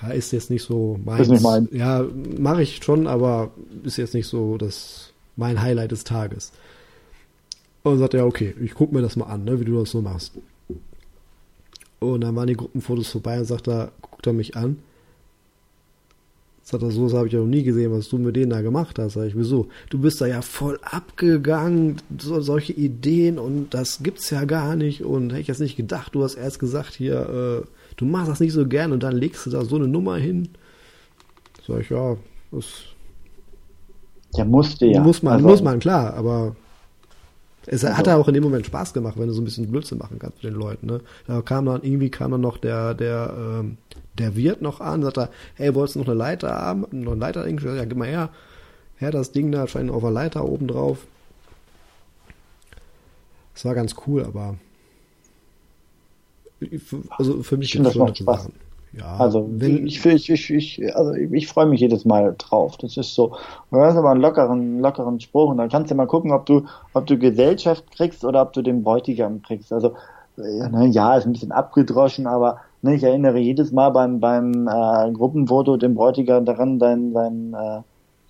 ja, 0.03 0.09
ist 0.11 0.33
jetzt 0.33 0.51
nicht 0.51 0.63
so 0.63 0.99
meins. 1.05 1.23
Ist 1.23 1.29
nicht 1.29 1.43
mein. 1.43 1.69
Ja, 1.73 2.05
mache 2.39 2.63
ich 2.63 2.83
schon, 2.83 3.07
aber 3.07 3.51
ist 3.85 3.97
jetzt 3.97 4.15
nicht 4.15 4.27
so 4.27 4.59
das 4.59 5.13
mein 5.37 5.61
Highlight 5.63 5.93
des 5.93 6.05
Tages. 6.05 6.53
Und 7.83 7.99
sagt 7.99 8.15
er, 8.15 8.21
ja, 8.21 8.27
okay, 8.27 8.55
ich 8.61 8.75
gucke 8.75 8.95
mir 8.95 9.03
das 9.03 9.17
mal 9.17 9.27
an, 9.27 9.45
ne, 9.45 9.61
wie 9.61 9.65
du 9.65 9.79
das 9.79 9.91
so 9.91 10.03
machst. 10.03 10.33
Und 12.01 12.21
dann 12.21 12.35
waren 12.37 12.47
die 12.47 12.57
Gruppenfotos 12.57 13.09
vorbei 13.09 13.39
und 13.39 13.45
sagt 13.45 13.69
er, 13.69 13.93
guckt 14.03 14.27
er 14.27 14.33
mich 14.33 14.57
an 14.57 14.79
Sagt 16.71 16.83
er, 16.83 16.91
so 16.91 17.11
habe 17.17 17.29
ich 17.29 17.33
ja 17.33 17.39
noch 17.39 17.47
nie 17.47 17.63
gesehen, 17.63 17.93
was 17.93 18.11
du 18.11 18.19
mit 18.19 18.37
denen 18.37 18.51
da 18.51 18.61
gemacht 18.61 18.99
hast. 18.99 19.15
Sag 19.15 19.27
ich, 19.27 19.35
wieso? 19.35 19.69
Du 19.89 19.99
bist 19.99 20.21
da 20.21 20.27
ja 20.27 20.43
voll 20.43 20.79
abgegangen, 20.83 21.97
so, 22.19 22.43
solche 22.43 22.75
Ideen 22.75 23.39
und 23.39 23.73
das 23.73 24.03
gibt's 24.03 24.29
ja 24.29 24.45
gar 24.45 24.77
nicht 24.77 25.03
und 25.03 25.31
hätte 25.31 25.41
ich 25.41 25.49
jetzt 25.49 25.63
nicht 25.63 25.77
gedacht, 25.77 26.15
du 26.15 26.23
hast 26.23 26.35
erst 26.35 26.59
gesagt 26.59 26.93
hier, 26.93 27.65
äh, 27.65 27.67
du 27.97 28.05
machst 28.05 28.31
das 28.31 28.41
nicht 28.41 28.53
so 28.53 28.67
gern 28.67 28.93
und 28.93 29.03
dann 29.03 29.17
legst 29.17 29.47
du 29.47 29.51
da 29.51 29.65
so 29.65 29.77
eine 29.77 29.89
Nummer 29.89 30.17
hin. 30.17 30.51
Sag 31.67 31.81
ich, 31.81 31.89
ja, 31.89 32.19
das. 32.53 32.67
Der 34.37 34.45
musste 34.45 34.85
ja. 34.85 35.01
Muss 35.03 35.23
man, 35.23 35.37
also, 35.37 35.49
muss 35.49 35.63
man, 35.63 35.79
klar, 35.79 36.13
aber 36.13 36.55
es 37.65 37.83
also, 37.83 37.97
hat 37.97 38.09
ja 38.09 38.19
auch 38.19 38.29
in 38.29 38.35
dem 38.35 38.45
Moment 38.45 38.67
Spaß 38.67 38.93
gemacht, 38.93 39.15
wenn 39.17 39.29
du 39.29 39.33
so 39.33 39.41
ein 39.41 39.47
bisschen 39.47 39.71
Blödsinn 39.71 39.97
machen 39.97 40.19
kannst 40.19 40.43
mit 40.43 40.53
den 40.53 40.61
Leuten, 40.61 40.87
ne? 40.87 41.01
Da 41.27 41.41
kam 41.41 41.65
dann, 41.65 41.83
irgendwie 41.83 42.11
kam 42.11 42.33
dann 42.33 42.43
noch 42.43 42.59
der, 42.59 42.93
der, 42.93 43.35
ähm, 43.39 43.79
der 44.19 44.37
Wirt 44.37 44.63
noch 44.63 44.81
an, 44.81 45.03
sagt 45.03 45.19
er, 45.19 45.31
hey, 45.55 45.75
wolltest 45.75 45.97
du 45.97 46.01
noch 46.01 46.09
eine 46.09 46.17
Leiter 46.17 46.55
haben? 46.55 46.87
Noch 46.91 47.13
eine 47.13 47.21
Leiter? 47.21 47.49
Ja, 47.49 47.85
gib 47.85 47.97
mal 47.97 48.09
her. 48.09 48.31
Her, 48.97 49.11
das 49.11 49.33
Ding 49.33 49.53
da 49.53 49.67
scheint 49.67 49.91
auf 49.91 50.03
der 50.03 50.11
Leiter 50.11 50.45
oben 50.45 50.67
drauf. 50.67 51.07
Das 53.55 53.65
war 53.65 53.75
ganz 53.75 53.95
cool, 54.07 54.25
aber 54.25 54.57
also 57.11 57.43
für 57.43 57.57
mich 57.57 57.75
ich 57.75 57.83
das 57.83 57.95
macht 57.95 58.19
Spaß. 58.19 58.51
Ja, 58.93 59.17
also 59.19 59.49
wenn, 59.51 59.87
ich, 59.87 60.05
ich, 60.05 60.31
ich, 60.31 60.51
ich, 60.51 60.97
also 60.97 61.13
ich 61.13 61.47
freue 61.47 61.67
mich 61.67 61.81
jedes 61.81 62.05
Mal 62.05 62.35
drauf. 62.39 62.79
Das 62.79 62.97
ist 62.97 63.15
so, 63.15 63.37
du 63.71 63.79
hast 63.81 63.97
aber 63.97 64.11
einen 64.11 64.21
lockeren, 64.21 64.81
lockeren 64.81 65.21
Spruch 65.21 65.51
und 65.51 65.59
dann 65.59 65.69
kannst 65.69 65.91
du 65.91 65.95
mal 65.95 66.07
gucken, 66.07 66.33
ob 66.33 66.47
du, 66.47 66.67
ob 66.95 67.07
du 67.07 67.19
Gesellschaft 67.19 67.91
kriegst 67.91 68.25
oder 68.25 68.43
ob 68.43 68.55
du 68.55 68.63
den 68.63 68.83
Bräutigam 68.83 69.43
kriegst. 69.43 69.73
Also 69.73 69.95
ja, 70.37 71.17
ist 71.17 71.27
ein 71.27 71.33
bisschen 71.33 71.53
abgedroschen, 71.53 72.27
aber 72.27 72.61
Ne, 72.83 72.95
ich 72.95 73.03
erinnere 73.03 73.39
jedes 73.39 73.73
Mal 73.73 73.91
beim, 73.91 74.21
beim 74.21 74.69
äh, 74.69 75.13
Gruppenfoto 75.13 75.77
dem 75.77 75.95
Bräutigam 75.95 76.45
daran, 76.45 76.79
sein, 76.79 77.13
sein, 77.13 77.55
äh, 77.55 77.81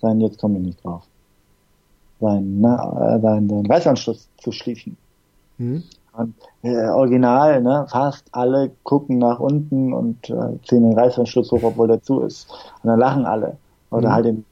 sein, 0.01 0.19
jetzt 0.21 0.39
komme 0.39 0.57
ich 0.57 0.65
nicht 0.65 0.83
drauf, 0.83 1.03
sein, 2.19 2.59
ne, 2.59 2.69
äh, 2.69 3.21
sein, 3.21 3.47
sein 3.47 3.65
Reißanschluss 3.67 4.27
zu 4.37 4.51
schließen. 4.51 4.97
Mhm. 5.59 5.83
Und, 6.13 6.33
äh, 6.63 6.87
original, 6.87 7.61
ne, 7.61 7.85
fast 7.89 8.25
alle 8.31 8.71
gucken 8.83 9.19
nach 9.19 9.39
unten 9.39 9.93
und 9.93 10.29
äh, 10.31 10.57
ziehen 10.67 10.83
den 10.83 10.97
Reißanschluss 10.97 11.51
hoch, 11.51 11.61
obwohl 11.61 11.87
der 11.87 12.01
zu 12.01 12.21
ist. 12.21 12.49
Und 12.81 12.89
dann 12.89 12.99
lachen 12.99 13.25
alle. 13.25 13.57
Oder 13.91 14.09
mhm. 14.09 14.13
halt 14.13 14.25
in, 14.25 14.45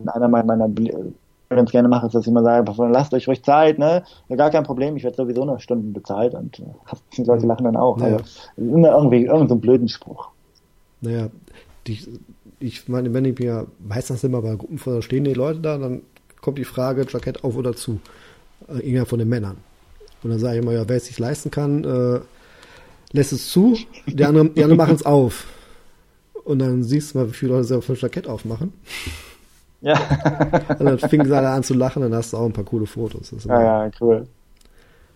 in 0.00 0.08
einer 0.08 0.28
meiner 0.28 0.68
ganz 1.48 1.70
gerne 1.70 1.88
mache, 1.88 2.06
ist, 2.06 2.14
dass 2.14 2.22
ich 2.22 2.28
immer 2.28 2.42
sage, 2.42 2.70
lasst 2.88 3.14
euch 3.14 3.28
ruhig 3.28 3.42
Zeit, 3.42 3.78
ne? 3.78 4.02
Gar 4.28 4.50
kein 4.50 4.64
Problem, 4.64 4.96
ich 4.96 5.04
werde 5.04 5.16
sowieso 5.16 5.44
noch 5.44 5.60
Stunden 5.60 5.92
bezahlt 5.92 6.34
und 6.34 6.58
äh, 6.60 6.62
die 7.16 7.24
Leute 7.24 7.46
lachen 7.46 7.64
dann 7.64 7.76
auch. 7.76 7.96
Naja. 7.96 8.16
Also, 8.16 8.24
immer 8.56 8.92
irgendwie 8.92 9.24
irgendein 9.24 9.48
so 9.48 9.56
blöden 9.56 9.88
Spruch. 9.88 10.28
Naja, 11.00 11.28
die, 11.86 11.98
ich 12.60 12.88
meine, 12.88 13.12
wenn 13.12 13.24
ich 13.24 13.38
mir 13.38 13.66
meistens 13.78 14.24
immer 14.24 14.42
bei 14.42 14.56
Gruppen 14.56 14.78
vor 14.78 15.02
stehen 15.02 15.24
die 15.24 15.34
Leute 15.34 15.60
da, 15.60 15.78
dann 15.78 16.02
kommt 16.40 16.58
die 16.58 16.64
Frage, 16.64 17.06
Jackett 17.08 17.44
auf 17.44 17.56
oder 17.56 17.74
zu. 17.74 18.00
Äh, 18.68 18.78
irgendwer 18.78 19.06
von 19.06 19.18
den 19.18 19.28
Männern. 19.28 19.58
Und 20.22 20.30
dann 20.30 20.38
sage 20.38 20.56
ich 20.56 20.62
immer, 20.62 20.72
ja, 20.72 20.88
wer 20.88 20.96
es 20.96 21.06
sich 21.06 21.18
leisten 21.18 21.50
kann, 21.50 21.84
äh, 21.84 22.20
lässt 23.12 23.32
es 23.32 23.50
zu, 23.50 23.76
die 24.06 24.24
anderen, 24.24 24.54
die 24.54 24.62
anderen 24.62 24.78
machen 24.86 24.94
es 24.94 25.04
auf. 25.04 25.46
Und 26.44 26.58
dann 26.58 26.82
siehst 26.82 27.14
du 27.14 27.18
mal, 27.18 27.28
wie 27.28 27.34
viele 27.34 27.52
Leute 27.52 27.64
selber 27.64 27.84
ein 27.88 27.96
Jackett 27.96 28.28
aufmachen. 28.28 28.72
Ja. 29.84 29.98
und 30.78 30.86
dann 30.86 30.98
fingen 30.98 31.26
sie 31.26 31.36
alle 31.36 31.50
an 31.50 31.62
zu 31.62 31.74
lachen, 31.74 32.02
dann 32.02 32.14
hast 32.14 32.32
du 32.32 32.38
auch 32.38 32.46
ein 32.46 32.52
paar 32.52 32.64
coole 32.64 32.86
Fotos. 32.86 33.32
ja, 33.46 33.84
ja, 33.84 33.90
cool. 34.00 34.26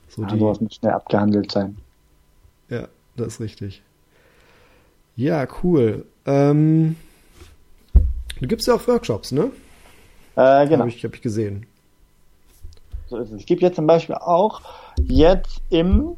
So 0.08 0.22
ja, 0.22 0.28
die, 0.28 0.36
muss 0.36 0.58
schnell 0.74 0.92
abgehandelt 0.92 1.50
sein. 1.50 1.76
Ja, 2.68 2.88
das 3.16 3.34
ist 3.34 3.40
richtig. 3.40 3.82
Ja, 5.16 5.46
cool. 5.62 6.04
Ähm, 6.26 6.96
du 8.40 8.46
gibst 8.46 8.66
ja 8.66 8.74
auch 8.74 8.86
Workshops, 8.86 9.32
ne? 9.32 9.50
Äh, 10.36 10.66
genau. 10.66 10.80
Habe 10.80 10.90
ich, 10.90 11.02
hab 11.04 11.14
ich 11.14 11.22
gesehen. 11.22 11.66
So 13.08 13.16
ist 13.16 13.30
es. 13.30 13.40
Es 13.40 13.46
gibt 13.46 13.62
jetzt 13.62 13.76
zum 13.76 13.86
Beispiel 13.86 14.16
auch 14.16 14.60
jetzt 14.98 15.62
im 15.70 16.16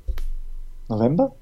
November? 0.88 1.32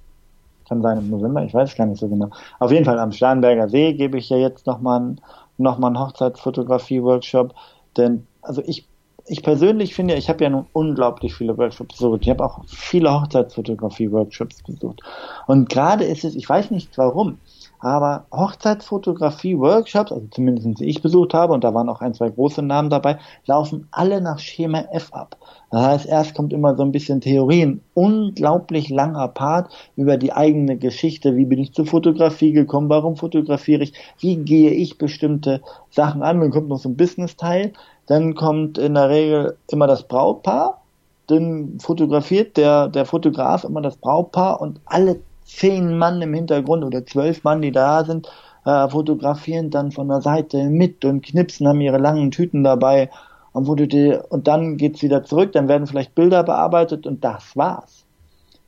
Kann 0.69 0.83
sein 0.83 0.99
im 0.99 1.09
November, 1.09 1.43
ich 1.43 1.55
weiß 1.55 1.75
gar 1.75 1.87
nicht 1.87 1.99
so 1.99 2.09
genau. 2.09 2.31
Auf 2.59 2.71
jeden 2.71 2.85
Fall 2.85 2.99
am 2.99 3.13
Starnberger 3.13 3.71
See 3.71 3.95
gebe 3.95 4.19
ich 4.19 4.29
ja 4.29 4.37
jetzt 4.37 4.67
nochmal 4.67 5.01
einen, 5.01 5.21
noch 5.59 5.79
mal 5.79 5.89
einen 5.89 6.01
Hochzeitsfotografie-Workshop. 6.01 7.55
Denn, 7.97 8.27
also 8.43 8.63
ich, 8.65 8.87
ich 9.27 9.43
persönlich 9.43 9.95
finde, 9.95 10.15
ich 10.15 10.29
habe 10.29 10.45
ja 10.45 10.51
nun 10.51 10.67
unglaublich 10.73 11.35
viele 11.35 11.57
Workshops 11.59 11.97
besucht. 11.97 12.23
Ich 12.23 12.31
habe 12.31 12.45
auch 12.45 12.65
viele 12.67 13.13
Hochzeitsfotografie-Workshops 13.13 14.63
besucht. 14.63 15.01
Und 15.47 15.69
gerade 15.69 16.05
ist 16.05 16.25
es, 16.25 16.35
ich 16.35 16.49
weiß 16.49 16.71
nicht 16.71 16.97
warum, 16.97 17.39
aber 17.81 18.27
Hochzeitsfotografie-Workshops, 18.33 20.13
also 20.13 20.27
zumindest 20.31 20.81
die 20.81 20.87
ich 20.87 21.03
besucht 21.03 21.35
habe, 21.35 21.53
und 21.53 21.65
da 21.65 21.75
waren 21.75 21.89
auch 21.89 22.01
ein, 22.01 22.15
zwei 22.15 22.31
große 22.31 22.63
Namen 22.63 22.91
dabei, 22.91 23.19
laufen 23.47 23.89
alle 23.91 24.21
nach 24.21 24.39
Schema 24.39 24.85
F 24.93 25.13
ab. 25.13 25.37
Das 25.71 25.83
heißt, 25.83 26.07
erst 26.07 26.35
kommt 26.35 26.53
immer 26.53 26.77
so 26.77 26.83
ein 26.83 26.93
bisschen 26.93 27.21
Theorie, 27.21 27.63
ein 27.63 27.81
unglaublich 27.95 28.89
langer 28.89 29.29
Part 29.29 29.71
über 29.97 30.17
die 30.17 30.33
eigene 30.33 30.77
Geschichte. 30.79 31.37
Wie 31.37 31.45
bin 31.45 31.59
ich 31.59 31.75
zur 31.75 31.87
Fotografie 31.87 32.53
gekommen? 32.53 32.89
Warum 32.89 33.17
fotografiere 33.17 33.83
ich? 33.83 33.93
Wie 34.19 34.37
gehe 34.37 34.71
ich 34.71 34.99
bestimmte 34.99 35.61
Sachen 35.91 36.23
an? 36.23 36.41
Dann 36.41 36.51
kommt 36.51 36.69
noch 36.69 36.79
so 36.79 36.89
ein 36.89 36.97
Business-Teil. 36.97 37.73
Dann 38.07 38.35
kommt 38.35 38.79
in 38.79 38.95
der 38.95 39.11
Regel 39.11 39.59
immer 39.71 39.87
das 39.87 40.05
Brautpaar. 40.05 40.81
Dann 41.27 41.79
fotografiert 41.79 42.57
der, 42.57 42.89
der 42.89 43.05
Fotograf 43.05 43.65
immer 43.65 43.83
das 43.83 43.97
Brautpaar 43.99 44.63
und 44.63 44.81
alle 44.87 45.21
zehn 45.49 45.99
Mann 45.99 46.23
im 46.23 46.35
Hintergrund 46.35 46.85
oder 46.85 47.05
zwölf 47.05 47.43
Mann, 47.43 47.63
die 47.63 47.73
da 47.73 48.05
sind, 48.05 48.29
äh, 48.65 48.89
fotografieren 48.89 49.71
dann 49.71 49.91
von 49.91 50.09
der 50.09 50.21
Seite 50.21 50.69
mit 50.69 51.05
und 51.05 51.25
knipsen, 51.25 51.67
haben 51.67 51.81
ihre 51.81 51.99
langen 51.99 52.31
Tüten 52.31 52.63
dabei 52.63 53.11
und, 53.53 53.93
die, 53.93 54.17
und 54.29 54.47
dann 54.47 54.77
geht's 54.77 55.03
wieder 55.03 55.25
zurück, 55.25 55.53
dann 55.53 55.69
werden 55.69 55.87
vielleicht 55.87 56.15
Bilder 56.15 56.43
bearbeitet 56.45 57.07
und 57.07 57.25
das 57.25 57.57
war's. 57.57 58.05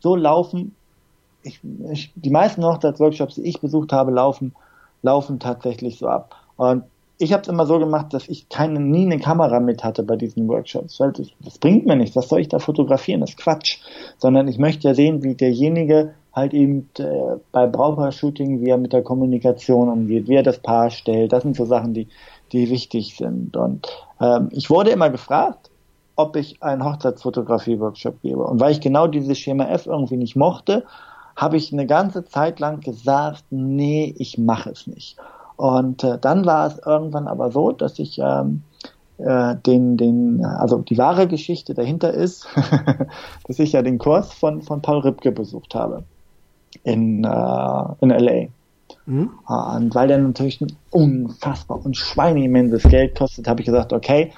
So 0.00 0.16
laufen, 0.16 0.74
ich, 1.42 1.60
ich, 1.92 2.12
die 2.14 2.30
meisten 2.30 2.64
Hochzeitsworkshops, 2.64 3.34
die 3.36 3.42
ich 3.42 3.60
besucht 3.60 3.92
habe, 3.92 4.10
laufen, 4.10 4.54
laufen 5.02 5.38
tatsächlich 5.38 5.98
so 5.98 6.08
ab. 6.08 6.34
Und 6.56 6.84
ich 7.20 7.34
habe 7.34 7.42
es 7.42 7.48
immer 7.48 7.66
so 7.66 7.78
gemacht, 7.78 8.14
dass 8.14 8.28
ich 8.28 8.48
keine, 8.48 8.80
nie 8.80 9.04
eine 9.04 9.18
Kamera 9.18 9.60
mit 9.60 9.84
hatte 9.84 10.02
bei 10.02 10.16
diesen 10.16 10.48
Workshops. 10.48 10.98
Weil 10.98 11.12
das, 11.12 11.28
das 11.40 11.58
bringt 11.58 11.86
mir 11.86 11.94
nichts. 11.94 12.16
Was 12.16 12.30
soll 12.30 12.40
ich 12.40 12.48
da 12.48 12.58
fotografieren? 12.58 13.20
Das 13.20 13.30
ist 13.30 13.38
Quatsch. 13.38 13.78
Sondern 14.16 14.48
ich 14.48 14.58
möchte 14.58 14.88
ja 14.88 14.94
sehen, 14.94 15.22
wie 15.22 15.34
derjenige 15.34 16.14
halt 16.32 16.54
eben 16.54 16.88
äh, 16.98 17.36
bei 17.52 17.66
Brautpaar-Shooting, 17.66 18.62
wie 18.62 18.70
er 18.70 18.78
mit 18.78 18.94
der 18.94 19.02
Kommunikation 19.02 19.90
umgeht, 19.90 20.28
wie 20.28 20.36
er 20.36 20.42
das 20.42 20.60
Paar 20.60 20.90
stellt. 20.90 21.32
Das 21.32 21.42
sind 21.42 21.56
so 21.56 21.66
Sachen, 21.66 21.92
die, 21.92 22.08
die 22.52 22.70
wichtig 22.70 23.16
sind. 23.16 23.54
Und 23.54 23.86
ähm, 24.18 24.48
ich 24.52 24.70
wurde 24.70 24.90
immer 24.90 25.10
gefragt, 25.10 25.70
ob 26.16 26.36
ich 26.36 26.62
einen 26.62 26.84
Hochzeitsfotografie-Workshop 26.84 28.22
gebe. 28.22 28.44
Und 28.44 28.60
weil 28.60 28.72
ich 28.72 28.80
genau 28.80 29.06
dieses 29.06 29.36
Schema 29.36 29.64
F 29.64 29.86
irgendwie 29.86 30.16
nicht 30.16 30.36
mochte, 30.36 30.84
habe 31.36 31.58
ich 31.58 31.70
eine 31.70 31.86
ganze 31.86 32.24
Zeit 32.24 32.60
lang 32.60 32.80
gesagt, 32.80 33.44
nee, 33.50 34.14
ich 34.18 34.38
mache 34.38 34.70
es 34.70 34.86
nicht. 34.86 35.18
Und 35.60 36.04
äh, 36.04 36.16
dann 36.18 36.46
war 36.46 36.68
es 36.68 36.78
irgendwann 36.86 37.28
aber 37.28 37.50
so, 37.50 37.70
dass 37.70 37.98
ich 37.98 38.18
ähm, 38.18 38.62
äh, 39.18 39.56
den, 39.56 39.98
den, 39.98 40.42
also 40.42 40.78
die 40.78 40.96
wahre 40.96 41.28
Geschichte 41.28 41.74
dahinter 41.74 42.14
ist, 42.14 42.46
dass 43.46 43.58
ich 43.58 43.72
ja 43.72 43.82
den 43.82 43.98
Kurs 43.98 44.32
von, 44.32 44.62
von 44.62 44.80
Paul 44.80 45.00
Ripke 45.00 45.32
besucht 45.32 45.74
habe 45.74 46.04
in, 46.82 47.24
äh, 47.24 47.84
in 48.00 48.08
LA. 48.08 48.46
Mhm. 49.04 49.32
Und 49.46 49.94
weil 49.94 50.08
der 50.08 50.16
natürlich 50.16 50.62
ein 50.62 50.72
unfassbar 50.92 51.84
und 51.84 51.94
schweineimmenses 51.94 52.84
Geld 52.84 53.18
kostet, 53.18 53.46
habe 53.46 53.60
ich 53.60 53.66
gesagt, 53.66 53.92
okay, 53.92 54.32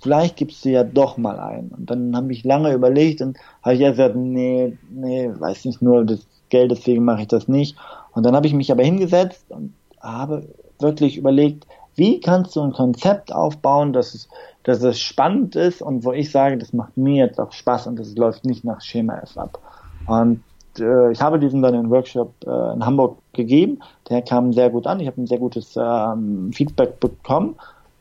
vielleicht 0.00 0.36
gibst 0.36 0.64
du 0.64 0.68
ja 0.68 0.84
doch 0.84 1.16
mal 1.16 1.40
ein. 1.40 1.72
Und 1.76 1.90
dann 1.90 2.14
habe 2.14 2.32
ich 2.32 2.44
lange 2.44 2.72
überlegt 2.72 3.22
und 3.22 3.36
habe 3.64 3.74
ich 3.74 3.80
gesagt, 3.80 4.14
nee, 4.14 4.78
nee, 4.88 5.32
weiß 5.36 5.64
nicht 5.64 5.82
nur 5.82 6.04
das 6.04 6.24
Geld, 6.48 6.70
deswegen 6.70 7.04
mache 7.04 7.22
ich 7.22 7.28
das 7.28 7.48
nicht. 7.48 7.76
Und 8.12 8.24
dann 8.24 8.36
habe 8.36 8.46
ich 8.46 8.54
mich 8.54 8.70
aber 8.70 8.84
hingesetzt 8.84 9.46
und 9.48 9.74
habe 10.00 10.48
wirklich 10.82 11.16
überlegt, 11.16 11.66
wie 11.96 12.20
kannst 12.20 12.56
du 12.56 12.62
ein 12.62 12.72
Konzept 12.72 13.32
aufbauen, 13.32 13.92
dass 13.92 14.14
es, 14.14 14.28
dass 14.62 14.82
es 14.82 15.00
spannend 15.00 15.56
ist 15.56 15.82
und 15.82 16.04
wo 16.04 16.12
ich 16.12 16.30
sage, 16.30 16.56
das 16.56 16.72
macht 16.72 16.96
mir 16.96 17.26
jetzt 17.26 17.40
auch 17.40 17.52
Spaß 17.52 17.86
und 17.88 17.98
das 17.98 18.14
läuft 18.16 18.44
nicht 18.44 18.64
nach 18.64 18.80
Schema 18.80 19.18
F 19.18 19.36
ab. 19.36 19.58
Und 20.06 20.42
äh, 20.78 21.10
ich 21.12 21.20
habe 21.20 21.38
diesen 21.38 21.62
dann 21.62 21.74
in 21.74 21.90
Workshop 21.90 22.32
äh, 22.46 22.72
in 22.72 22.84
Hamburg 22.84 23.18
gegeben. 23.32 23.80
Der 24.08 24.22
kam 24.22 24.52
sehr 24.52 24.70
gut 24.70 24.86
an. 24.86 25.00
Ich 25.00 25.06
habe 25.06 25.20
ein 25.20 25.26
sehr 25.26 25.38
gutes 25.38 25.76
ähm, 25.76 26.52
Feedback 26.52 27.00
bekommen. 27.00 27.56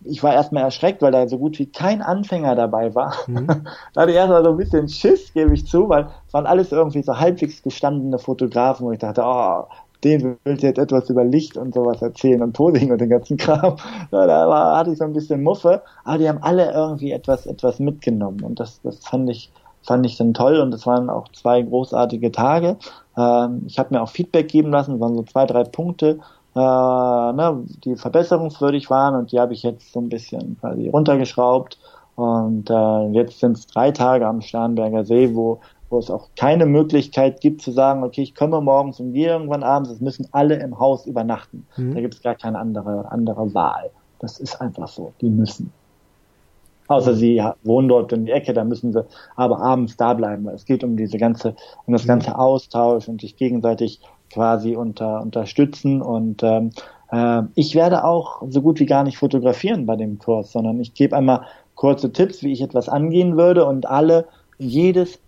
Ich 0.05 0.23
war 0.23 0.33
erstmal 0.33 0.63
erschreckt, 0.63 1.01
weil 1.01 1.11
da 1.11 1.27
so 1.27 1.37
gut 1.37 1.59
wie 1.59 1.65
kein 1.65 2.01
Anfänger 2.01 2.55
dabei 2.55 2.95
war. 2.95 3.13
Mhm. 3.27 3.47
da 3.93 4.01
hatte 4.01 4.11
ich 4.11 4.17
erstmal 4.17 4.43
so 4.43 4.51
ein 4.51 4.57
bisschen 4.57 4.87
Schiss, 4.87 5.33
gebe 5.33 5.53
ich 5.53 5.67
zu, 5.67 5.89
weil 5.89 6.07
es 6.25 6.33
waren 6.33 6.45
alles 6.45 6.71
irgendwie 6.71 7.03
so 7.03 7.19
halbwegs 7.19 7.61
gestandene 7.61 8.17
Fotografen, 8.17 8.85
wo 8.85 8.91
ich 8.91 8.99
dachte, 8.99 9.23
oh, 9.25 9.65
den 10.03 10.37
will 10.43 10.57
jetzt 10.59 10.77
etwas 10.77 11.09
über 11.09 11.23
Licht 11.23 11.57
und 11.57 11.73
sowas 11.73 12.01
erzählen 12.01 12.41
und 12.41 12.53
Posing 12.53 12.91
und 12.91 13.01
den 13.01 13.09
ganzen 13.09 13.37
Kram. 13.37 13.75
Da 14.11 14.49
war, 14.49 14.77
hatte 14.77 14.91
ich 14.91 14.97
so 14.97 15.03
ein 15.03 15.13
bisschen 15.13 15.43
Muffe, 15.43 15.81
aber 16.03 16.17
die 16.17 16.29
haben 16.29 16.41
alle 16.41 16.71
irgendwie 16.71 17.11
etwas, 17.11 17.45
etwas 17.45 17.79
mitgenommen 17.79 18.43
und 18.43 18.59
das, 18.59 18.81
das 18.81 18.99
fand 18.99 19.29
ich, 19.29 19.51
fand 19.83 20.05
ich 20.05 20.17
dann 20.17 20.33
toll 20.33 20.59
und 20.59 20.73
es 20.73 20.85
waren 20.85 21.09
auch 21.09 21.27
zwei 21.29 21.61
großartige 21.61 22.31
Tage. 22.31 22.77
Ähm, 23.17 23.63
ich 23.67 23.77
habe 23.79 23.93
mir 23.93 24.01
auch 24.01 24.09
Feedback 24.09 24.47
geben 24.47 24.71
lassen, 24.71 24.95
es 24.95 24.99
waren 25.01 25.15
so 25.15 25.23
zwei, 25.23 25.45
drei 25.45 25.63
Punkte, 25.63 26.19
äh, 26.55 26.59
ne, 26.59 27.63
die 27.83 27.95
verbesserungswürdig 27.95 28.89
waren 28.89 29.15
und 29.15 29.31
die 29.31 29.39
habe 29.39 29.53
ich 29.53 29.63
jetzt 29.63 29.91
so 29.91 29.99
ein 29.99 30.09
bisschen 30.09 30.57
quasi 30.59 30.89
runtergeschraubt. 30.89 31.77
Und 32.15 32.69
äh, 32.69 33.07
jetzt 33.11 33.39
sind 33.39 33.57
es 33.57 33.65
drei 33.67 33.91
Tage 33.91 34.27
am 34.27 34.41
Starnberger 34.41 35.05
See, 35.05 35.33
wo, 35.35 35.61
wo 35.89 35.97
es 35.99 36.09
auch 36.09 36.29
keine 36.35 36.65
Möglichkeit 36.65 37.41
gibt 37.41 37.61
zu 37.61 37.71
sagen, 37.71 38.03
okay, 38.03 38.21
ich 38.21 38.35
komme 38.35 38.61
morgens 38.61 38.99
und 38.99 39.13
gehe 39.13 39.29
irgendwann 39.29 39.63
abends, 39.63 39.89
es 39.89 40.01
müssen 40.01 40.27
alle 40.31 40.55
im 40.55 40.79
Haus 40.79 41.05
übernachten. 41.05 41.65
Mhm. 41.77 41.95
Da 41.95 42.01
gibt 42.01 42.15
es 42.15 42.21
gar 42.21 42.35
keine 42.35 42.59
andere, 42.59 43.11
andere 43.11 43.53
Wahl. 43.53 43.89
Das 44.19 44.39
ist 44.39 44.59
einfach 44.61 44.87
so, 44.87 45.13
die 45.21 45.29
müssen. 45.29 45.71
Außer 46.87 47.13
sie 47.13 47.43
wohnen 47.63 47.87
dort 47.87 48.11
in 48.13 48.25
die 48.25 48.31
Ecke, 48.31 48.51
da 48.51 48.63
müssen 48.63 48.91
sie 48.91 49.05
aber 49.35 49.59
abends 49.59 49.95
da 49.95 50.15
bleiben, 50.15 50.47
es 50.47 50.65
geht 50.65 50.83
um 50.83 50.97
diese 50.97 51.19
ganze, 51.19 51.55
um 51.85 51.93
das 51.93 52.07
ganze 52.07 52.37
Austausch 52.37 53.07
und 53.07 53.21
sich 53.21 53.37
gegenseitig 53.37 54.01
quasi 54.31 54.75
unter, 54.75 55.21
unterstützen 55.21 56.01
und 56.01 56.41
ähm, 56.41 56.71
äh, 57.11 57.43
ich 57.53 57.75
werde 57.75 58.03
auch 58.03 58.41
so 58.49 58.63
gut 58.63 58.79
wie 58.79 58.87
gar 58.87 59.03
nicht 59.03 59.17
fotografieren 59.17 59.85
bei 59.85 59.95
dem 59.95 60.17
Kurs, 60.17 60.51
sondern 60.51 60.79
ich 60.79 60.95
gebe 60.95 61.15
einmal 61.15 61.45
kurze 61.75 62.11
Tipps, 62.11 62.43
wie 62.43 62.51
ich 62.51 62.61
etwas 62.61 62.89
angehen 62.89 63.37
würde 63.37 63.65
und 63.65 63.87
alle, 63.87 64.27
jedes, 64.57 65.19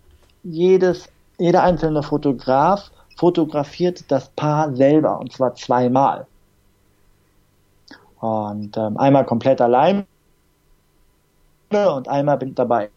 jedes, 0.42 1.08
jeder 1.38 1.62
einzelne 1.62 2.02
Fotograf 2.02 2.90
fotografiert 3.16 4.10
das 4.10 4.28
Paar 4.30 4.74
selber 4.74 5.18
und 5.18 5.32
zwar 5.32 5.54
zweimal. 5.54 6.26
Und 8.20 8.76
ähm, 8.76 8.96
einmal 8.98 9.24
komplett 9.24 9.60
allein 9.60 10.06
und 11.70 12.08
einmal 12.08 12.38
bin 12.38 12.50
ich 12.50 12.54
dabei. 12.54 12.90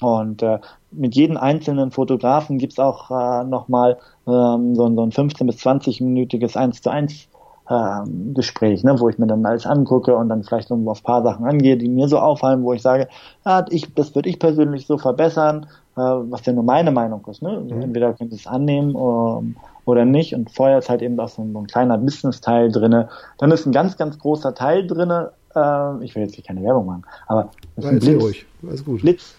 Und 0.00 0.42
äh, 0.42 0.58
mit 0.90 1.14
jedem 1.16 1.36
einzelnen 1.36 1.90
Fotografen 1.90 2.58
gibt's 2.58 2.78
auch 2.78 3.10
äh, 3.10 3.44
nochmal 3.44 3.98
ähm, 4.26 4.74
so, 4.74 4.94
so 4.94 5.02
ein 5.02 5.12
15 5.12 5.46
bis 5.46 5.56
20-minütiges 5.56 6.56
1 6.56 6.82
zu 6.82 6.90
1 6.90 7.27
ähm, 7.70 8.34
Gespräch, 8.34 8.82
ne, 8.84 8.98
wo 8.98 9.08
ich 9.08 9.18
mir 9.18 9.26
dann 9.26 9.44
alles 9.44 9.66
angucke 9.66 10.16
und 10.16 10.28
dann 10.28 10.42
vielleicht 10.42 10.70
irgendwo 10.70 10.92
auf 10.92 11.02
paar 11.02 11.22
Sachen 11.22 11.44
angehe, 11.44 11.76
die 11.76 11.88
mir 11.88 12.08
so 12.08 12.18
auffallen, 12.18 12.62
wo 12.62 12.72
ich 12.72 12.82
sage, 12.82 13.08
ja, 13.44 13.64
ich, 13.68 13.92
das 13.94 14.14
würde 14.14 14.28
ich 14.28 14.38
persönlich 14.38 14.86
so 14.86 14.96
verbessern, 14.96 15.66
äh, 15.96 16.00
was 16.00 16.44
ja 16.46 16.52
nur 16.52 16.64
meine 16.64 16.90
Meinung 16.90 17.26
ist. 17.28 17.42
Ne? 17.42 17.60
Mhm. 17.60 17.82
Entweder 17.82 18.14
könnt 18.14 18.32
ihr 18.32 18.38
es 18.38 18.46
annehmen 18.46 18.90
ähm, 18.90 19.56
oder 19.84 20.04
nicht. 20.04 20.34
Und 20.34 20.50
vorher 20.50 20.78
ist 20.78 20.88
halt 20.88 21.02
eben 21.02 21.18
auch 21.20 21.28
so 21.28 21.42
ein, 21.42 21.52
so 21.52 21.58
ein 21.58 21.66
kleiner 21.66 21.98
Business-Teil 21.98 22.72
drinne. 22.72 23.08
Dann 23.38 23.50
ist 23.50 23.66
ein 23.66 23.72
ganz, 23.72 23.96
ganz 23.96 24.18
großer 24.18 24.54
Teil 24.54 24.86
drinne, 24.86 25.32
äh, 25.54 26.04
ich 26.04 26.14
will 26.14 26.22
jetzt 26.22 26.34
hier 26.34 26.44
keine 26.44 26.62
Werbung 26.62 26.86
machen, 26.86 27.04
aber 27.26 27.50
ist 27.76 27.86
ein 27.86 27.98
Blitz, 27.98 28.22
ruhig. 28.22 28.46
Alles 28.66 28.84
gut. 28.84 29.02
Blitz. 29.02 29.34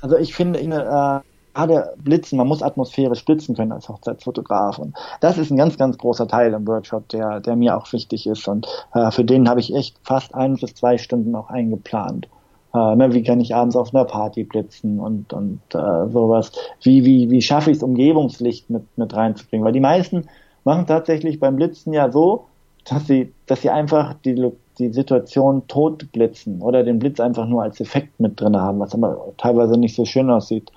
Also 0.00 0.18
ich 0.18 0.34
finde, 0.34 0.60
äh, 0.60 1.20
gerade 1.54 1.94
Blitzen, 2.02 2.36
man 2.36 2.48
muss 2.48 2.62
atmosphärisch 2.62 3.24
blitzen 3.24 3.54
können 3.54 3.72
als 3.72 3.88
Hochzeitsfotograf. 3.88 4.78
Und 4.78 4.94
das 5.20 5.38
ist 5.38 5.50
ein 5.50 5.56
ganz, 5.56 5.78
ganz 5.78 5.96
großer 5.96 6.28
Teil 6.28 6.52
im 6.52 6.66
Workshop, 6.66 7.08
der, 7.08 7.40
der 7.40 7.56
mir 7.56 7.76
auch 7.76 7.92
wichtig 7.92 8.26
ist. 8.26 8.46
Und 8.48 8.66
äh, 8.92 9.10
für 9.10 9.24
den 9.24 9.48
habe 9.48 9.60
ich 9.60 9.74
echt 9.74 9.96
fast 10.02 10.34
ein 10.34 10.56
bis 10.56 10.74
zwei 10.74 10.98
Stunden 10.98 11.34
auch 11.34 11.48
eingeplant. 11.48 12.28
Äh, 12.74 12.96
ne, 12.96 13.14
wie 13.14 13.22
kann 13.22 13.40
ich 13.40 13.54
abends 13.54 13.76
auf 13.76 13.94
einer 13.94 14.04
Party 14.04 14.44
blitzen 14.44 14.98
und, 14.98 15.32
und 15.32 15.60
äh, 15.72 16.08
sowas. 16.08 16.52
Wie, 16.82 17.04
wie, 17.04 17.30
wie 17.30 17.40
schaffe 17.40 17.70
ich 17.70 17.76
es, 17.76 17.82
Umgebungslicht 17.82 18.68
mit, 18.68 18.82
mit 18.98 19.14
reinzubringen? 19.14 19.64
Weil 19.64 19.72
die 19.72 19.80
meisten 19.80 20.28
machen 20.64 20.86
tatsächlich 20.86 21.38
beim 21.38 21.56
Blitzen 21.56 21.92
ja 21.92 22.10
so, 22.10 22.46
dass 22.84 23.06
sie, 23.06 23.32
dass 23.46 23.62
sie 23.62 23.70
einfach 23.70 24.14
die, 24.24 24.52
die 24.78 24.92
Situation 24.92 25.66
tot 25.68 26.10
blitzen 26.12 26.60
oder 26.60 26.82
den 26.82 26.98
Blitz 26.98 27.20
einfach 27.20 27.46
nur 27.46 27.62
als 27.62 27.80
Effekt 27.80 28.18
mit 28.18 28.40
drin 28.40 28.56
haben, 28.56 28.80
was 28.80 28.94
aber 28.94 29.32
teilweise 29.36 29.78
nicht 29.78 29.94
so 29.94 30.04
schön 30.04 30.30
aussieht. 30.30 30.70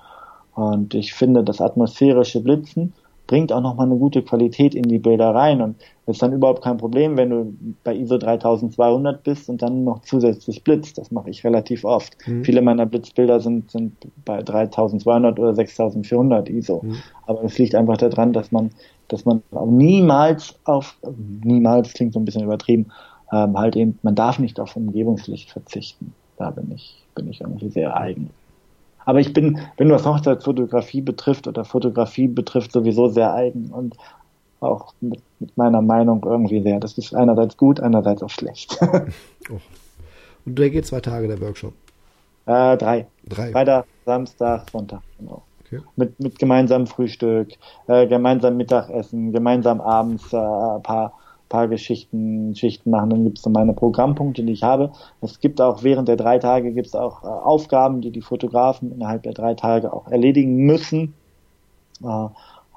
Und 0.58 0.92
ich 0.94 1.14
finde, 1.14 1.44
das 1.44 1.60
atmosphärische 1.60 2.40
Blitzen 2.40 2.92
bringt 3.28 3.52
auch 3.52 3.60
nochmal 3.60 3.86
eine 3.86 3.96
gute 3.96 4.22
Qualität 4.22 4.74
in 4.74 4.82
die 4.82 4.98
Bilder 4.98 5.32
rein. 5.32 5.62
Und 5.62 5.76
ist 6.06 6.20
dann 6.20 6.32
überhaupt 6.32 6.64
kein 6.64 6.78
Problem, 6.78 7.16
wenn 7.16 7.30
du 7.30 7.54
bei 7.84 7.94
ISO 7.94 8.18
3200 8.18 9.22
bist 9.22 9.48
und 9.48 9.62
dann 9.62 9.84
noch 9.84 10.00
zusätzlich 10.02 10.64
blitzt. 10.64 10.98
Das 10.98 11.12
mache 11.12 11.30
ich 11.30 11.44
relativ 11.44 11.84
oft. 11.84 12.16
Mhm. 12.26 12.42
Viele 12.42 12.60
meiner 12.60 12.86
Blitzbilder 12.86 13.38
sind, 13.38 13.70
sind 13.70 13.92
bei 14.24 14.42
3200 14.42 15.38
oder 15.38 15.54
6400 15.54 16.48
ISO. 16.48 16.80
Mhm. 16.82 16.96
Aber 17.28 17.42
das 17.42 17.56
liegt 17.56 17.76
einfach 17.76 17.98
daran, 17.98 18.32
dass 18.32 18.50
man, 18.50 18.70
dass 19.06 19.24
man 19.24 19.44
auch 19.52 19.70
niemals 19.70 20.58
auf, 20.64 20.98
niemals 21.44 21.92
klingt 21.92 22.14
so 22.14 22.18
ein 22.18 22.24
bisschen 22.24 22.42
übertrieben, 22.42 22.86
ähm, 23.30 23.56
halt 23.56 23.76
eben, 23.76 23.96
man 24.02 24.16
darf 24.16 24.40
nicht 24.40 24.58
auf 24.58 24.74
Umgebungslicht 24.74 25.52
verzichten. 25.52 26.14
Da 26.36 26.50
bin 26.50 26.72
ich, 26.74 27.04
bin 27.14 27.28
ich 27.28 27.42
irgendwie 27.42 27.68
sehr 27.68 27.96
eigen. 27.96 28.30
Aber 29.08 29.20
ich 29.20 29.32
bin, 29.32 29.58
wenn 29.78 29.90
was 29.90 30.04
Hochzeitsfotografie 30.04 31.00
betrifft 31.00 31.48
oder 31.48 31.64
Fotografie 31.64 32.28
betrifft, 32.28 32.72
sowieso 32.72 33.08
sehr 33.08 33.32
eigen 33.32 33.70
und 33.70 33.96
auch 34.60 34.92
mit, 35.00 35.22
mit 35.40 35.56
meiner 35.56 35.80
Meinung 35.80 36.22
irgendwie 36.26 36.60
sehr. 36.60 36.78
Das 36.78 36.98
ist 36.98 37.14
einerseits 37.14 37.56
gut, 37.56 37.80
einerseits 37.80 38.22
auch 38.22 38.28
schlecht. 38.28 38.78
oh. 39.50 39.60
Und 40.44 40.58
der 40.58 40.68
geht 40.68 40.86
zwei 40.86 41.00
Tage, 41.00 41.26
der 41.26 41.40
Workshop? 41.40 41.72
Äh, 42.44 42.76
drei. 42.76 43.06
Drei. 43.26 43.50
Freitag, 43.50 43.86
Samstag, 44.04 44.68
Sonntag, 44.70 45.00
genau. 45.18 45.42
Okay. 45.64 45.80
Mit, 45.96 46.20
mit 46.20 46.38
gemeinsamem 46.38 46.86
Frühstück, 46.86 47.54
äh, 47.86 48.06
gemeinsam 48.06 48.58
Mittagessen, 48.58 49.32
gemeinsam 49.32 49.80
abends 49.80 50.30
äh, 50.34 50.36
ein 50.36 50.82
paar 50.82 51.14
paar 51.48 51.68
Geschichten, 51.68 52.54
Schichten 52.54 52.90
machen, 52.90 53.10
dann 53.10 53.24
gibt 53.24 53.38
es 53.38 53.46
meine 53.46 53.72
Programmpunkte, 53.72 54.42
die 54.42 54.52
ich 54.52 54.62
habe. 54.62 54.92
Es 55.20 55.40
gibt 55.40 55.60
auch 55.60 55.82
während 55.82 56.08
der 56.08 56.16
drei 56.16 56.38
Tage 56.38 56.72
gibt 56.72 56.88
es 56.88 56.94
auch 56.94 57.22
äh, 57.24 57.26
Aufgaben, 57.26 58.00
die 58.00 58.10
die 58.10 58.20
Fotografen 58.20 58.92
innerhalb 58.92 59.22
der 59.22 59.32
drei 59.32 59.54
Tage 59.54 59.92
auch 59.92 60.08
erledigen 60.08 60.56
müssen. 60.56 61.14
Äh, 62.02 62.28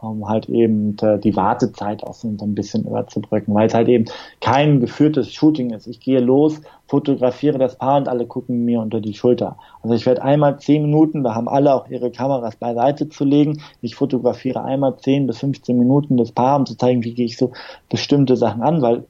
um 0.02 0.28
halt 0.28 0.50
eben 0.50 0.98
äh, 1.02 1.20
die 1.20 1.36
Wartezeit 1.36 2.04
auch 2.04 2.14
so 2.14 2.28
ein 2.28 2.56
bisschen 2.56 2.86
überzubrücken, 2.86 3.54
weil 3.54 3.68
es 3.68 3.74
halt 3.74 3.88
eben 3.88 4.06
kein 4.40 4.80
geführtes 4.80 5.32
Shooting 5.32 5.72
ist. 5.72 5.88
Ich 5.88 6.00
gehe 6.00 6.20
los, 6.20 6.62
fotografiere 6.88 7.60
das 7.60 7.76
Paar 7.76 7.98
und 7.98 8.10
alle 8.10 8.26
gucken 8.26 8.66
mir 8.66 8.82
unter 8.82 9.00
die 9.00 9.14
Schulter. 9.14 9.58
Also 9.84 9.96
ich 9.96 10.06
werde 10.06 10.24
einmal 10.24 10.60
zehn 10.60 10.82
Minuten, 10.84 11.24
da 11.24 11.36
haben 11.36 11.48
alle 11.48 11.74
auch 11.74 11.88
ihre 11.88 12.12
Kameras 12.12 12.56
beiseite 12.56 13.10
zu 13.10 13.24
legen. 13.24 13.62
Ich 13.82 13.96
fotografiere 13.96 14.64
einmal 14.64 14.98
zehn 14.98 15.28
bis 15.28 15.40
15 15.40 15.78
Minuten 15.78 16.18
das 16.18 16.32
Paar, 16.32 16.58
um 16.58 16.66
zu 16.66 16.76
zeigen, 16.76 17.04
wie 17.04 17.14
gehe 17.14 17.26
ich 17.26 17.38
so 17.38 17.52
bestimmte 17.90 18.36
Sachen 18.36 18.64
an, 18.64 18.82
weil 18.82 19.06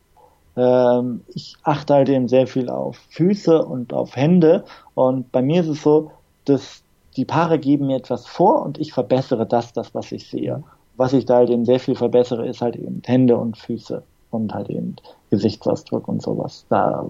ähm, 0.58 1.22
ich 1.34 1.56
achte 1.64 1.94
halt 1.94 2.10
eben 2.10 2.28
sehr 2.28 2.48
viel 2.48 2.70
auf 2.70 2.98
Füße 3.10 3.64
und 3.64 3.94
auf 3.94 4.18
Hände 4.18 4.66
und 4.94 5.32
bei 5.32 5.42
mir 5.42 5.62
ist 5.62 5.70
es 5.70 5.82
so, 5.82 6.12
dass 6.44 6.84
die 7.16 7.26
Paare 7.26 7.60
geben 7.60 7.88
mir 7.88 7.98
etwas 7.98 8.28
vor 8.28 8.62
und 8.62 8.78
ich 8.78 8.94
verbessere 8.94 9.46
das, 9.46 9.74
das, 9.74 9.94
was 9.96 10.12
ich 10.12 10.30
sehe 10.30 10.64
was 11.02 11.14
ich 11.14 11.26
da 11.26 11.38
halt 11.38 11.50
eben 11.50 11.66
sehr 11.66 11.80
viel 11.80 11.96
verbessere, 11.96 12.48
ist 12.48 12.62
halt 12.62 12.76
eben 12.76 13.02
Hände 13.04 13.36
und 13.36 13.58
Füße 13.58 14.04
und 14.30 14.54
halt 14.54 14.70
eben 14.70 14.96
Gesichtsausdruck 15.32 16.08
und 16.08 16.22
sowas. 16.22 16.64
Da 16.70 17.08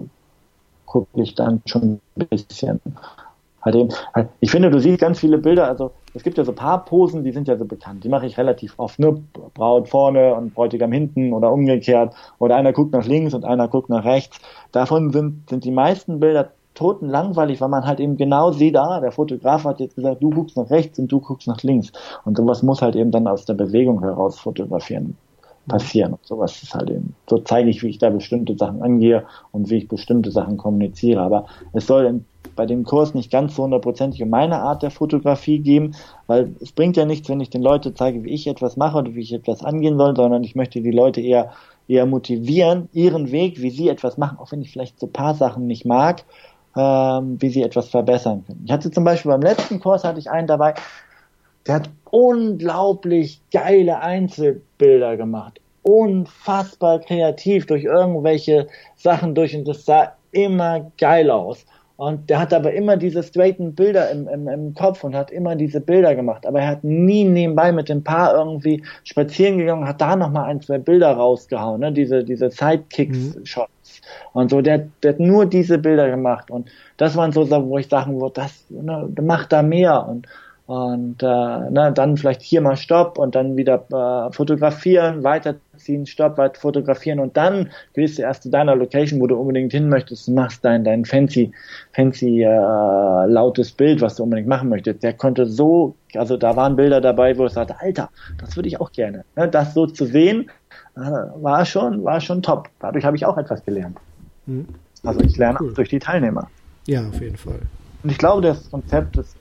gucke 0.86 1.20
ich 1.20 1.34
dann 1.34 1.60
schon 1.66 2.00
ein 2.16 2.26
bisschen. 2.26 2.80
Halt 3.60 3.76
eben, 3.76 3.90
halt, 4.14 4.30
ich 4.40 4.50
finde, 4.50 4.70
du 4.70 4.80
siehst 4.80 4.98
ganz 4.98 5.20
viele 5.20 5.36
Bilder, 5.36 5.68
also 5.68 5.90
es 6.14 6.22
gibt 6.22 6.38
ja 6.38 6.44
so 6.44 6.54
paar 6.54 6.86
Posen, 6.86 7.22
die 7.22 7.32
sind 7.32 7.48
ja 7.48 7.58
so 7.58 7.66
bekannt. 7.66 8.02
Die 8.02 8.08
mache 8.08 8.24
ich 8.24 8.38
relativ 8.38 8.72
oft, 8.78 8.98
ne? 8.98 9.22
Braut 9.52 9.90
vorne 9.90 10.34
und 10.36 10.54
Bräutigam 10.54 10.90
hinten 10.90 11.34
oder 11.34 11.52
umgekehrt. 11.52 12.14
Oder 12.38 12.56
einer 12.56 12.72
guckt 12.72 12.94
nach 12.94 13.04
links 13.04 13.34
und 13.34 13.44
einer 13.44 13.68
guckt 13.68 13.90
nach 13.90 14.06
rechts. 14.06 14.38
Davon 14.72 15.12
sind, 15.12 15.50
sind 15.50 15.64
die 15.64 15.70
meisten 15.70 16.18
Bilder 16.18 16.50
toten 16.74 17.08
langweilig, 17.08 17.60
weil 17.60 17.68
man 17.68 17.86
halt 17.86 18.00
eben 18.00 18.16
genau 18.16 18.52
sieht, 18.52 18.76
ah, 18.76 19.00
der 19.00 19.12
Fotograf 19.12 19.64
hat 19.64 19.80
jetzt 19.80 19.96
gesagt, 19.96 20.22
du 20.22 20.30
guckst 20.30 20.56
nach 20.56 20.70
rechts 20.70 20.98
und 20.98 21.10
du 21.10 21.20
guckst 21.20 21.48
nach 21.48 21.62
links. 21.62 21.92
Und 22.24 22.36
sowas 22.36 22.62
muss 22.62 22.82
halt 22.82 22.96
eben 22.96 23.10
dann 23.10 23.26
aus 23.26 23.44
der 23.44 23.54
Bewegung 23.54 24.00
heraus 24.00 24.38
fotografieren 24.38 25.16
passieren. 25.68 26.14
Und 26.14 26.26
sowas 26.26 26.62
ist 26.62 26.74
halt 26.74 26.90
eben, 26.90 27.14
so 27.28 27.38
zeige 27.38 27.70
ich, 27.70 27.82
wie 27.82 27.88
ich 27.88 27.98
da 27.98 28.10
bestimmte 28.10 28.56
Sachen 28.56 28.82
angehe 28.82 29.24
und 29.52 29.70
wie 29.70 29.76
ich 29.76 29.88
bestimmte 29.88 30.30
Sachen 30.30 30.56
kommuniziere. 30.56 31.20
Aber 31.20 31.46
es 31.72 31.86
soll 31.86 32.22
bei 32.56 32.66
dem 32.66 32.84
Kurs 32.84 33.14
nicht 33.14 33.30
ganz 33.30 33.54
so 33.54 33.62
hundertprozentig 33.62 34.22
um 34.22 34.30
meine 34.30 34.60
Art 34.60 34.82
der 34.82 34.90
Fotografie 34.90 35.60
geben, 35.60 35.94
weil 36.26 36.54
es 36.60 36.72
bringt 36.72 36.96
ja 36.96 37.04
nichts, 37.04 37.28
wenn 37.28 37.40
ich 37.40 37.50
den 37.50 37.62
Leuten 37.62 37.94
zeige, 37.94 38.24
wie 38.24 38.30
ich 38.30 38.46
etwas 38.46 38.76
mache 38.76 38.98
oder 38.98 39.14
wie 39.14 39.20
ich 39.20 39.32
etwas 39.32 39.64
angehen 39.64 39.96
soll, 39.96 40.16
sondern 40.16 40.44
ich 40.44 40.54
möchte 40.54 40.80
die 40.80 40.90
Leute 40.90 41.20
eher 41.20 41.52
eher 41.88 42.06
motivieren, 42.06 42.88
ihren 42.92 43.32
Weg, 43.32 43.60
wie 43.60 43.70
sie 43.70 43.88
etwas 43.88 44.16
machen, 44.16 44.38
auch 44.38 44.52
wenn 44.52 44.62
ich 44.62 44.70
vielleicht 44.70 45.00
so 45.00 45.08
paar 45.08 45.34
Sachen 45.34 45.66
nicht 45.66 45.84
mag, 45.84 46.24
ähm, 46.76 47.40
wie 47.40 47.48
sie 47.50 47.62
etwas 47.62 47.88
verbessern 47.88 48.44
können. 48.46 48.62
Ich 48.64 48.72
hatte 48.72 48.90
zum 48.90 49.04
Beispiel 49.04 49.30
beim 49.30 49.42
letzten 49.42 49.80
Kurs 49.80 50.04
hatte 50.04 50.18
ich 50.18 50.30
einen 50.30 50.46
dabei, 50.46 50.74
der 51.66 51.76
hat 51.76 51.90
unglaublich 52.10 53.40
geile 53.52 54.00
Einzelbilder 54.00 55.16
gemacht. 55.16 55.60
Unfassbar 55.82 57.00
kreativ 57.00 57.66
durch 57.66 57.84
irgendwelche 57.84 58.68
Sachen 58.96 59.34
durch 59.34 59.54
und 59.56 59.66
das 59.66 59.84
sah 59.84 60.12
immer 60.30 60.92
geil 60.98 61.30
aus. 61.30 61.64
Und 62.02 62.30
der 62.30 62.40
hat 62.40 62.52
aber 62.52 62.72
immer 62.72 62.96
diese 62.96 63.22
straighten 63.22 63.76
Bilder 63.76 64.10
im, 64.10 64.26
im, 64.26 64.48
im 64.48 64.74
Kopf 64.74 65.04
und 65.04 65.14
hat 65.14 65.30
immer 65.30 65.54
diese 65.54 65.80
Bilder 65.80 66.16
gemacht. 66.16 66.44
Aber 66.46 66.60
er 66.60 66.66
hat 66.66 66.82
nie 66.82 67.22
nebenbei 67.22 67.70
mit 67.70 67.88
dem 67.88 68.02
Paar 68.02 68.34
irgendwie 68.34 68.82
spazieren 69.04 69.56
gegangen, 69.58 69.86
hat 69.86 70.00
da 70.00 70.16
nochmal 70.16 70.46
ein, 70.46 70.60
zwei 70.60 70.78
Bilder 70.78 71.12
rausgehauen, 71.12 71.80
ne? 71.80 71.92
diese, 71.92 72.24
diese 72.24 72.50
Sidekicks-Shots. 72.50 74.00
Mhm. 74.00 74.40
Und 74.40 74.50
so, 74.50 74.60
der, 74.62 74.88
der 75.04 75.12
hat 75.12 75.20
nur 75.20 75.46
diese 75.46 75.78
Bilder 75.78 76.10
gemacht. 76.10 76.50
Und 76.50 76.68
das 76.96 77.14
waren 77.14 77.30
so 77.30 77.44
Sachen, 77.44 77.68
wo 77.68 77.78
ich 77.78 77.86
sagen 77.86 78.20
würde, 78.20 78.34
das, 78.34 78.66
ne, 78.68 79.08
macht 79.22 79.52
da 79.52 79.62
mehr. 79.62 80.04
Und, 80.08 80.26
und 80.72 81.22
äh, 81.22 81.26
ne, 81.26 81.92
dann 81.94 82.16
vielleicht 82.16 82.40
hier 82.40 82.62
mal 82.62 82.76
Stopp 82.76 83.18
und 83.18 83.34
dann 83.34 83.58
wieder 83.58 83.84
äh, 83.92 84.32
fotografieren, 84.32 85.22
weiterziehen, 85.22 86.06
Stopp, 86.06 86.38
weiter 86.38 86.58
fotografieren 86.58 87.20
und 87.20 87.36
dann 87.36 87.68
gehst 87.92 88.16
du 88.16 88.22
erst 88.22 88.44
zu 88.44 88.50
deiner 88.50 88.74
Location, 88.74 89.20
wo 89.20 89.26
du 89.26 89.36
unbedingt 89.36 89.72
hin 89.72 89.90
möchtest 89.90 90.28
und 90.28 90.34
machst 90.34 90.64
dein, 90.64 90.82
dein 90.82 91.04
fancy, 91.04 91.52
fancy 91.92 92.44
äh, 92.44 92.46
lautes 92.46 93.72
Bild, 93.72 94.00
was 94.00 94.16
du 94.16 94.22
unbedingt 94.22 94.48
machen 94.48 94.70
möchtest. 94.70 95.02
Der 95.02 95.12
konnte 95.12 95.44
so, 95.44 95.94
also 96.14 96.38
da 96.38 96.56
waren 96.56 96.74
Bilder 96.74 97.02
dabei, 97.02 97.36
wo 97.36 97.44
ich 97.44 97.52
sagte, 97.52 97.78
Alter, 97.78 98.08
das 98.38 98.56
würde 98.56 98.68
ich 98.68 98.80
auch 98.80 98.92
gerne. 98.92 99.26
Ne, 99.36 99.48
das 99.48 99.74
so 99.74 99.86
zu 99.86 100.06
sehen, 100.06 100.50
äh, 100.96 101.00
war 101.00 101.66
schon, 101.66 102.02
war 102.02 102.18
schon 102.22 102.40
top. 102.40 102.70
Dadurch 102.80 103.04
habe 103.04 103.16
ich 103.18 103.26
auch 103.26 103.36
etwas 103.36 103.62
gelernt. 103.62 103.98
Mhm. 104.46 104.68
Also 105.04 105.20
ich 105.20 105.36
lerne 105.36 105.58
cool. 105.60 105.68
auch 105.68 105.74
durch 105.74 105.90
die 105.90 105.98
Teilnehmer. 105.98 106.48
Ja, 106.86 107.06
auf 107.06 107.20
jeden 107.20 107.36
Fall. 107.36 107.60
Und 108.02 108.10
ich 108.10 108.16
glaube, 108.16 108.40
das 108.40 108.70
Konzept 108.70 109.18
ist 109.18 109.36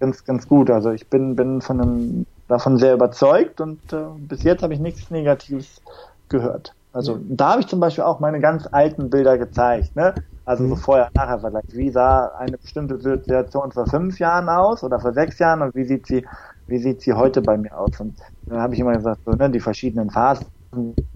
ganz, 0.00 0.24
ganz 0.24 0.48
gut. 0.48 0.70
Also 0.70 0.90
ich 0.90 1.08
bin, 1.08 1.36
bin 1.36 1.60
von 1.60 1.80
einem, 1.80 2.26
davon 2.48 2.78
sehr 2.78 2.94
überzeugt 2.94 3.60
und 3.60 3.92
äh, 3.92 4.04
bis 4.16 4.42
jetzt 4.42 4.62
habe 4.62 4.74
ich 4.74 4.80
nichts 4.80 5.10
Negatives 5.10 5.82
gehört. 6.28 6.74
Also 6.92 7.16
mhm. 7.16 7.36
da 7.36 7.52
habe 7.52 7.60
ich 7.60 7.66
zum 7.66 7.80
Beispiel 7.80 8.04
auch 8.04 8.20
meine 8.20 8.40
ganz 8.40 8.66
alten 8.70 9.10
Bilder 9.10 9.38
gezeigt, 9.38 9.94
ne? 9.94 10.14
Also 10.44 10.64
mhm. 10.64 10.70
so 10.70 10.76
vorher, 10.76 11.10
nachher 11.14 11.38
Vergleich. 11.38 11.64
Wie 11.72 11.90
sah 11.90 12.28
eine 12.38 12.56
bestimmte 12.56 12.98
Situation 12.98 13.70
vor 13.70 13.86
fünf 13.86 14.18
Jahren 14.18 14.48
aus 14.48 14.82
oder 14.82 14.98
vor 14.98 15.12
sechs 15.12 15.38
Jahren 15.38 15.62
und 15.62 15.74
wie 15.74 15.84
sieht 15.84 16.06
sie, 16.06 16.26
wie 16.66 16.78
sieht 16.78 17.02
sie 17.02 17.12
heute 17.12 17.42
bei 17.42 17.58
mir 17.58 17.76
aus? 17.78 18.00
Und 18.00 18.16
dann 18.46 18.60
habe 18.60 18.74
ich 18.74 18.80
immer 18.80 18.94
gesagt, 18.94 19.20
so, 19.26 19.32
ne, 19.32 19.50
die 19.50 19.60
verschiedenen 19.60 20.10
Phasen 20.10 20.46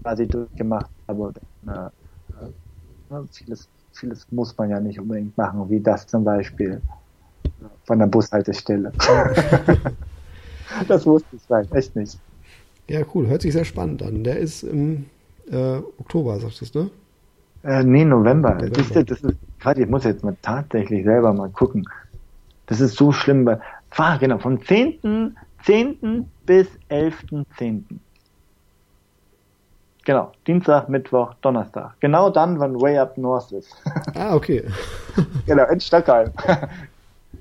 quasi 0.03 0.27
durchgemacht 0.27 0.89
habe. 1.07 1.33
Ne, 1.63 1.91
äh, 3.09 3.15
vieles, 3.31 3.67
vieles 3.91 4.27
muss 4.31 4.55
man 4.57 4.69
ja 4.69 4.79
nicht 4.79 4.99
unbedingt 4.99 5.35
machen, 5.37 5.67
wie 5.69 5.79
das 5.79 6.05
zum 6.05 6.23
Beispiel 6.23 6.81
von 7.85 7.99
der 7.99 8.07
Bushaltestelle. 8.07 8.91
das 10.87 11.05
wusste 11.05 11.35
ich 11.35 11.41
vielleicht 11.45 11.73
echt 11.73 11.95
nicht. 11.95 12.17
Ja, 12.89 13.01
cool. 13.13 13.27
Hört 13.27 13.41
sich 13.41 13.53
sehr 13.53 13.65
spannend 13.65 14.03
an. 14.03 14.23
Der 14.23 14.37
ist 14.37 14.63
im 14.63 15.05
äh, 15.49 15.77
Oktober, 15.97 16.39
sagst 16.39 16.75
du, 16.75 16.79
ne? 16.79 16.89
Äh, 17.63 17.83
nee, 17.83 18.03
November. 18.03 18.55
November. 18.55 18.69
Das, 18.75 18.89
ist, 18.89 19.09
das 19.09 19.21
ist, 19.21 19.37
gerade 19.59 19.81
ich 19.81 19.89
muss 19.89 20.03
jetzt 20.03 20.23
mal 20.23 20.35
tatsächlich 20.41 21.05
selber 21.05 21.33
mal 21.33 21.49
gucken. 21.49 21.87
Das 22.67 22.81
ist 22.81 22.95
so 22.95 23.11
schlimm. 23.11 23.49
War 23.95 24.19
genau, 24.19 24.37
vom 24.37 24.63
10. 24.63 25.35
10. 25.63 26.29
bis 26.45 26.67
11.10. 26.89 27.83
Genau, 30.05 30.33
Dienstag, 30.45 30.89
Mittwoch, 30.89 31.33
Donnerstag. 31.35 31.93
Genau 32.01 32.29
dann, 32.29 32.59
wenn 32.59 32.79
Way 32.81 32.97
Up 32.97 33.17
North 33.17 33.53
ist. 33.53 33.73
Ah, 34.15 34.35
okay. 34.35 34.63
genau, 35.45 35.65
in 35.69 35.79
Stockholm. 35.79 36.29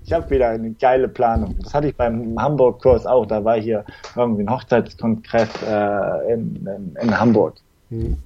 Ich 0.04 0.12
habe 0.12 0.28
wieder 0.30 0.48
eine 0.48 0.72
geile 0.72 1.08
Planung. 1.08 1.56
Das 1.62 1.74
hatte 1.74 1.88
ich 1.88 1.96
beim 1.96 2.38
Hamburg-Kurs 2.38 3.06
auch. 3.06 3.26
Da 3.26 3.44
war 3.44 3.60
hier 3.60 3.84
irgendwie 4.16 4.42
ein 4.42 4.50
Hochzeitskongress 4.50 5.48
äh, 5.68 6.32
in, 6.32 6.66
in, 6.66 6.96
in 7.00 7.18
Hamburg. 7.18 7.54
Mhm. 7.90 8.16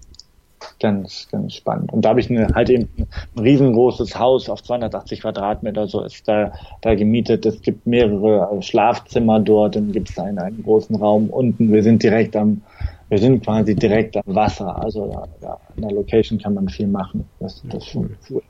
Ganz, 0.80 1.28
ganz 1.30 1.54
spannend. 1.54 1.92
Und 1.92 2.04
da 2.04 2.10
habe 2.10 2.20
ich 2.20 2.30
eine, 2.30 2.48
halt 2.54 2.70
eben 2.70 2.88
ein 2.98 3.42
riesengroßes 3.42 4.18
Haus 4.18 4.48
auf 4.48 4.62
280 4.62 5.20
Quadratmeter, 5.20 5.86
so 5.86 6.02
ist 6.02 6.26
da, 6.26 6.52
da 6.82 6.94
gemietet. 6.94 7.46
Es 7.46 7.60
gibt 7.62 7.86
mehrere 7.86 8.62
Schlafzimmer 8.62 9.40
dort, 9.40 9.76
dann 9.76 9.92
gibt 9.92 10.10
es 10.10 10.18
einen, 10.18 10.38
einen 10.38 10.62
großen 10.62 10.96
Raum 10.96 11.30
unten. 11.30 11.72
Wir 11.72 11.82
sind 11.82 12.02
direkt 12.02 12.36
am, 12.36 12.62
wir 13.08 13.18
sind 13.18 13.44
quasi 13.44 13.74
direkt 13.74 14.16
am 14.16 14.34
Wasser. 14.34 14.82
Also 14.82 15.06
da, 15.08 15.28
da 15.40 15.60
in 15.76 15.82
der 15.82 15.92
Location 15.92 16.38
kann 16.38 16.54
man 16.54 16.68
viel 16.68 16.88
machen. 16.88 17.24
Das, 17.38 17.62
das 17.68 17.84
ist 17.84 17.90
schon 17.90 18.16
cool. 18.30 18.42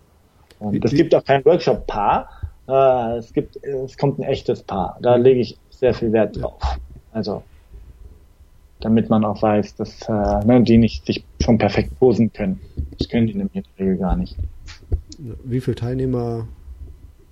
Und 0.58 0.84
es 0.84 0.92
gibt 0.92 1.14
auch 1.14 1.24
kein 1.24 1.44
Workshop-Paar, 1.44 2.28
äh, 2.68 3.16
es 3.18 3.32
gibt, 3.32 3.56
es 3.64 3.96
kommt 3.96 4.18
ein 4.18 4.22
echtes 4.22 4.62
Paar. 4.62 4.98
Da 5.00 5.16
lege 5.16 5.40
ich 5.40 5.58
sehr 5.70 5.94
viel 5.94 6.12
Wert 6.12 6.40
drauf. 6.40 6.60
Also, 7.12 7.42
damit 8.80 9.08
man 9.08 9.24
auch 9.24 9.40
weiß, 9.40 9.76
dass 9.76 10.02
äh, 10.02 10.44
ne, 10.44 10.62
die 10.62 10.78
nicht 10.78 11.06
sich 11.06 11.24
schon 11.40 11.58
perfekt 11.58 11.98
posen 11.98 12.32
können. 12.32 12.60
Das 12.98 13.08
können 13.08 13.26
die 13.26 13.34
nämlich 13.34 13.56
in 13.56 13.64
der 13.78 13.86
Regel 13.86 13.98
gar 13.98 14.16
nicht. 14.16 14.36
Wie 15.44 15.60
viele 15.60 15.76
Teilnehmer 15.76 16.46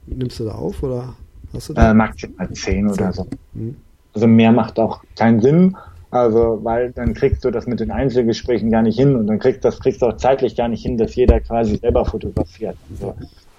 nimmst 0.06 0.40
du 0.40 0.44
da 0.44 0.52
auf 0.52 0.82
oder 0.82 1.14
hast 1.52 1.68
du 1.68 1.74
da? 1.74 1.90
Äh, 1.90 1.94
maximal 1.94 2.50
zehn 2.52 2.90
oder 2.90 3.12
so. 3.12 3.26
Hm. 3.54 3.76
Also 4.14 4.26
mehr 4.26 4.52
macht 4.52 4.78
auch 4.78 5.02
keinen 5.16 5.40
Sinn. 5.40 5.76
Also, 6.10 6.60
weil 6.62 6.92
dann 6.92 7.12
kriegst 7.12 7.44
du 7.44 7.50
das 7.50 7.66
mit 7.66 7.80
den 7.80 7.90
Einzelgesprächen 7.90 8.70
gar 8.70 8.82
nicht 8.82 8.96
hin 8.96 9.16
und 9.16 9.26
dann 9.26 9.40
kriegst 9.40 9.64
das 9.64 9.80
kriegst 9.80 10.00
du 10.00 10.06
auch 10.06 10.16
zeitlich 10.16 10.54
gar 10.54 10.68
nicht 10.68 10.82
hin, 10.82 10.96
dass 10.96 11.16
jeder 11.16 11.40
quasi 11.40 11.76
selber 11.76 12.04
fotografiert. 12.04 12.76
Also, 12.90 13.16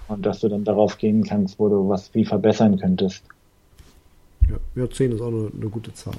und 0.08 0.26
dass 0.26 0.40
du 0.40 0.50
dann 0.50 0.64
darauf 0.64 0.98
gehen 0.98 1.24
kannst, 1.24 1.60
wo 1.60 1.70
du 1.70 1.90
was 1.90 2.14
wie 2.14 2.26
verbessern 2.26 2.78
könntest. 2.80 3.24
Ja, 4.50 4.84
ja 4.84 4.90
10 4.90 5.14
ist 5.14 5.22
auch 5.22 5.28
eine, 5.28 5.52
eine 5.54 5.70
gute 5.70 5.94
Zahl. 5.94 6.14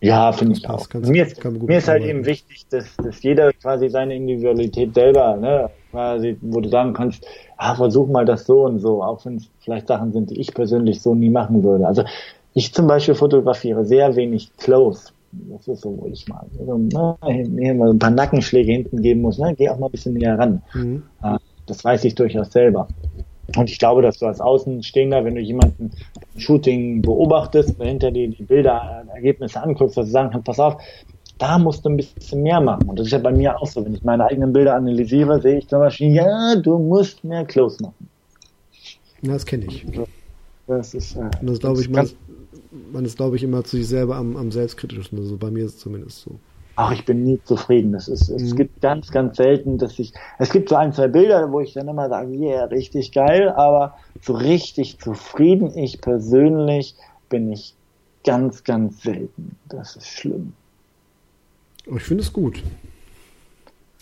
Ja, 0.00 0.32
finde 0.32 0.54
ich 0.54 0.68
auch. 0.68 0.86
Kannst, 0.88 1.10
mir 1.10 1.26
ist, 1.26 1.42
mir 1.42 1.78
ist 1.78 1.88
halt 1.88 2.04
eben 2.04 2.26
wichtig, 2.26 2.66
dass, 2.68 2.94
dass 2.96 3.22
jeder 3.22 3.52
quasi 3.54 3.88
seine 3.88 4.14
Individualität 4.14 4.92
selber, 4.94 5.36
ne, 5.36 5.70
quasi, 5.90 6.36
wo 6.42 6.60
du 6.60 6.68
sagen 6.68 6.92
kannst, 6.92 7.26
ah, 7.56 7.74
versuch 7.74 8.08
mal 8.08 8.26
das 8.26 8.44
so 8.44 8.64
und 8.64 8.80
so, 8.80 9.02
auch 9.02 9.24
wenn 9.24 9.36
es 9.36 9.48
vielleicht 9.60 9.88
Sachen 9.88 10.12
sind, 10.12 10.28
die 10.28 10.38
ich 10.38 10.52
persönlich 10.52 11.00
so 11.00 11.14
nie 11.14 11.30
machen 11.30 11.62
würde. 11.62 11.86
Also 11.86 12.04
ich 12.52 12.74
zum 12.74 12.86
Beispiel 12.86 13.14
fotografiere 13.14 13.86
sehr 13.86 14.14
wenig 14.14 14.54
Close. 14.58 15.12
Das 15.32 15.66
ist 15.66 15.80
so, 15.80 15.96
wo 15.98 16.06
ich 16.06 16.28
mal, 16.28 16.44
also, 16.58 16.76
ne, 16.76 17.74
mal 17.74 17.90
ein 17.90 17.98
paar 17.98 18.10
Nackenschläge 18.10 18.72
hinten 18.72 19.00
geben 19.00 19.22
muss, 19.22 19.38
ne, 19.38 19.54
geh 19.56 19.70
auch 19.70 19.78
mal 19.78 19.86
ein 19.86 19.92
bisschen 19.92 20.14
näher 20.14 20.38
ran. 20.38 20.62
Mhm. 20.74 21.02
Das 21.66 21.84
weiß 21.84 22.04
ich 22.04 22.14
durchaus 22.14 22.52
selber. 22.52 22.88
Und 23.56 23.70
ich 23.70 23.78
glaube, 23.78 24.02
dass 24.02 24.18
du 24.18 24.26
als 24.26 24.40
Außenstehender, 24.40 25.24
wenn 25.24 25.34
du 25.34 25.40
jemanden 25.40 25.90
Shooting 26.36 27.02
beobachtest, 27.02 27.80
hinter 27.80 28.10
dir 28.10 28.28
die 28.28 28.42
Bilder, 28.42 29.04
Ergebnisse 29.14 29.62
anguckst, 29.62 29.96
dass 29.96 30.06
du 30.06 30.12
sagen 30.12 30.30
kannst, 30.30 30.46
pass 30.46 30.60
auf, 30.60 30.82
da 31.38 31.58
musst 31.58 31.84
du 31.84 31.90
ein 31.90 31.96
bisschen 31.96 32.42
mehr 32.42 32.60
machen. 32.60 32.88
Und 32.88 32.98
das 32.98 33.06
ist 33.06 33.12
ja 33.12 33.18
bei 33.18 33.32
mir 33.32 33.60
auch 33.60 33.66
so. 33.66 33.84
Wenn 33.84 33.94
ich 33.94 34.02
meine 34.02 34.24
eigenen 34.24 34.52
Bilder 34.52 34.74
analysiere, 34.74 35.40
sehe 35.40 35.58
ich 35.58 35.68
zum 35.68 35.80
Beispiel, 35.80 36.14
ja, 36.14 36.56
du 36.56 36.78
musst 36.78 37.22
mehr 37.24 37.44
Close 37.44 37.82
machen. 37.82 38.08
Das 39.22 39.44
kenne 39.44 39.66
ich. 39.66 39.86
Das 40.66 40.94
ist, 40.94 41.16
äh, 41.16 41.30
das 41.42 41.58
glaube 41.58 41.80
ich, 41.80 41.90
man, 41.90 42.08
man 42.92 43.04
ist, 43.04 43.16
glaube 43.16 43.36
ich, 43.36 43.42
immer 43.42 43.64
zu 43.64 43.76
sich 43.76 43.88
selber 43.88 44.16
am, 44.16 44.36
am 44.36 44.50
selbstkritischsten. 44.50 45.18
Also 45.18 45.36
bei 45.36 45.50
mir 45.50 45.64
ist 45.64 45.74
es 45.74 45.78
zumindest 45.80 46.22
so. 46.22 46.38
Ach, 46.76 46.92
ich 46.92 47.04
bin 47.04 47.22
nie 47.24 47.40
zufrieden. 47.44 47.92
Das 47.92 48.08
ist, 48.08 48.30
mhm. 48.30 48.36
Es 48.36 48.56
gibt 48.56 48.80
ganz, 48.80 49.10
ganz 49.10 49.36
selten, 49.36 49.78
dass 49.78 49.98
ich. 49.98 50.12
Es 50.38 50.50
gibt 50.50 50.68
so 50.68 50.76
ein, 50.76 50.92
zwei 50.92 51.08
Bilder, 51.08 51.52
wo 51.52 51.60
ich 51.60 51.72
dann 51.74 51.88
immer 51.88 52.08
sage, 52.08 52.32
yeah, 52.32 52.64
richtig 52.64 53.12
geil, 53.12 53.50
aber 53.50 53.96
so 54.20 54.32
richtig 54.32 54.98
zufrieden, 54.98 55.76
ich 55.76 56.00
persönlich, 56.00 56.96
bin 57.28 57.52
ich 57.52 57.74
ganz, 58.24 58.64
ganz 58.64 59.02
selten. 59.02 59.56
Das 59.68 59.96
ist 59.96 60.08
schlimm. 60.08 60.52
Aber 61.86 61.96
ich 61.96 62.02
finde 62.02 62.22
es 62.22 62.32
gut. 62.32 62.62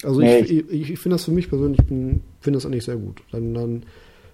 Also 0.05 0.20
nee, 0.20 0.39
ich, 0.39 0.70
ich, 0.70 0.91
ich 0.91 0.99
finde 0.99 1.16
das 1.16 1.25
für 1.25 1.31
mich 1.31 1.49
persönlich, 1.49 1.81
ich 1.81 1.87
finde 1.87 2.57
das 2.57 2.66
eigentlich 2.66 2.85
sehr 2.85 2.97
gut. 2.97 3.23
Dann, 3.31 3.55
dann 3.55 3.83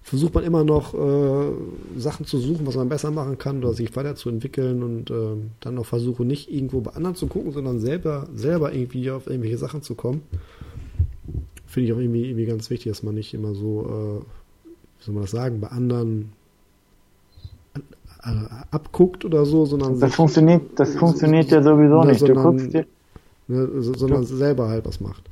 versucht 0.09 0.35
man 0.35 0.45
immer 0.45 0.65
noch 0.65 0.95
äh, 0.95 1.53
Sachen 1.97 2.27
zu 2.27 2.39
suchen, 2.39 2.67
was 2.67 2.77
man 2.77 2.89
besser 2.89 3.11
machen 3.11 3.39
kann 3.39 3.59
oder 3.59 3.75
sich 3.75 3.95
weiterzuentwickeln 3.95 4.83
und 4.83 5.11
äh, 5.11 5.37
dann 5.61 5.75
noch 5.75 5.87
versuche 5.87 6.25
nicht 6.25 6.51
irgendwo 6.51 6.81
bei 6.81 6.93
anderen 6.93 7.17
zu 7.17 7.27
gucken, 7.27 7.53
sondern 7.53 7.81
selber, 7.81 8.27
selber 8.35 8.73
irgendwie 8.73 9.11
auf 9.11 9.27
irgendwelche 9.27 9.59
Sachen 9.59 9.83
zu 9.83 9.95
kommen. 9.95 10.23
Finde 11.67 11.89
ich 11.89 11.93
auch 11.95 11.99
irgendwie, 11.99 12.25
irgendwie 12.25 12.47
ganz 12.47 12.71
wichtig, 12.71 12.91
dass 12.91 13.03
man 13.03 13.15
nicht 13.15 13.35
immer 13.35 13.55
so, 13.55 13.83
äh, 13.83 14.25
wie 14.99 15.05
soll 15.05 15.15
man 15.15 15.25
das 15.25 15.31
sagen, 15.31 15.61
bei 15.61 15.69
anderen 15.69 16.33
abguckt 18.71 19.25
oder 19.25 19.47
so, 19.47 19.65
sondern 19.65 20.01
das 20.01 20.15
funktioniert, 20.15 20.63
das 20.77 20.97
funktioniert 20.97 21.51
ja 21.51 21.63
sowieso 21.63 22.03
ne, 22.03 22.11
nicht. 22.11 22.19
Sondern, 22.19 22.37
du 22.37 22.43
guckst 22.43 22.75
dir, 22.75 22.87
ne, 23.47 23.69
sondern 23.81 24.23
du, 24.23 24.27
selber 24.27 24.69
halt 24.69 24.85
was 24.85 25.01
macht 25.01 25.23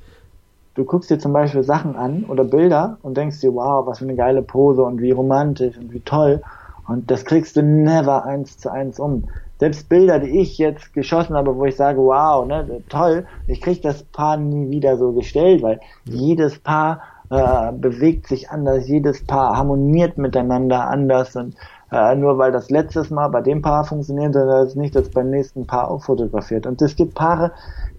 du 0.77 0.85
guckst 0.85 1.11
dir 1.11 1.18
zum 1.18 1.33
Beispiel 1.33 1.64
Sachen 1.64 1.97
an 1.97 2.24
oder 2.24 2.45
Bilder 2.45 2.99
und 3.03 3.16
denkst 3.16 3.41
dir, 3.41 3.55
wow, 3.55 3.87
was 3.87 3.99
für 3.99 4.05
eine 4.05 4.14
geile 4.14 4.43
Pose 4.43 4.83
und 4.83 5.01
wie 5.01 5.11
romantisch 5.11 5.77
und 5.77 5.93
wie 5.93 6.01
toll. 6.01 6.43
Und 6.87 7.11
das 7.11 7.24
kriegst 7.24 7.57
du 7.57 7.62
never 7.62 8.24
eins 8.24 8.59
zu 8.59 8.70
eins 8.70 9.01
um. 9.01 9.24
Selbst 9.59 9.89
Bilder, 9.89 10.18
die 10.18 10.39
ich 10.39 10.59
jetzt 10.59 10.93
geschossen 10.93 11.35
habe, 11.35 11.57
wo 11.57 11.64
ich 11.64 11.77
sage, 11.77 11.99
wow, 11.99 12.47
ne, 12.47 12.83
toll, 12.89 13.27
ich 13.47 13.61
krieg 13.62 13.81
das 13.83 14.03
Paar 14.03 14.37
nie 14.37 14.70
wieder 14.70 14.99
so 14.99 15.12
gestellt, 15.12 15.62
weil 15.62 15.81
jedes 16.05 16.59
Paar 16.59 17.01
äh, 17.31 17.72
bewegt 17.72 18.29
sich 18.29 18.51
anders, 18.51 18.87
jedes 18.87 19.24
Paar 19.24 19.57
harmoniert 19.57 20.18
miteinander 20.18 20.89
anders 20.89 21.35
und 21.37 21.57
äh, 21.91 22.14
nur 22.14 22.37
weil 22.37 22.53
das 22.53 22.70
letztes 22.70 23.11
Mal 23.11 23.29
bei 23.29 23.41
dem 23.41 23.62
Paar 23.62 23.85
funktioniert, 23.85 24.35
sondern 24.35 24.66
das 24.66 24.74
nicht 24.74 24.95
das 24.95 25.09
beim 25.09 25.31
nächsten 25.31 25.66
Paar 25.66 25.91
auch 25.91 26.03
fotografiert. 26.03 26.66
Und 26.66 26.83
es 26.83 26.95
gibt 26.95 27.14
Paare, 27.14 27.53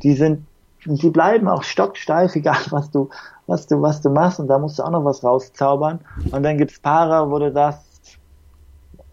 die 0.04 0.14
sind 0.14 0.46
sie 0.86 1.10
bleiben 1.10 1.48
auch 1.48 1.64
stocksteif, 1.64 2.36
egal 2.36 2.58
was 2.70 2.92
du, 2.92 3.10
was 3.48 3.68
du, 3.68 3.82
was 3.82 4.02
du 4.02 4.10
machst, 4.10 4.40
und 4.40 4.48
da 4.48 4.60
musst 4.60 4.80
du 4.80 4.84
auch 4.84 4.92
noch 4.92 5.06
was 5.06 5.24
rauszaubern. 5.24 6.00
Und 6.32 6.44
dann 6.44 6.58
gibt's 6.58 6.80
Paare, 6.80 7.30
wo 7.30 7.40
du 7.40 7.52
sagst, 7.52 7.86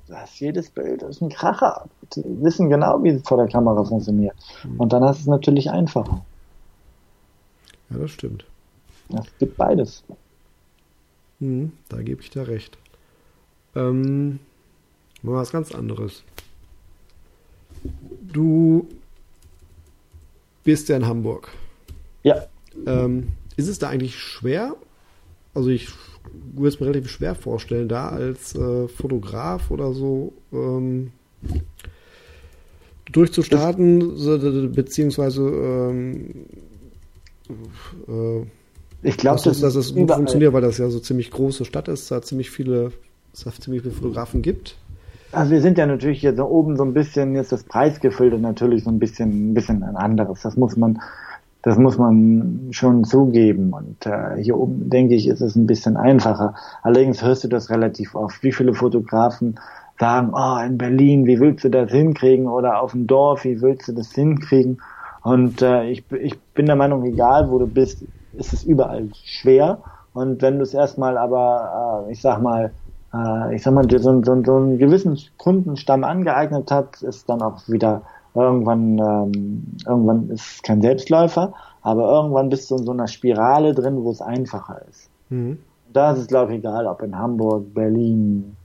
das 0.06 0.30
ist 0.30 0.40
jedes 0.40 0.70
Bild, 0.70 1.02
das 1.02 1.16
ist 1.16 1.22
ein 1.22 1.30
Kracher. 1.30 1.86
Die 2.14 2.22
wissen 2.42 2.68
genau, 2.68 3.02
wie 3.02 3.08
es 3.08 3.26
vor 3.26 3.38
der 3.38 3.48
Kamera 3.48 3.82
funktioniert. 3.84 4.36
Mhm. 4.64 4.80
Und 4.80 4.92
dann 4.92 5.02
hast 5.02 5.18
du 5.18 5.22
es 5.22 5.26
natürlich 5.26 5.70
einfacher. 5.70 6.24
Ja, 7.90 7.98
das 7.98 8.10
stimmt. 8.10 8.44
Es 9.08 9.38
gibt 9.38 9.56
beides. 9.56 10.04
Mhm, 11.40 11.72
da 11.88 12.02
gebe 12.02 12.22
ich 12.22 12.30
dir 12.30 12.46
recht. 12.46 12.78
Ähm, 13.74 14.40
mal 15.22 15.36
was 15.36 15.52
ganz 15.52 15.74
anderes. 15.74 16.22
Du 18.20 18.88
bist 20.64 20.88
ja 20.88 20.96
in 20.96 21.06
Hamburg. 21.06 21.50
Ja. 22.22 22.46
Ähm, 22.86 23.28
ist 23.56 23.68
es 23.68 23.78
da 23.78 23.88
eigentlich 23.88 24.18
schwer? 24.18 24.74
Also 25.54 25.68
ich 25.68 25.88
würde 26.54 26.68
es 26.68 26.80
mir 26.80 26.86
relativ 26.86 27.10
schwer 27.10 27.34
vorstellen, 27.34 27.88
da 27.88 28.08
als 28.08 28.54
äh, 28.54 28.88
Fotograf 28.88 29.70
oder 29.70 29.92
so 29.92 30.32
ähm, 30.52 31.12
durchzustarten, 33.12 34.72
beziehungsweise 34.72 35.42
ähm, 35.42 36.46
äh, 38.08 38.46
ich 39.02 39.18
glaube, 39.18 39.40
dass, 39.44 39.60
dass, 39.60 39.74
es 39.74 39.94
gut 39.94 40.10
funktioniert, 40.10 40.54
weil 40.54 40.62
das 40.62 40.78
ja 40.78 40.88
so 40.88 40.98
ziemlich 40.98 41.30
große 41.30 41.66
Stadt 41.66 41.88
ist, 41.88 42.10
da 42.10 42.22
ziemlich 42.22 42.50
viele, 42.50 42.90
es 43.34 43.44
ziemlich 43.60 43.82
viele 43.82 43.94
Fotografen 43.94 44.40
gibt. 44.40 44.76
Also 45.34 45.50
wir 45.50 45.60
sind 45.60 45.78
ja 45.78 45.86
natürlich 45.86 46.20
hier 46.20 46.34
so 46.36 46.46
oben 46.46 46.76
so 46.76 46.84
ein 46.84 46.94
bisschen, 46.94 47.34
jetzt 47.34 47.50
das 47.50 47.64
Preisgefilde 47.64 48.38
natürlich 48.38 48.84
so 48.84 48.90
ein 48.90 49.00
bisschen, 49.00 49.50
ein 49.50 49.54
bisschen 49.54 49.82
ein 49.82 49.96
anderes. 49.96 50.42
Das 50.42 50.56
muss 50.56 50.76
man, 50.76 51.00
das 51.62 51.76
muss 51.76 51.98
man 51.98 52.68
schon 52.70 53.04
zugeben. 53.04 53.72
Und 53.72 54.06
äh, 54.06 54.40
hier 54.40 54.56
oben, 54.56 54.88
denke 54.90 55.14
ich, 55.14 55.26
ist 55.26 55.40
es 55.40 55.56
ein 55.56 55.66
bisschen 55.66 55.96
einfacher. 55.96 56.54
Allerdings 56.82 57.22
hörst 57.22 57.42
du 57.42 57.48
das 57.48 57.68
relativ 57.70 58.14
oft. 58.14 58.42
Wie 58.44 58.52
viele 58.52 58.74
Fotografen 58.74 59.58
sagen, 59.98 60.32
oh, 60.34 60.58
in 60.64 60.78
Berlin, 60.78 61.26
wie 61.26 61.40
willst 61.40 61.64
du 61.64 61.68
das 61.68 61.90
hinkriegen? 61.90 62.46
Oder 62.46 62.80
auf 62.80 62.92
dem 62.92 63.08
Dorf, 63.08 63.44
wie 63.44 63.60
willst 63.60 63.88
du 63.88 63.92
das 63.92 64.12
hinkriegen? 64.12 64.80
Und 65.22 65.62
äh, 65.62 65.90
ich, 65.90 66.04
ich 66.12 66.38
bin 66.54 66.66
der 66.66 66.76
Meinung, 66.76 67.04
egal 67.04 67.50
wo 67.50 67.58
du 67.58 67.66
bist, 67.66 68.04
ist 68.34 68.52
es 68.52 68.62
überall 68.62 69.08
schwer. 69.24 69.82
Und 70.12 70.42
wenn 70.42 70.58
du 70.58 70.62
es 70.62 70.74
erstmal 70.74 71.18
aber, 71.18 72.06
äh, 72.06 72.12
ich 72.12 72.20
sag 72.20 72.40
mal, 72.40 72.72
äh, 73.14 73.54
ich 73.54 73.62
sag 73.62 73.74
mal, 73.74 73.88
so, 73.88 73.98
so, 73.98 74.22
so 74.22 74.56
einen 74.56 74.78
gewissen 74.78 75.18
Kundenstamm 75.38 76.04
angeeignet 76.04 76.70
hat, 76.70 77.02
ist 77.02 77.28
dann 77.28 77.42
auch 77.42 77.68
wieder 77.68 78.02
irgendwann, 78.34 78.98
ähm, 78.98 79.62
irgendwann 79.86 80.30
ist 80.30 80.56
es 80.56 80.62
kein 80.62 80.82
Selbstläufer, 80.82 81.54
aber 81.82 82.10
irgendwann 82.10 82.48
bist 82.48 82.70
du 82.70 82.76
in 82.76 82.84
so 82.84 82.92
einer 82.92 83.06
Spirale 83.06 83.74
drin, 83.74 84.02
wo 84.02 84.10
es 84.10 84.20
einfacher 84.20 84.82
ist. 84.90 85.08
Mhm. 85.30 85.58
Da 85.92 86.12
ist 86.12 86.20
es, 86.20 86.26
glaube 86.26 86.52
ich, 86.52 86.58
egal, 86.58 86.86
ob 86.86 87.02
in 87.02 87.16
Hamburg, 87.16 87.72
Berlin, 87.72 88.56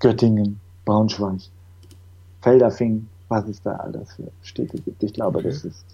Göttingen, 0.00 0.60
Braunschweig, 0.84 1.40
Felderfing, 2.42 3.06
was 3.28 3.48
es 3.48 3.62
da 3.62 3.72
alles 3.76 4.12
für 4.12 4.30
Städte 4.42 4.78
gibt. 4.78 5.02
Ich 5.02 5.14
glaube, 5.14 5.38
okay. 5.38 5.48
das 5.48 5.64
ist, 5.64 5.84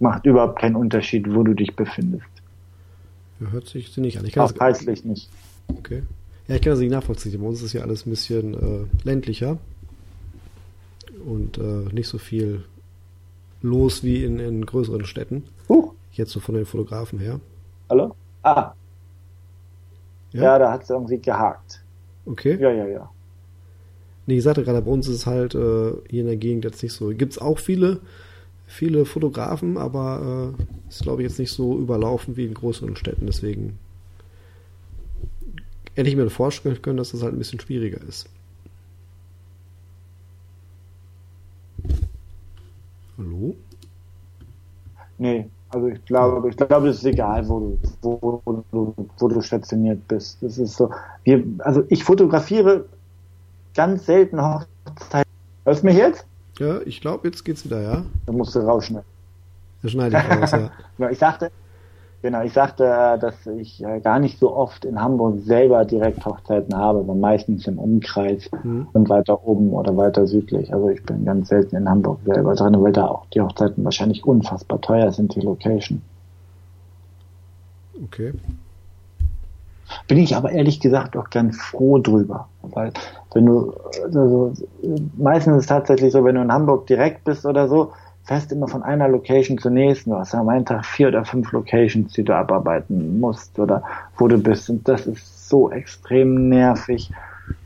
macht 0.00 0.26
überhaupt 0.26 0.58
keinen 0.58 0.74
Unterschied, 0.74 1.32
wo 1.32 1.44
du 1.44 1.54
dich 1.54 1.76
befindest. 1.76 2.26
hört 3.38 3.68
sich 3.68 3.96
nicht 3.96 4.18
an. 4.18 4.24
Ich 4.24 4.32
kann 4.32 4.44
Auch 4.44 4.54
preislich 4.54 5.04
nicht. 5.04 5.30
Okay. 5.68 6.02
Ja, 6.48 6.54
ich 6.54 6.62
kann 6.62 6.70
das 6.70 6.80
nicht 6.80 6.90
nachvollziehen. 6.90 7.40
Bei 7.40 7.46
uns 7.46 7.62
ist 7.62 7.74
ja 7.74 7.82
alles 7.82 8.06
ein 8.06 8.10
bisschen 8.10 8.54
äh, 8.54 8.86
ländlicher 9.04 9.58
und 11.26 11.58
äh, 11.58 11.92
nicht 11.92 12.08
so 12.08 12.16
viel 12.16 12.64
los 13.60 14.02
wie 14.02 14.24
in, 14.24 14.38
in 14.40 14.64
größeren 14.64 15.04
Städten. 15.04 15.44
Uh. 15.68 15.92
Jetzt 16.12 16.32
so 16.32 16.40
von 16.40 16.54
den 16.54 16.64
Fotografen 16.64 17.18
her. 17.18 17.38
Hallo? 17.90 18.14
Ah. 18.42 18.72
Ja, 20.32 20.42
ja 20.42 20.58
da 20.58 20.72
hat 20.72 20.84
es 20.84 20.90
irgendwie 20.90 21.18
gehakt. 21.18 21.82
Okay. 22.24 22.56
Ja, 22.58 22.70
ja, 22.70 22.86
ja. 22.86 23.10
Nee, 24.26 24.38
ich 24.38 24.44
sagte 24.44 24.64
gerade, 24.64 24.82
bei 24.82 24.90
uns 24.90 25.06
ist 25.06 25.16
es 25.16 25.26
halt 25.26 25.54
äh, 25.54 25.92
hier 26.08 26.20
in 26.20 26.26
der 26.26 26.36
Gegend 26.36 26.64
jetzt 26.64 26.82
nicht 26.82 26.92
so. 26.92 27.08
Gibt 27.08 27.32
es 27.32 27.38
auch 27.38 27.58
viele, 27.58 28.00
viele 28.66 29.04
Fotografen, 29.04 29.76
aber 29.76 30.54
äh, 30.58 30.88
ist 30.88 31.02
glaube 31.02 31.22
ich 31.22 31.28
jetzt 31.28 31.38
nicht 31.38 31.52
so 31.52 31.78
überlaufen 31.78 32.36
wie 32.36 32.46
in 32.46 32.54
größeren 32.54 32.96
Städten. 32.96 33.26
Deswegen 33.26 33.78
hätte 35.98 36.08
ich 36.08 36.16
mir 36.16 36.30
vorstellen 36.30 36.80
können, 36.80 36.96
dass 36.96 37.10
das 37.10 37.24
halt 37.24 37.34
ein 37.34 37.38
bisschen 37.38 37.58
schwieriger 37.58 38.00
ist. 38.06 38.28
Hallo? 43.18 43.56
Nee, 45.18 45.50
Also 45.70 45.88
ich 45.88 46.04
glaube, 46.04 46.48
ich 46.48 46.56
glaube, 46.56 46.88
es 46.88 46.98
ist 46.98 47.04
egal, 47.04 47.48
wo 47.48 47.58
du, 47.58 47.78
wo, 48.02 48.40
wo, 48.44 48.64
du, 48.70 48.94
wo 49.18 49.28
du 49.28 49.42
stationiert 49.42 50.06
bist. 50.06 50.38
Das 50.40 50.56
ist 50.56 50.76
so. 50.76 50.88
Wir, 51.24 51.42
also 51.58 51.82
ich 51.88 52.04
fotografiere 52.04 52.84
ganz 53.74 54.06
selten 54.06 54.40
Hochzeiten. 54.40 55.32
Hörst 55.64 55.82
du 55.82 55.86
mich 55.86 55.96
jetzt? 55.96 56.24
Ja, 56.60 56.80
ich 56.82 57.00
glaube, 57.00 57.26
jetzt 57.26 57.44
geht's 57.44 57.64
wieder, 57.64 57.82
ja. 57.82 58.04
Da 58.26 58.32
musst 58.32 58.54
du 58.54 58.60
rausschneiden. 58.60 59.06
Da 59.82 59.88
schneide 59.88 60.16
ich 60.16 60.40
raus, 60.40 60.52
ja. 60.52 61.10
ich 61.10 61.18
sagte, 61.18 61.50
Genau, 62.20 62.42
ich 62.42 62.52
sagte, 62.52 62.84
äh, 62.84 63.18
dass 63.18 63.46
ich 63.46 63.82
äh, 63.84 64.00
gar 64.00 64.18
nicht 64.18 64.40
so 64.40 64.54
oft 64.54 64.84
in 64.84 65.00
Hamburg 65.00 65.38
selber 65.44 65.84
direkt 65.84 66.26
Hochzeiten 66.26 66.76
habe, 66.76 66.98
sondern 66.98 67.20
meistens 67.20 67.66
im 67.68 67.78
Umkreis 67.78 68.50
mhm. 68.64 68.88
und 68.92 69.08
weiter 69.08 69.46
oben 69.46 69.72
oder 69.72 69.96
weiter 69.96 70.26
südlich. 70.26 70.72
Also 70.74 70.88
ich 70.88 71.02
bin 71.04 71.24
ganz 71.24 71.48
selten 71.48 71.76
in 71.76 71.88
Hamburg 71.88 72.18
selber 72.24 72.56
drin, 72.56 72.82
weil 72.82 72.92
da 72.92 73.06
auch 73.06 73.26
die 73.26 73.40
Hochzeiten 73.40 73.84
wahrscheinlich 73.84 74.24
unfassbar 74.24 74.80
teuer 74.80 75.12
sind, 75.12 75.36
die 75.36 75.40
Location. 75.40 76.02
Okay. 78.02 78.32
Bin 80.08 80.18
ich 80.18 80.34
aber 80.34 80.50
ehrlich 80.50 80.80
gesagt 80.80 81.16
auch 81.16 81.30
ganz 81.30 81.56
froh 81.56 81.98
drüber. 81.98 82.48
Weil 82.62 82.92
wenn 83.32 83.46
du, 83.46 83.74
also 84.04 84.52
meistens 85.16 85.54
ist 85.54 85.60
es 85.62 85.66
tatsächlich 85.66 86.12
so, 86.12 86.24
wenn 86.24 86.34
du 86.34 86.42
in 86.42 86.52
Hamburg 86.52 86.88
direkt 86.88 87.24
bist 87.24 87.46
oder 87.46 87.68
so, 87.68 87.92
fährst 88.28 88.52
immer 88.52 88.68
von 88.68 88.82
einer 88.82 89.08
Location 89.08 89.56
zur 89.56 89.70
nächsten. 89.70 90.10
Du 90.10 90.16
hast 90.16 90.34
am 90.34 90.50
einen 90.50 90.66
Tag 90.66 90.84
vier 90.84 91.08
oder 91.08 91.24
fünf 91.24 91.50
Locations, 91.50 92.12
die 92.12 92.22
du 92.22 92.36
abarbeiten 92.36 93.18
musst 93.18 93.58
oder 93.58 93.82
wo 94.18 94.28
du 94.28 94.36
bist. 94.36 94.68
Und 94.68 94.86
das 94.86 95.06
ist 95.06 95.48
so 95.48 95.70
extrem 95.70 96.50
nervig. 96.50 97.10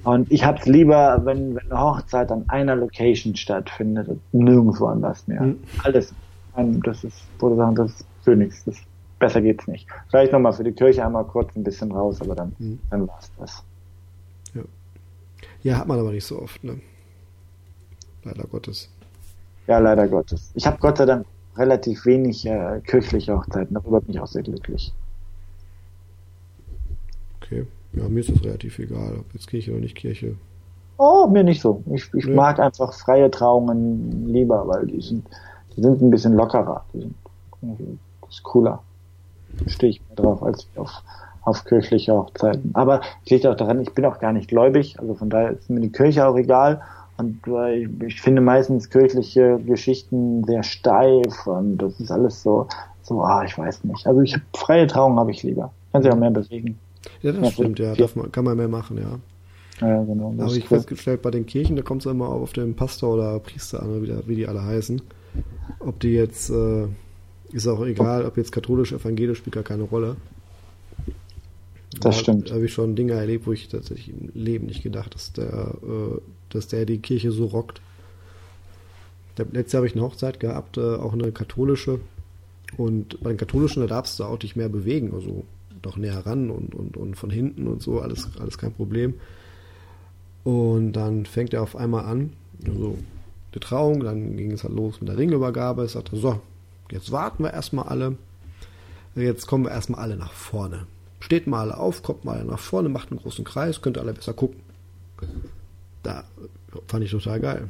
Und 0.05 0.31
ich 0.31 0.45
hab's 0.45 0.67
lieber, 0.67 1.21
wenn, 1.25 1.57
wenn 1.57 1.73
eine 1.73 1.81
Hochzeit 1.81 2.31
an 2.31 2.45
einer 2.49 2.77
Location 2.77 3.35
stattfindet 3.35 4.07
und 4.07 4.21
nirgendwo 4.33 4.87
anders 4.87 5.27
mehr. 5.27 5.43
Mhm. 5.43 5.59
Alles. 5.83 6.15
Das 6.55 7.03
ist, 7.03 7.25
würde 7.41 7.57
sagen, 7.57 7.75
das 7.75 7.91
ist 7.91 8.07
Königs. 8.25 8.65
Das, 8.65 8.77
besser 9.19 9.41
geht's 9.41 9.67
nicht. 9.67 9.89
Vielleicht 10.11 10.33
nochmal 10.33 10.53
für 10.53 10.65
die 10.65 10.73
Kirche 10.73 11.05
einmal 11.05 11.25
kurz 11.25 11.57
ein 11.57 11.65
bisschen 11.65 11.91
raus, 11.91 12.21
aber 12.21 12.37
dann, 12.37 12.55
mhm. 12.59 12.79
dann 12.89 13.09
war's 13.09 13.33
das. 13.37 13.65
Ja. 14.55 14.63
ja, 15.63 15.79
hat 15.79 15.89
man 15.89 15.99
aber 15.99 16.13
nicht 16.13 16.27
so 16.27 16.41
oft, 16.41 16.63
ne? 16.63 16.79
Leider 18.23 18.45
Gottes. 18.45 18.92
Ja, 19.67 19.79
leider 19.79 20.09
Gottes. 20.09 20.51
Ich 20.55 20.67
habe 20.67 20.79
Gott 20.79 20.99
sei 20.99 21.07
Dank 21.07 21.27
relativ 21.57 22.07
wenig 22.07 22.47
äh, 22.47 22.81
kirchliche 22.81 23.37
Hochzeiten, 23.37 23.75
darüber 23.75 24.01
bin 24.01 24.15
ich 24.15 24.21
auch 24.21 24.27
sehr 24.27 24.43
glücklich. 24.43 24.93
Okay. 27.41 27.67
Ja, 27.93 28.09
mir 28.09 28.21
ist 28.21 28.31
das 28.31 28.43
relativ 28.43 28.79
egal, 28.79 29.19
ob 29.19 29.35
jetzt 29.35 29.49
Kirche 29.49 29.73
oder 29.73 29.81
nicht 29.81 29.97
Kirche. 29.97 30.35
Oh, 30.97 31.27
mir 31.27 31.45
nicht 31.45 31.61
so. 31.61 31.83
Ich, 31.93 32.13
ich 32.15 32.27
nee. 32.27 32.35
mag 32.35 32.59
einfach 32.59 32.93
freie 32.93 33.31
Trauungen 33.31 34.29
lieber, 34.29 34.67
weil 34.67 34.87
die 34.87 35.01
sind, 35.01 35.27
die 35.77 35.83
sind 35.83 36.01
ein 36.01 36.11
bisschen 36.11 36.35
lockerer. 36.35 36.85
Die 36.95 37.01
sind, 37.01 37.15
das 38.23 38.31
ist 38.31 38.43
cooler. 38.45 38.83
Stehe 39.67 39.91
ich 39.91 40.01
mehr 40.09 40.17
drauf 40.17 40.43
als 40.43 40.67
auf, 40.77 41.03
auf 41.43 41.65
kirchliche 41.65 42.13
Hochzeiten. 42.13 42.71
Aber 42.75 43.03
es 43.25 43.31
liegt 43.31 43.47
auch 43.47 43.57
daran, 43.57 43.81
ich 43.81 43.93
bin 43.93 44.07
auch 44.07 44.21
gar 44.21 44.33
nicht 44.33 44.49
gläubig, 44.49 44.99
also 44.99 45.15
von 45.15 45.29
daher 45.29 45.51
ist 45.51 45.69
mir 45.69 45.81
die 45.81 45.93
Kirche 45.93 46.27
auch 46.27 46.37
egal. 46.37 46.81
Und 47.19 47.41
äh, 47.47 47.89
ich 48.07 48.21
finde 48.21 48.41
meistens 48.41 48.91
kirchliche 48.91 49.59
Geschichten 49.65 50.45
sehr 50.45 50.63
steif 50.63 51.47
und 51.47 51.79
das 51.79 52.01
ist 52.01 52.11
alles 52.11 52.43
so, 52.43 52.67
so, 53.03 53.23
ah, 53.23 53.45
ich 53.45 53.57
weiß 53.57 53.85
nicht. 53.85 54.07
Also 54.07 54.21
ich 54.23 54.35
habe 54.35 54.45
freie 54.55 54.87
Trauung 54.87 55.19
habe 55.19 55.31
ich 55.31 55.43
lieber. 55.43 55.73
Kann 55.93 56.03
sich 56.03 56.13
auch 56.13 56.17
mehr 56.17 56.31
bewegen. 56.31 56.79
Ja, 57.21 57.33
das 57.33 57.43
ja, 57.43 57.51
stimmt, 57.51 57.79
ja. 57.79 57.95
Man, 58.15 58.33
kann 58.33 58.45
man 58.45 58.57
mehr 58.57 58.69
machen, 58.69 58.99
ja. 58.99 59.19
Ja, 59.87 60.03
genau. 60.05 60.33
Da 60.37 60.45
habe 60.45 60.57
ich 60.57 60.65
cool. 60.65 60.79
festgestellt, 60.79 61.23
bei 61.23 61.31
den 61.31 61.47
Kirchen, 61.47 61.77
da 61.77 61.83
kommt 61.83 62.07
es 62.07 62.11
immer 62.11 62.29
auf 62.29 62.53
den 62.53 62.75
Pastor 62.75 63.15
oder 63.15 63.39
Priester 63.41 63.83
an, 63.83 64.03
wie, 64.03 64.29
wie 64.29 64.37
die 64.37 64.47
alle 64.47 64.63
heißen. 64.65 65.03
Ob 65.81 65.99
die 66.01 66.13
jetzt, 66.13 66.51
äh, 66.51 66.87
ist 67.53 67.67
auch 67.67 67.85
egal, 67.85 68.25
ob 68.25 68.37
jetzt 68.37 68.53
katholisch, 68.53 68.93
evangelisch, 68.93 69.39
spielt 69.39 69.55
gar 69.55 69.65
keine 69.65 69.83
Rolle. 69.83 70.17
Das 71.95 72.01
da 72.01 72.13
stimmt. 72.13 72.51
Da 72.51 72.55
habe 72.55 72.65
ich 72.65 72.73
schon 72.73 72.95
Dinge 72.95 73.13
erlebt, 73.13 73.47
wo 73.47 73.53
ich 73.53 73.69
tatsächlich 73.69 74.11
im 74.11 74.31
Leben 74.35 74.67
nicht 74.67 74.83
gedacht, 74.83 75.15
dass 75.15 75.33
der, 75.33 75.75
äh, 75.83 76.21
dass 76.55 76.69
der 76.69 76.87
die 76.87 76.99
Kirche 76.99 77.33
so 77.33 77.47
rockt. 77.47 77.81
Letztes 79.37 79.73
Jahr 79.73 79.81
habe 79.81 79.87
ich 79.87 79.95
eine 79.95 80.03
Hochzeit 80.03 80.41
gehabt, 80.41 80.77
äh, 80.77 80.97
auch 80.97 81.13
eine 81.13 81.33
katholische. 81.33 82.01
Und 82.77 83.23
bei 83.23 83.31
den 83.31 83.39
katholischen, 83.39 83.83
da 83.83 83.89
darfst 83.89 84.19
du 84.19 84.25
auch 84.25 84.39
dich 84.39 84.57
mehr 84.57 84.69
bewegen, 84.69 85.13
also 85.15 85.45
doch 85.83 85.97
näher 85.97 86.25
ran 86.25 86.51
und, 86.51 86.75
und, 86.75 86.97
und 86.97 87.17
von 87.17 87.31
hinten 87.31 87.67
und 87.67 87.83
so, 87.83 88.01
alles, 88.01 88.29
alles 88.39 88.59
kein 88.59 88.73
Problem. 88.73 89.15
Und 90.45 90.93
dann 90.93 91.27
fängt 91.27 91.55
er 91.55 91.63
auf 91.63 91.77
einmal 91.77 92.05
an, 92.05 92.33
also 92.67 92.99
die 93.55 93.61
Trauung, 93.61 94.01
dann 94.01 94.37
ging 94.37 94.53
es 94.53 94.65
halt 94.65 94.75
los 94.75 95.01
mit 95.01 95.09
der 95.09 95.19
Ringübergabe. 95.19 95.85
Ich 95.85 95.93
sagte, 95.93 96.17
so, 96.17 96.41
jetzt 96.91 97.13
warten 97.13 97.45
wir 97.45 97.53
erstmal 97.53 97.87
alle. 97.87 98.17
Jetzt 99.15 99.47
kommen 99.47 99.65
wir 99.65 99.71
erstmal 99.71 100.01
alle 100.01 100.17
nach 100.17 100.33
vorne. 100.33 100.87
Steht 101.21 101.47
mal 101.47 101.61
alle 101.61 101.77
auf, 101.77 102.03
kommt 102.03 102.25
mal 102.25 102.45
nach 102.45 102.59
vorne, 102.59 102.89
macht 102.89 103.11
einen 103.11 103.21
großen 103.21 103.45
Kreis, 103.45 103.83
könnt 103.83 103.99
ihr 103.99 104.01
alle 104.01 104.15
besser 104.15 104.33
gucken. 104.33 104.61
Da 106.03 106.25
fand 106.87 107.05
ich 107.05 107.11
total 107.11 107.41
geil. 107.41 107.69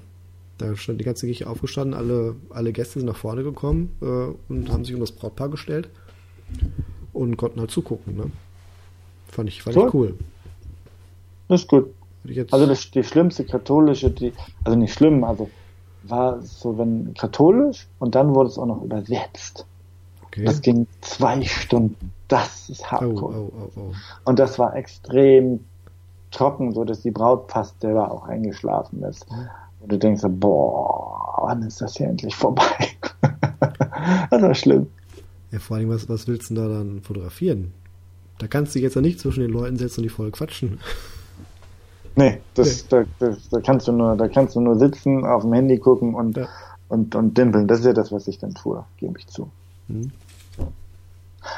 Da 0.59 0.77
stand 0.77 1.01
die 1.01 1.05
ganze 1.05 1.27
Kirche 1.27 1.49
aufgestanden, 1.49 1.95
alle, 1.95 2.37
alle 2.51 2.73
Gäste 2.73 3.01
sind 3.01 3.09
nach 3.09 3.17
vorne 3.17 3.43
gekommen 3.43 3.97
äh, 4.01 4.53
und 4.53 4.71
haben 4.71 4.85
sich 4.85 4.95
um 4.95 5.01
das 5.01 5.13
Brautpaar 5.13 5.49
gestellt 5.49 5.89
und 7.13 7.37
konnten 7.37 7.61
halt 7.61 7.71
zugucken. 7.71 8.17
Ne? 8.17 8.31
Fand 9.29 9.49
ich, 9.49 9.63
fand 9.63 9.75
so. 9.75 9.89
ich 9.89 9.95
cool. 9.95 10.15
Das 11.49 11.63
ist 11.63 11.69
gut. 11.69 11.87
Also 12.53 12.67
das, 12.67 12.91
die 12.91 13.03
schlimmste 13.03 13.45
katholische, 13.45 14.11
die, 14.11 14.33
also 14.63 14.79
nicht 14.79 14.95
schlimm, 14.95 15.25
also 15.25 15.51
war 16.05 16.41
so, 16.43 16.79
wenn 16.79 17.15
katholisch 17.15 17.89
und 17.99 18.15
dann 18.15 18.35
wurde 18.35 18.51
es 18.51 18.59
auch 18.59 18.67
noch 18.67 18.83
übersetzt. 18.83 19.67
Okay. 20.27 20.45
Das 20.45 20.63
ging 20.63 20.87
zwei 21.01 21.43
Stunden. 21.43 22.13
Das 22.29 22.71
ist 22.71 22.91
hardcore. 22.91 23.35
Oh, 23.37 23.53
oh, 23.55 23.71
oh, 23.77 23.93
und 24.25 24.39
das 24.39 24.59
war 24.59 24.75
extrem 24.77 25.61
trocken, 26.33 26.73
so 26.73 26.85
dass 26.85 27.03
die 27.03 27.11
Braut 27.11 27.51
fast 27.51 27.81
selber 27.81 28.11
auch 28.11 28.27
eingeschlafen 28.29 29.03
ist. 29.05 29.27
Und 29.81 29.93
du 29.93 29.99
denkst 29.99 30.23
so, 30.23 30.29
boah, 30.29 31.43
wann 31.43 31.63
ist 31.63 31.81
das 31.81 31.97
hier 31.97 32.09
endlich 32.09 32.35
vorbei? 32.35 32.89
das 34.31 34.43
war 34.43 34.55
schlimm. 34.55 34.89
Ja, 35.51 35.59
vor 35.59 35.77
allem, 35.77 35.91
was, 35.91 36.09
was 36.09 36.27
willst 36.27 36.51
du 36.51 36.55
da 36.55 36.69
dann 36.69 37.03
fotografieren? 37.03 37.75
Da 38.39 38.47
kannst 38.47 38.75
du 38.75 38.79
dich 38.79 38.85
jetzt 38.85 38.97
ja 38.97 39.03
nicht 39.03 39.21
zwischen 39.21 39.41
den 39.41 39.51
Leuten 39.51 39.77
setzen 39.77 40.01
und 40.01 40.05
die 40.05 40.09
voll 40.09 40.31
quatschen. 40.31 40.81
Nee, 42.17 42.41
das, 42.55 42.85
nee. 42.85 42.89
Da, 42.91 43.05
das, 43.27 43.49
da 43.49 43.61
kannst 43.61 43.89
du 43.89 43.93
nur, 43.93 44.17
da 44.17 44.29
kannst 44.29 44.57
du 44.57 44.61
nur 44.61 44.79
sitzen, 44.79 45.25
auf 45.25 45.43
dem 45.43 45.53
Handy 45.53 45.79
gucken 45.79 46.15
und, 46.15 46.37
ja. 46.37 46.49
und, 46.89 47.15
und 47.15 47.37
dimpeln. 47.37 47.69
Das 47.69 47.81
ist 47.81 47.87
ja 47.87 47.93
das, 47.93 48.13
was 48.13 48.29
ich 48.29 48.39
dann 48.39 48.55
tue, 48.55 48.85
gebe 48.99 49.19
ich 49.19 49.27
zu. 49.29 49.51
Mhm. 49.89 50.11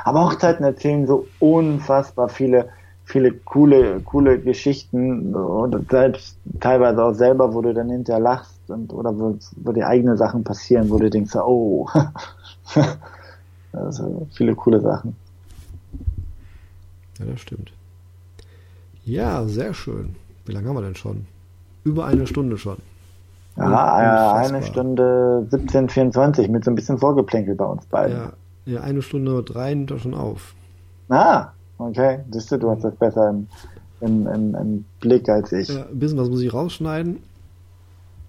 Aber 0.05 0.25
Hochzeiten 0.25 0.64
erzählen 0.64 1.07
so 1.07 1.27
unfassbar 1.41 2.29
viele, 2.29 2.68
viele 3.05 3.32
coole, 3.32 4.00
coole 4.00 4.40
Geschichten 4.40 5.34
und 5.34 5.90
selbst 5.90 6.36
teilweise 6.61 7.05
auch 7.05 7.12
selber, 7.12 7.52
wo 7.52 7.61
du 7.61 7.74
dann 7.74 7.90
hinterher 7.90 8.20
lachst 8.20 8.59
und 8.68 8.92
oder 8.92 9.16
wo, 9.18 9.36
wo 9.57 9.72
die 9.72 9.84
eigene 9.84 10.16
Sachen 10.16 10.42
passieren, 10.42 10.88
wo 10.90 10.98
du 10.98 11.11
denkst, 11.11 11.36
oh, 11.36 11.88
also 13.72 14.26
viele 14.32 14.55
coole 14.55 14.80
Sachen. 14.80 15.16
Ja, 17.18 17.26
das 17.26 17.40
stimmt. 17.40 17.72
Ja, 19.05 19.44
sehr 19.44 19.74
schön. 19.74 20.16
Wie 20.46 20.52
lange 20.52 20.68
haben 20.68 20.76
wir 20.76 20.82
denn 20.82 20.96
schon? 20.96 21.26
Über 21.84 22.07
eine 22.07 22.26
Stunde 22.26 22.57
schon. 22.57 22.78
Ja, 23.57 24.34
eine 24.34 24.62
Stunde 24.62 25.46
17,24 25.50 26.48
mit 26.48 26.64
so 26.64 26.72
ein 26.72 26.74
bisschen 26.74 26.98
Vorgeplänkel 26.98 27.55
bei 27.55 27.66
uns 27.66 27.86
beiden. 27.86 28.16
Ja, 28.16 28.32
ja, 28.66 28.80
eine 28.80 29.02
Stunde 29.02 29.42
drei 29.44 29.74
nimmt 29.74 29.90
er 29.90 29.98
schon 29.98 30.14
auf. 30.14 30.55
Ah, 31.09 31.52
okay. 31.79 32.20
Siehst 32.31 32.53
du, 32.53 32.59
du 32.59 32.70
hast 32.70 32.85
das 32.85 32.95
besser 32.97 33.31
im, 33.31 33.47
im, 34.01 34.27
im, 34.27 34.55
im 34.55 34.85
Blick 35.01 35.29
als 35.29 35.53
ich. 35.53 35.68
Ja, 35.68 35.87
ein 35.87 35.99
bisschen 35.99 36.18
was 36.18 36.29
muss 36.29 36.41
ich 36.41 36.53
rausschneiden. 36.53 37.18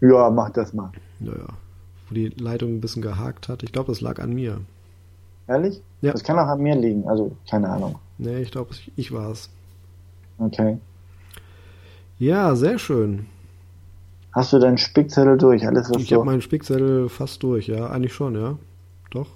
Ja, 0.02 0.30
mach 0.30 0.50
das 0.52 0.74
mal. 0.74 0.92
Naja, 1.20 1.48
wo 2.10 2.16
die 2.16 2.30
Leitung 2.30 2.76
ein 2.76 2.82
bisschen 2.82 3.02
gehakt 3.02 3.48
hat. 3.48 3.64
Ich 3.64 3.72
glaube, 3.72 3.92
das 3.92 4.02
lag 4.02 4.20
an 4.20 4.34
mir. 4.34 4.62
Ehrlich? 5.48 5.82
Ja. 6.02 6.12
Das 6.12 6.24
kann 6.24 6.40
auch 6.40 6.48
an 6.48 6.62
mir 6.62 6.76
liegen, 6.76 7.08
also 7.08 7.32
keine 7.50 7.70
Ahnung. 7.70 7.96
Nee, 8.18 8.40
ich 8.40 8.52
glaube, 8.52 8.72
ich, 8.72 8.92
ich 8.96 9.12
war 9.12 9.32
es. 9.32 9.50
Okay. 10.38 10.78
Ja, 12.18 12.56
sehr 12.56 12.80
schön. 12.80 13.28
Hast 14.32 14.52
du 14.54 14.60
deinen 14.60 14.78
Spickzettel 14.78 15.38
durch? 15.38 15.66
Alles 15.66 15.90
was 15.90 16.02
Ich 16.02 16.12
habe 16.14 16.26
meinen 16.26 16.42
Spickzettel 16.42 17.10
fast 17.10 17.42
durch, 17.44 17.68
ja, 17.68 17.90
eigentlich 17.90 18.14
schon, 18.14 18.36
ja. 18.36 18.58
Doch 19.12 19.28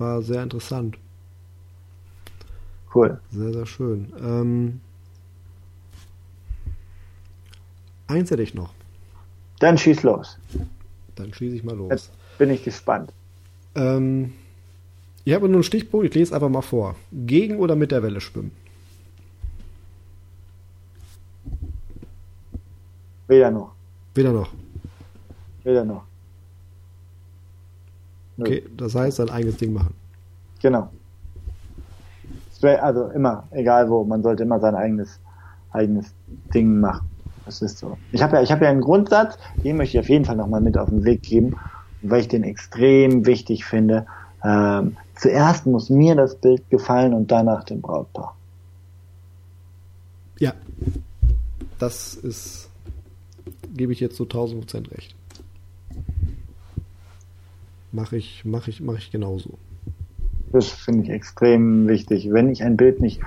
war 0.00 0.22
sehr 0.22 0.42
interessant. 0.42 0.96
Cool. 2.94 3.20
Sehr, 3.30 3.52
sehr 3.52 3.66
schön. 3.66 4.12
Ähm, 4.20 4.80
eins 8.08 8.30
hätte 8.30 8.42
ich 8.42 8.54
noch. 8.54 8.72
Dann 9.60 9.78
schieß 9.78 10.02
los. 10.02 10.38
Dann 11.14 11.32
schieße 11.32 11.56
ich 11.56 11.62
mal 11.62 11.76
los. 11.76 11.90
Jetzt 11.90 12.10
bin 12.38 12.50
ich 12.50 12.64
gespannt. 12.64 13.12
Ähm, 13.74 14.32
ich 15.24 15.34
habe 15.34 15.46
nur 15.46 15.56
einen 15.56 15.62
Stichpunkt, 15.62 16.06
ich 16.06 16.14
lese 16.14 16.34
einfach 16.34 16.48
mal 16.48 16.62
vor. 16.62 16.96
Gegen 17.12 17.58
oder 17.58 17.76
mit 17.76 17.92
der 17.92 18.02
Welle 18.02 18.20
schwimmen? 18.20 18.52
Weder 23.28 23.50
noch. 23.50 23.72
Weder 24.14 24.32
noch. 24.32 24.50
Weder 25.62 25.84
noch. 25.84 26.04
Okay, 28.38 28.64
das 28.76 28.94
heißt, 28.94 29.18
sein 29.18 29.30
eigenes 29.30 29.58
Ding 29.58 29.72
machen. 29.72 29.94
Genau. 30.60 30.90
Also 32.62 33.08
immer, 33.08 33.44
egal 33.50 33.88
wo, 33.90 34.04
man 34.04 34.22
sollte 34.22 34.42
immer 34.42 34.60
sein 34.60 34.74
eigenes, 34.74 35.20
eigenes 35.72 36.12
Ding 36.54 36.80
machen. 36.80 37.08
Das 37.46 37.62
ist 37.62 37.78
so. 37.78 37.96
Ich 38.12 38.22
habe 38.22 38.36
ja, 38.36 38.42
ich 38.42 38.52
habe 38.52 38.64
ja 38.64 38.70
einen 38.70 38.80
Grundsatz, 38.80 39.38
den 39.64 39.76
möchte 39.76 39.96
ich 39.96 40.00
auf 40.00 40.08
jeden 40.08 40.24
Fall 40.24 40.36
nochmal 40.36 40.60
mit 40.60 40.76
auf 40.76 40.90
den 40.90 41.04
Weg 41.04 41.22
geben, 41.22 41.56
weil 42.02 42.20
ich 42.20 42.28
den 42.28 42.44
extrem 42.44 43.26
wichtig 43.26 43.64
finde. 43.64 44.06
Ähm, 44.44 44.96
zuerst 45.16 45.66
muss 45.66 45.90
mir 45.90 46.14
das 46.14 46.36
Bild 46.36 46.68
gefallen 46.70 47.14
und 47.14 47.30
danach 47.30 47.64
dem 47.64 47.80
Brautpaar. 47.80 48.36
Ja, 50.38 50.54
das 51.78 52.14
ist, 52.14 52.70
gebe 53.74 53.92
ich 53.92 54.00
jetzt 54.00 54.16
so 54.16 54.24
1000 54.24 54.60
Prozent 54.60 54.90
recht. 54.92 55.14
Mache 57.92 58.16
ich, 58.16 58.44
mache 58.44 58.70
ich, 58.70 58.80
mache 58.80 58.98
ich 58.98 59.10
genauso. 59.10 59.58
Das 60.52 60.68
finde 60.68 61.04
ich 61.04 61.10
extrem 61.10 61.86
wichtig. 61.88 62.32
Wenn 62.32 62.50
ich 62.50 62.62
ein 62.62 62.76
Bild 62.76 63.00
nicht, 63.00 63.20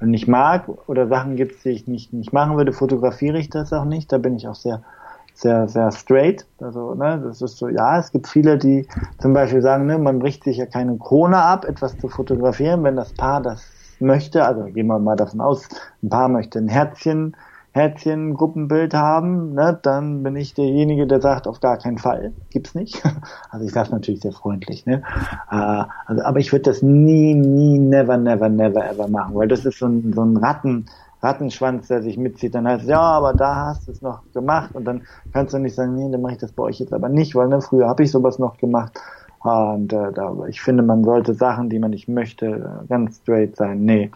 nicht 0.00 0.28
mag 0.28 0.68
oder 0.88 1.08
Sachen 1.08 1.36
gibt, 1.36 1.64
die 1.64 1.70
ich 1.70 1.86
nicht, 1.86 2.12
nicht 2.12 2.32
machen 2.32 2.56
würde, 2.56 2.72
fotografiere 2.72 3.38
ich 3.38 3.50
das 3.50 3.72
auch 3.72 3.84
nicht. 3.84 4.12
Da 4.12 4.18
bin 4.18 4.36
ich 4.36 4.46
auch 4.46 4.54
sehr, 4.54 4.82
sehr, 5.34 5.68
sehr 5.68 5.90
straight. 5.90 6.46
Also, 6.58 6.94
ne, 6.94 7.20
das 7.24 7.42
ist 7.42 7.56
so, 7.58 7.68
ja, 7.68 7.98
es 7.98 8.12
gibt 8.12 8.28
viele, 8.28 8.56
die 8.56 8.86
zum 9.18 9.32
Beispiel 9.32 9.62
sagen, 9.62 9.86
ne, 9.86 9.98
man 9.98 10.20
bricht 10.20 10.44
sich 10.44 10.58
ja 10.58 10.66
keine 10.66 10.96
Krone 10.96 11.38
ab, 11.38 11.64
etwas 11.64 11.98
zu 11.98 12.08
fotografieren, 12.08 12.84
wenn 12.84 12.96
das 12.96 13.12
Paar 13.12 13.42
das 13.42 13.96
möchte. 13.98 14.44
Also 14.44 14.64
gehen 14.64 14.86
wir 14.86 14.98
mal 14.98 15.16
davon 15.16 15.40
aus, 15.40 15.68
ein 16.02 16.08
Paar 16.08 16.28
möchte 16.28 16.58
ein 16.58 16.68
Herzchen 16.68 17.36
Herzchen-Gruppenbild 17.72 18.94
haben, 18.94 19.54
ne, 19.54 19.78
dann 19.80 20.22
bin 20.22 20.34
ich 20.34 20.54
derjenige, 20.54 21.06
der 21.06 21.20
sagt, 21.20 21.46
auf 21.46 21.60
gar 21.60 21.78
keinen 21.78 21.98
Fall, 21.98 22.32
gibt's 22.50 22.74
nicht. 22.74 23.02
Also 23.50 23.66
ich 23.66 23.72
sage 23.72 23.90
natürlich 23.90 24.20
sehr 24.20 24.32
freundlich, 24.32 24.86
ne. 24.86 25.02
Äh, 25.50 25.84
also, 26.06 26.22
aber 26.22 26.38
ich 26.38 26.52
würde 26.52 26.64
das 26.64 26.82
nie, 26.82 27.34
nie, 27.34 27.78
never, 27.78 28.16
never, 28.16 28.48
never, 28.48 28.88
ever 28.88 29.08
machen, 29.08 29.34
weil 29.34 29.48
das 29.48 29.64
ist 29.64 29.78
so 29.78 29.86
ein, 29.86 30.12
so 30.12 30.22
ein 30.22 30.36
Ratten, 30.36 30.86
Rattenschwanz, 31.22 31.88
der 31.88 32.02
sich 32.02 32.16
mitzieht. 32.16 32.54
Dann 32.54 32.66
heißt 32.66 32.82
es, 32.82 32.88
ja, 32.88 33.00
aber 33.00 33.34
da 33.34 33.66
hast 33.66 33.86
du 33.86 33.92
es 33.92 34.02
noch 34.02 34.22
gemacht 34.32 34.74
und 34.74 34.84
dann 34.84 35.02
kannst 35.32 35.54
du 35.54 35.58
nicht 35.58 35.74
sagen, 35.74 35.94
nee, 35.94 36.10
dann 36.10 36.22
mache 36.22 36.32
ich 36.32 36.38
das 36.38 36.52
bei 36.52 36.62
euch 36.62 36.80
jetzt 36.80 36.92
aber 36.92 37.08
nicht, 37.08 37.34
weil 37.34 37.48
ne, 37.48 37.60
früher 37.60 37.88
habe 37.88 38.02
ich 38.02 38.10
sowas 38.10 38.38
noch 38.38 38.56
gemacht. 38.56 38.98
Und 39.42 39.92
äh, 39.92 40.12
da, 40.12 40.34
ich 40.48 40.60
finde, 40.60 40.82
man 40.82 41.02
sollte 41.02 41.34
Sachen, 41.34 41.70
die 41.70 41.78
man 41.78 41.90
nicht 41.90 42.08
möchte, 42.08 42.84
ganz 42.88 43.16
straight 43.18 43.56
sein. 43.56 43.84
Nee. 43.84 44.10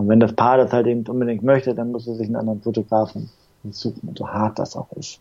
Und 0.00 0.08
wenn 0.08 0.20
das 0.20 0.32
Paar 0.32 0.56
das 0.56 0.72
halt 0.72 0.86
eben 0.86 1.06
unbedingt 1.06 1.42
möchte, 1.42 1.74
dann 1.74 1.92
muss 1.92 2.06
es 2.06 2.16
sich 2.16 2.26
einen 2.26 2.36
anderen 2.36 2.62
Fotografen 2.62 3.28
suchen, 3.70 4.14
so 4.16 4.26
hart 4.26 4.58
das 4.58 4.74
auch 4.74 4.90
ist. 4.92 5.20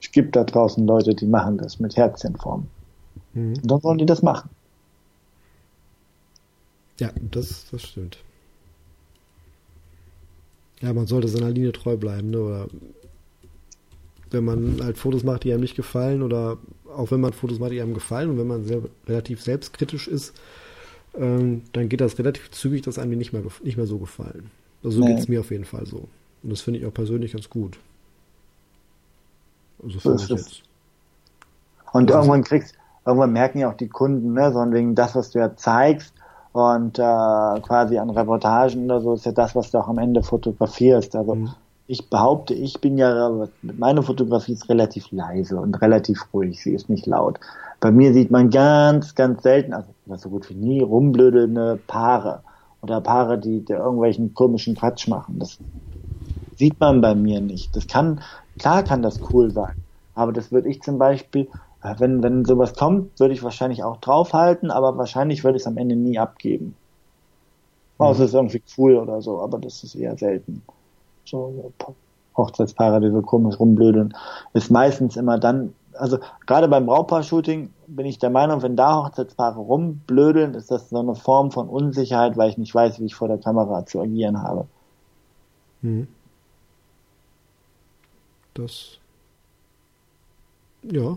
Es 0.00 0.10
gibt 0.10 0.34
da 0.34 0.44
draußen 0.44 0.86
Leute, 0.86 1.14
die 1.14 1.26
machen 1.26 1.58
das 1.58 1.78
mit 1.80 1.96
Herzchenform. 1.98 2.66
Mhm. 3.34 3.56
Und 3.62 3.70
dann 3.70 3.80
sollen 3.80 3.98
die 3.98 4.06
das 4.06 4.22
machen. 4.22 4.48
Ja, 6.98 7.10
das, 7.30 7.66
das 7.70 7.82
stimmt. 7.82 8.24
Ja, 10.80 10.94
man 10.94 11.06
sollte 11.06 11.28
seiner 11.28 11.50
Linie 11.50 11.72
treu 11.72 11.98
bleiben, 11.98 12.30
ne? 12.30 12.40
Oder 12.40 12.68
wenn 14.30 14.44
man 14.44 14.80
halt 14.82 14.96
Fotos 14.96 15.24
macht, 15.24 15.44
die 15.44 15.52
einem 15.52 15.60
nicht 15.60 15.76
gefallen, 15.76 16.22
oder 16.22 16.56
auch 16.96 17.10
wenn 17.10 17.20
man 17.20 17.34
Fotos 17.34 17.58
macht, 17.58 17.72
die 17.72 17.82
einem 17.82 17.92
gefallen 17.92 18.30
und 18.30 18.38
wenn 18.38 18.46
man 18.46 18.64
sehr, 18.64 18.80
relativ 19.06 19.42
selbstkritisch 19.42 20.08
ist, 20.08 20.34
ähm, 21.18 21.62
dann 21.72 21.88
geht 21.88 22.00
das 22.00 22.18
relativ 22.18 22.50
zügig, 22.50 22.82
dass 22.82 22.98
einem 22.98 23.12
die 23.12 23.16
nicht 23.16 23.32
mehr, 23.32 23.42
nicht 23.62 23.76
mehr 23.76 23.86
so 23.86 23.98
gefallen. 23.98 24.50
Also 24.82 24.98
so 24.98 25.04
nee. 25.04 25.12
geht 25.12 25.20
es 25.20 25.28
mir 25.28 25.40
auf 25.40 25.50
jeden 25.50 25.64
Fall 25.64 25.86
so. 25.86 26.08
Und 26.42 26.50
das 26.50 26.60
finde 26.60 26.80
ich 26.80 26.86
auch 26.86 26.94
persönlich 26.94 27.32
ganz 27.32 27.50
gut. 27.50 27.78
Also 29.82 29.98
so 29.98 30.12
ist 30.12 30.30
jetzt. 30.30 30.62
Und 31.92 32.10
also, 32.10 32.18
irgendwann 32.18 32.44
kriegst, 32.44 32.74
irgendwann 33.04 33.32
merken 33.32 33.58
ja 33.58 33.70
auch 33.70 33.76
die 33.76 33.88
Kunden, 33.88 34.34
ne, 34.34 34.52
so 34.52 34.58
wegen 34.72 34.94
das, 34.94 35.14
was 35.14 35.30
du 35.30 35.38
ja 35.38 35.56
zeigst 35.56 36.12
und 36.52 36.98
äh, 36.98 37.60
quasi 37.60 37.98
an 37.98 38.10
Reportagen 38.10 38.84
oder 38.86 39.00
so, 39.00 39.14
ist 39.14 39.26
ja 39.26 39.32
das, 39.32 39.54
was 39.54 39.70
du 39.70 39.78
auch 39.78 39.88
am 39.88 39.98
Ende 39.98 40.22
fotografierst. 40.22 41.14
Also 41.16 41.34
mhm. 41.34 41.50
ich 41.86 42.08
behaupte, 42.10 42.54
ich 42.54 42.80
bin 42.80 42.98
ja, 42.98 43.48
meine 43.62 44.02
Fotografie 44.02 44.52
ist 44.52 44.68
relativ 44.68 45.10
leise 45.10 45.56
und 45.58 45.80
relativ 45.80 46.26
ruhig, 46.32 46.62
sie 46.62 46.74
ist 46.74 46.88
nicht 46.88 47.06
laut. 47.06 47.38
Bei 47.80 47.90
mir 47.90 48.12
sieht 48.12 48.30
man 48.30 48.50
ganz, 48.50 49.14
ganz 49.14 49.42
selten, 49.42 49.74
also 49.74 49.88
so 50.18 50.30
gut 50.30 50.48
wie 50.50 50.54
nie, 50.54 50.80
rumblödelnde 50.82 51.82
Paare 51.86 52.44
oder 52.80 53.00
Paare, 53.00 53.38
die, 53.38 53.64
die 53.64 53.72
irgendwelchen 53.72 54.34
komischen 54.34 54.74
Quatsch 54.76 55.08
machen. 55.08 55.38
Das 55.38 55.58
sieht 56.56 56.80
man 56.80 57.00
bei 57.00 57.14
mir 57.14 57.40
nicht. 57.40 57.74
Das 57.76 57.86
kann, 57.86 58.22
klar 58.58 58.82
kann 58.84 59.02
das 59.02 59.20
cool 59.32 59.50
sein, 59.50 59.74
aber 60.14 60.32
das 60.32 60.52
würde 60.52 60.68
ich 60.68 60.82
zum 60.82 60.98
Beispiel, 60.98 61.48
äh, 61.82 61.94
wenn, 61.98 62.22
wenn 62.22 62.44
sowas 62.44 62.74
kommt, 62.74 63.18
würde 63.20 63.34
ich 63.34 63.42
wahrscheinlich 63.42 63.82
auch 63.84 63.98
draufhalten, 63.98 64.70
aber 64.70 64.96
wahrscheinlich 64.98 65.44
würde 65.44 65.56
ich 65.56 65.62
es 65.62 65.66
am 65.66 65.76
Ende 65.78 65.96
nie 65.96 66.18
abgeben. 66.18 66.76
Mhm. 67.98 68.04
Außer 68.04 68.24
es 68.24 68.30
ist 68.30 68.34
irgendwie 68.34 68.62
cool 68.78 68.96
oder 68.96 69.20
so, 69.22 69.40
aber 69.40 69.58
das 69.58 69.82
ist 69.82 69.94
eher 69.94 70.16
selten. 70.16 70.64
So, 71.24 71.72
Hochzeitspaare, 72.36 73.00
die 73.00 73.10
so 73.10 73.22
komisch 73.22 73.58
rumblödeln, 73.58 74.14
ist 74.54 74.70
meistens 74.70 75.16
immer 75.16 75.38
dann 75.38 75.74
also 75.98 76.18
gerade 76.46 76.68
beim 76.68 76.86
Brautpaar-Shooting 76.86 77.72
bin 77.86 78.06
ich 78.06 78.18
der 78.18 78.30
Meinung, 78.30 78.62
wenn 78.62 78.76
da 78.76 79.04
Hochzeitspaare 79.04 79.58
rumblödeln, 79.58 80.54
ist 80.54 80.70
das 80.70 80.90
so 80.90 80.98
eine 80.98 81.14
Form 81.14 81.50
von 81.50 81.68
Unsicherheit, 81.68 82.36
weil 82.36 82.50
ich 82.50 82.58
nicht 82.58 82.74
weiß, 82.74 83.00
wie 83.00 83.06
ich 83.06 83.14
vor 83.14 83.28
der 83.28 83.38
Kamera 83.38 83.86
zu 83.86 84.00
agieren 84.00 84.42
habe. 84.42 84.66
Hm. 85.82 86.08
Das. 88.54 88.98
Ja. 90.82 91.16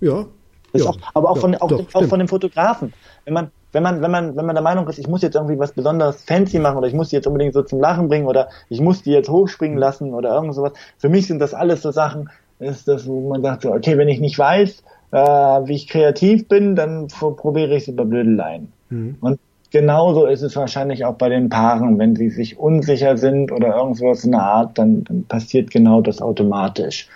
Ja. 0.00 0.26
ja. 0.72 0.86
Auch, 0.86 0.98
aber 1.14 1.30
auch, 1.30 1.36
ja, 1.36 1.40
von, 1.40 1.54
auch, 1.56 1.68
doch, 1.68 1.94
auch 1.94 2.04
von 2.04 2.18
dem 2.18 2.28
Fotografen. 2.28 2.92
Wenn 3.24 3.34
man, 3.34 3.50
wenn 3.72 3.82
man, 3.82 4.02
wenn 4.02 4.10
man, 4.10 4.36
wenn 4.36 4.46
man 4.46 4.54
der 4.54 4.62
Meinung 4.62 4.88
ist, 4.88 4.98
ich 4.98 5.08
muss 5.08 5.22
jetzt 5.22 5.34
irgendwie 5.34 5.58
was 5.58 5.72
besonders 5.72 6.22
fancy 6.22 6.58
machen 6.58 6.78
oder 6.78 6.86
ich 6.86 6.94
muss 6.94 7.08
die 7.08 7.16
jetzt 7.16 7.26
unbedingt 7.26 7.54
so 7.54 7.62
zum 7.62 7.80
Lachen 7.80 8.08
bringen 8.08 8.26
oder 8.26 8.48
ich 8.68 8.80
muss 8.80 9.02
die 9.02 9.10
jetzt 9.10 9.28
hochspringen 9.28 9.78
lassen 9.78 10.14
oder 10.14 10.34
irgend 10.34 10.54
sowas. 10.54 10.72
Für 10.98 11.08
mich 11.08 11.26
sind 11.26 11.40
das 11.40 11.54
alles 11.54 11.82
so 11.82 11.90
Sachen, 11.90 12.30
ist 12.58 12.88
das, 12.88 13.06
wo 13.06 13.28
man 13.28 13.42
sagt, 13.42 13.66
okay, 13.66 13.98
wenn 13.98 14.08
ich 14.08 14.20
nicht 14.20 14.38
weiß, 14.38 14.82
äh, 15.12 15.16
wie 15.16 15.74
ich 15.74 15.88
kreativ 15.88 16.48
bin, 16.48 16.76
dann 16.76 17.08
probiere 17.08 17.74
ich 17.76 17.82
es 17.82 17.88
über 17.88 18.04
Blödeleien. 18.04 18.72
Mhm. 18.90 19.16
Und 19.20 19.38
genauso 19.70 20.26
ist 20.26 20.42
es 20.42 20.56
wahrscheinlich 20.56 21.04
auch 21.04 21.14
bei 21.14 21.28
den 21.28 21.48
Paaren, 21.48 21.98
wenn 21.98 22.16
sie 22.16 22.30
sich 22.30 22.58
unsicher 22.58 23.16
sind 23.16 23.50
oder 23.52 23.76
irgendwas 23.76 24.24
in 24.24 24.32
der 24.32 24.42
Art, 24.42 24.78
dann, 24.78 25.04
dann 25.04 25.24
passiert 25.24 25.70
genau 25.70 26.00
das 26.00 26.20
automatisch. 26.22 27.08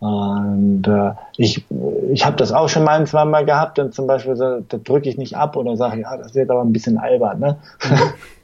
Und 0.00 0.86
äh, 0.86 1.10
ich, 1.36 1.64
ich 2.12 2.24
habe 2.24 2.36
das 2.36 2.52
auch 2.52 2.68
schon 2.68 2.84
mal 2.84 2.98
ein, 2.98 3.06
zwei 3.06 3.24
Mal 3.24 3.44
gehabt, 3.44 3.78
dann 3.78 3.90
zum 3.90 4.06
Beispiel 4.06 4.36
so, 4.36 4.60
da 4.60 4.76
drücke 4.78 5.08
ich 5.08 5.18
nicht 5.18 5.36
ab 5.36 5.56
oder 5.56 5.76
sage, 5.76 6.02
ja, 6.02 6.16
das 6.16 6.36
wird 6.36 6.50
aber 6.50 6.62
ein 6.62 6.72
bisschen 6.72 6.98
albern, 6.98 7.40
ne? 7.40 7.56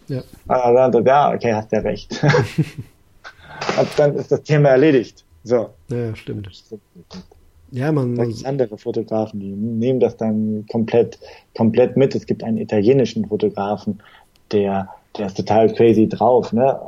Ja. 0.09 0.23
aber 0.48 0.90
dann, 0.90 1.05
ja, 1.05 1.32
okay, 1.32 1.55
hast 1.55 1.70
ja 1.70 1.78
recht. 1.78 2.20
dann 3.97 4.15
ist 4.16 4.32
das 4.32 4.43
Thema 4.43 4.70
erledigt. 4.70 5.24
So. 5.44 5.70
Ja, 5.88 6.16
stimmt. 6.16 6.48
Ja, 7.70 7.92
man. 7.92 8.14
Da 8.14 8.24
gibt 8.24 8.46
andere 8.46 8.78
Fotografen, 8.78 9.40
die 9.40 9.52
nehmen 9.52 10.00
das 10.00 10.16
dann 10.16 10.64
komplett, 10.70 11.18
komplett 11.56 11.96
mit. 11.96 12.14
Es 12.14 12.26
gibt 12.26 12.42
einen 12.42 12.58
italienischen 12.58 13.26
Fotografen, 13.26 14.00
der, 14.52 14.88
der 15.18 15.26
ist 15.26 15.36
total 15.36 15.72
crazy 15.72 16.08
drauf, 16.08 16.52
ne? 16.52 16.78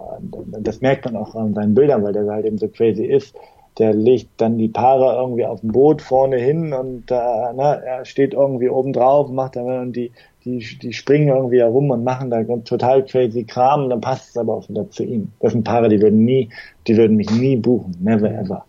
Das 0.61 0.81
merkt 0.81 1.05
man 1.05 1.17
auch 1.17 1.35
an 1.35 1.55
seinen 1.55 1.75
Bildern, 1.75 2.03
weil 2.03 2.13
der 2.13 2.27
halt 2.27 2.47
eben 2.47 2.59
so 2.59 2.69
crazy 2.69 3.05
ist. 3.05 3.35
Der 3.79 3.93
legt 3.93 4.41
dann 4.41 4.57
die 4.57 4.69
Paare 4.69 5.17
irgendwie 5.21 5.45
auf 5.45 5.61
dem 5.61 5.73
Boot 5.73 6.01
vorne 6.01 6.39
hin 6.39 6.73
und 6.73 7.11
äh, 7.11 7.15
ne, 7.15 7.83
er 7.85 8.05
steht 8.07 8.33
irgendwie 8.33 8.71
oben 8.71 8.95
drauf, 8.95 9.29
macht 9.29 9.57
dann 9.57 9.93
die, 9.93 10.13
die, 10.47 10.79
die 10.79 10.93
springen 10.93 11.29
irgendwie 11.29 11.59
herum 11.59 11.91
und 11.91 12.05
machen 12.05 12.31
da 12.31 12.43
total 12.45 13.05
crazy 13.05 13.43
Kram 13.43 13.85
und 13.85 13.91
dann 13.91 14.01
passt 14.01 14.31
es 14.31 14.37
aber 14.37 14.55
auch 14.55 14.69
wieder 14.69 14.89
zu 14.91 15.03
ihm. 15.03 15.33
Das 15.41 15.53
sind 15.53 15.65
Paare, 15.65 15.89
die 15.89 16.01
würden 16.01 16.25
nie, 16.25 16.49
die 16.87 16.97
würden 16.97 17.17
mich 17.17 17.29
nie 17.31 17.57
buchen. 17.57 17.97
Never 18.01 18.31
ever. 18.31 18.65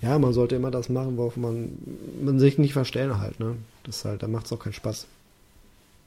Ja, 0.00 0.18
man 0.18 0.32
sollte 0.32 0.56
immer 0.56 0.70
das 0.70 0.88
machen, 0.88 1.16
worauf 1.18 1.36
man, 1.36 1.78
man 2.22 2.40
sich 2.40 2.58
nicht 2.58 2.72
verstellen 2.72 3.20
halt, 3.20 3.38
ne? 3.38 3.54
Das 3.84 3.98
ist 3.98 4.04
halt, 4.04 4.22
da 4.22 4.28
macht 4.28 4.46
es 4.46 4.52
auch 4.52 4.58
keinen 4.58 4.72
Spaß. 4.72 5.06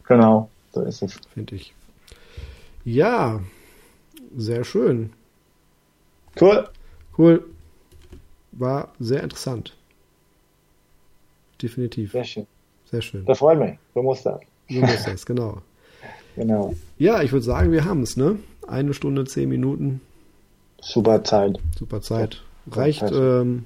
Genau, 0.08 0.50
so 0.74 0.82
ist 0.82 1.02
es. 1.02 1.16
Finde 1.34 1.56
ich. 1.56 1.74
Ja, 2.84 3.40
sehr 4.36 4.64
schön. 4.64 5.12
Cool. 6.40 6.68
Cool. 7.18 7.46
War 8.52 8.94
sehr 9.00 9.24
interessant. 9.24 9.76
Definitiv. 11.62 12.12
Sehr 12.12 12.24
schön. 12.24 12.48
Sehr 12.96 13.02
schön. 13.02 13.26
Das 13.26 13.40
freut 13.40 13.60
mich. 13.60 13.78
So 13.94 14.02
muss 14.02 14.24
das. 14.24 14.40
So 14.70 14.80
muss 14.80 15.04
das, 15.04 15.26
genau. 15.26 15.58
genau. 16.38 16.74
Ja, 16.98 17.22
ich 17.22 17.34
würde 17.34 17.44
sagen, 17.44 17.74
wir 17.74 17.84
haben 17.84 18.04
es, 18.04 18.16
ne? 18.16 18.38
Eine 18.66 18.94
Stunde, 18.94 19.26
zehn 19.26 19.50
Minuten. 19.50 20.00
Super 20.80 21.22
Zeit. 21.26 21.60
Super 21.78 22.00
Zeit. 22.00 22.42
Reicht 22.72 23.04
ähm, 23.12 23.66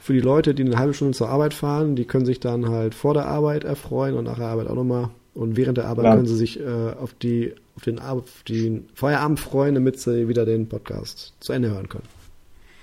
für 0.00 0.12
die 0.12 0.20
Leute, 0.20 0.54
die 0.56 0.64
eine 0.64 0.76
halbe 0.76 0.92
Stunde 0.92 1.16
zur 1.16 1.28
Arbeit 1.28 1.54
fahren, 1.54 1.94
die 1.94 2.04
können 2.04 2.26
sich 2.26 2.40
dann 2.40 2.68
halt 2.68 2.96
vor 2.96 3.14
der 3.14 3.26
Arbeit 3.26 3.62
erfreuen 3.62 4.16
und 4.16 4.24
nach 4.24 4.38
der 4.38 4.48
Arbeit 4.48 4.66
auch 4.66 4.74
nochmal. 4.74 5.10
Und 5.34 5.56
während 5.56 5.78
der 5.78 5.86
Arbeit 5.86 6.06
ja. 6.06 6.16
können 6.16 6.26
sie 6.26 6.34
sich 6.34 6.58
äh, 6.58 6.94
auf, 7.00 7.14
die, 7.14 7.54
auf, 7.76 7.84
den, 7.84 8.00
auf 8.00 8.42
den 8.48 8.88
Feierabend 8.94 9.38
freuen, 9.38 9.76
damit 9.76 10.00
sie 10.00 10.26
wieder 10.26 10.44
den 10.44 10.68
Podcast 10.68 11.34
zu 11.38 11.52
Ende 11.52 11.70
hören 11.70 11.88
können. 11.88 12.08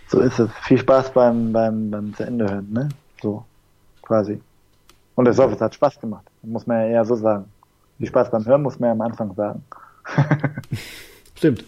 So 0.08 0.22
ist 0.22 0.40
es. 0.40 0.50
Viel 0.64 0.78
Spaß 0.78 1.12
beim, 1.12 1.52
beim, 1.52 1.92
beim 1.92 2.16
zu 2.16 2.24
Ende 2.24 2.50
hören, 2.50 2.68
ne? 2.72 2.88
So, 3.22 3.44
quasi. 4.02 4.40
Und 5.20 5.26
der 5.26 5.34
Service 5.34 5.60
hat 5.60 5.76
Spaß 5.76 6.00
gemacht. 6.00 6.26
Muss 6.44 6.66
man 6.66 6.80
ja 6.80 6.88
eher 6.88 7.04
so 7.04 7.14
sagen. 7.14 7.44
Viel 7.98 8.08
Spaß 8.08 8.32
beim 8.32 8.46
Hören 8.46 8.62
muss 8.62 8.80
man 8.80 8.88
ja 8.88 8.92
am 8.94 9.02
Anfang 9.02 9.36
sagen. 9.36 9.62
Stimmt. 11.36 11.66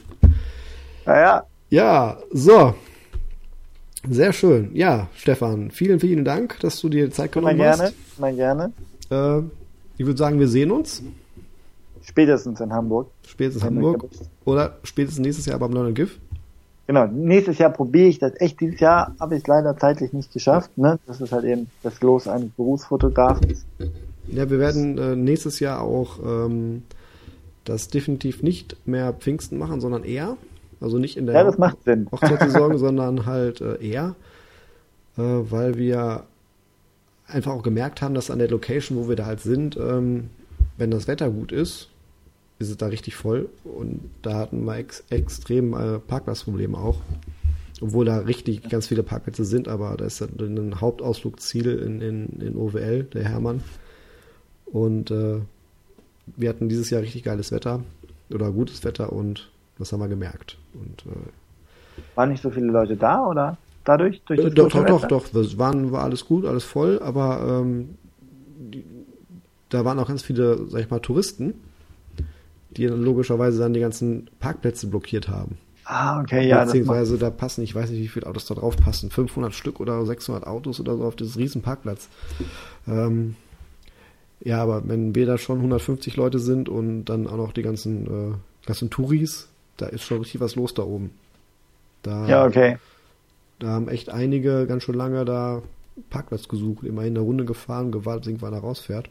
Naja. 1.05 1.43
Ja, 1.69 2.17
so. 2.31 2.73
Sehr 4.09 4.31
schön. 4.31 4.73
Ja, 4.73 5.09
Stefan, 5.15 5.69
vielen, 5.69 5.99
vielen 5.99 6.23
Dank, 6.23 6.61
dass 6.61 6.79
du 6.79 6.87
dir 6.87 7.11
Zeit 7.11 7.33
genommen 7.33 7.57
mal 7.57 7.61
gerne, 7.61 7.83
hast. 7.83 8.19
Mal 8.21 8.33
gerne. 8.33 8.71
Äh, 9.09 9.39
ich 9.97 10.05
würde 10.05 10.17
sagen, 10.17 10.39
wir 10.39 10.47
sehen 10.47 10.71
uns. 10.71 11.03
Spätestens 12.03 12.61
in 12.61 12.71
Hamburg. 12.71 13.11
Spätestens 13.27 13.63
in 13.63 13.75
Hamburg. 13.75 14.05
Oder 14.45 14.77
spätestens 14.83 15.25
nächstes 15.25 15.45
Jahr 15.45 15.59
beim 15.59 15.73
London 15.73 15.93
GIF. 15.93 16.21
Genau, 16.91 17.07
nächstes 17.07 17.57
Jahr 17.57 17.69
probiere 17.69 18.09
ich 18.09 18.19
das 18.19 18.33
echt. 18.41 18.59
Dieses 18.59 18.81
Jahr 18.81 19.15
habe 19.17 19.35
ich 19.35 19.43
es 19.43 19.47
leider 19.47 19.77
zeitlich 19.77 20.11
nicht 20.11 20.33
geschafft. 20.33 20.77
Ne? 20.77 20.99
Das 21.07 21.21
ist 21.21 21.31
halt 21.31 21.45
eben 21.45 21.71
das 21.83 22.01
Los 22.01 22.27
eines 22.27 22.49
Berufsfotografen. 22.49 23.55
Ja, 24.27 24.49
wir 24.49 24.59
werden 24.59 24.97
äh, 24.97 25.15
nächstes 25.15 25.61
Jahr 25.61 25.79
auch 25.79 26.19
ähm, 26.21 26.83
das 27.63 27.87
definitiv 27.87 28.43
nicht 28.43 28.75
mehr 28.85 29.13
Pfingsten 29.13 29.57
machen, 29.57 29.79
sondern 29.79 30.03
eher. 30.03 30.35
Also 30.81 30.97
nicht 30.97 31.15
in 31.15 31.27
der 31.27 31.35
ja, 31.35 31.43
das 31.45 31.57
macht 31.57 31.81
Sinn. 31.85 32.09
Hochzeitssaison, 32.11 32.77
sondern 32.77 33.25
halt 33.25 33.61
äh, 33.61 33.75
eher, 33.77 34.15
äh, 35.17 35.21
weil 35.21 35.77
wir 35.77 36.23
einfach 37.25 37.53
auch 37.53 37.63
gemerkt 37.63 38.01
haben, 38.01 38.15
dass 38.15 38.29
an 38.29 38.39
der 38.39 38.49
Location, 38.49 38.97
wo 38.97 39.07
wir 39.07 39.15
da 39.15 39.27
halt 39.27 39.39
sind, 39.39 39.77
ähm, 39.77 40.29
wenn 40.75 40.91
das 40.91 41.07
Wetter 41.07 41.29
gut 41.29 41.53
ist, 41.53 41.87
ist 42.61 42.69
es 42.69 42.77
da 42.77 42.87
richtig 42.87 43.15
voll. 43.15 43.49
Und 43.63 43.99
da 44.21 44.35
hatten 44.35 44.63
wir 44.65 44.77
ex 44.77 45.03
extrem 45.09 45.73
äh, 45.73 45.99
Parkplatzprobleme 45.99 46.77
auch. 46.77 47.01
Obwohl 47.81 48.05
da 48.05 48.19
richtig 48.19 48.69
ganz 48.69 48.87
viele 48.87 49.01
Parkplätze 49.01 49.43
sind, 49.43 49.67
aber 49.67 49.97
da 49.97 50.05
ist 50.05 50.21
ein 50.21 50.79
Hauptausflugsziel 50.79 51.79
in, 51.79 51.99
in, 51.99 52.27
in 52.39 52.55
OWL, 52.55 53.05
der 53.05 53.23
Hermann. 53.23 53.63
Und 54.67 55.09
äh, 55.09 55.39
wir 56.27 56.49
hatten 56.49 56.69
dieses 56.69 56.91
Jahr 56.91 57.01
richtig 57.01 57.23
geiles 57.23 57.51
Wetter 57.51 57.83
oder 58.31 58.51
gutes 58.51 58.83
Wetter 58.83 59.11
und 59.11 59.49
das 59.79 59.91
haben 59.91 59.99
wir 59.99 60.07
gemerkt. 60.07 60.57
Und, 60.75 61.05
äh, 61.11 62.15
Waren 62.15 62.29
nicht 62.29 62.43
so 62.43 62.51
viele 62.51 62.67
Leute 62.67 62.95
da 62.95 63.25
oder 63.25 63.57
dadurch? 63.83 64.21
Durch 64.25 64.39
das 64.39 64.53
doch, 64.53 64.69
doch, 64.69 64.85
doch, 64.85 65.07
doch. 65.07 65.27
Das 65.29 65.57
waren, 65.57 65.91
war 65.91 66.03
alles 66.03 66.25
gut, 66.25 66.45
alles 66.45 66.63
voll, 66.63 66.99
aber 67.01 67.63
ähm, 67.63 67.97
die, 68.59 68.85
da 69.69 69.83
waren 69.85 69.97
auch 69.97 70.07
ganz 70.07 70.21
viele, 70.21 70.67
sag 70.67 70.81
ich 70.81 70.89
mal, 70.89 70.99
Touristen, 70.99 71.55
die 72.71 72.87
dann 72.87 73.01
logischerweise 73.01 73.59
dann 73.59 73.73
die 73.73 73.79
ganzen 73.79 74.29
Parkplätze 74.39 74.87
blockiert 74.87 75.27
haben. 75.27 75.57
Ah, 75.85 76.21
okay, 76.21 76.47
ja. 76.47 76.63
Beziehungsweise 76.63 77.17
da 77.17 77.29
passen, 77.29 77.63
ich 77.63 77.75
weiß 77.75 77.89
nicht, 77.89 77.99
wie 77.99 78.07
viele 78.07 78.27
Autos 78.27 78.45
da 78.45 78.55
drauf 78.55 78.77
passen, 78.77 79.09
500 79.09 79.53
Stück 79.53 79.79
oder 79.79 80.05
600 80.05 80.45
Autos 80.47 80.79
oder 80.79 80.95
so 80.95 81.03
auf 81.03 81.15
dieses 81.15 81.37
riesen 81.37 81.61
Parkplatz. 81.61 82.07
Ähm, 82.87 83.35
ja, 84.43 84.61
aber 84.61 84.87
wenn 84.87 85.15
wir 85.15 85.25
da 85.25 85.37
schon 85.37 85.57
150 85.57 86.15
Leute 86.15 86.39
sind 86.39 86.69
und 86.69 87.05
dann 87.05 87.27
auch 87.27 87.37
noch 87.37 87.51
die 87.51 87.61
ganzen, 87.61 88.05
äh, 88.05 88.35
ganzen 88.65 88.89
Touris, 88.89 89.49
da 89.77 89.87
ist 89.87 90.03
schon 90.03 90.19
richtig 90.19 90.41
was 90.41 90.55
los 90.55 90.73
da 90.73 90.83
oben. 90.83 91.11
Da, 92.03 92.27
ja, 92.27 92.45
okay. 92.45 92.77
Da 93.59 93.67
haben 93.67 93.89
echt 93.89 94.09
einige 94.09 94.65
ganz 94.65 94.83
schön 94.83 94.95
lange 94.95 95.25
da 95.25 95.61
Parkplatz 96.09 96.47
gesucht, 96.47 96.85
immer 96.85 97.03
in 97.03 97.13
der 97.13 97.23
Runde 97.23 97.45
gefahren, 97.45 97.91
gewartet, 97.91 98.37
wann 98.39 98.53
er 98.53 98.59
rausfährt. 98.59 99.09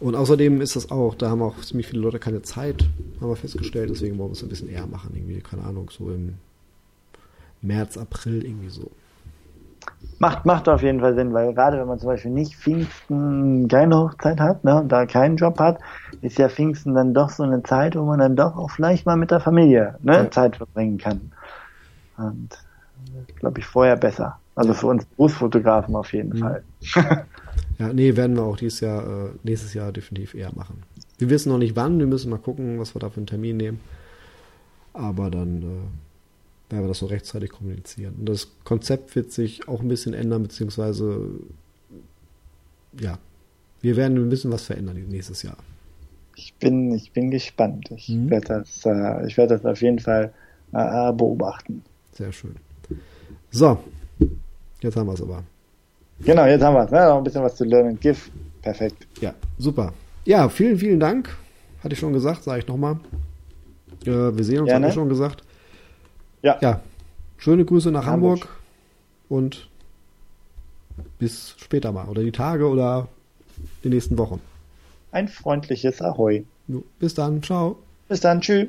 Und 0.00 0.14
außerdem 0.14 0.60
ist 0.60 0.76
das 0.76 0.90
auch, 0.90 1.14
da 1.14 1.30
haben 1.30 1.42
auch 1.42 1.60
ziemlich 1.60 1.88
viele 1.88 2.02
Leute 2.02 2.18
keine 2.18 2.42
Zeit, 2.42 2.84
haben 3.20 3.28
wir 3.28 3.36
festgestellt, 3.36 3.90
deswegen 3.90 4.16
wollen 4.18 4.30
wir 4.30 4.34
es 4.34 4.42
ein 4.42 4.48
bisschen 4.48 4.68
eher 4.68 4.86
machen, 4.86 5.10
irgendwie, 5.14 5.40
keine 5.40 5.64
Ahnung, 5.64 5.90
so 5.90 6.10
im 6.10 6.34
März, 7.62 7.98
April, 7.98 8.44
irgendwie 8.44 8.68
so. 8.68 8.90
Macht, 10.20 10.44
macht 10.44 10.68
auf 10.68 10.82
jeden 10.82 11.00
Fall 11.00 11.14
Sinn, 11.14 11.32
weil 11.32 11.52
gerade 11.54 11.78
wenn 11.78 11.86
man 11.88 11.98
zum 11.98 12.08
Beispiel 12.08 12.30
nicht 12.30 12.54
Pfingsten 12.54 13.66
keine 13.68 13.96
Hochzeit 13.96 14.38
hat, 14.38 14.62
ne, 14.64 14.80
und 14.80 14.88
da 14.90 15.06
keinen 15.06 15.36
Job 15.36 15.58
hat, 15.58 15.78
ist 16.22 16.38
ja 16.38 16.48
Pfingsten 16.48 16.94
dann 16.94 17.14
doch 17.14 17.30
so 17.30 17.42
eine 17.42 17.62
Zeit, 17.62 17.96
wo 17.96 18.04
man 18.04 18.18
dann 18.18 18.36
doch 18.36 18.56
auch 18.56 18.70
vielleicht 18.70 19.06
mal 19.06 19.16
mit 19.16 19.30
der 19.30 19.40
Familie 19.40 19.96
ne, 20.02 20.14
ja. 20.14 20.30
Zeit 20.30 20.56
verbringen 20.56 20.98
kann. 20.98 21.32
Und 22.16 22.50
glaube 23.36 23.60
ich 23.60 23.66
vorher 23.66 23.96
besser. 23.96 24.38
Also 24.54 24.74
für 24.74 24.88
uns 24.88 25.04
Berufsfotografen 25.04 25.94
auf 25.94 26.12
jeden 26.12 26.30
mhm. 26.30 26.38
Fall. 26.38 26.64
Ja, 27.78 27.92
nee, 27.92 28.16
werden 28.16 28.36
wir 28.36 28.42
auch 28.42 28.56
dieses 28.56 28.80
Jahr, 28.80 29.28
äh, 29.28 29.30
nächstes 29.44 29.74
Jahr 29.74 29.92
definitiv 29.92 30.34
eher 30.34 30.52
machen. 30.54 30.82
Wir 31.18 31.30
wissen 31.30 31.50
noch 31.50 31.58
nicht 31.58 31.76
wann, 31.76 31.98
wir 31.98 32.06
müssen 32.06 32.30
mal 32.30 32.38
gucken, 32.38 32.78
was 32.78 32.94
wir 32.94 33.00
da 33.00 33.10
für 33.10 33.18
einen 33.18 33.26
Termin 33.26 33.56
nehmen. 33.56 33.80
Aber 34.92 35.30
dann 35.30 35.62
äh, 35.62 36.72
werden 36.72 36.84
wir 36.84 36.88
das 36.88 36.98
so 36.98 37.06
rechtzeitig 37.06 37.50
kommunizieren. 37.50 38.16
Und 38.18 38.28
das 38.28 38.48
Konzept 38.64 39.14
wird 39.14 39.32
sich 39.32 39.68
auch 39.68 39.80
ein 39.80 39.88
bisschen 39.88 40.12
ändern, 40.12 40.42
beziehungsweise 40.42 41.30
ja, 42.98 43.18
wir 43.80 43.96
werden 43.96 44.18
ein 44.18 44.28
bisschen 44.28 44.52
was 44.52 44.64
verändern 44.64 44.96
nächstes 45.08 45.42
Jahr. 45.42 45.56
Ich 46.34 46.54
bin, 46.54 46.92
ich 46.92 47.12
bin 47.12 47.30
gespannt. 47.30 47.90
Ich 47.90 48.08
mhm. 48.08 48.30
werde 48.30 48.46
das, 48.46 48.84
äh, 48.84 49.26
ich 49.26 49.36
werde 49.36 49.56
das 49.56 49.64
auf 49.64 49.80
jeden 49.82 49.98
Fall 49.98 50.32
äh, 50.72 51.12
beobachten. 51.12 51.82
Sehr 52.12 52.32
schön. 52.32 52.56
So, 53.50 53.78
jetzt 54.80 54.96
haben 54.96 55.06
wir 55.06 55.14
es 55.14 55.22
aber. 55.22 55.42
Genau, 56.20 56.46
jetzt 56.46 56.62
haben 56.62 56.74
wir 56.74 56.84
es. 56.84 56.90
Ne? 56.90 57.04
Noch 57.06 57.18
ein 57.18 57.24
bisschen 57.24 57.42
was 57.42 57.56
zu 57.56 57.64
lernen. 57.64 57.98
GIF. 58.00 58.30
Perfekt. 58.62 59.06
Ja, 59.20 59.34
super. 59.58 59.92
Ja, 60.24 60.48
vielen, 60.48 60.78
vielen 60.78 61.00
Dank. 61.00 61.36
Hatte 61.82 61.94
ich 61.94 61.98
schon 61.98 62.12
gesagt, 62.12 62.42
sage 62.42 62.60
ich 62.60 62.66
nochmal. 62.66 62.98
Äh, 64.04 64.36
wir 64.36 64.44
sehen 64.44 64.60
uns, 64.60 64.72
habe 64.72 64.88
ich 64.88 64.94
schon 64.94 65.08
gesagt. 65.08 65.42
Ja. 66.42 66.58
Ja. 66.60 66.80
Schöne 67.36 67.64
Grüße 67.64 67.90
nach 67.90 68.04
Hamburg. 68.04 68.40
Hamburg 68.40 68.58
und 69.28 69.68
bis 71.18 71.54
später 71.58 71.92
mal. 71.92 72.08
Oder 72.08 72.22
die 72.22 72.32
Tage 72.32 72.66
oder 72.68 73.08
die 73.84 73.88
nächsten 73.88 74.18
Wochen. 74.18 74.40
Ein 75.12 75.28
freundliches 75.28 76.02
Ahoi. 76.02 76.44
Bis 76.98 77.14
dann. 77.14 77.42
Ciao. 77.42 77.78
Bis 78.08 78.20
dann. 78.20 78.40
Tschüss. 78.40 78.68